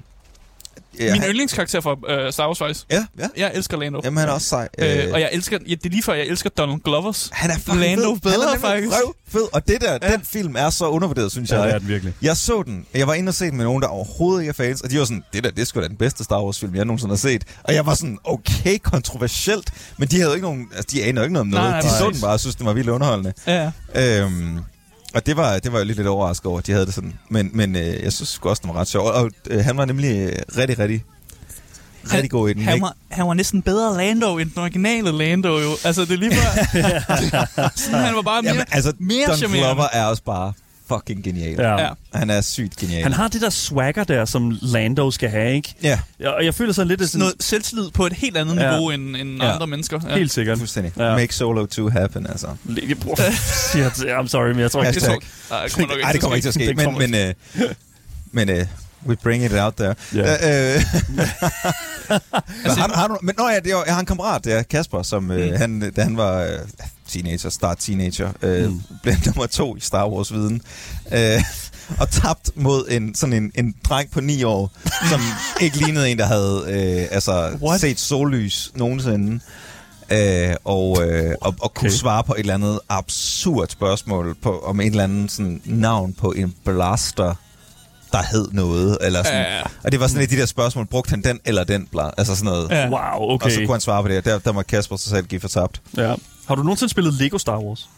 ja, 1.00 1.12
Min 1.12 1.20
han, 1.20 1.30
yndlingskarakter 1.30 1.80
fra 1.80 1.92
uh, 2.26 2.32
Star 2.32 2.46
Wars 2.46 2.58
faktisk. 2.58 2.86
ja, 2.90 3.06
ja. 3.18 3.26
Jeg 3.36 3.50
elsker 3.54 3.76
Lando. 3.76 4.00
Jamen, 4.04 4.18
han 4.18 4.28
er 4.28 4.32
også 4.32 4.46
sej. 4.48 4.68
Øh, 4.78 5.04
og 5.12 5.20
jeg 5.20 5.28
elsker, 5.32 5.58
ja, 5.68 5.74
det 5.74 5.86
er 5.86 5.90
lige 5.90 6.02
før, 6.02 6.14
jeg 6.14 6.26
elsker 6.26 6.50
Donald 6.50 6.80
Glovers. 6.84 7.28
han 7.32 7.50
er 7.50 7.54
fucking 7.58 7.80
Lando 7.80 8.14
fed. 8.14 8.20
bedre, 8.20 8.48
han 8.48 8.56
er 8.56 8.60
faktisk. 8.60 8.92
røv 8.92 9.14
fed. 9.28 9.42
Og 9.52 9.68
det 9.68 9.80
der, 9.80 9.92
Ja. 9.92 9.98
ja. 10.10 10.12
den 10.16 10.22
film 10.32 10.56
er 10.56 10.70
så 10.70 10.86
undervurderet, 10.88 11.32
synes? 11.32 11.50
Ja, 11.50 11.56
jeg. 11.56 11.66
det 11.66 11.74
er 11.74 11.78
den 11.78 11.88
virkelig. 11.88 12.14
Jeg 12.22 12.36
så 12.36 12.62
den. 12.66 12.86
Jeg 12.94 13.06
var 13.06 13.14
inde 13.14 13.30
og 13.30 13.34
se 13.34 13.44
den 13.44 13.56
med 13.56 13.64
nogen, 13.64 13.82
der 13.82 13.88
overhovedet 13.88 14.42
ikke 14.42 14.48
er 14.50 14.52
fans, 14.54 14.80
og 14.80 14.90
de 14.90 14.98
var 14.98 15.04
sådan, 15.04 15.24
det 15.32 15.44
der, 15.44 15.50
det 15.50 15.60
er 15.60 15.64
sgu 15.66 15.80
da 15.80 15.88
den 15.88 15.96
bedste 15.96 16.24
Star 16.24 16.42
Wars 16.44 16.60
film, 16.60 16.74
jeg 16.74 16.84
nogensinde 16.84 17.12
har 17.12 17.16
set. 17.16 17.42
Og 17.64 17.74
jeg 17.74 17.86
var 17.86 17.94
sådan, 17.94 18.18
okay, 18.24 18.78
kontroversielt, 18.78 19.70
men 19.96 20.08
de 20.08 20.16
havde 20.16 20.28
jo 20.28 20.34
ikke 20.34 20.46
nogen, 20.46 20.68
altså 20.76 20.88
de 20.92 21.04
aner 21.04 21.20
jo 21.20 21.24
ikke 21.24 21.32
noget 21.32 21.40
om 21.40 21.46
Nej, 21.46 21.60
noget. 21.60 21.72
nej, 21.72 21.80
de 21.80 21.98
så 21.98 22.04
præcis. 22.04 22.20
den 22.20 22.26
bare 22.26 22.32
og 22.34 22.40
synes, 22.40 22.56
den 22.56 22.66
var 22.66 22.72
vildt 22.72 22.88
underholdende. 22.88 23.32
Ja, 23.46 23.70
ja. 23.94 24.20
Øhm, 24.20 24.58
og 25.14 25.26
det 25.26 25.36
var, 25.36 25.58
det 25.58 25.72
var 25.72 25.78
jeg 25.78 25.86
lidt, 25.86 25.98
lidt 25.98 26.08
overrasket 26.08 26.46
over, 26.46 26.58
at 26.58 26.66
de 26.66 26.72
havde 26.72 26.86
det 26.86 26.94
sådan. 26.94 27.18
Men, 27.28 27.50
men 27.52 27.76
øh, 27.76 28.02
jeg 28.02 28.12
synes 28.12 28.40
også, 28.42 28.60
den 28.64 28.74
var 28.74 28.80
ret 28.80 28.88
sjov. 28.88 29.06
Og, 29.06 29.30
øh, 29.50 29.64
han 29.64 29.76
var 29.76 29.84
nemlig 29.84 30.18
øh, 30.18 30.32
rigtig, 30.56 30.78
rigtig, 30.78 31.04
rigtig 32.12 32.30
god 32.30 32.48
i 32.48 32.52
den. 32.52 32.62
Han 32.62 32.74
ikke? 32.74 32.82
var, 32.82 32.96
han 33.10 33.26
var 33.26 33.34
næsten 33.34 33.62
bedre 33.62 33.96
Lando 33.96 34.38
end 34.38 34.50
den 34.50 34.58
originale 34.62 35.12
Lando 35.12 35.58
jo. 35.58 35.70
Altså, 35.84 36.04
det 36.04 36.10
er 36.10 36.16
lige 36.16 36.32
før. 36.34 37.96
Han 38.06 38.14
var 38.14 38.22
bare 38.22 38.42
mere... 38.42 38.52
Jamen, 38.52 38.66
altså, 38.72 38.92
mere 38.98 39.26
Don 39.26 39.36
charmerende. 39.36 39.74
Glover 39.74 39.88
er 39.92 40.04
også 40.04 40.22
bare 40.22 40.52
fucking 40.88 41.24
genial. 41.24 41.54
Ja. 41.58 41.80
Ja. 41.80 41.88
Han 42.14 42.30
er 42.30 42.40
sygt 42.40 42.76
genial. 42.76 43.02
Han 43.02 43.12
har 43.12 43.28
det 43.28 43.40
der 43.40 43.50
swagger 43.50 44.04
der, 44.04 44.24
som 44.24 44.58
Lando 44.62 45.10
skal 45.10 45.28
have, 45.30 45.54
ikke? 45.54 45.74
Ja, 45.82 45.98
Og 46.26 46.44
jeg 46.44 46.54
føler 46.54 46.72
sådan 46.72 46.88
lidt, 46.88 47.00
sådan, 47.08 47.18
Noget 47.18 47.34
selvtillid 47.40 47.90
på 47.90 48.06
et 48.06 48.12
helt 48.12 48.36
andet 48.36 48.56
Ja. 48.56 48.70
niveau 48.70 48.90
end, 48.90 49.16
end 49.16 49.42
Ja. 49.42 49.54
andre 49.54 49.66
mennesker. 49.66 50.00
Ja. 50.08 50.16
helt 50.16 50.32
sikkert. 50.32 50.58
fuldstændig. 50.58 50.92
Ja. 50.96 51.16
Make 51.16 51.34
Solo 51.34 51.66
2 51.66 51.88
happen, 51.88 52.26
altså. 52.26 52.46
I'm 52.46 54.28
sorry, 54.28 54.48
men 54.48 54.58
jeg 54.60 54.70
tror 54.70 54.82
ikke, 54.82 54.92
Hashtag. 54.92 55.14
det 55.14 55.50
Ej, 55.50 55.62
det 55.64 55.72
kommer 55.72 55.96
Nej, 56.02 56.12
det 56.12 56.20
kommer 56.20 56.36
ikke 56.36 56.44
til 56.44 56.48
at 56.48 56.54
ske. 56.54 56.66
Det 56.66 56.76
Men, 56.76 56.98
men, 56.98 57.14
øh, 57.14 57.34
men 58.32 58.48
øh, 58.48 58.66
we 59.06 59.16
bring 59.16 59.44
it 59.44 59.52
out 59.52 59.74
there. 59.74 59.94
Ja. 60.14 60.20
Øh, 60.20 60.74
øh, 60.76 60.82
Men, 62.64 62.70
har, 62.76 62.94
har 62.94 63.08
du, 63.08 63.18
men 63.22 63.34
nå 63.38 63.48
ja, 63.48 63.58
det 63.60 63.74
var, 63.74 63.82
jeg 63.86 63.94
har 63.94 64.00
en 64.00 64.06
kammerat, 64.06 64.44
det 64.44 64.52
er 64.58 64.62
Kasper, 64.62 65.02
som 65.02 65.22
mm. 65.22 65.30
øh, 65.30 65.58
han, 65.58 65.92
da 65.96 66.02
han 66.02 66.16
var 66.16 66.42
øh, 66.42 66.48
teenager, 67.14 67.50
start 67.50 67.78
teenager, 67.78 68.32
øh, 68.42 68.70
mm. 68.70 68.82
blev 69.02 69.14
nummer 69.26 69.46
to 69.46 69.76
i 69.76 69.80
Star 69.80 70.08
Wars-viden. 70.08 70.62
Øh, 71.12 71.42
og 71.98 72.10
tabt 72.10 72.50
mod 72.54 72.86
en 72.90 73.14
sådan 73.14 73.32
en, 73.32 73.52
en 73.54 73.74
dreng 73.88 74.10
på 74.10 74.20
ni 74.20 74.42
år, 74.42 74.70
som 75.10 75.20
ikke 75.64 75.76
lignede 75.76 76.10
en, 76.10 76.18
der 76.18 76.26
havde 76.26 76.64
øh, 76.68 77.08
altså, 77.10 77.58
What? 77.62 77.80
set 77.80 78.00
sollys 78.00 78.72
nogensinde. 78.74 79.40
Øh, 80.10 80.54
og, 80.64 81.02
øh, 81.08 81.34
og, 81.40 81.54
og 81.60 81.74
kunne 81.74 81.88
Okay. 81.88 81.96
svare 81.96 82.24
på 82.24 82.32
et 82.34 82.40
eller 82.40 82.54
andet 82.54 82.80
absurd 82.88 83.68
spørgsmål 83.68 84.36
på, 84.42 84.58
om 84.58 84.80
en 84.80 84.90
eller 84.90 85.04
anden 85.04 85.28
sådan, 85.28 85.62
navn 85.64 86.12
på 86.12 86.32
en 86.32 86.54
blaster, 86.64 87.34
der 88.12 88.22
hed 88.30 88.48
noget. 88.52 88.98
Eller 89.00 89.22
sådan. 89.22 89.40
Ja. 89.40 89.62
Og 89.84 89.92
det 89.92 90.00
var 90.00 90.06
sådan 90.06 90.20
et 90.20 90.22
af 90.22 90.28
de 90.28 90.36
der 90.36 90.46
spørgsmål, 90.46 90.86
brugte 90.86 91.10
han 91.10 91.22
den 91.22 91.40
eller 91.44 91.64
den 91.64 91.86
bla, 91.92 92.10
altså 92.18 92.36
sådan 92.36 92.52
noget. 92.52 92.70
Ja. 92.70 92.88
Wow, 92.88 93.20
Og 93.20 93.40
så 93.40 93.46
okay. 93.46 93.66
kunne 93.66 93.74
han 93.74 93.80
svare 93.80 94.02
på 94.02 94.08
det. 94.08 94.24
Der, 94.24 94.38
der 94.38 94.52
må 94.52 94.62
Kasper 94.62 94.96
så 94.96 95.08
selv 95.08 95.26
give 95.26 95.40
for 95.40 95.48
tabt. 95.48 95.80
Ja. 95.96 96.14
Har 96.46 96.54
du 96.54 96.62
nogensinde 96.62 96.90
spillet 96.90 97.14
Lego 97.14 97.38
Star 97.38 97.58
Wars? 97.60 97.88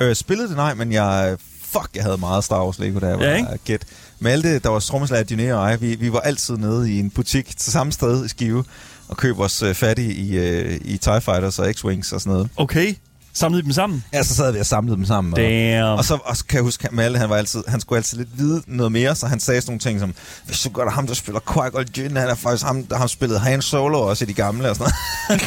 Øh, 0.00 0.14
spillede 0.16 0.48
det 0.48 0.56
nej, 0.56 0.74
men 0.74 0.92
jeg... 0.92 1.36
Fuck, 1.62 1.88
jeg 1.94 2.04
havde 2.04 2.16
meget 2.18 2.44
Star 2.44 2.64
Wars 2.64 2.78
Lego, 2.78 2.98
da 2.98 3.06
jeg 3.06 3.18
var 3.18 3.24
Ja, 3.24 3.30
ja, 3.30 3.36
ikke? 3.36 3.48
gæt. 3.64 3.84
Malte, 4.18 4.58
der 4.58 4.68
var 4.68 4.78
trommeslager 4.78 5.24
Dune 5.24 5.58
og 5.58 5.70
jeg, 5.70 5.80
vi, 5.80 5.94
vi 5.94 6.12
var 6.12 6.20
altid 6.20 6.56
nede 6.56 6.92
i 6.92 6.98
en 6.98 7.10
butik 7.10 7.56
til 7.58 7.72
samme 7.72 7.92
sted 7.92 8.24
i 8.24 8.28
Skive 8.28 8.64
og 9.08 9.16
købte 9.16 9.40
os 9.40 9.62
øh, 9.62 9.74
fat 9.74 9.98
i, 9.98 10.12
i, 10.12 10.36
øh, 10.36 10.80
i 10.84 10.96
TIE 10.96 11.20
Fighters 11.20 11.58
og 11.58 11.66
X-Wings 11.70 12.14
og 12.14 12.20
sådan 12.20 12.32
noget. 12.32 12.48
Okay. 12.56 12.94
Samlede 13.36 13.62
dem 13.62 13.72
sammen? 13.72 14.04
Ja, 14.12 14.22
så 14.22 14.34
sad 14.34 14.52
vi 14.52 14.58
og 14.60 14.66
samlede 14.66 14.96
dem 14.96 15.04
sammen. 15.04 15.32
Og, 15.32 15.38
Damn. 15.40 15.98
og 15.98 16.04
så, 16.04 16.18
og 16.24 16.36
så 16.36 16.44
kan 16.44 16.56
jeg 16.56 16.62
huske, 16.62 16.86
at 16.86 16.92
Malte, 16.92 17.18
han, 17.18 17.28
var 17.30 17.36
altid, 17.36 17.62
han 17.68 17.80
skulle 17.80 17.96
altid 17.96 18.18
lidt 18.18 18.28
vide 18.38 18.62
noget 18.66 18.92
mere, 18.92 19.14
så 19.14 19.26
han 19.26 19.40
sagde 19.40 19.60
sådan 19.60 19.70
nogle 19.70 19.80
ting 19.80 20.00
som, 20.00 20.14
hvis 20.46 20.60
du 20.60 20.68
gør 20.70 20.84
det 20.84 20.92
ham, 20.92 21.06
der 21.06 21.14
spiller 21.14 21.40
Qui-Gon 21.50 21.84
Jinn, 21.98 22.16
han 22.16 22.28
er 22.28 22.34
faktisk 22.34 22.64
ham, 22.64 22.82
der 22.86 22.96
har 22.96 23.06
spillet 23.06 23.40
Han 23.40 23.62
Solo 23.62 24.00
også 24.00 24.24
i 24.24 24.28
de 24.28 24.34
gamle 24.34 24.70
og 24.70 24.76
sådan 24.76 24.92
noget. 25.28 25.42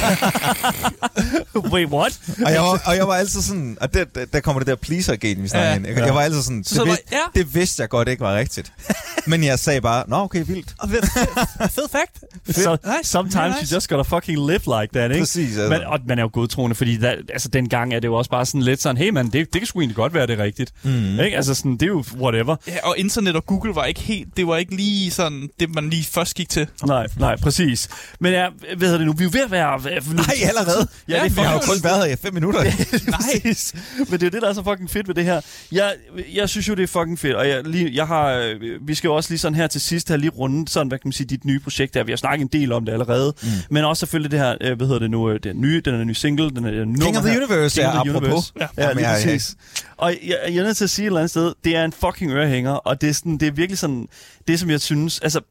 Wait, 1.74 1.88
what? 1.90 2.20
og, 2.46 2.52
jeg 2.52 2.62
var, 2.62 2.82
og 2.86 2.96
jeg 2.96 3.08
var 3.08 3.14
altid 3.14 3.42
sådan, 3.42 3.78
og 3.82 3.94
der, 3.94 4.04
der, 4.16 4.26
der 4.26 4.40
kommer 4.40 4.60
det 4.60 4.68
der 4.68 4.76
pleaser-gen, 4.76 5.44
vi 5.44 5.48
snakker 5.48 5.68
Ja. 5.68 5.74
ja, 5.74 5.80
ind. 5.80 5.88
Jeg, 5.88 5.98
jeg 6.06 6.16
var 6.16 6.22
altid 6.22 6.42
sådan, 6.42 6.64
Så 6.64 6.74
det, 6.76 6.80
du 6.80 6.86
vid, 6.86 6.92
var- 6.92 7.18
ja. 7.36 7.40
det 7.40 7.56
vidste 7.56 7.82
jeg 7.82 7.90
godt 7.90 8.08
ikke 8.08 8.22
var 8.22 8.36
rigtigt. 8.36 8.72
Men 9.28 9.44
jeg 9.44 9.60
sagde 9.60 9.82
bare, 9.82 10.04
nå 10.08 10.16
okay, 10.16 10.44
vildt. 10.48 10.76
Fed 11.72 11.90
fact. 11.92 12.24
So, 12.64 12.72
Nice. 12.72 13.10
sometimes 13.10 13.56
Nice. 13.62 13.72
you 13.72 13.76
just 13.76 13.90
gotta 13.90 14.16
fucking 14.16 14.38
live 14.38 14.62
like 14.82 14.90
that, 14.94 15.12
ikke? 15.12 15.22
Præcis, 15.22 15.58
altså. 15.58 15.70
Men, 15.70 15.82
og 15.84 16.00
man 16.08 16.20
er 16.20 16.24
jo 16.24 16.30
godtroende, 16.34 16.76
fordi 16.76 16.98
der, 16.98 17.10
altså, 17.34 17.50
dengang 17.50 17.79
er 17.82 18.00
det 18.00 18.08
jo 18.08 18.14
også 18.16 18.32
bare 18.32 18.46
sådan 18.46 18.62
lidt 18.62 18.82
sådan, 18.82 18.98
hey 18.98 19.10
man, 19.10 19.26
det, 19.26 19.34
det 19.34 19.62
kan 19.62 19.66
sgu 19.66 19.80
egentlig 19.80 19.96
godt 19.96 20.14
være, 20.14 20.28
det 20.28 20.40
er 20.40 20.44
rigtigt. 20.44 20.74
Mm. 20.84 21.20
Ikke? 21.20 21.38
Altså 21.38 21.54
sådan, 21.54 21.72
det 21.72 21.82
er 21.82 21.88
jo 21.88 22.04
whatever. 22.18 22.56
Ja, 22.68 22.74
og 22.84 22.96
internet 22.98 23.36
og 23.36 23.46
Google 23.46 23.76
var 23.76 23.86
ikke 23.86 24.00
helt... 24.00 24.38
Det 24.38 24.48
var 24.48 24.58
ikke 24.58 24.76
lige 24.76 25.12
sådan, 25.12 25.50
det 25.60 25.76
man 25.76 25.90
lige 25.90 26.04
først 26.04 26.36
gik 26.36 26.50
til. 26.50 26.68
Nej, 26.86 27.08
nej, 27.18 27.36
præcis. 27.38 27.90
Men 28.20 28.34
ja, 28.34 28.48
hvad 28.78 28.88
hedder 28.88 28.98
det 28.98 29.08
nu? 29.08 29.14
Vi 29.14 29.24
er 29.24 29.28
jo 29.28 29.32
ved 29.34 29.42
at 29.42 29.52
være... 29.52 29.80
Nej, 30.14 30.26
allerede. 30.42 30.88
Ja, 31.08 31.14
det 31.24 31.38
er 31.38 31.42
jeg 31.42 31.50
har 31.50 31.54
jo 31.54 31.60
kun 31.60 31.84
været 31.84 32.06
her 32.06 32.14
i 32.14 32.16
fem 32.16 32.34
minutter. 32.34 32.64
Præcis. 33.16 33.74
Men 33.98 34.06
det 34.12 34.24
er 34.24 34.28
jo 34.28 34.30
det, 34.30 34.42
der 34.42 34.50
er 34.50 34.54
så 34.54 34.64
fucking 34.64 34.90
fedt 34.90 35.08
ved 35.08 35.16
det 35.16 35.26
her. 35.26 35.42
Jeg, 35.72 35.94
jeg 36.34 36.50
synes 36.50 36.68
jo, 36.68 36.74
det 36.74 36.84
er 36.84 36.88
fucking 36.88 37.20
fedt, 37.20 37.36
og 37.36 37.48
jeg, 37.48 37.64
lige, 37.68 37.92
jeg 37.94 38.08
har, 38.08 38.30
øh, 38.30 38.88
vi 38.88 38.96
skal 38.96 39.08
jo 39.08 39.16
også 39.16 39.30
lige 39.30 39.40
sådan 39.40 39.56
her 39.56 39.68
til 39.68 39.82
sidst 39.82 40.08
have 40.08 40.18
lige 40.18 40.30
rundet 40.30 40.70
sådan, 40.70 40.88
hvad 40.88 41.00
kan 41.00 41.08
man 41.08 41.14
sige, 41.14 41.28
dit 41.28 41.46
nye 41.46 41.60
projekt 41.60 41.94
der. 41.94 42.04
Vi 42.04 42.12
har 42.12 42.18
snakket 42.18 42.44
en 42.44 42.62
del 42.62 42.72
om 42.72 42.86
det 42.86 42.92
allerede. 42.92 43.34
Mm. 43.44 43.50
Men 43.70 43.86
også 43.86 44.00
selvfølgelig 44.00 44.32
det 44.32 44.40
her, 44.40 44.56
øh, 44.62 44.78
hvad 44.78 44.88
hedder 44.88 45.00
det 45.00 45.12
nu, 45.12 45.30
øh, 45.30 45.40
den 45.44 45.62
nye, 45.62 45.82
den 45.86 45.96
er 45.96 46.04
nye 46.04 46.16
single, 46.16 46.50
den 46.50 46.66
er 46.66 46.72
King 46.72 47.18
of 47.18 47.24
the 47.24 47.38
Universe, 47.38 47.69
ja, 47.78 48.00
apropos. 48.00 48.54
Ja, 48.60 48.68
Ja, 48.78 48.84
ja 48.84 48.88
men 48.88 48.98
lige 48.98 49.08
præcis. 49.08 49.56
Og 49.98 50.12
jeg, 50.28 50.38
jeg 50.48 50.56
er 50.56 50.64
nødt 50.64 50.78
til 50.78 50.84
at 50.84 50.90
sige 50.90 51.04
et 51.04 51.08
eller 51.08 51.20
andet 51.20 51.30
sted, 51.30 51.54
det 51.64 51.76
er 51.76 51.86
en 51.86 51.94
fucking 51.94 52.32
ørehænger, 52.32 52.72
og 52.72 53.02
det 53.02 53.10
er, 53.10 53.14
sådan, 53.14 53.38
det 53.38 53.48
er 53.48 53.52
virkelig 53.52 53.78
sådan, 53.80 54.08
det 54.48 54.60
som 54.60 54.70
jeg 54.70 54.82
synes, 54.82 55.20
altså, 55.20 55.42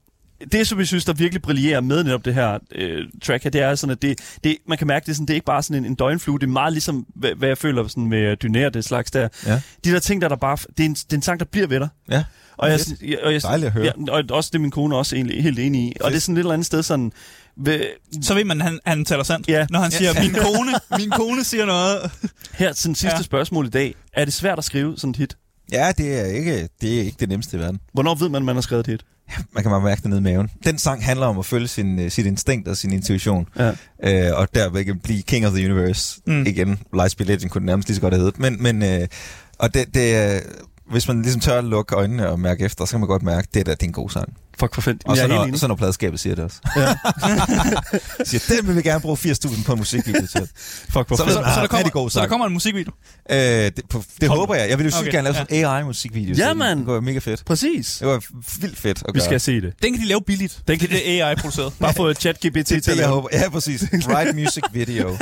det, 0.52 0.66
som 0.66 0.78
jeg 0.78 0.86
synes, 0.86 1.04
der 1.04 1.12
virkelig 1.12 1.42
brillerer 1.42 1.80
med 1.80 2.04
netop 2.04 2.24
det 2.24 2.34
her 2.34 2.58
øh, 2.74 3.04
track 3.22 3.42
her, 3.42 3.50
det 3.50 3.60
er 3.60 3.74
sådan, 3.74 3.92
at 3.92 4.02
det, 4.02 4.18
det, 4.44 4.56
man 4.68 4.78
kan 4.78 4.86
mærke, 4.86 5.04
det 5.04 5.10
er, 5.10 5.14
sådan, 5.14 5.26
det 5.26 5.32
er 5.32 5.34
ikke 5.34 5.44
bare 5.44 5.62
sådan 5.62 5.84
en, 5.84 5.90
en 5.90 5.94
døgnflue, 5.94 6.38
det 6.38 6.46
er 6.46 6.50
meget 6.50 6.72
ligesom, 6.72 7.06
hvad, 7.14 7.34
hvad 7.34 7.48
jeg 7.48 7.58
føler 7.58 7.88
sådan 7.88 8.06
med 8.06 8.36
Dynære, 8.36 8.70
det 8.70 8.84
slags 8.84 9.10
der. 9.10 9.28
Ja. 9.46 9.60
De 9.84 9.92
der 9.92 9.98
ting, 9.98 10.22
der, 10.22 10.28
der 10.28 10.36
bare, 10.36 10.56
det 10.76 10.80
er, 10.80 10.88
en, 10.88 10.94
det 10.94 11.12
er 11.12 11.16
en 11.16 11.22
sang, 11.22 11.40
der 11.40 11.46
bliver 11.46 11.66
ved 11.66 11.80
dig. 11.80 11.88
Ja. 12.10 12.24
Og 12.56 12.70
jeg, 12.70 12.80
Fedt. 12.80 13.02
jeg, 13.02 13.18
og 13.22 13.32
jeg, 13.32 13.42
Dejligt 13.42 13.66
at 13.66 13.72
høre. 13.72 13.84
Ja, 13.84 14.12
og 14.12 14.24
også 14.30 14.50
det 14.52 14.58
er 14.58 14.62
min 14.62 14.70
kone 14.70 14.96
også 14.96 15.16
egentlig 15.16 15.42
helt 15.42 15.58
enig 15.58 15.82
i. 15.82 15.96
Og 16.00 16.10
det 16.10 16.16
er 16.16 16.20
sådan 16.20 16.36
et 16.36 16.38
eller 16.38 16.52
andet 16.52 16.66
sted 16.66 16.82
sådan, 16.82 17.12
ved, 17.58 17.84
Så 18.22 18.34
ved 18.34 18.44
man, 18.44 18.60
at 18.60 18.66
han, 18.66 18.78
han 18.86 19.04
taler 19.04 19.22
sandt. 19.22 19.48
Ja. 19.48 19.66
Når 19.70 19.80
han 19.80 19.90
siger, 19.90 20.20
min 20.22 20.32
kone, 20.44 20.72
min 20.98 21.10
kone 21.10 21.44
siger 21.44 21.66
noget. 21.66 22.10
her 22.52 22.72
sådan 22.72 22.94
sidste 22.94 23.06
Ja. 23.08 23.16
ja. 23.16 23.22
spørgsmål 23.22 23.66
i 23.66 23.70
dag. 23.70 23.94
Er 24.12 24.24
det 24.24 24.34
svært 24.34 24.58
at 24.58 24.64
skrive 24.64 24.96
sådan 24.96 25.10
et 25.10 25.16
hit? 25.16 25.36
Ja, 25.72 25.92
det 25.98 26.20
er, 26.20 26.24
ikke, 26.24 26.68
det 26.80 26.96
er 26.98 27.02
ikke 27.02 27.16
det 27.20 27.28
nemmeste 27.28 27.56
i 27.56 27.60
verden. 27.60 27.80
Hvornår 27.92 28.14
ved 28.14 28.28
man, 28.28 28.44
man 28.44 28.56
har 28.56 28.62
skrevet 28.62 28.88
et 28.88 28.92
hit? 28.92 29.04
Man 29.52 29.62
kan 29.62 29.70
bare 29.70 29.80
mærke 29.80 30.02
det 30.02 30.10
nede 30.10 30.20
i 30.20 30.24
maven. 30.24 30.50
Den 30.64 30.78
sang 30.78 31.04
handler 31.04 31.26
om 31.26 31.38
at 31.38 31.46
følge 31.46 31.68
sin, 31.68 31.98
øh, 31.98 32.10
sit 32.10 32.26
instinkt 32.26 32.68
og 32.68 32.76
sin 32.76 32.92
intuition. 32.92 33.48
Ja. 33.58 33.68
Øh, 34.04 34.38
og 34.38 34.48
derved 34.54 34.94
blive 35.02 35.22
King 35.22 35.46
of 35.46 35.52
the 35.52 35.70
Universe. 35.72 36.20
Mm. 36.26 36.46
Igen, 36.46 36.78
Lightspeed 36.94 37.26
Legend 37.26 37.50
kunne 37.50 37.60
det 37.60 37.66
nærmest 37.66 37.88
lige 37.88 37.94
så 37.96 38.00
godt 38.00 38.14
have 38.14 38.20
heddet. 38.24 38.40
Men, 38.40 38.62
men 38.62 38.82
øh, 38.82 39.08
og 39.58 39.74
det, 39.74 39.94
det, 39.94 40.34
øh, 40.34 40.40
hvis 40.90 41.08
man 41.08 41.22
ligesom 41.22 41.40
tør 41.40 41.58
at 41.58 41.64
lukke 41.64 41.94
øjnene 41.96 42.28
og 42.28 42.40
mærke 42.40 42.64
efter, 42.64 42.84
så 42.84 42.90
kan 42.90 43.00
man 43.00 43.08
godt 43.08 43.22
mærke, 43.22 43.48
det 43.54 43.66
der 43.66 43.74
det 43.74 43.82
er 43.82 43.86
en 43.86 43.92
god 43.92 44.10
sang. 44.10 44.32
Fuck 44.60 44.74
for 44.74 44.80
fedt. 44.82 45.02
Og 45.04 45.16
så 45.16 45.22
er 45.22 45.26
når, 45.26 45.56
så 45.56 45.66
når 45.68 45.74
pladskabet 45.74 46.20
siger 46.20 46.34
det 46.34 46.44
også. 46.44 46.56
Ja. 46.76 46.94
siger, 48.24 48.56
den 48.56 48.66
vil 48.68 48.76
vi 48.76 48.82
gerne 48.82 49.00
bruge 49.00 49.16
80.000 49.16 49.64
på 49.64 49.72
en 49.72 49.78
musikvideo 49.78 50.26
til. 50.26 50.48
Fuck 50.92 51.08
for 51.08 51.16
Så 51.16 51.24
fedt. 51.24 51.34
Så, 51.34 51.42
så, 51.54 51.60
der 51.60 51.66
kommer, 51.66 51.88
god 51.90 52.10
så 52.10 52.20
der 52.20 52.26
kommer 52.26 52.46
en 52.46 52.52
musikvideo. 52.52 52.92
Øh, 53.30 53.38
det 53.38 53.74
på, 53.90 54.02
det 54.20 54.28
håber 54.28 54.54
jeg. 54.54 54.70
Jeg 54.70 54.78
vil 54.78 54.86
jo 54.86 54.92
Okay, 54.98 55.12
gerne 55.12 55.22
lave 55.24 55.36
ja. 55.36 55.40
sådan 55.42 55.56
en 55.58 55.64
AI-musikvideo. 55.64 56.28
Ja, 56.28 56.34
til 56.34 56.48
den. 56.48 56.58
mand. 56.58 56.78
Det 56.78 56.86
kunne 56.86 56.92
være 56.92 57.02
mega 57.02 57.18
fedt. 57.18 57.44
Præcis. 57.44 57.96
Det 57.98 58.08
var 58.08 58.22
vildt 58.60 58.78
fedt 58.78 58.98
at 59.08 59.14
Vi 59.14 59.18
gøre. 59.18 59.24
skal 59.24 59.40
se 59.40 59.60
det. 59.60 59.72
Den 59.82 59.92
kan 59.92 60.02
de 60.02 60.08
lave 60.08 60.22
billigt. 60.22 60.58
Den 60.68 60.78
kan- 60.78 60.88
det 60.88 61.20
er 61.20 61.26
AI-produceret. 61.28 61.72
Bare 61.80 61.94
få 61.94 62.14
chat 62.14 62.36
GPT 62.36 62.54
Det 62.54 62.66
til 62.66 62.74
at 62.76 62.84
det, 62.84 62.88
jeg 62.88 62.96
lave. 62.96 63.08
håber. 63.08 63.28
Ja, 63.32 63.48
præcis. 63.50 63.84
Write 64.08 64.32
music 64.32 64.62
video. 64.72 65.16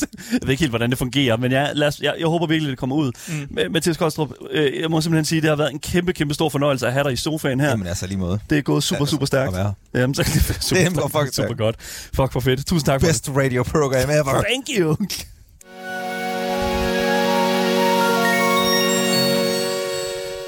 Jeg 0.32 0.40
ved 0.42 0.48
ikke 0.50 0.60
helt, 0.60 0.72
hvordan 0.72 0.90
det 0.90 0.98
fungerer, 0.98 1.36
men 1.36 1.52
jeg, 1.52 1.70
lad 1.74 1.86
os, 1.88 2.00
jeg, 2.00 2.14
jeg 2.18 2.26
håber 2.26 2.46
virkelig, 2.46 2.70
det 2.70 2.78
kommer 2.78 2.96
ud. 2.96 3.12
Mm. 3.28 3.72
Mathias 3.72 3.96
Kostrup, 3.96 4.30
øh, 4.50 4.80
jeg 4.80 4.90
må 4.90 5.00
simpelthen 5.00 5.24
sige, 5.24 5.40
det 5.40 5.48
har 5.48 5.56
været 5.56 5.72
en 5.72 5.78
kæmpe, 5.78 6.12
kæmpe 6.12 6.34
stor 6.34 6.48
fornøjelse 6.48 6.86
at 6.86 6.92
have 6.92 7.04
dig 7.04 7.12
i 7.12 7.16
sofaen 7.16 7.60
her. 7.60 7.68
Jamen 7.68 7.86
altså 7.86 8.06
lige 8.06 8.18
måde. 8.18 8.38
Det 8.50 8.58
er 8.58 8.62
gået 8.62 8.82
super, 8.82 9.00
Altså, 9.00 9.10
super 9.10 9.26
stærkt. 9.26 9.56
at. 9.56 9.66
Jamen, 9.94 10.14
så 10.14 10.22
det 10.22 10.32
super, 10.64 10.80
Det 10.80 10.86
er 10.86 10.90
fucking 10.90 11.12
super 11.12 11.28
stærkt. 11.28 11.58
godt. 11.58 11.76
Fuck 12.14 12.32
for 12.32 12.40
fedt. 12.40 12.66
Tusind 12.66 12.86
tak 12.86 13.00
for 13.00 13.06
Best 13.08 13.28
radio 13.36 13.62
program 13.62 14.10
ever. 14.10 14.34
det. 14.36 14.44
Thank 14.48 14.66
you. 14.78 14.96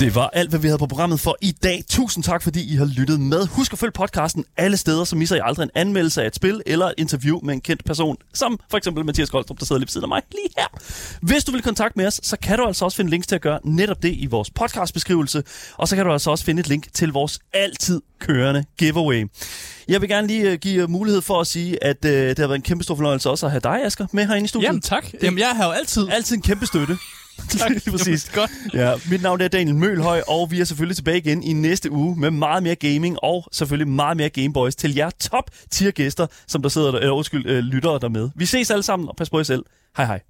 Det 0.00 0.14
var 0.14 0.30
alt, 0.32 0.50
hvad 0.50 0.60
vi 0.60 0.66
havde 0.66 0.78
på 0.78 0.86
programmet 0.86 1.20
for 1.20 1.36
i 1.40 1.52
dag. 1.62 1.84
Tusind 1.88 2.24
tak, 2.24 2.42
fordi 2.42 2.72
I 2.72 2.76
har 2.76 2.84
lyttet 2.84 3.20
med. 3.20 3.46
Husk 3.46 3.72
at 3.72 3.78
følge 3.78 3.92
podcasten 3.92 4.44
alle 4.56 4.76
steder, 4.76 5.04
så 5.04 5.16
misser 5.16 5.36
I 5.36 5.40
aldrig 5.44 5.64
en 5.64 5.70
anmeldelse 5.74 6.22
af 6.22 6.26
et 6.26 6.34
spil 6.34 6.62
eller 6.66 6.86
et 6.86 6.94
interview 6.98 7.40
med 7.42 7.54
en 7.54 7.60
kendt 7.60 7.84
person, 7.84 8.16
som 8.34 8.60
for 8.70 8.78
eksempel 8.78 9.04
Mathias 9.04 9.30
Koldstrup, 9.30 9.58
der 9.58 9.66
sidder 9.66 9.78
lige 9.78 9.86
ved 9.86 9.90
siden 9.90 10.04
af 10.04 10.08
mig 10.08 10.22
lige 10.32 10.48
her. 10.58 10.66
Hvis 11.22 11.44
du 11.44 11.52
vil 11.52 11.62
kontakte 11.62 11.98
med 11.98 12.06
os, 12.06 12.20
så 12.22 12.36
kan 12.42 12.58
du 12.58 12.64
altså 12.64 12.84
også 12.84 12.96
finde 12.96 13.10
links 13.10 13.26
til 13.26 13.34
at 13.34 13.40
gøre 13.40 13.58
netop 13.64 14.02
det 14.02 14.14
i 14.16 14.26
vores 14.26 14.50
podcastbeskrivelse, 14.50 15.42
og 15.76 15.88
så 15.88 15.96
kan 15.96 16.04
du 16.06 16.12
altså 16.12 16.30
også 16.30 16.44
finde 16.44 16.60
et 16.60 16.68
link 16.68 16.86
til 16.94 17.12
vores 17.12 17.38
altid 17.52 18.00
kørende 18.20 18.64
giveaway. 18.78 19.26
Jeg 19.88 20.00
vil 20.00 20.08
gerne 20.08 20.26
lige 20.26 20.50
øh, 20.50 20.58
give 20.58 20.80
jer 20.80 20.86
mulighed 20.86 21.22
for 21.22 21.40
at 21.40 21.46
sige, 21.46 21.84
at 21.84 22.04
øh, 22.04 22.28
det 22.28 22.38
har 22.38 22.46
været 22.46 22.56
en 22.56 22.62
kæmpe 22.62 22.84
stor 22.84 22.94
fornøjelse 22.94 23.30
også 23.30 23.46
at 23.46 23.52
have 23.52 23.60
dig, 23.60 23.84
Asger, 23.84 24.06
med 24.12 24.26
herinde 24.26 24.44
i 24.44 24.48
studiet. 24.48 24.66
Jamen 24.66 24.80
tak. 24.80 25.06
Jamen, 25.22 25.38
jeg 25.38 25.48
har 25.48 25.66
jo 25.66 25.70
altid... 25.70 26.08
Altid 26.10 26.36
en 26.36 26.42
kæmpe 26.42 26.66
støtte. 26.66 26.96
Tak. 27.58 27.70
Lige 27.70 27.90
præcis. 27.90 28.30
Godt. 28.34 28.50
Ja, 28.74 28.92
mit 29.10 29.22
navn 29.22 29.40
er 29.40 29.48
Daniel 29.48 29.76
Mølhøj, 29.76 30.22
og 30.28 30.50
vi 30.50 30.60
er 30.60 30.64
selvfølgelig 30.64 30.96
tilbage 30.96 31.18
igen 31.18 31.42
i 31.42 31.52
næste 31.52 31.90
uge 31.92 32.16
med 32.16 32.30
meget 32.30 32.62
mere 32.62 32.74
gaming 32.74 33.16
og 33.22 33.44
selvfølgelig 33.52 33.88
meget 33.88 34.16
mere 34.16 34.28
Gameboys 34.28 34.76
til 34.76 34.94
jer 34.94 35.10
top 35.10 35.50
tier 35.70 35.90
gæster, 35.90 36.26
som 36.46 36.62
der 36.62 36.68
sidder 36.68 36.90
der, 36.90 37.04
øh, 37.04 37.16
undskyld, 37.16 37.46
øh, 37.46 37.58
lyttere 37.58 37.98
der 37.98 38.08
med. 38.08 38.30
Vi 38.34 38.46
ses 38.46 38.70
alle 38.70 38.82
sammen, 38.82 39.08
og 39.08 39.16
pas 39.16 39.30
på 39.30 39.38
jer 39.38 39.42
selv. 39.44 39.64
Hej 39.96 40.06
hej. 40.06 40.20